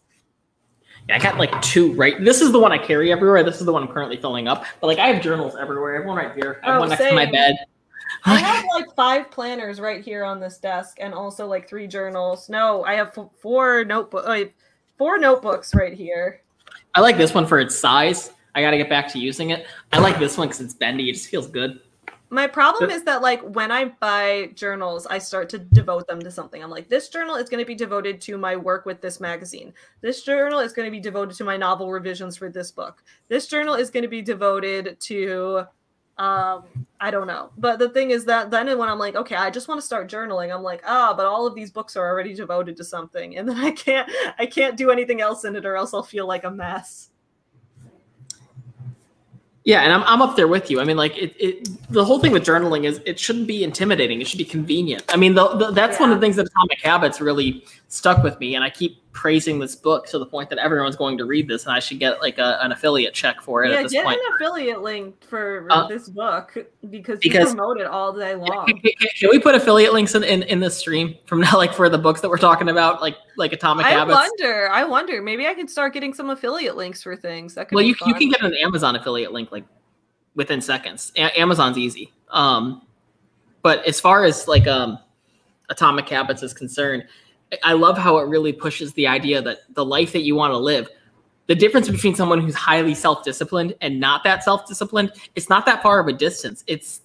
Yeah, 1.11 1.17
I 1.17 1.19
got 1.19 1.37
like 1.37 1.61
two 1.61 1.93
right. 1.93 2.25
This 2.25 2.41
is 2.41 2.53
the 2.53 2.59
one 2.59 2.73
I 2.73 2.79
carry 2.79 3.13
everywhere. 3.13 3.45
This 3.45 3.61
is 3.61 3.67
the 3.67 3.73
one 3.73 3.83
I'm 3.83 3.93
currently 3.93 4.17
filling 4.17 4.49
up. 4.49 4.65
But 4.81 4.87
like 4.87 4.99
I 4.99 5.09
have 5.09 5.23
journals 5.23 5.57
everywhere. 5.61 5.97
I 5.97 5.99
have 5.99 6.07
one 6.07 6.17
right 6.17 6.35
here. 6.35 6.59
I 6.63 6.69
have 6.69 6.77
Oh, 6.77 6.81
one 6.81 6.89
next 6.89 7.05
to 7.07 7.13
my 7.13 7.27
bed. 7.27 7.57
I 8.25 8.39
have 8.39 8.65
like 8.75 8.87
five 8.97 9.31
planners 9.31 9.79
right 9.79 10.03
here 10.03 10.25
on 10.25 10.41
this 10.41 10.57
desk 10.57 10.97
and 11.03 11.13
also 11.13 11.47
like 11.47 11.69
three 11.69 11.87
journals. 11.87 12.49
No, 12.49 12.83
I 12.85 12.95
have 12.95 13.15
four 13.43 13.85
notebook 13.85 14.25
uh, 14.27 14.45
four 14.97 15.19
notebooks 15.19 15.75
right 15.75 15.93
here. 15.93 16.41
I 16.95 17.03
like 17.03 17.19
this 17.19 17.35
one 17.35 17.47
for 17.47 17.61
its 17.61 17.79
size. 17.79 18.31
I 18.59 18.61
got 18.61 18.73
to 18.73 18.77
get 18.77 18.89
back 18.89 19.07
to 19.13 19.21
using 19.21 19.51
it. 19.51 19.67
I 19.93 20.01
like 20.01 20.19
this 20.19 20.37
one 20.37 20.49
because 20.49 20.61
it's 20.61 20.75
bendy. 20.75 21.09
It 21.09 21.13
just 21.13 21.29
feels 21.29 21.47
good. 21.47 21.81
My 22.31 22.49
problem 22.49 22.91
is 22.91 23.05
that 23.05 23.23
like 23.23 23.41
when 23.41 23.71
I 23.71 23.87
buy 23.87 24.51
journals, 24.55 25.07
I 25.07 25.19
start 25.19 25.49
to 25.51 25.59
devote 25.59 26.09
them 26.09 26.21
to 26.21 26.31
something. 26.31 26.63
I'm 26.63 26.71
like, 26.71 26.89
this 26.89 27.09
journal 27.09 27.37
is 27.37 27.49
going 27.49 27.63
to 27.63 27.67
be 27.67 27.77
devoted 27.77 28.21
to 28.23 28.37
my 28.37 28.57
work 28.57 28.85
with 28.85 29.01
this 29.01 29.21
magazine. 29.21 29.73
This 30.03 30.25
journal 30.25 30.59
is 30.59 30.73
going 30.73 30.87
to 30.87 30.91
be 30.91 31.01
devoted 31.01 31.37
to 31.37 31.45
my 31.45 31.57
novel 31.57 31.91
revisions 31.91 32.37
for 32.37 32.51
this 32.51 32.73
book. 32.73 33.03
This 33.29 33.47
journal 33.47 33.75
is 33.75 33.91
going 33.91 34.03
to 34.03 34.09
be 34.09 34.23
devoted 34.23 34.99
to 35.01 35.65
um 36.19 36.65
I 37.01 37.13
don't 37.13 37.29
know. 37.29 37.51
But 37.57 37.79
the 37.79 37.91
thing 37.91 38.11
is 38.11 38.25
that 38.25 38.51
then 38.51 38.67
when 38.77 38.89
I'm 38.89 38.99
like, 38.99 39.15
okay, 39.15 39.37
I 39.37 39.51
just 39.51 39.69
want 39.69 39.81
to 39.81 39.87
start 39.87 40.11
journaling, 40.11 40.53
I'm 40.53 40.65
like, 40.65 40.83
ah, 40.85 41.15
but 41.17 41.27
all 41.27 41.47
of 41.47 41.55
these 41.55 41.71
books 41.71 41.97
are 41.97 42.07
already 42.07 42.35
devoted 42.35 42.77
to 42.79 42.85
something. 42.85 43.37
And 43.37 43.49
then 43.49 43.57
I 43.57 43.71
can't 43.71 44.11
I 44.37 44.47
can't 44.47 44.77
do 44.77 44.91
anything 44.91 45.21
else 45.21 45.45
in 45.45 45.55
it 45.55 45.65
or 45.65 45.77
else 45.77 45.95
I'll 45.95 46.03
feel 46.03 46.27
like 46.27 46.43
a 46.43 46.51
mess. 46.51 47.11
Yeah, 49.69 49.83
and 49.83 49.93
I'm, 49.93 50.03
I'm 50.05 50.23
up 50.23 50.35
there 50.35 50.49
with 50.49 50.71
you. 50.71 50.81
I 50.81 50.85
mean, 50.85 50.97
like 50.97 51.15
it, 51.19 51.37
it. 51.39 51.69
The 51.93 52.03
whole 52.03 52.21
thing 52.21 52.33
with 52.33 52.43
journaling 52.43 52.85
is 52.85 53.03
it 53.05 53.21
shouldn't 53.21 53.47
be 53.47 53.63
intimidating. 53.63 54.19
It 54.23 54.27
should 54.27 54.39
be 54.39 54.45
convenient. 54.47 55.05
I 55.11 55.19
mean, 55.19 55.35
the, 55.35 55.47
the, 55.47 55.71
that's 55.73 56.01
one 56.01 56.11
of 56.11 56.19
the 56.19 56.25
things 56.25 56.37
that 56.37 56.47
Atomic 56.47 56.81
Habits 56.83 57.21
really 57.21 57.63
stuck 57.91 58.23
with 58.23 58.39
me, 58.39 58.55
and 58.55 58.63
I 58.63 58.69
keep 58.71 59.03
praising 59.13 59.59
this 59.59 59.75
book 59.75 60.07
to 60.07 60.19
the 60.19 60.27
point 60.27 60.49
that 60.51 60.59
everyone's 60.59 60.95
going 60.95 61.17
to 61.19 61.25
read 61.25 61.49
this, 61.49 61.65
and 61.65 61.73
I 61.75 61.81
should 61.81 61.99
get 61.99 62.21
like 62.21 62.39
a, 62.39 62.59
an 62.63 62.71
affiliate 62.71 63.15
check 63.15 63.41
for 63.41 63.65
it 63.65 63.71
yeah, 63.71 63.79
at 63.79 63.83
this 63.85 63.93
get 63.93 64.05
point. 64.05 64.21
an 64.21 64.35
affiliate 64.35 64.83
link 64.83 65.25
for 65.25 65.67
Uh, 65.71 65.89
this 65.89 66.09
book 66.09 66.55
because, 66.91 67.19
because- 67.19 67.49
you 67.51 67.57
promote 67.57 67.81
it 67.81 67.87
all 67.87 68.13
day 68.13 68.35
long. 68.35 68.67
Can, 68.67 68.79
can- 68.79 68.93
can 69.19 69.31
we 69.31 69.39
put 69.41 69.55
affiliate 69.55 69.93
links 69.93 70.15
in, 70.15 70.23
in, 70.23 70.43
in 70.45 70.61
this 70.61 70.77
stream 70.77 71.17
from 71.27 71.41
now, 71.41 71.57
like 71.57 71.73
for 71.75 71.89
the 71.89 71.99
books 71.99 72.21
that 72.21 72.29
we're 72.29 72.37
talking 72.39 72.69
about, 72.69 73.01
like 73.01 73.17
like 73.37 73.53
Atomic 73.53 73.87
I 73.87 73.91
Habits? 73.91 74.17
wonder. 74.17 74.69
I 74.71 74.85
wonder. 74.85 75.21
Maybe 75.23 75.47
I 75.47 75.55
could 75.55 75.71
start 75.71 75.95
getting 75.95 76.13
some 76.15 76.31
affiliate 76.31 76.77
links 76.77 77.03
for 77.03 77.17
things. 77.17 77.55
That 77.55 77.69
could 77.69 77.77
well 77.77 77.85
be 77.85 77.89
you, 77.89 77.97
you 78.07 78.15
can 78.15 78.29
get 78.31 78.43
an 78.43 78.55
amazon 78.63 78.95
affiliate 78.97 79.33
link 79.33 79.51
like 79.51 79.65
within 80.35 80.61
seconds 80.61 81.11
A- 81.17 81.37
amazon's 81.41 81.77
easy 81.79 82.13
um 82.31 82.83
but 83.63 83.85
as 83.87 83.99
far 83.99 84.25
as 84.25 84.47
like 84.47 84.69
um 84.69 84.99
atomic 85.69 86.09
habits 86.09 86.45
is 86.45 86.55
concerned 86.55 87.05
I- 87.63 87.73
love 87.75 87.97
how 87.97 88.19
it 88.19 88.29
really 88.29 88.53
pushes 88.53 88.93
the 88.95 89.07
idea 89.07 89.41
that 89.43 89.59
the 89.75 89.85
life 89.85 90.13
that 90.13 90.23
you 90.23 90.35
want 90.35 90.53
to 90.53 90.59
live 90.59 90.89
the 91.47 91.55
difference 91.55 91.89
between 91.89 92.15
someone 92.15 92.41
who's 92.41 92.55
highly 92.55 92.95
self-disciplined 92.95 93.75
and 93.81 93.99
not 93.99 94.25
that 94.25 94.45
self-disciplined 94.45 95.13
it's 95.35 95.49
not 95.49 95.65
that 95.67 95.83
far 95.83 96.01
of 96.01 96.07
a 96.09 96.13
distance 96.13 96.65
it's 96.67 97.01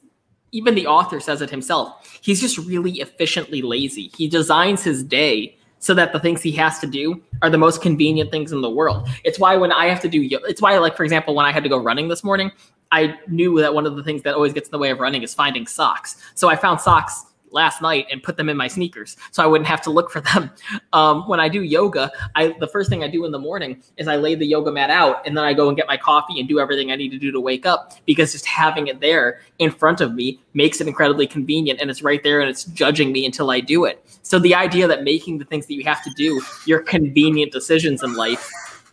even 0.51 0.75
the 0.75 0.85
author 0.85 1.19
says 1.19 1.41
it 1.41 1.49
himself 1.49 2.19
he's 2.21 2.41
just 2.41 2.57
really 2.59 2.93
efficiently 2.99 3.61
lazy 3.61 4.11
he 4.17 4.27
designs 4.27 4.83
his 4.83 5.03
day 5.03 5.55
so 5.83 5.93
that 5.93 6.13
the 6.13 6.19
things 6.19 6.41
he 6.41 6.51
has 6.53 6.79
to 6.79 6.87
do 6.87 7.21
are 7.41 7.49
the 7.49 7.57
most 7.57 7.81
convenient 7.81 8.31
things 8.31 8.53
in 8.53 8.61
the 8.61 8.69
world. 8.69 9.09
It's 9.25 9.37
why 9.37 9.57
when 9.57 9.73
I 9.73 9.87
have 9.87 9.99
to 10.01 10.07
do, 10.07 10.25
it's 10.47 10.61
why 10.61 10.77
like 10.77 10.95
for 10.95 11.03
example 11.03 11.35
when 11.35 11.45
I 11.45 11.51
had 11.51 11.61
to 11.63 11.67
go 11.69 11.77
running 11.77 12.07
this 12.07 12.23
morning, 12.23 12.53
I 12.93 13.19
knew 13.27 13.59
that 13.59 13.73
one 13.73 13.85
of 13.85 13.97
the 13.97 14.03
things 14.03 14.21
that 14.23 14.33
always 14.33 14.53
gets 14.53 14.69
in 14.69 14.71
the 14.71 14.77
way 14.77 14.91
of 14.91 14.99
running 14.99 15.23
is 15.23 15.33
finding 15.33 15.67
socks. 15.67 16.15
So 16.35 16.47
I 16.47 16.55
found 16.55 16.79
socks 16.79 17.25
last 17.53 17.81
night 17.81 18.07
and 18.11 18.21
put 18.21 18.37
them 18.37 18.49
in 18.49 18.57
my 18.57 18.67
sneakers 18.67 19.15
so 19.31 19.43
I 19.43 19.45
wouldn't 19.45 19.67
have 19.67 19.81
to 19.83 19.89
look 19.89 20.11
for 20.11 20.21
them. 20.21 20.49
Um, 20.91 21.27
when 21.27 21.39
I 21.39 21.49
do 21.49 21.63
yoga, 21.63 22.11
I 22.35 22.55
the 22.59 22.67
first 22.67 22.87
thing 22.87 23.03
I 23.03 23.07
do 23.07 23.25
in 23.25 23.31
the 23.31 23.39
morning 23.39 23.81
is 23.97 24.07
I 24.07 24.15
lay 24.15 24.35
the 24.35 24.45
yoga 24.45 24.71
mat 24.71 24.91
out 24.91 25.25
and 25.25 25.35
then 25.35 25.43
I 25.43 25.53
go 25.53 25.67
and 25.67 25.75
get 25.75 25.87
my 25.87 25.97
coffee 25.97 26.39
and 26.39 26.47
do 26.47 26.59
everything 26.59 26.91
I 26.91 26.95
need 26.95 27.09
to 27.09 27.17
do 27.17 27.31
to 27.31 27.39
wake 27.39 27.65
up 27.65 27.93
because 28.05 28.31
just 28.31 28.45
having 28.45 28.87
it 28.87 28.99
there 28.99 29.41
in 29.57 29.71
front 29.71 30.01
of 30.01 30.13
me 30.13 30.39
makes 30.53 30.79
it 30.81 30.87
incredibly 30.87 31.25
convenient 31.25 31.81
and 31.81 31.89
it's 31.89 32.03
right 32.03 32.21
there 32.21 32.41
and 32.41 32.49
it's 32.49 32.65
judging 32.65 33.11
me 33.11 33.25
until 33.25 33.49
I 33.49 33.59
do 33.59 33.85
it. 33.85 34.05
So 34.21 34.37
the 34.37 34.53
idea 34.53 34.87
that 34.87 35.03
making 35.03 35.39
the 35.39 35.45
things 35.45 35.65
that 35.65 35.73
you 35.73 35.83
have 35.83 36.03
to 36.03 36.11
do 36.15 36.41
your 36.65 36.81
convenient 36.81 37.51
decisions 37.51 38.03
in 38.03 38.13
life 38.13 38.51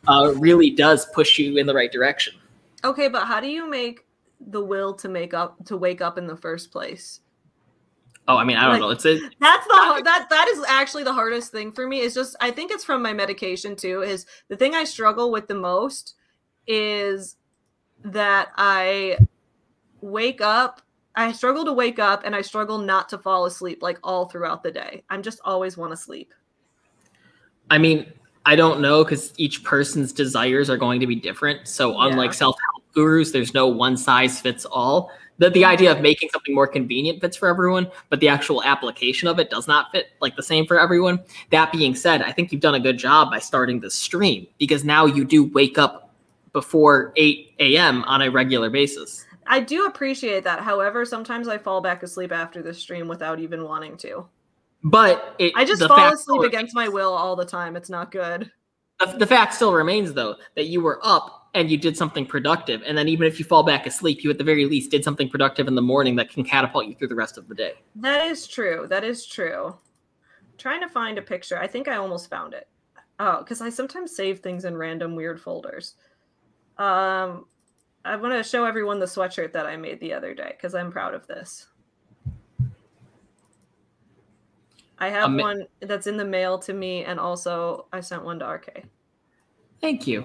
uh, 0.08 0.32
really 0.36 0.70
does 0.70 1.06
push 1.06 1.38
you 1.38 1.56
in 1.56 1.66
the 1.66 1.74
right 1.74 1.92
direction. 1.92 2.34
Okay, 2.84 3.08
but 3.08 3.26
how 3.26 3.40
do 3.40 3.48
you 3.48 3.68
make 3.68 4.06
the 4.40 4.62
will 4.62 4.94
to 4.94 5.08
make 5.08 5.34
up 5.34 5.62
to 5.66 5.76
wake 5.76 6.00
up 6.00 6.16
in 6.16 6.26
the 6.26 6.36
first 6.36 6.70
place? 6.70 7.20
Oh, 8.30 8.36
I 8.36 8.44
mean, 8.44 8.56
I 8.56 8.62
don't 8.62 8.72
Like- 8.74 8.80
know. 8.80 8.90
It's 8.90 9.04
a, 9.06 9.18
That's 9.40 9.66
the 9.66 10.02
that 10.04 10.28
that 10.30 10.46
is 10.48 10.64
actually 10.68 11.02
the 11.02 11.12
hardest 11.12 11.50
thing 11.50 11.72
for 11.72 11.88
me. 11.88 11.98
Is 12.00 12.14
just 12.14 12.36
I 12.40 12.52
think 12.52 12.70
it's 12.70 12.84
from 12.84 13.02
my 13.02 13.12
medication 13.12 13.74
too. 13.74 14.02
Is 14.02 14.24
the 14.48 14.56
thing 14.56 14.74
I 14.76 14.84
struggle 14.84 15.32
with 15.32 15.48
the 15.48 15.54
most 15.56 16.14
is 16.68 17.36
that 18.04 18.48
I 18.56 19.18
wake 20.00 20.40
up. 20.40 20.80
I 21.16 21.32
struggle 21.32 21.64
to 21.64 21.72
wake 21.72 21.98
up, 21.98 22.22
and 22.24 22.36
I 22.36 22.40
struggle 22.40 22.78
not 22.78 23.08
to 23.08 23.18
fall 23.18 23.46
asleep 23.46 23.82
like 23.82 23.98
all 24.04 24.26
throughout 24.28 24.62
the 24.62 24.70
day. 24.70 25.02
I'm 25.10 25.22
just 25.22 25.40
always 25.44 25.76
want 25.76 25.90
to 25.90 25.96
sleep. 25.96 26.32
I 27.68 27.78
mean, 27.78 28.12
I 28.46 28.54
don't 28.54 28.80
know 28.80 29.02
because 29.02 29.34
each 29.38 29.64
person's 29.64 30.12
desires 30.12 30.70
are 30.70 30.76
going 30.76 31.00
to 31.00 31.06
be 31.08 31.16
different. 31.16 31.66
So, 31.66 31.90
Yeah. 31.90 32.06
unlike 32.12 32.32
self 32.32 32.54
help 32.72 32.84
gurus, 32.94 33.32
there's 33.32 33.54
no 33.54 33.66
one 33.66 33.96
size 33.96 34.40
fits 34.40 34.64
all. 34.64 35.10
The, 35.40 35.48
the 35.48 35.64
idea 35.64 35.90
of 35.90 36.02
making 36.02 36.28
something 36.28 36.54
more 36.54 36.66
convenient 36.66 37.22
fits 37.22 37.34
for 37.34 37.48
everyone, 37.48 37.90
but 38.10 38.20
the 38.20 38.28
actual 38.28 38.62
application 38.62 39.26
of 39.26 39.38
it 39.38 39.48
does 39.48 39.66
not 39.66 39.90
fit 39.90 40.08
like 40.20 40.36
the 40.36 40.42
same 40.42 40.66
for 40.66 40.78
everyone. 40.78 41.18
That 41.48 41.72
being 41.72 41.94
said, 41.94 42.20
I 42.20 42.30
think 42.30 42.52
you've 42.52 42.60
done 42.60 42.74
a 42.74 42.80
good 42.80 42.98
job 42.98 43.30
by 43.30 43.38
starting 43.38 43.80
the 43.80 43.90
stream 43.90 44.46
because 44.58 44.84
now 44.84 45.06
you 45.06 45.24
do 45.24 45.44
wake 45.44 45.78
up 45.78 46.12
before 46.52 47.14
8 47.16 47.54
a.m. 47.58 48.04
on 48.04 48.20
a 48.20 48.30
regular 48.30 48.68
basis. 48.68 49.24
I 49.46 49.60
do 49.60 49.86
appreciate 49.86 50.44
that. 50.44 50.60
However, 50.60 51.06
sometimes 51.06 51.48
I 51.48 51.56
fall 51.56 51.80
back 51.80 52.02
asleep 52.02 52.32
after 52.32 52.62
the 52.62 52.74
stream 52.74 53.08
without 53.08 53.40
even 53.40 53.64
wanting 53.64 53.96
to. 53.98 54.26
But 54.84 55.36
it, 55.38 55.54
I 55.56 55.64
just 55.64 55.82
fall 55.82 56.12
asleep 56.12 56.42
against 56.42 56.74
my 56.74 56.88
will 56.88 57.14
all 57.14 57.34
the 57.34 57.46
time. 57.46 57.76
It's 57.76 57.88
not 57.88 58.12
good. 58.12 58.52
the, 58.98 59.06
the 59.06 59.26
fact 59.26 59.54
still 59.54 59.72
remains 59.72 60.12
though 60.12 60.36
that 60.54 60.66
you 60.66 60.82
were 60.82 61.00
up 61.02 61.39
and 61.54 61.70
you 61.70 61.76
did 61.76 61.96
something 61.96 62.24
productive 62.24 62.82
and 62.86 62.96
then 62.96 63.08
even 63.08 63.26
if 63.26 63.38
you 63.38 63.44
fall 63.44 63.62
back 63.62 63.86
asleep 63.86 64.22
you 64.22 64.30
at 64.30 64.38
the 64.38 64.44
very 64.44 64.66
least 64.66 64.90
did 64.90 65.02
something 65.02 65.28
productive 65.28 65.66
in 65.66 65.74
the 65.74 65.82
morning 65.82 66.14
that 66.16 66.30
can 66.30 66.44
catapult 66.44 66.86
you 66.86 66.94
through 66.94 67.08
the 67.08 67.14
rest 67.14 67.36
of 67.38 67.48
the 67.48 67.54
day 67.54 67.72
That 67.96 68.26
is 68.26 68.46
true. 68.46 68.86
That 68.88 69.02
is 69.04 69.26
true. 69.26 69.76
trying 70.58 70.80
to 70.82 70.88
find 70.88 71.18
a 71.18 71.22
picture. 71.22 71.58
I 71.58 71.66
think 71.66 71.88
I 71.88 71.96
almost 71.96 72.30
found 72.30 72.54
it. 72.54 72.68
Oh, 73.18 73.38
because 73.38 73.60
I 73.60 73.68
sometimes 73.70 74.14
save 74.14 74.38
things 74.40 74.64
in 74.64 74.76
random 74.76 75.14
weird 75.16 75.40
folders. 75.40 75.94
Um, 76.78 77.46
I 78.04 78.16
want 78.16 78.32
to 78.34 78.42
show 78.42 78.64
everyone 78.64 78.98
the 79.00 79.06
sweatshirt 79.06 79.52
that 79.52 79.66
I 79.66 79.76
made 79.76 80.00
the 80.00 80.12
other 80.14 80.34
day 80.34 80.52
because 80.56 80.74
I'm 80.74 80.90
proud 80.92 81.14
of 81.14 81.26
this. 81.26 81.66
I 84.98 85.08
have 85.08 85.24
Ama- 85.24 85.42
one 85.42 85.66
that's 85.80 86.06
in 86.06 86.16
the 86.16 86.24
mail 86.24 86.58
to 86.60 86.72
me, 86.72 87.04
and 87.04 87.18
also 87.18 87.86
I 87.92 88.00
sent 88.00 88.24
one 88.24 88.38
to 88.40 88.46
RK. 88.46 88.84
thank 89.80 90.06
you 90.06 90.24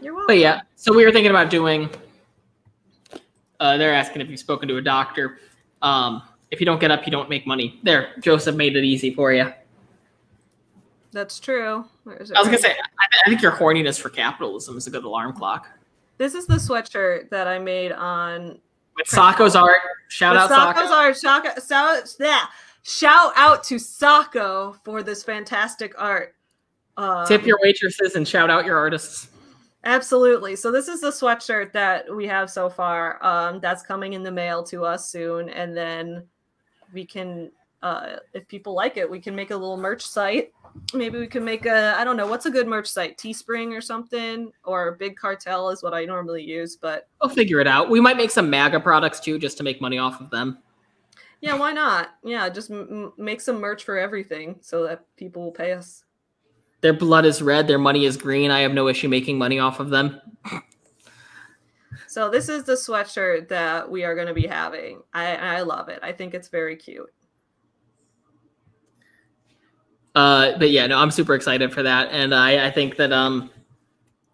You're 0.00 0.12
welcome. 0.14 0.26
but 0.28 0.38
yeah 0.38 0.60
so 0.76 0.94
we 0.94 1.04
were 1.04 1.12
thinking 1.12 1.30
about 1.30 1.50
doing 1.50 1.88
uh, 3.60 3.76
they're 3.78 3.94
asking 3.94 4.22
if 4.22 4.28
you've 4.28 4.38
spoken 4.40 4.68
to 4.68 4.76
a 4.76 4.82
doctor 4.82 5.38
um, 5.82 6.22
if 6.50 6.60
you 6.60 6.66
don't 6.66 6.80
get 6.80 6.90
up 6.90 7.06
you 7.06 7.12
don't 7.12 7.28
make 7.30 7.46
money 7.46 7.80
there 7.82 8.10
joseph 8.20 8.54
made 8.56 8.76
it 8.76 8.84
easy 8.84 9.12
for 9.14 9.32
you 9.32 9.52
that's 11.12 11.40
true. 11.40 11.84
Where 12.04 12.16
is 12.16 12.30
it? 12.30 12.36
i 12.36 12.40
was 12.40 12.48
gonna 12.48 12.58
say 12.58 12.72
I, 12.72 13.06
I 13.24 13.28
think 13.30 13.40
your 13.40 13.52
horniness 13.52 13.98
for 13.98 14.10
capitalism 14.10 14.76
is 14.76 14.86
a 14.86 14.90
good 14.90 15.04
alarm 15.04 15.32
clock 15.32 15.68
this 16.18 16.34
is 16.34 16.46
the 16.46 16.54
sweatshirt 16.56 17.28
that 17.30 17.46
I 17.46 17.58
made 17.58 17.92
on 17.92 18.58
with 18.96 19.06
Sako's 19.06 19.54
art 19.56 19.80
shout 20.08 20.34
But 20.34 20.50
out 20.50 20.74
Sako. 20.74 20.94
art. 20.94 21.16
Shaka, 21.18 21.60
Sa- 21.60 21.96
yeah. 22.18 22.46
Shout 22.82 23.32
out 23.36 23.62
to 23.64 23.78
Sako 23.78 24.76
for 24.82 25.02
this 25.02 25.22
fantastic 25.22 25.92
art. 25.98 26.34
Um, 26.96 27.26
tip 27.26 27.44
your 27.44 27.58
waitresses 27.62 28.14
and 28.16 28.26
shout 28.26 28.48
out 28.48 28.64
your 28.64 28.78
artists 28.78 29.28
absolutely. 29.86 30.56
So 30.56 30.70
this 30.70 30.88
is 30.88 31.00
the 31.00 31.10
sweatshirt 31.10 31.72
that 31.72 32.14
we 32.14 32.26
have 32.26 32.50
so 32.50 32.68
far. 32.68 33.24
Um, 33.24 33.60
that's 33.60 33.82
coming 33.82 34.12
in 34.12 34.22
the 34.22 34.30
mail 34.30 34.62
to 34.64 34.84
us 34.84 35.10
soon, 35.10 35.48
and 35.48 35.74
then 35.74 36.26
we 36.92 37.06
can, 37.06 37.50
uh, 37.82 38.16
if 38.34 38.46
people 38.48 38.74
like 38.74 38.98
it, 38.98 39.10
we 39.10 39.20
can 39.20 39.34
make 39.34 39.50
a 39.50 39.56
little 39.56 39.78
merch 39.78 40.02
site. 40.02 40.52
Maybe 40.92 41.18
we 41.18 41.26
can 41.26 41.42
make 41.42 41.64
a 41.64 41.94
I 41.96 42.04
don't 42.04 42.18
know 42.18 42.26
what's 42.26 42.44
a 42.44 42.50
good 42.50 42.66
merch 42.66 42.88
site, 42.88 43.16
Teespring 43.16 43.74
or 43.74 43.80
something, 43.80 44.52
or 44.64 44.92
Big 44.92 45.16
Cartel 45.16 45.70
is 45.70 45.82
what 45.82 45.94
I 45.94 46.04
normally 46.04 46.42
use. 46.42 46.76
But 46.76 47.08
we'll 47.22 47.30
figure 47.30 47.60
it 47.60 47.66
out 47.66 47.88
we 47.88 48.00
might 48.00 48.18
make 48.18 48.30
some 48.30 48.50
maga 48.50 48.78
products 48.78 49.18
too 49.18 49.38
just 49.38 49.56
to 49.56 49.62
make 49.64 49.80
money 49.80 49.96
off 49.96 50.20
of 50.20 50.28
them 50.28 50.58
yeah, 51.40 51.54
why 51.56 51.72
not? 51.72 52.14
Yeah, 52.24 52.48
just 52.48 52.70
m- 52.70 53.12
make 53.16 53.40
some 53.40 53.60
merch 53.60 53.84
for 53.84 53.98
everything 53.98 54.56
so 54.60 54.84
that 54.84 55.04
people 55.16 55.42
will 55.42 55.52
pay 55.52 55.72
us. 55.72 56.04
Their 56.80 56.92
blood 56.92 57.24
is 57.26 57.42
red, 57.42 57.66
their 57.66 57.78
money 57.78 58.04
is 58.04 58.16
green. 58.16 58.50
I 58.50 58.60
have 58.60 58.72
no 58.72 58.88
issue 58.88 59.08
making 59.08 59.38
money 59.38 59.58
off 59.58 59.80
of 59.80 59.90
them. 59.90 60.20
So 62.06 62.30
this 62.30 62.48
is 62.48 62.64
the 62.64 62.72
sweatshirt 62.72 63.48
that 63.48 63.90
we 63.90 64.02
are 64.02 64.14
going 64.14 64.28
to 64.28 64.32
be 64.32 64.46
having. 64.46 65.02
I 65.12 65.36
I 65.36 65.60
love 65.60 65.90
it. 65.90 66.00
I 66.02 66.12
think 66.12 66.32
it's 66.32 66.48
very 66.48 66.74
cute. 66.74 67.12
Uh, 70.14 70.56
but 70.58 70.70
yeah, 70.70 70.86
no, 70.86 70.98
I'm 70.98 71.10
super 71.10 71.34
excited 71.34 71.74
for 71.74 71.82
that, 71.82 72.08
and 72.10 72.34
I, 72.34 72.68
I 72.68 72.70
think 72.70 72.96
that 72.96 73.12
um, 73.12 73.50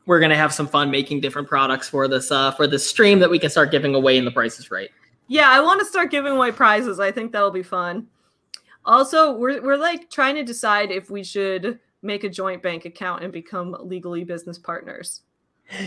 we're 0.07 0.21
gonna 0.21 0.37
have 0.37 0.55
some 0.55 0.69
fun 0.69 0.93
making 0.93 1.23
different 1.23 1.49
products 1.49 1.89
for 1.89 2.07
this 2.07 2.31
uh, 2.31 2.53
for 2.53 2.69
this 2.69 2.89
stream 2.89 3.19
that 3.19 3.29
we 3.29 3.41
can 3.41 3.51
start 3.51 3.73
giving 3.73 3.97
away, 3.97 4.17
and 4.17 4.25
the 4.25 4.31
price 4.31 4.61
is 4.61 4.71
right. 4.71 4.91
Yeah, 5.27 5.51
I 5.51 5.59
want 5.59 5.81
to 5.81 5.87
start 5.87 6.13
giving 6.13 6.35
away 6.35 6.53
prizes. 6.53 7.01
I 7.01 7.11
think 7.11 7.33
that'll 7.33 7.51
be 7.51 7.65
fun. 7.65 8.07
Also, 8.85 9.37
we're 9.37 9.61
we're 9.61 9.77
like 9.77 10.09
trying 10.09 10.37
to 10.37 10.45
decide 10.45 10.93
if 10.93 11.11
we 11.11 11.25
should 11.25 11.81
make 12.03 12.25
a 12.25 12.29
joint 12.29 12.63
bank 12.63 12.85
account 12.85 13.23
and 13.23 13.33
become 13.33 13.77
legally 13.81 14.25
business 14.25 14.59
partners. 14.59 15.23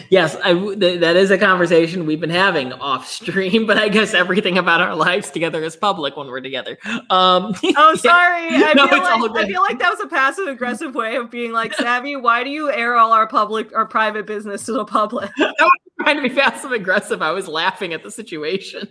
Yes, 0.09 0.35
I 0.37 0.53
th- 0.53 0.99
that 1.01 1.15
is 1.15 1.29
a 1.29 1.37
conversation 1.37 2.05
we've 2.05 2.19
been 2.19 2.29
having 2.29 2.73
off 2.73 3.07
stream, 3.07 3.67
but 3.67 3.77
I 3.77 3.87
guess 3.89 4.13
everything 4.13 4.57
about 4.57 4.81
our 4.81 4.95
lives 4.95 5.29
together 5.29 5.63
is 5.63 5.75
public 5.75 6.17
when 6.17 6.27
we're 6.27 6.41
together. 6.41 6.77
Um, 7.09 7.53
Oh, 7.77 7.95
sorry. 7.95 8.47
I 8.49 8.73
No, 8.75 8.87
feel 8.87 8.97
it's 8.97 9.07
all 9.07 9.21
like 9.21 9.45
I 9.45 9.47
feel 9.47 9.61
like 9.61 9.79
that 9.79 9.91
was 9.91 9.99
a 9.99 10.07
passive 10.07 10.47
aggressive 10.47 10.95
way 10.95 11.17
of 11.17 11.29
being 11.29 11.51
like, 11.51 11.73
Savvy, 11.75 12.15
why 12.15 12.43
do 12.43 12.49
you 12.49 12.71
air 12.71 12.95
all 12.95 13.11
our 13.11 13.27
public 13.27 13.75
our 13.75 13.85
private 13.85 14.25
business 14.25 14.65
to 14.65 14.71
the 14.71 14.85
public? 14.85 15.29
trying 16.01 16.15
to 16.15 16.21
be 16.21 16.29
passive 16.29 16.71
aggressive. 16.71 17.21
I 17.21 17.31
was 17.31 17.47
laughing 17.47 17.93
at 17.93 18.01
the 18.01 18.11
situation. 18.11 18.87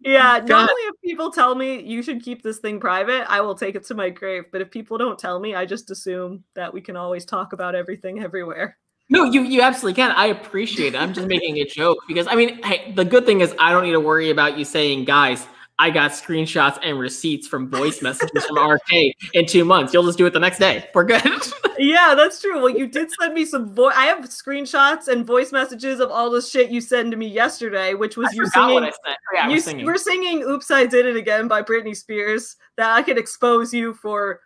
Yeah, 0.00 0.40
normally 0.46 0.82
if 0.82 0.94
people 1.04 1.30
tell 1.30 1.54
me 1.54 1.82
you 1.82 2.02
should 2.02 2.22
keep 2.22 2.42
this 2.42 2.58
thing 2.58 2.80
private, 2.80 3.30
I 3.30 3.40
will 3.42 3.54
take 3.54 3.74
it 3.74 3.84
to 3.86 3.94
my 3.94 4.08
grave. 4.08 4.44
But 4.50 4.62
if 4.62 4.70
people 4.70 4.96
don't 4.96 5.18
tell 5.18 5.38
me, 5.38 5.54
I 5.54 5.66
just 5.66 5.90
assume 5.90 6.44
that 6.54 6.72
we 6.72 6.80
can 6.80 6.96
always 6.96 7.24
talk 7.24 7.52
about 7.52 7.74
everything 7.74 8.22
everywhere. 8.22 8.78
No, 9.10 9.24
you 9.24 9.42
you 9.42 9.60
absolutely 9.60 10.00
can. 10.00 10.12
I 10.12 10.26
appreciate 10.26 10.94
it. 10.94 10.98
I'm 10.98 11.12
just 11.12 11.26
making 11.26 11.58
a 11.58 11.64
joke 11.64 11.98
because 12.06 12.26
I 12.28 12.34
mean, 12.36 12.62
hey, 12.62 12.92
the 12.92 13.04
good 13.04 13.26
thing 13.26 13.40
is 13.40 13.54
I 13.58 13.72
don't 13.72 13.82
need 13.82 13.92
to 13.92 14.00
worry 14.00 14.30
about 14.30 14.56
you 14.56 14.64
saying, 14.64 15.04
guys, 15.04 15.46
I 15.80 15.88
got 15.88 16.10
screenshots 16.10 16.78
and 16.82 16.98
receipts 16.98 17.48
from 17.48 17.70
voice 17.70 18.02
messages 18.02 18.44
from 18.44 18.58
RK 18.58 19.14
in 19.32 19.46
two 19.46 19.64
months. 19.64 19.94
You'll 19.94 20.04
just 20.04 20.18
do 20.18 20.26
it 20.26 20.32
the 20.34 20.38
next 20.38 20.58
day. 20.58 20.88
We're 20.94 21.04
good. 21.04 21.22
Yeah, 21.78 22.14
that's 22.14 22.42
true. 22.42 22.56
Well, 22.60 22.68
you 22.76 22.86
did 22.86 23.08
send 23.18 23.32
me 23.32 23.46
some 23.46 23.74
voice. 23.74 23.94
I 23.96 24.04
have 24.04 24.18
screenshots 24.26 25.08
and 25.08 25.26
voice 25.26 25.50
messages 25.50 25.98
of 25.98 26.10
all 26.10 26.30
the 26.30 26.42
shit 26.42 26.68
you 26.70 26.78
sent 26.78 27.10
to 27.10 27.16
me 27.16 27.26
yesterday, 27.26 27.94
which 27.94 28.18
was 28.18 28.28
I 28.28 28.32
you 28.34 28.46
singing. 28.48 28.82
I 28.84 28.90
said. 28.90 28.96
Oh, 29.06 29.14
yeah, 29.32 29.48
you, 29.48 29.60
singing. 29.60 29.86
We're 29.86 29.96
singing 29.96 30.42
"Oops, 30.42 30.70
I 30.70 30.84
Did 30.84 31.06
It 31.06 31.16
Again" 31.16 31.48
by 31.48 31.62
Britney 31.62 31.96
Spears. 31.96 32.56
That 32.76 32.94
I 32.94 33.00
could 33.00 33.16
expose 33.16 33.72
you 33.72 33.94
for 33.94 34.40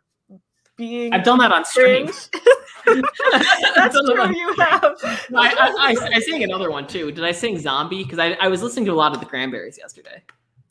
being 0.77 1.13
I've 1.13 1.25
done 1.25 1.39
that 1.39 1.51
on 1.51 1.65
stream. 1.65 2.07
That's 2.87 3.99
true. 4.01 4.21
on- 4.21 4.33
You 4.33 4.55
have. 4.61 4.85
I, 5.03 5.19
I, 5.35 5.75
I, 5.79 5.97
I 6.15 6.21
sang 6.21 6.45
another 6.45 6.71
one 6.71 6.87
too. 6.87 7.11
Did 7.11 7.25
I 7.25 7.33
sing 7.33 7.59
Zombie? 7.59 8.05
Because 8.05 8.21
I, 8.21 8.35
I 8.35 8.47
was 8.47 8.63
listening 8.63 8.85
to 8.85 8.93
a 8.93 8.95
lot 8.95 9.13
of 9.13 9.19
the 9.19 9.27
Cranberries 9.27 9.77
yesterday. 9.77 10.23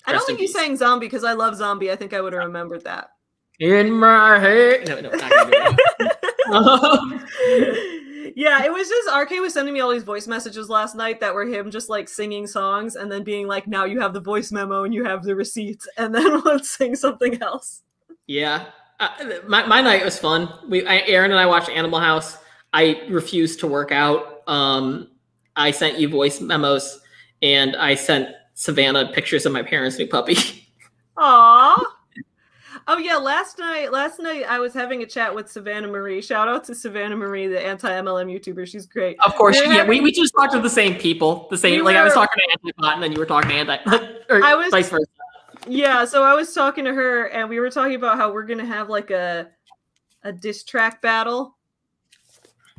I 0.05 0.11
don't 0.11 0.25
think 0.25 0.39
you 0.39 0.47
peace. 0.47 0.55
sang 0.55 0.75
"Zombie" 0.75 1.07
because 1.07 1.23
I 1.23 1.33
love 1.33 1.55
"Zombie." 1.55 1.91
I 1.91 1.95
think 1.95 2.13
I 2.13 2.21
would 2.21 2.33
have 2.33 2.43
remembered 2.43 2.83
that. 2.83 3.11
In 3.59 3.91
my 3.91 4.39
head. 4.39 4.87
No, 4.87 4.99
no, 4.99 5.09
not 5.09 5.29
gonna 5.29 5.51
do 5.51 5.77
it. 5.99 8.33
yeah, 8.35 8.63
it 8.63 8.73
was 8.73 8.89
just 8.89 9.09
RK 9.15 9.41
was 9.41 9.53
sending 9.53 9.73
me 9.73 9.79
all 9.79 9.91
these 9.91 10.03
voice 10.03 10.27
messages 10.27 10.69
last 10.69 10.95
night 10.95 11.19
that 11.19 11.33
were 11.33 11.45
him 11.45 11.71
just 11.71 11.89
like 11.89 12.09
singing 12.09 12.47
songs 12.47 12.95
and 12.95 13.11
then 13.11 13.23
being 13.23 13.47
like, 13.47 13.67
"Now 13.67 13.85
you 13.85 13.99
have 14.01 14.13
the 14.13 14.19
voice 14.19 14.51
memo 14.51 14.83
and 14.83 14.93
you 14.93 15.03
have 15.05 15.23
the 15.23 15.35
receipts, 15.35 15.87
and 15.97 16.13
then 16.13 16.41
let's 16.45 16.69
sing 16.69 16.95
something 16.95 17.41
else." 17.41 17.81
Yeah, 18.27 18.65
uh, 18.99 19.09
my 19.47 19.65
my 19.65 19.81
night 19.81 20.03
was 20.03 20.17
fun. 20.17 20.49
We, 20.67 20.85
I, 20.85 20.99
Erin 20.99 21.31
and 21.31 21.39
I 21.39 21.45
watched 21.45 21.69
Animal 21.69 21.99
House. 21.99 22.37
I 22.73 23.01
refused 23.09 23.59
to 23.61 23.67
work 23.67 23.91
out. 23.91 24.47
Um, 24.47 25.09
I 25.55 25.71
sent 25.71 25.99
you 25.99 26.09
voice 26.09 26.41
memos, 26.41 26.99
and 27.41 27.75
I 27.75 27.95
sent 27.95 28.29
Savannah 28.53 29.11
pictures 29.11 29.45
of 29.45 29.51
my 29.53 29.63
parents' 29.63 29.97
new 29.97 30.07
puppy. 30.07 30.35
Aww. 31.17 31.81
Oh 32.87 32.97
yeah, 32.97 33.15
last 33.15 33.59
night 33.59 33.91
last 33.93 34.19
night 34.19 34.43
I 34.49 34.59
was 34.59 34.73
having 34.73 35.03
a 35.03 35.05
chat 35.05 35.33
with 35.33 35.49
Savannah 35.49 35.87
Marie. 35.87 36.21
Shout 36.21 36.47
out 36.49 36.63
to 36.65 36.75
Savannah 36.75 37.15
Marie, 37.15 37.47
the 37.47 37.63
anti-MLM 37.65 38.27
YouTuber. 38.27 38.67
She's 38.67 38.85
great. 38.85 39.15
of 39.25 39.33
course, 39.35 39.57
We 39.59 39.67
were 39.67 39.73
yeah, 39.73 39.83
we, 39.83 39.95
having- 39.95 40.03
we 40.03 40.11
just 40.11 40.33
talked 40.35 40.51
to 40.53 40.59
the 40.59 40.69
same 40.69 40.95
people. 40.95 41.47
The 41.49 41.57
same, 41.57 41.75
We 41.75 41.81
like 41.81 41.95
I 41.95 42.03
was 42.03 42.13
talking 42.13 42.41
to 42.45 42.51
Antipot, 42.51 42.93
and 42.95 43.03
then 43.03 43.11
you 43.13 43.19
were 43.19 43.25
talking 43.25 43.49
to 43.51 43.55
Anti, 43.55 43.77
or 44.29 44.43
I 44.43 44.55
was- 44.55 44.69
vice 44.71 44.89
versa. 44.89 45.05
Yeah, 45.65 46.03
so 46.03 46.23
I 46.23 46.33
was 46.33 46.53
talking 46.53 46.83
to 46.83 46.93
her 46.93 47.27
and 47.27 47.47
we 47.47 47.61
were 47.61 47.69
talking 47.69 47.95
about 47.95 48.17
how 48.17 48.33
we're 48.33 48.43
gonna 48.45 48.65
have 48.65 48.89
like 48.89 49.11
a 49.11 49.47
a 50.23 50.33
diss 50.33 50.63
track 50.65 51.01
battle. 51.01 51.55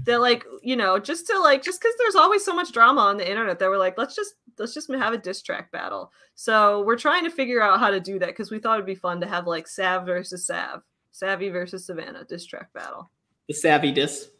that 0.05 0.21
like 0.21 0.45
you 0.63 0.77
know 0.77 0.99
just 0.99 1.27
to 1.29 1.39
like 1.39 1.63
just 1.63 1.81
because 1.81 1.95
there's 1.99 2.15
always 2.15 2.45
so 2.45 2.55
much 2.55 2.73
drama 2.73 3.01
on 3.01 3.17
the 3.17 3.27
internet 3.27 3.59
that 3.59 3.71
we're 3.71 3.79
like 3.79 3.97
let's 3.97 4.15
just 4.15 4.35
let's 4.59 4.74
just 4.74 4.93
have 4.93 5.12
a 5.12 5.18
diss 5.18 5.43
track 5.43 5.70
battle 5.72 6.10
so 6.35 6.82
we're 6.82 6.97
trying 6.97 7.24
to 7.24 7.31
figure 7.31 7.62
out 7.62 7.78
how 7.78 7.90
to 7.90 8.01
do 8.01 8.18
that 8.18 8.28
because 8.28 8.51
we 8.51 8.59
thought 8.59 8.74
it'd 8.74 8.86
be 8.86 8.94
fun 8.94 9.20
to 9.20 9.26
have 9.26 9.47
like 9.47 9.66
sav 9.66 10.06
versus 10.06 10.47
sav 10.47 10.82
savvy 11.12 11.48
versus 11.48 11.86
savannah 11.86 12.24
diss 12.24 12.44
track 12.47 12.72
battle 12.72 13.10
The 13.48 13.55
savvy 13.55 13.93
diss. 13.93 14.31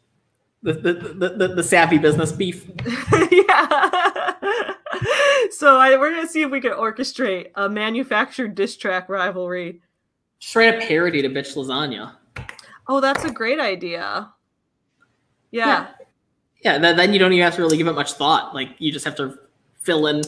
The 0.63 0.73
the, 0.73 0.93
the, 0.93 1.29
the, 1.29 1.47
the 1.55 1.63
savvy 1.63 1.97
business 1.97 2.31
beef. 2.31 2.65
yeah 3.31 4.73
so 5.51 5.77
I, 5.77 5.95
we're 5.99 6.11
gonna 6.11 6.27
see 6.27 6.41
if 6.41 6.51
we 6.51 6.61
can 6.61 6.71
orchestrate 6.71 7.51
a 7.55 7.69
manufactured 7.69 8.55
diss 8.55 8.75
track 8.77 9.09
rivalry 9.09 9.81
Straight 10.39 10.75
up 10.75 10.81
parody 10.81 11.21
to 11.21 11.29
bitch 11.29 11.55
lasagna. 11.55 12.15
oh 12.87 12.99
that's 12.99 13.23
a 13.23 13.31
great 13.31 13.59
idea 13.59 14.31
yeah. 15.55 15.87
Yeah, 16.63 16.79
then, 16.79 16.97
then 16.97 17.13
you 17.13 17.19
don't 17.19 17.31
even 17.31 17.45
have 17.45 17.55
to 17.55 17.61
really 17.61 17.77
give 17.77 17.87
it 17.87 17.93
much 17.93 18.13
thought. 18.13 18.53
Like 18.53 18.69
you 18.79 18.91
just 18.91 19.05
have 19.05 19.15
to 19.15 19.39
fill 19.85 20.07
in. 20.07 20.21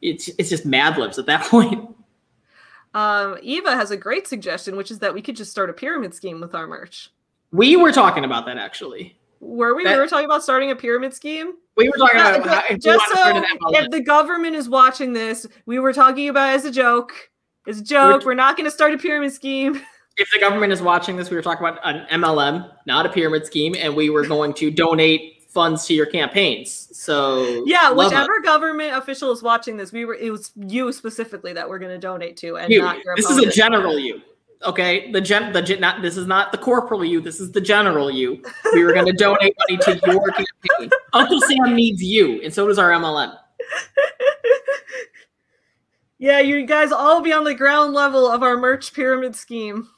It's 0.00 0.28
it's 0.38 0.48
just 0.50 0.66
Mad 0.66 0.98
Libs 0.98 1.18
at 1.18 1.26
that 1.26 1.42
point. 1.50 1.88
Um, 2.94 3.38
Eva 3.42 3.74
has 3.74 3.90
a 3.90 3.96
great 3.96 4.26
suggestion, 4.28 4.76
which 4.76 4.90
is 4.90 4.98
that 4.98 5.14
we 5.14 5.22
could 5.22 5.36
just 5.36 5.50
start 5.50 5.70
a 5.70 5.72
pyramid 5.72 6.14
scheme 6.14 6.40
with 6.40 6.54
our 6.54 6.66
merch. 6.66 7.10
We 7.52 7.76
were 7.76 7.92
talking 7.92 8.24
about 8.24 8.46
that 8.46 8.58
actually. 8.58 9.16
Were 9.40 9.74
we? 9.74 9.84
That- 9.84 9.94
we 9.94 9.98
were 10.00 10.08
talking 10.08 10.24
about 10.24 10.42
starting 10.42 10.70
a 10.70 10.76
pyramid 10.76 11.14
scheme. 11.14 11.54
We 11.76 11.88
were 11.88 11.96
talking 11.96 12.18
Yeah, 12.18 12.34
about 12.36 12.64
we 12.68 12.76
just 12.78 13.06
so 13.08 13.14
start 13.14 13.36
an 13.36 13.44
MLM. 13.44 13.84
if 13.84 13.90
the 13.90 14.00
government 14.00 14.56
is 14.56 14.68
watching 14.68 15.14
this, 15.14 15.46
we 15.64 15.78
were 15.78 15.92
talking 15.94 16.28
about 16.28 16.50
it 16.52 16.56
as 16.56 16.64
a 16.66 16.70
joke. 16.70 17.12
It's 17.66 17.80
a 17.80 17.82
joke. 17.82 18.10
We're- 18.20 18.26
We're, 18.26 18.34
not 18.34 18.56
going 18.58 18.66
to 18.66 18.70
start 18.70 18.92
a 18.92 18.98
pyramid 18.98 19.32
scheme. 19.32 19.80
if 20.18 20.28
the 20.34 20.38
government 20.38 20.72
is 20.72 20.82
watching 20.82 21.16
this, 21.16 21.30
we 21.30 21.36
were 21.36 21.42
talking 21.42 21.66
about 21.66 21.80
an 21.84 22.06
MLM, 22.20 22.70
not 22.86 23.06
a 23.06 23.08
pyramid 23.08 23.46
scheme, 23.46 23.74
and 23.78 23.96
we 23.96 24.10
were 24.10 24.26
going 24.26 24.52
to 24.54 24.70
donate 24.70 25.41
funds 25.52 25.86
to 25.86 25.94
your 25.94 26.06
campaigns. 26.06 26.88
So 26.92 27.64
Yeah, 27.66 27.90
whichever 27.90 28.40
government 28.40 28.96
official 28.96 29.30
is 29.32 29.42
watching 29.42 29.76
this, 29.76 29.92
we 29.92 30.04
were. 30.04 30.14
It 30.14 30.30
was 30.30 30.52
you 30.56 30.92
specifically 30.92 31.52
that 31.52 31.68
we're 31.68 31.78
going 31.78 31.92
to 31.92 31.98
donate 31.98 32.36
to, 32.38 32.56
and 32.56 32.72
You, 32.72 32.80
not 32.80 33.02
your 33.04 33.16
this 33.16 33.30
is 33.30 33.38
a 33.38 33.50
general 33.50 33.98
you. 33.98 34.22
Okay, 34.64 35.10
the 35.10 35.20
gen, 35.20 35.52
the 35.52 35.60
gen, 35.60 35.80
not 35.80 36.02
this 36.02 36.16
is 36.16 36.26
not 36.26 36.52
the 36.52 36.58
corporal 36.58 37.04
you. 37.04 37.20
This 37.20 37.40
is 37.40 37.50
the 37.50 37.60
general 37.60 38.10
you. 38.10 38.42
We 38.72 38.84
were 38.84 38.92
going 38.92 39.06
to 39.06 39.12
donate 39.12 39.54
money 39.58 39.76
to 39.78 40.00
your 40.06 40.30
campaign. 40.30 40.90
Uncle 41.12 41.40
Sam 41.40 41.74
needs 41.74 42.02
you, 42.02 42.40
and 42.42 42.54
so 42.54 42.66
does 42.68 42.78
our 42.78 42.90
MLM. 42.90 43.36
yeah, 46.18 46.38
you 46.38 46.64
guys 46.64 46.92
all 46.92 47.20
be 47.20 47.32
on 47.32 47.44
the 47.44 47.54
ground 47.54 47.92
level 47.92 48.30
of 48.30 48.42
our 48.42 48.56
merch 48.56 48.94
pyramid 48.94 49.34
scheme. 49.34 49.88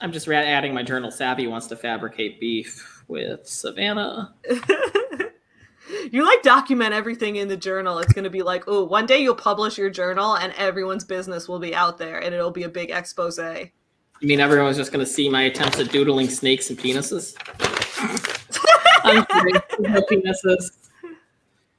I'm 0.00 0.12
just 0.12 0.28
adding 0.28 0.74
my 0.74 0.82
journal. 0.82 1.10
Savvy 1.10 1.46
wants 1.46 1.66
to 1.68 1.76
fabricate 1.76 2.40
beef 2.40 2.95
with 3.08 3.46
Savannah. 3.46 4.34
you 6.10 6.24
like 6.24 6.42
document 6.42 6.92
everything 6.92 7.36
in 7.36 7.48
the 7.48 7.56
journal. 7.56 7.98
It's 7.98 8.12
going 8.12 8.24
to 8.24 8.30
be 8.30 8.42
like, 8.42 8.64
oh, 8.66 8.84
one 8.84 9.06
day 9.06 9.18
you'll 9.18 9.34
publish 9.34 9.78
your 9.78 9.90
journal 9.90 10.36
and 10.36 10.52
everyone's 10.54 11.04
business 11.04 11.48
will 11.48 11.58
be 11.58 11.74
out 11.74 11.98
there 11.98 12.18
and 12.18 12.34
it'll 12.34 12.50
be 12.50 12.64
a 12.64 12.68
big 12.68 12.90
expose. 12.90 13.38
You 13.38 14.28
mean 14.28 14.40
everyone's 14.40 14.76
just 14.76 14.92
going 14.92 15.04
to 15.04 15.10
see 15.10 15.28
my 15.28 15.42
attempts 15.42 15.78
at 15.78 15.90
doodling 15.90 16.28
snakes 16.28 16.70
and 16.70 16.78
penises? 16.78 17.36
I'm 19.04 19.24
kidding. 19.26 19.60
There's 19.78 19.94
no 19.94 20.00
penises. 20.02 20.72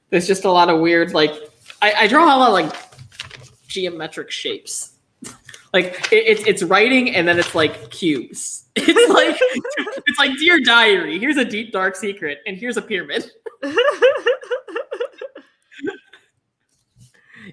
There's 0.09 0.27
just 0.27 0.45
a 0.45 0.51
lot 0.51 0.69
of 0.69 0.79
weird, 0.79 1.13
like, 1.13 1.33
I, 1.81 1.93
I 1.93 2.07
draw 2.07 2.23
a 2.23 2.37
lot 2.37 2.47
of 2.47 2.53
like 2.53 2.73
geometric 3.67 4.31
shapes. 4.31 4.96
Like 5.77 6.11
it, 6.11 6.25
it's 6.25 6.43
it's 6.47 6.63
writing 6.63 7.13
and 7.13 7.27
then 7.27 7.37
it's 7.37 7.53
like 7.53 7.91
cubes. 7.91 8.63
It's 8.79 9.13
like 9.13 9.37
it's 10.05 10.19
like 10.19 10.37
dear 10.39 10.59
diary. 10.59 11.19
Here's 11.19 11.37
a 11.37 11.45
deep 11.45 11.71
dark 11.71 11.95
secret 11.95 12.39
and 12.47 12.57
here's 12.57 12.77
a 12.77 12.81
pyramid. 12.81 13.29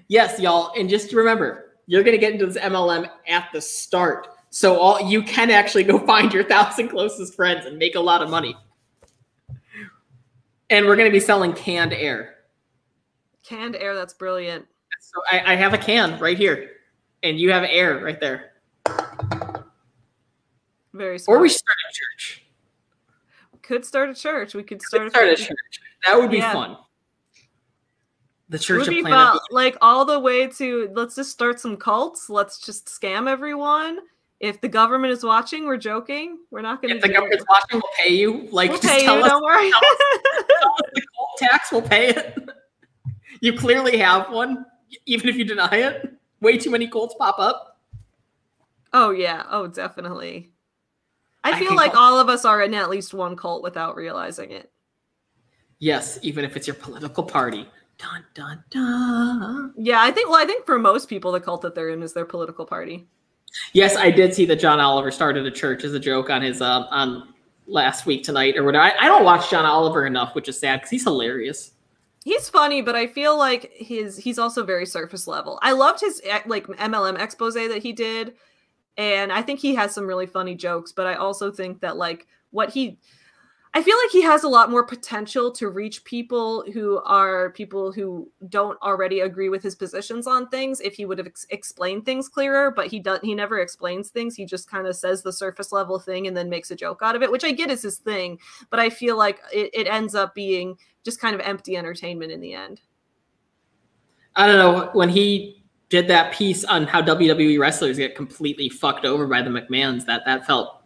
Yes, 0.07 0.39
y'all, 0.39 0.71
and 0.77 0.87
just 0.87 1.11
remember, 1.13 1.77
you're 1.87 2.03
gonna 2.03 2.19
get 2.19 2.33
into 2.33 2.45
this 2.45 2.57
MLM 2.57 3.09
at 3.27 3.49
the 3.51 3.59
start, 3.59 4.27
so 4.51 4.77
all 4.77 5.09
you 5.09 5.23
can 5.23 5.49
actually 5.49 5.83
go 5.83 5.97
find 6.05 6.31
your 6.31 6.43
thousand 6.43 6.89
closest 6.89 7.33
friends 7.33 7.65
and 7.65 7.77
make 7.77 7.95
a 7.95 7.99
lot 7.99 8.21
of 8.21 8.29
money. 8.29 8.55
And 10.69 10.85
we're 10.85 10.95
gonna 10.95 11.09
be 11.09 11.19
selling 11.19 11.53
canned 11.53 11.91
air. 11.91 12.35
Canned 13.43 13.75
air, 13.75 13.95
that's 13.95 14.13
brilliant. 14.13 14.67
So 14.99 15.21
I, 15.31 15.53
I 15.53 15.55
have 15.55 15.73
a 15.73 15.77
can 15.77 16.19
right 16.19 16.37
here, 16.37 16.69
and 17.25 17.39
you 17.39 17.51
have 17.51 17.63
air 17.67 17.97
right 18.03 18.19
there. 18.19 18.51
Very 20.93 21.19
smart. 21.19 21.37
Or 21.37 21.41
we 21.41 21.49
start 21.49 21.75
a 21.89 21.93
church. 21.93 22.43
could 23.63 23.83
start 23.83 24.09
a 24.09 24.13
church. 24.13 24.53
We 24.53 24.63
could 24.63 24.81
start, 24.81 25.09
Start 25.09 25.27
a 25.29 25.33
a 25.33 25.35
church. 25.35 25.81
That 26.05 26.17
would 26.17 26.29
be 26.31 26.37
Yeah. 26.37 26.53
fun. 26.53 26.77
The 28.47 28.59
Church 28.59 28.79
would 28.81 28.87
of 28.89 28.93
be 28.93 29.01
fun. 29.01 29.39
Like 29.49 29.75
all 29.81 30.05
the 30.05 30.19
way 30.19 30.45
to 30.47 30.89
let's 30.93 31.15
just 31.15 31.31
start 31.31 31.59
some 31.59 31.75
cults. 31.75 32.29
Let's 32.29 32.59
just 32.59 32.85
scam 32.85 33.27
everyone. 33.27 33.99
If 34.39 34.61
the 34.61 34.67
government 34.67 35.11
is 35.13 35.23
watching, 35.23 35.65
we're 35.65 35.77
joking. 35.77 36.37
We're 36.51 36.61
not 36.61 36.79
going 36.81 36.91
to. 36.91 36.97
If 36.97 37.01
the 37.01 37.09
government's 37.09 37.45
watching, 37.49 37.79
we'll 37.81 37.91
pay 37.97 38.13
you. 38.13 38.47
Like, 38.51 38.69
we'll 38.69 38.79
just 38.81 38.93
pay 38.93 39.03
tell 39.05 39.17
you. 39.17 39.23
us, 39.23 39.29
Don't 39.31 39.43
worry. 39.43 39.71
tell 39.71 39.79
us 39.79 40.81
the 40.93 41.01
cult 41.15 41.29
tax. 41.39 41.71
We'll 41.71 41.81
pay 41.81 42.09
it. 42.09 42.37
You 43.41 43.51
clearly 43.57 43.97
have 43.97 44.31
one, 44.31 44.65
even 45.05 45.27
if 45.29 45.35
you 45.35 45.43
deny 45.43 45.69
it. 45.75 46.13
Way 46.45 46.59
too 46.59 46.69
many 46.69 46.87
cults 46.87 47.15
pop 47.17 47.39
up. 47.39 47.79
oh 48.93 49.09
yeah. 49.09 49.47
Oh 49.49 49.65
definitely. 49.65 50.51
I 51.43 51.53
I 51.53 51.59
feel 51.59 51.75
like 51.75 51.93
call- 51.93 52.13
all 52.13 52.19
of 52.19 52.29
us 52.29 52.45
are 52.45 52.61
in 52.61 52.75
at 52.75 52.91
least 52.91 53.15
one 53.15 53.35
cult 53.35 53.63
without 53.63 53.95
realizing 53.95 54.51
it. 54.51 54.71
Yes, 55.79 56.19
even 56.21 56.45
if 56.45 56.55
it's 56.55 56.67
your 56.67 56.75
political 56.75 57.23
party. 57.23 57.67
Dun 57.97 58.23
dun 58.35 58.63
dun. 58.69 59.73
Yeah, 59.75 60.01
I 60.03 60.11
think. 60.11 60.29
Well, 60.29 60.39
I 60.39 60.45
think 60.45 60.67
for 60.67 60.77
most 60.77 61.09
people, 61.09 61.31
the 61.31 61.39
cult 61.39 61.63
that 61.63 61.73
they're 61.73 61.89
in 61.89 62.03
is 62.03 62.13
their 62.13 62.25
political 62.25 62.65
party. 62.65 63.07
Yes, 63.73 63.95
I 63.95 64.11
did 64.11 64.35
see 64.35 64.45
that 64.45 64.59
John 64.59 64.79
Oliver 64.79 65.09
started 65.09 65.47
a 65.47 65.51
church 65.51 65.83
as 65.83 65.93
a 65.95 65.99
joke 65.99 66.29
on 66.29 66.43
his 66.43 66.61
um 66.61 66.85
on 66.91 67.33
last 67.65 68.05
week 68.05 68.23
tonight 68.23 68.55
or 68.55 68.63
whatever. 68.63 68.83
I, 68.83 68.93
I 68.99 69.07
don't 69.07 69.23
watch 69.23 69.49
John 69.49 69.65
Oliver 69.65 70.05
enough, 70.05 70.35
which 70.35 70.47
is 70.47 70.59
sad 70.59 70.77
because 70.81 70.91
he's 70.91 71.03
hilarious. 71.05 71.71
He's 72.25 72.49
funny, 72.49 72.81
but 72.81 72.95
I 72.95 73.05
feel 73.05 73.37
like 73.37 73.71
his 73.75 74.17
he's 74.17 74.39
also 74.39 74.63
very 74.63 74.87
surface 74.87 75.27
level. 75.27 75.59
I 75.61 75.73
loved 75.73 76.01
his 76.01 76.19
eh, 76.25 76.39
like 76.47 76.65
MLM 76.65 77.21
expose 77.21 77.53
that 77.53 77.83
he 77.83 77.93
did, 77.93 78.33
and 78.97 79.31
I 79.31 79.43
think 79.43 79.59
he 79.59 79.75
has 79.75 79.93
some 79.93 80.07
really 80.07 80.25
funny 80.25 80.55
jokes. 80.55 80.91
But 80.91 81.05
I 81.05 81.13
also 81.13 81.51
think 81.51 81.81
that 81.81 81.97
like 81.97 82.25
what 82.49 82.71
he, 82.71 82.97
I 83.75 83.83
feel 83.83 83.95
like 84.03 84.09
he 84.09 84.23
has 84.23 84.43
a 84.43 84.47
lot 84.47 84.71
more 84.71 84.83
potential 84.83 85.51
to 85.51 85.69
reach 85.69 86.03
people 86.03 86.65
who 86.73 86.99
are 87.05 87.51
people 87.51 87.91
who 87.91 88.31
don't 88.49 88.81
already 88.81 89.19
agree 89.19 89.49
with 89.49 89.61
his 89.61 89.75
positions 89.75 90.25
on 90.25 90.49
things. 90.49 90.81
If 90.81 90.95
he 90.95 91.05
would 91.05 91.19
have 91.19 91.27
ex- 91.27 91.45
explained 91.51 92.05
things 92.05 92.27
clearer, 92.27 92.71
but 92.71 92.87
he 92.87 92.99
doesn't. 92.99 93.23
he 93.23 93.35
never 93.35 93.59
explains 93.59 94.09
things. 94.09 94.35
He 94.35 94.47
just 94.47 94.67
kind 94.67 94.87
of 94.87 94.95
says 94.95 95.21
the 95.21 95.31
surface 95.31 95.71
level 95.71 95.99
thing 95.99 96.25
and 96.25 96.35
then 96.35 96.49
makes 96.49 96.71
a 96.71 96.75
joke 96.75 97.01
out 97.03 97.15
of 97.15 97.21
it, 97.21 97.31
which 97.31 97.43
I 97.43 97.51
get 97.51 97.69
is 97.69 97.83
his 97.83 97.99
thing. 97.99 98.39
But 98.71 98.79
I 98.79 98.89
feel 98.89 99.15
like 99.15 99.41
it, 99.53 99.69
it 99.75 99.85
ends 99.85 100.15
up 100.15 100.33
being 100.33 100.79
just 101.05 101.21
kind 101.21 101.35
of 101.35 101.41
empty 101.41 101.77
entertainment 101.77 102.31
in 102.31 102.41
the 102.41 102.53
end. 102.53 102.81
I 104.35 104.47
don't 104.47 104.57
know 104.57 104.89
when 104.93 105.07
he 105.07 105.63
did 105.89 106.07
that 106.09 106.33
piece 106.33 106.65
on 106.65 106.85
how 106.85 107.01
WWE 107.01 107.57
wrestlers 107.59 107.97
get 107.97 108.15
completely 108.15 108.67
fucked 108.67 109.05
over 109.05 109.27
by 109.27 109.41
the 109.41 109.49
McMahons. 109.49 110.05
That 110.05 110.23
that 110.25 110.45
felt 110.45 110.81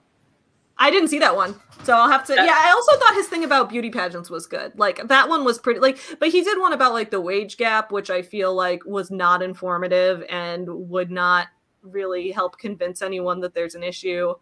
I 0.78 0.92
didn't 0.92 1.10
see 1.10 1.20
that 1.20 1.36
one. 1.36 1.56
So 1.84 1.94
I'll 1.94 2.10
have 2.10 2.24
to 2.26 2.36
That- 2.36 2.46
Yeah, 2.46 2.56
I 2.56 2.72
also 2.72 2.98
thought 2.98 3.16
his 3.16 3.28
thing 3.28 3.44
about 3.44 3.70
beauty 3.70 3.90
pageants 3.90 4.30
was 4.30 4.46
good. 4.46 4.78
Like 4.78 5.08
that 5.08 5.28
one 5.28 5.44
was 5.44 5.58
pretty 5.58 5.80
like 5.80 6.00
but 6.20 6.30
he 6.30 6.44
did 6.44 6.60
one 6.60 6.74
about 6.74 6.94
like 6.94 7.10
the 7.12 7.22
wage 7.22 7.58
gap, 7.58 7.92
which 7.92 8.10
I 8.10 8.22
feel 8.22 8.54
like 8.54 8.86
was 8.86 9.10
not 9.10 9.42
informative 9.42 10.24
and 10.30 10.68
would 10.90 11.10
not 11.10 11.48
really 11.82 12.32
help 12.32 12.60
convince 12.60 13.02
anyone 13.02 13.40
that 13.40 13.54
there's 13.54 13.76
an 13.76 13.84
issue. 13.84 14.34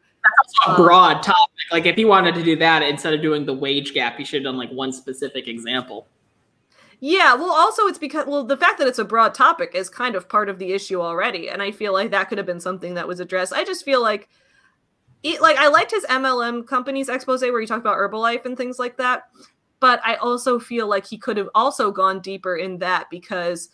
A 0.68 0.76
broad 0.76 1.24
topic. 1.24 1.52
Like 1.72 1.86
if 1.86 1.96
he 1.96 2.06
wanted 2.06 2.36
to 2.36 2.44
do 2.44 2.56
that 2.58 2.84
instead 2.84 3.14
of 3.14 3.22
doing 3.22 3.46
the 3.46 3.54
wage 3.54 3.94
gap, 3.94 4.18
he 4.18 4.26
should 4.26 4.44
have 4.44 4.52
done 4.52 4.58
like 4.58 4.72
one 4.72 4.92
specific 4.92 5.48
example. 5.48 6.08
Yeah, 7.00 7.36
well 7.36 7.52
also 7.52 7.84
it's 7.88 8.00
because 8.00 8.26
well 8.26 8.44
the 8.44 8.58
fact 8.58 8.80
that 8.80 8.88
it's 8.88 9.00
a 9.00 9.06
broad 9.06 9.34
topic 9.34 9.72
is 9.76 9.88
kind 9.90 10.16
of 10.16 10.28
part 10.28 10.50
of 10.50 10.58
the 10.58 10.74
issue 10.74 11.00
already 11.00 11.50
and 11.50 11.62
I 11.62 11.72
feel 11.72 11.94
like 11.94 12.10
that 12.12 12.28
could 12.28 12.40
have 12.40 12.48
been 12.48 12.60
something 12.60 12.96
that 12.96 13.08
was 13.08 13.20
addressed. 13.20 13.54
I 13.54 13.64
just 13.64 13.86
feel 13.86 14.02
like 14.02 14.30
it, 15.24 15.42
like 15.42 15.58
I 15.58 15.68
liked 15.68 15.92
his 15.92 16.06
MLM 16.06 16.66
companies 16.66 17.10
expose 17.10 17.42
where 17.42 17.60
he 17.60 17.68
talked 17.68 17.82
about 17.82 17.98
Herbalife 17.98 18.46
and 18.46 18.58
things 18.58 18.80
like 18.80 18.98
that, 18.98 19.30
but 19.80 20.02
I 20.04 20.16
also 20.16 20.60
feel 20.60 20.88
like 20.88 21.06
he 21.06 21.18
could 21.18 21.38
have 21.38 21.50
also 21.54 21.92
gone 21.92 22.20
deeper 22.20 22.56
in 22.56 22.80
that 22.80 23.10
because 23.12 23.70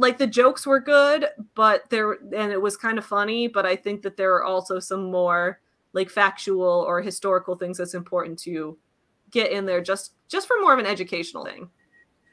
like 0.00 0.18
the 0.18 0.26
jokes 0.26 0.66
were 0.66 0.80
good, 0.80 1.26
but 1.54 1.88
there 1.90 2.12
and 2.12 2.50
it 2.50 2.60
was 2.60 2.76
kind 2.76 2.98
of 2.98 3.04
funny, 3.04 3.46
but 3.46 3.66
I 3.66 3.76
think 3.76 4.02
that 4.02 4.16
there 4.16 4.34
are 4.34 4.44
also 4.44 4.80
some 4.80 5.10
more 5.10 5.60
like 5.92 6.08
factual 6.08 6.84
or 6.88 7.02
historical 7.02 7.54
things 7.54 7.78
that's 7.78 7.94
important 7.94 8.38
to 8.40 8.78
get 9.30 9.52
in 9.52 9.66
there 9.66 9.82
just 9.82 10.14
just 10.28 10.48
for 10.48 10.56
more 10.60 10.72
of 10.72 10.78
an 10.78 10.86
educational 10.86 11.44
thing. 11.44 11.68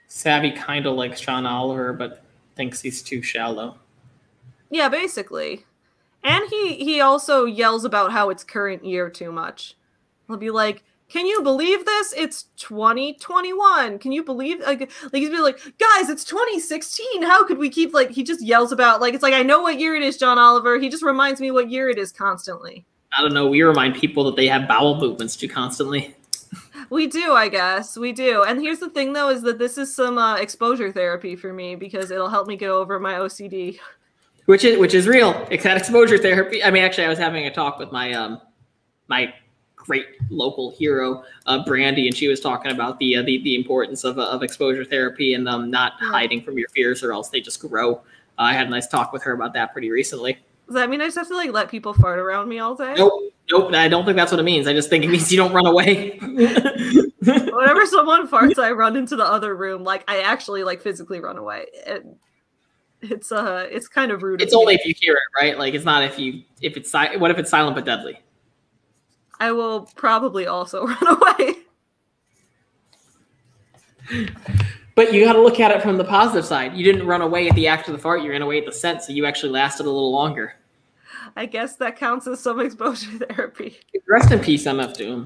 Savvy 0.07 0.51
kind 0.51 0.85
of 0.85 0.95
likes 0.95 1.19
John 1.19 1.45
Oliver, 1.45 1.91
but 1.91 2.23
thinks 2.55 2.81
he's 2.81 3.01
too 3.01 3.21
shallow. 3.21 3.77
Yeah, 4.69 4.87
basically. 4.87 5.65
And 6.23 6.43
he 6.49 6.75
he 6.75 7.01
also 7.01 7.45
yells 7.45 7.83
about 7.83 8.13
how 8.13 8.29
it's 8.29 8.43
current 8.43 8.85
year 8.85 9.09
too 9.09 9.31
much. 9.31 9.75
He'll 10.27 10.37
be 10.37 10.51
like, 10.51 10.83
Can 11.09 11.25
you 11.25 11.41
believe 11.41 11.85
this? 11.85 12.13
It's 12.17 12.43
2021. 12.57 13.99
Can 13.99 14.11
you 14.11 14.23
believe 14.23 14.59
like 14.59 14.91
like 15.03 15.13
he's 15.13 15.29
be 15.29 15.39
like, 15.39 15.57
guys, 15.77 16.09
it's 16.09 16.25
2016. 16.25 17.23
How 17.23 17.45
could 17.45 17.57
we 17.57 17.69
keep 17.69 17.93
like 17.93 18.11
he 18.11 18.23
just 18.23 18.43
yells 18.43 18.71
about 18.71 18.99
like 18.99 19.13
it's 19.13 19.23
like 19.23 19.33
I 19.33 19.43
know 19.43 19.61
what 19.61 19.79
year 19.79 19.95
it 19.95 20.03
is, 20.03 20.17
John 20.17 20.37
Oliver. 20.37 20.79
He 20.79 20.89
just 20.89 21.03
reminds 21.03 21.39
me 21.39 21.51
what 21.51 21.69
year 21.69 21.89
it 21.89 21.97
is 21.97 22.11
constantly. 22.11 22.85
I 23.17 23.21
don't 23.21 23.33
know. 23.33 23.47
We 23.47 23.61
remind 23.61 23.95
people 23.95 24.25
that 24.25 24.35
they 24.35 24.47
have 24.47 24.67
bowel 24.67 24.99
movements 24.99 25.35
too 25.35 25.47
constantly. 25.47 26.13
We 26.89 27.07
do, 27.07 27.33
I 27.33 27.49
guess. 27.49 27.97
We 27.97 28.13
do. 28.13 28.43
And 28.43 28.61
here's 28.61 28.79
the 28.79 28.89
thing 28.89 29.13
though 29.13 29.29
is 29.29 29.41
that 29.41 29.59
this 29.59 29.77
is 29.77 29.93
some 29.93 30.17
uh, 30.17 30.35
exposure 30.35 30.91
therapy 30.91 31.35
for 31.35 31.51
me 31.51 31.75
because 31.75 32.11
it'll 32.11 32.29
help 32.29 32.47
me 32.47 32.55
get 32.55 32.69
over 32.69 32.99
my 32.99 33.13
OCD. 33.13 33.79
which 34.45 34.63
is 34.63 34.77
which 34.77 34.93
is 34.93 35.07
real. 35.07 35.47
It's 35.51 35.63
that 35.63 35.77
exposure 35.77 36.17
therapy. 36.17 36.63
I 36.63 36.71
mean, 36.71 36.83
actually, 36.83 37.05
I 37.05 37.09
was 37.09 37.19
having 37.19 37.45
a 37.45 37.53
talk 37.53 37.79
with 37.79 37.91
my 37.91 38.13
um 38.13 38.41
my 39.07 39.33
great 39.87 40.05
local 40.29 40.69
hero, 40.71 41.23
uh, 41.45 41.63
Brandy, 41.65 42.07
and 42.07 42.15
she 42.15 42.27
was 42.27 42.39
talking 42.41 42.71
about 42.71 42.99
the 42.99 43.15
uh, 43.17 43.23
the, 43.23 43.41
the 43.43 43.55
importance 43.55 44.03
of, 44.03 44.19
uh, 44.19 44.27
of 44.27 44.43
exposure 44.43 44.83
therapy 44.85 45.33
and 45.33 45.47
um, 45.49 45.71
not 45.71 45.93
Yeah. 46.01 46.09
hiding 46.11 46.41
from 46.43 46.57
your 46.59 46.69
fears, 46.69 47.01
or 47.03 47.13
else 47.13 47.29
they 47.29 47.39
just 47.41 47.59
grow. 47.61 47.93
Uh, 47.95 48.01
I 48.37 48.53
had 48.53 48.67
a 48.67 48.69
nice 48.69 48.87
talk 48.87 49.13
with 49.13 49.23
her 49.23 49.31
about 49.31 49.53
that 49.53 49.71
pretty 49.73 49.89
recently. 49.89 50.37
Does 50.67 50.75
that 50.75 50.89
mean 50.89 51.01
I 51.01 51.05
just 51.05 51.17
have 51.17 51.29
to 51.29 51.35
like 51.35 51.51
let 51.53 51.69
people 51.71 51.93
fart 51.93 52.19
around 52.19 52.49
me 52.49 52.59
all 52.59 52.75
day? 52.75 52.93
Nope, 52.97 53.33
nope. 53.49 53.73
I 53.73 53.87
don't 53.87 54.03
think 54.03 54.17
that's 54.17 54.31
what 54.31 54.39
it 54.39 54.43
means. 54.43 54.67
I 54.67 54.73
just 54.73 54.89
think 54.89 55.05
it 55.05 55.09
means 55.09 55.31
you 55.31 55.37
don't 55.37 55.53
run 55.53 55.65
away. 55.65 56.17
Whenever 56.21 57.85
someone 57.85 58.27
farts, 58.27 58.59
I 58.59 58.71
run 58.71 58.95
into 58.97 59.15
the 59.15 59.23
other 59.25 59.55
room. 59.55 59.83
Like 59.85 60.03
I 60.09 60.21
actually 60.21 60.63
like 60.63 60.81
physically 60.81 61.19
run 61.21 61.37
away. 61.37 61.65
And 61.85 62.17
it's 63.01 63.31
uh 63.31 63.67
it's 63.71 63.87
kind 63.87 64.11
of 64.11 64.23
rude. 64.23 64.41
it's 64.41 64.53
only 64.53 64.73
if 64.75 64.85
you 64.85 64.93
hear 64.97 65.13
it, 65.13 65.41
right? 65.41 65.57
Like 65.57 65.73
it's 65.73 65.85
not 65.85 66.03
if 66.03 66.19
you 66.19 66.43
if 66.61 66.75
it's 66.77 66.91
si- 66.91 67.17
what 67.17 67.31
if 67.31 67.37
it's 67.37 67.49
silent 67.49 67.75
but 67.75 67.85
deadly. 67.85 68.19
I 69.39 69.51
will 69.51 69.89
probably 69.95 70.47
also 70.47 70.85
run 71.01 71.07
away. 71.07 71.55
But 74.95 75.13
you 75.13 75.23
got 75.25 75.33
to 75.33 75.41
look 75.41 75.59
at 75.59 75.69
it 75.71 75.81
from 75.83 75.97
the 75.97 76.03
positive 76.03 76.45
side. 76.45 76.75
You 76.75 76.83
didn't 76.83 77.05
run 77.05 77.21
away 77.21 77.47
at 77.47 77.55
the 77.55 77.67
act 77.67 77.87
of 77.87 77.93
the 77.93 77.99
fart. 77.99 78.23
You 78.23 78.31
ran 78.31 78.41
away 78.41 78.57
at 78.57 78.65
the 78.65 78.71
scent, 78.71 79.03
so 79.03 79.13
you 79.13 79.25
actually 79.25 79.51
lasted 79.51 79.85
a 79.85 79.91
little 79.91 80.11
longer. 80.11 80.55
I 81.35 81.45
guess 81.45 81.75
that 81.75 81.97
counts 81.97 82.25
as 82.25 82.39
some 82.39 82.59
exposure 82.59 83.11
therapy. 83.29 83.77
Rest 84.09 84.31
in 84.31 84.39
peace, 84.39 84.65
MF 84.65 84.93
Doom. 84.97 85.25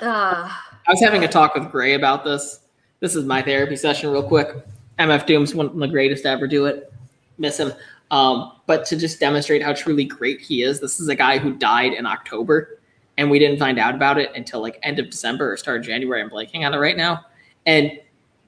Uh, 0.00 0.48
I 0.48 0.90
was 0.90 1.00
having 1.00 1.22
a 1.22 1.28
talk 1.28 1.54
with 1.54 1.70
Gray 1.70 1.94
about 1.94 2.24
this. 2.24 2.60
This 2.98 3.14
is 3.14 3.24
my 3.24 3.42
therapy 3.42 3.76
session, 3.76 4.10
real 4.10 4.26
quick. 4.26 4.48
MF 4.98 5.26
Doom's 5.26 5.54
one 5.54 5.66
of 5.66 5.76
the 5.76 5.86
greatest 5.86 6.24
to 6.24 6.30
ever 6.30 6.48
do 6.48 6.66
it. 6.66 6.92
Miss 7.38 7.58
him. 7.58 7.72
Um, 8.12 8.52
but 8.66 8.84
to 8.86 8.96
just 8.96 9.18
demonstrate 9.18 9.62
how 9.62 9.72
truly 9.72 10.04
great 10.04 10.40
he 10.40 10.62
is, 10.62 10.78
this 10.80 11.00
is 11.00 11.08
a 11.08 11.14
guy 11.14 11.38
who 11.38 11.54
died 11.54 11.94
in 11.94 12.04
October, 12.04 12.78
and 13.16 13.30
we 13.30 13.38
didn't 13.38 13.58
find 13.58 13.78
out 13.78 13.94
about 13.94 14.18
it 14.18 14.30
until 14.36 14.60
like 14.60 14.78
end 14.82 14.98
of 14.98 15.08
December 15.10 15.50
or 15.50 15.56
start 15.56 15.80
of 15.80 15.86
January. 15.86 16.22
I'm 16.22 16.30
blanking 16.30 16.64
on 16.64 16.74
it 16.74 16.78
right 16.78 16.96
now. 16.96 17.24
And 17.64 17.98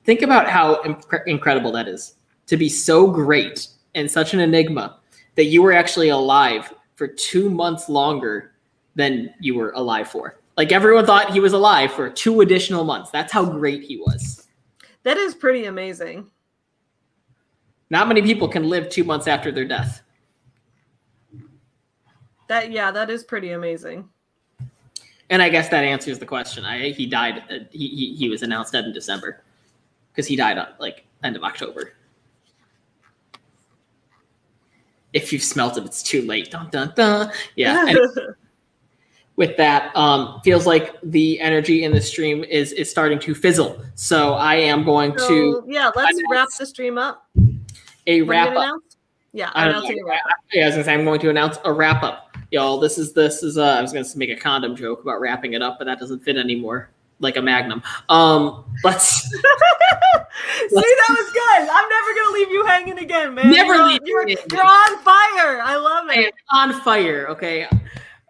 think 0.05 0.21
about 0.21 0.49
how 0.49 0.83
inc- 0.83 1.27
incredible 1.27 1.73
that 1.73 1.89
is 1.89 2.17
to 2.47 2.59
be 2.59 2.69
so 2.69 3.11
great 3.11 3.69
and 3.95 4.11
such 4.11 4.35
an 4.35 4.41
enigma 4.41 4.99
that 5.35 5.47
you 5.47 5.63
were 5.63 5.73
actually 5.73 6.11
alive 6.11 6.73
for 6.97 7.09
two 7.09 7.49
months 7.49 7.89
longer 7.89 8.53
than 8.95 9.33
you 9.41 9.55
were 9.55 9.73
alive 9.73 10.09
for. 10.09 10.39
Like 10.57 10.73
everyone 10.73 11.07
thought 11.07 11.31
he 11.31 11.41
was 11.41 11.55
alive 11.55 11.91
for 11.91 12.11
two 12.11 12.43
additional 12.43 12.85
months. 12.85 13.11
That's 13.11 13.33
how 13.33 13.45
great 13.45 13.83
he 13.83 13.97
was. 13.97 14.47
that 15.05 15.17
is 15.17 15.35
pretty 15.35 15.65
amazing. 15.65 16.31
Not 17.95 18.09
many 18.09 18.23
people 18.23 18.49
can 18.49 18.69
live 18.69 18.89
two 18.89 19.05
months 19.05 19.29
after 19.29 19.53
their 19.53 19.65
death. 19.65 20.03
That 22.49 22.73
yeah, 22.73 22.91
that 22.91 23.09
is 23.09 23.23
pretty 23.23 23.53
amazing. 23.53 24.09
And 25.31 25.41
I 25.41 25.49
guess 25.49 25.69
that 25.69 25.85
answers 25.85 26.19
the 26.19 26.27
question. 26.27 26.65
I 26.65 26.91
he 26.91 27.07
died. 27.07 27.45
Uh, 27.49 27.59
he, 27.71 27.87
he 27.87 28.15
he 28.17 28.29
was 28.29 28.43
announced 28.43 28.73
dead 28.73 28.85
in 28.85 28.93
December 28.93 29.45
because 30.11 30.27
he 30.27 30.35
died 30.35 30.59
on 30.59 30.67
like 30.81 31.05
end 31.23 31.37
of 31.37 31.45
October. 31.45 31.93
If 35.13 35.33
you've 35.33 35.45
smelt 35.45 35.79
it, 35.79 35.85
it's 35.85 36.03
too 36.03 36.23
late. 36.23 36.51
Dun 36.51 36.71
dun 36.71 36.93
dun. 36.97 37.31
Yeah. 37.55 37.87
and 37.87 37.99
with 39.37 39.57
that, 39.57 39.95
um, 39.97 40.41
feels 40.43 40.67
like 40.67 40.97
the 41.05 41.39
energy 41.39 41.85
in 41.85 41.93
the 41.93 42.01
stream 42.01 42.43
is 42.43 42.73
is 42.73 42.91
starting 42.91 43.21
to 43.21 43.37
fizzle. 43.37 43.81
So 43.95 44.33
I 44.35 44.57
am 44.57 44.83
going 44.83 45.15
to 45.15 45.63
yeah, 45.69 45.93
let's 45.95 46.19
announce- 46.19 46.23
wrap 46.29 46.49
the 46.59 46.67
stream 46.67 46.99
up. 46.99 47.31
A 48.07 48.23
What 48.23 48.29
wrap 48.29 48.57
up. 48.57 48.81
Yeah, 49.33 49.51
I 49.55 49.65
know. 49.65 49.79
announcing 49.79 50.01
a 50.01 50.05
wrap. 50.05 50.21
Yeah, 50.53 50.63
I 50.63 50.67
was 50.67 50.75
gonna 50.75 50.85
say 50.85 50.95
I'm 50.95 51.05
going 51.05 51.21
to 51.21 51.31
announce 51.31 51.59
a 51.65 51.73
wrap 51.73 52.03
up, 52.05 52.37
y'all. 52.51 52.79
This 52.79 52.99
is 52.99 53.13
this 53.13 53.43
is. 53.43 53.59
Uh, 53.59 53.65
I 53.65 53.83
was 53.83 53.93
gonna 53.93 54.07
make 54.17 54.31
a 54.31 54.37
condom 54.37 54.77
joke 54.77 55.03
about 55.03 55.21
wrapping 55.21 55.55
it 55.55 55.63
up, 55.63 55.79
but 55.79 55.87
that 55.87 55.99
doesn't 55.99 56.21
fit 56.23 56.37
anymore. 56.37 56.91
Like 57.21 57.37
a 57.37 57.43
magnum. 57.43 57.83
Um, 58.09 58.65
let's 58.85 59.23
See, 59.31 59.41
that 59.41 61.07
was 61.11 61.33
good. 61.33 61.69
I'm 61.71 61.89
never 61.89 62.15
gonna 62.15 62.33
leave 62.33 62.51
you 62.51 62.65
hanging 62.67 62.99
again, 62.99 63.35
man. 63.35 63.51
Never 63.51 63.75
you're, 63.75 63.87
leave 63.87 64.01
you 64.05 64.25
you're, 64.27 64.39
you're 64.53 64.65
on 64.65 64.99
fire. 64.99 65.61
I 65.63 65.77
love 65.77 66.07
I 66.09 66.15
it. 66.15 66.35
on 66.53 66.81
fire. 66.83 67.27
Okay. 67.29 67.69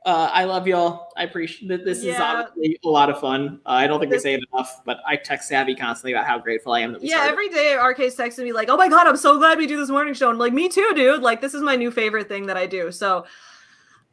Uh, 0.05 0.28
I 0.32 0.44
love 0.44 0.66
y'all. 0.68 1.09
I 1.16 1.22
appreciate 1.24 1.66
that. 1.68 1.85
This 1.86 1.98
is 1.98 2.05
Yeah. 2.05 2.22
obviously 2.22 2.78
a 2.85 2.89
lot 2.89 3.09
of 3.09 3.18
fun. 3.20 3.60
Uh, 3.64 3.70
I 3.70 3.86
don't 3.86 4.01
think 4.01 4.12
we 4.12 4.18
say 4.18 4.35
it 4.35 4.44
enough, 4.52 4.82
but 4.85 4.98
I 5.06 5.16
text 5.16 5.48
Savvy 5.48 5.74
constantly 5.74 6.12
about 6.12 6.26
how 6.26 6.39
grateful 6.39 6.72
I 6.72 6.81
am 6.81 6.93
that 6.93 7.01
we 7.01 7.09
Yeah, 7.09 7.16
started. 7.16 7.32
every 7.32 7.48
day 7.48 7.74
RK's 7.74 8.14
texting 8.14 8.44
me 8.44 8.52
like, 8.52 8.68
"Oh 8.68 8.76
my 8.76 8.89
god, 8.89 9.06
I'm 9.06 9.16
so 9.16 9.39
glad 9.39 9.56
we 9.56 9.66
do 9.66 9.78
this 9.78 9.89
morning 9.89 10.12
show." 10.12 10.26
And 10.28 10.35
I'm 10.35 10.39
like, 10.40 10.52
"Me 10.52 10.68
too, 10.68 10.93
dude. 10.94 11.22
Like, 11.22 11.40
this 11.40 11.55
is 11.55 11.62
my 11.62 11.74
new 11.76 11.90
favorite 11.90 12.28
thing 12.28 12.47
that 12.47 12.56
I 12.59 12.66
do." 12.66 12.93
So, 12.93 13.24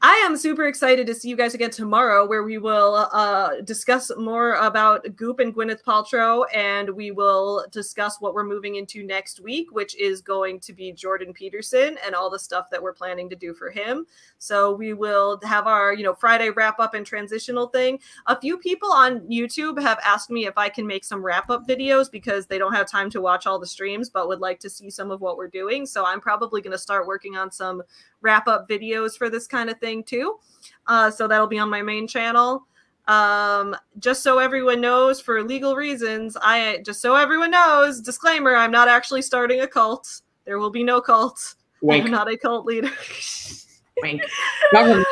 I 0.03 0.13
am 0.25 0.35
super 0.35 0.65
excited 0.65 1.05
to 1.07 1.13
see 1.13 1.29
you 1.29 1.35
guys 1.35 1.53
again 1.53 1.69
tomorrow, 1.69 2.25
where 2.25 2.41
we 2.41 2.57
will 2.57 3.07
uh, 3.11 3.61
discuss 3.61 4.11
more 4.17 4.53
about 4.53 5.15
Goop 5.15 5.39
and 5.39 5.53
Gwyneth 5.53 5.83
Paltrow, 5.83 6.45
and 6.55 6.89
we 6.89 7.11
will 7.11 7.65
discuss 7.69 8.19
what 8.19 8.33
we're 8.33 8.43
moving 8.45 8.77
into 8.77 9.03
next 9.03 9.41
week, 9.41 9.67
which 9.71 9.95
is 9.99 10.21
going 10.21 10.59
to 10.61 10.73
be 10.73 10.91
Jordan 10.91 11.33
Peterson 11.33 11.97
and 12.03 12.15
all 12.15 12.31
the 12.31 12.39
stuff 12.39 12.67
that 12.71 12.81
we're 12.81 12.93
planning 12.93 13.29
to 13.29 13.35
do 13.35 13.53
for 13.53 13.69
him. 13.69 14.07
So 14.41 14.73
we 14.73 14.93
will 14.93 15.39
have 15.43 15.67
our, 15.67 15.93
you 15.93 16.03
know, 16.03 16.15
Friday 16.15 16.49
wrap 16.49 16.79
up 16.79 16.95
and 16.95 17.05
transitional 17.05 17.67
thing. 17.67 17.99
A 18.25 18.39
few 18.41 18.57
people 18.57 18.91
on 18.91 19.19
YouTube 19.21 19.79
have 19.79 19.99
asked 20.03 20.31
me 20.31 20.47
if 20.47 20.57
I 20.57 20.67
can 20.67 20.87
make 20.87 21.03
some 21.05 21.23
wrap 21.23 21.51
up 21.51 21.67
videos 21.67 22.09
because 22.09 22.47
they 22.47 22.57
don't 22.57 22.73
have 22.73 22.89
time 22.89 23.11
to 23.11 23.21
watch 23.21 23.45
all 23.45 23.59
the 23.59 23.67
streams, 23.67 24.09
but 24.09 24.27
would 24.27 24.39
like 24.39 24.59
to 24.61 24.69
see 24.69 24.89
some 24.89 25.11
of 25.11 25.21
what 25.21 25.37
we're 25.37 25.47
doing. 25.47 25.85
So 25.85 26.07
I'm 26.07 26.19
probably 26.19 26.59
going 26.59 26.71
to 26.71 26.79
start 26.79 27.05
working 27.05 27.37
on 27.37 27.51
some 27.51 27.83
wrap 28.21 28.47
up 28.47 28.67
videos 28.67 29.15
for 29.15 29.29
this 29.29 29.45
kind 29.45 29.69
of 29.69 29.79
thing 29.79 30.03
too. 30.03 30.39
Uh, 30.87 31.11
so 31.11 31.27
that'll 31.27 31.45
be 31.45 31.59
on 31.59 31.69
my 31.69 31.83
main 31.83 32.07
channel. 32.07 32.65
Um, 33.07 33.75
just 33.99 34.23
so 34.23 34.39
everyone 34.39 34.81
knows, 34.81 35.21
for 35.21 35.43
legal 35.43 35.75
reasons, 35.75 36.35
I 36.41 36.81
just 36.83 36.99
so 36.99 37.15
everyone 37.15 37.51
knows, 37.51 38.01
disclaimer: 38.01 38.55
I'm 38.55 38.71
not 38.71 38.87
actually 38.87 39.21
starting 39.21 39.61
a 39.61 39.67
cult. 39.67 40.21
There 40.45 40.57
will 40.57 40.69
be 40.71 40.83
no 40.83 40.99
cult. 40.99 41.55
Wink, 41.81 42.05
I'm 42.05 42.11
not 42.11 42.31
a 42.31 42.37
cult 42.37 42.65
leader. 42.65 42.91
wink. 44.01 44.21
Government, 44.71 45.07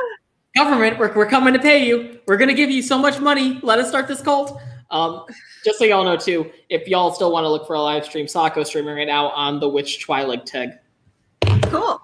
government, 0.56 1.00
we're, 1.00 1.14
we're 1.16 1.30
coming 1.30 1.54
to 1.54 1.60
pay 1.60 1.86
you. 1.86 2.20
We're 2.28 2.38
gonna 2.38 2.54
give 2.54 2.70
you 2.70 2.82
so 2.82 2.98
much 2.98 3.20
money. 3.20 3.60
Let 3.64 3.80
us 3.80 3.90
start 3.90 4.08
this 4.08 4.22
cult. 4.22 4.60
Um, 4.92 5.26
just 5.64 5.80
so 5.80 5.86
y'all 5.86 6.04
know 6.04 6.18
too, 6.18 6.52
if 6.70 6.88
y'all 6.88 7.12
still 7.14 7.32
want 7.32 7.44
to 7.44 7.50
look 7.50 7.68
for 7.68 7.76
a 7.76 7.82
live 7.82 8.06
stream, 8.06 8.28
Sako 8.28 8.64
streaming 8.64 8.96
right 8.96 9.08
now 9.08 9.30
on 9.30 9.60
the 9.60 9.70
Witch 9.70 10.02
Twilight 10.02 10.46
tag. 10.46 10.72
Cool. 11.64 12.02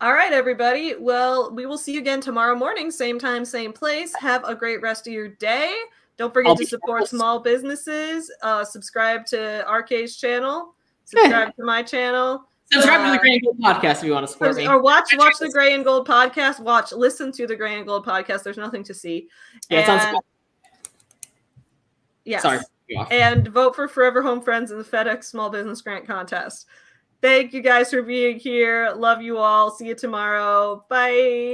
All 0.00 0.12
right, 0.12 0.32
everybody. 0.32 0.94
Well, 0.98 1.54
we 1.54 1.66
will 1.66 1.78
see 1.78 1.94
you 1.94 2.00
again 2.00 2.20
tomorrow 2.20 2.54
morning, 2.54 2.90
same 2.90 3.18
time, 3.18 3.44
same 3.44 3.72
place. 3.72 4.14
Have 4.16 4.44
a 4.44 4.54
great 4.54 4.82
rest 4.82 5.06
of 5.06 5.12
your 5.12 5.28
day. 5.28 5.74
Don't 6.16 6.32
forget 6.32 6.50
I'll 6.50 6.56
to 6.56 6.66
support 6.66 7.00
careful. 7.00 7.18
small 7.18 7.40
businesses. 7.40 8.30
Uh, 8.42 8.64
subscribe 8.64 9.26
to 9.26 9.64
RK's 9.68 10.16
channel. 10.16 10.74
Subscribe 11.04 11.54
to 11.56 11.64
my 11.64 11.82
channel. 11.82 12.44
Subscribe 12.72 13.04
to 13.04 13.10
the 13.12 13.16
uh, 13.16 13.20
Gray 13.20 13.32
and 13.34 13.42
Gold 13.42 13.60
Podcast 13.60 13.98
if 13.98 14.04
you 14.04 14.12
want 14.12 14.26
to 14.26 14.32
support 14.32 14.56
me. 14.56 14.66
Or 14.66 14.80
watch 14.80 15.14
I 15.14 15.16
watch 15.18 15.34
the 15.38 15.50
Gray 15.50 15.74
and 15.74 15.84
Gold 15.84 16.08
podcast. 16.08 16.58
Watch, 16.58 16.92
listen 16.92 17.30
to 17.32 17.46
the 17.46 17.54
Gray 17.54 17.76
and 17.76 17.86
Gold 17.86 18.04
podcast. 18.04 18.42
There's 18.42 18.56
nothing 18.56 18.82
to 18.84 18.94
see. 18.94 19.28
Yeah, 19.70 19.80
it's 19.80 19.88
on 19.88 19.98
Spotify. 20.00 20.20
Yes. 22.24 22.42
Sorry. 22.42 22.58
And 23.10 23.48
vote 23.48 23.74
for 23.74 23.88
Forever 23.88 24.22
Home 24.22 24.40
Friends 24.40 24.70
in 24.70 24.78
the 24.78 24.84
FedEx 24.84 25.24
Small 25.24 25.50
Business 25.50 25.80
Grant 25.80 26.06
Contest. 26.06 26.66
Thank 27.22 27.52
you 27.52 27.62
guys 27.62 27.90
for 27.90 28.02
being 28.02 28.38
here. 28.38 28.92
Love 28.94 29.22
you 29.22 29.38
all. 29.38 29.70
See 29.70 29.86
you 29.86 29.94
tomorrow. 29.94 30.84
Bye. 30.88 31.44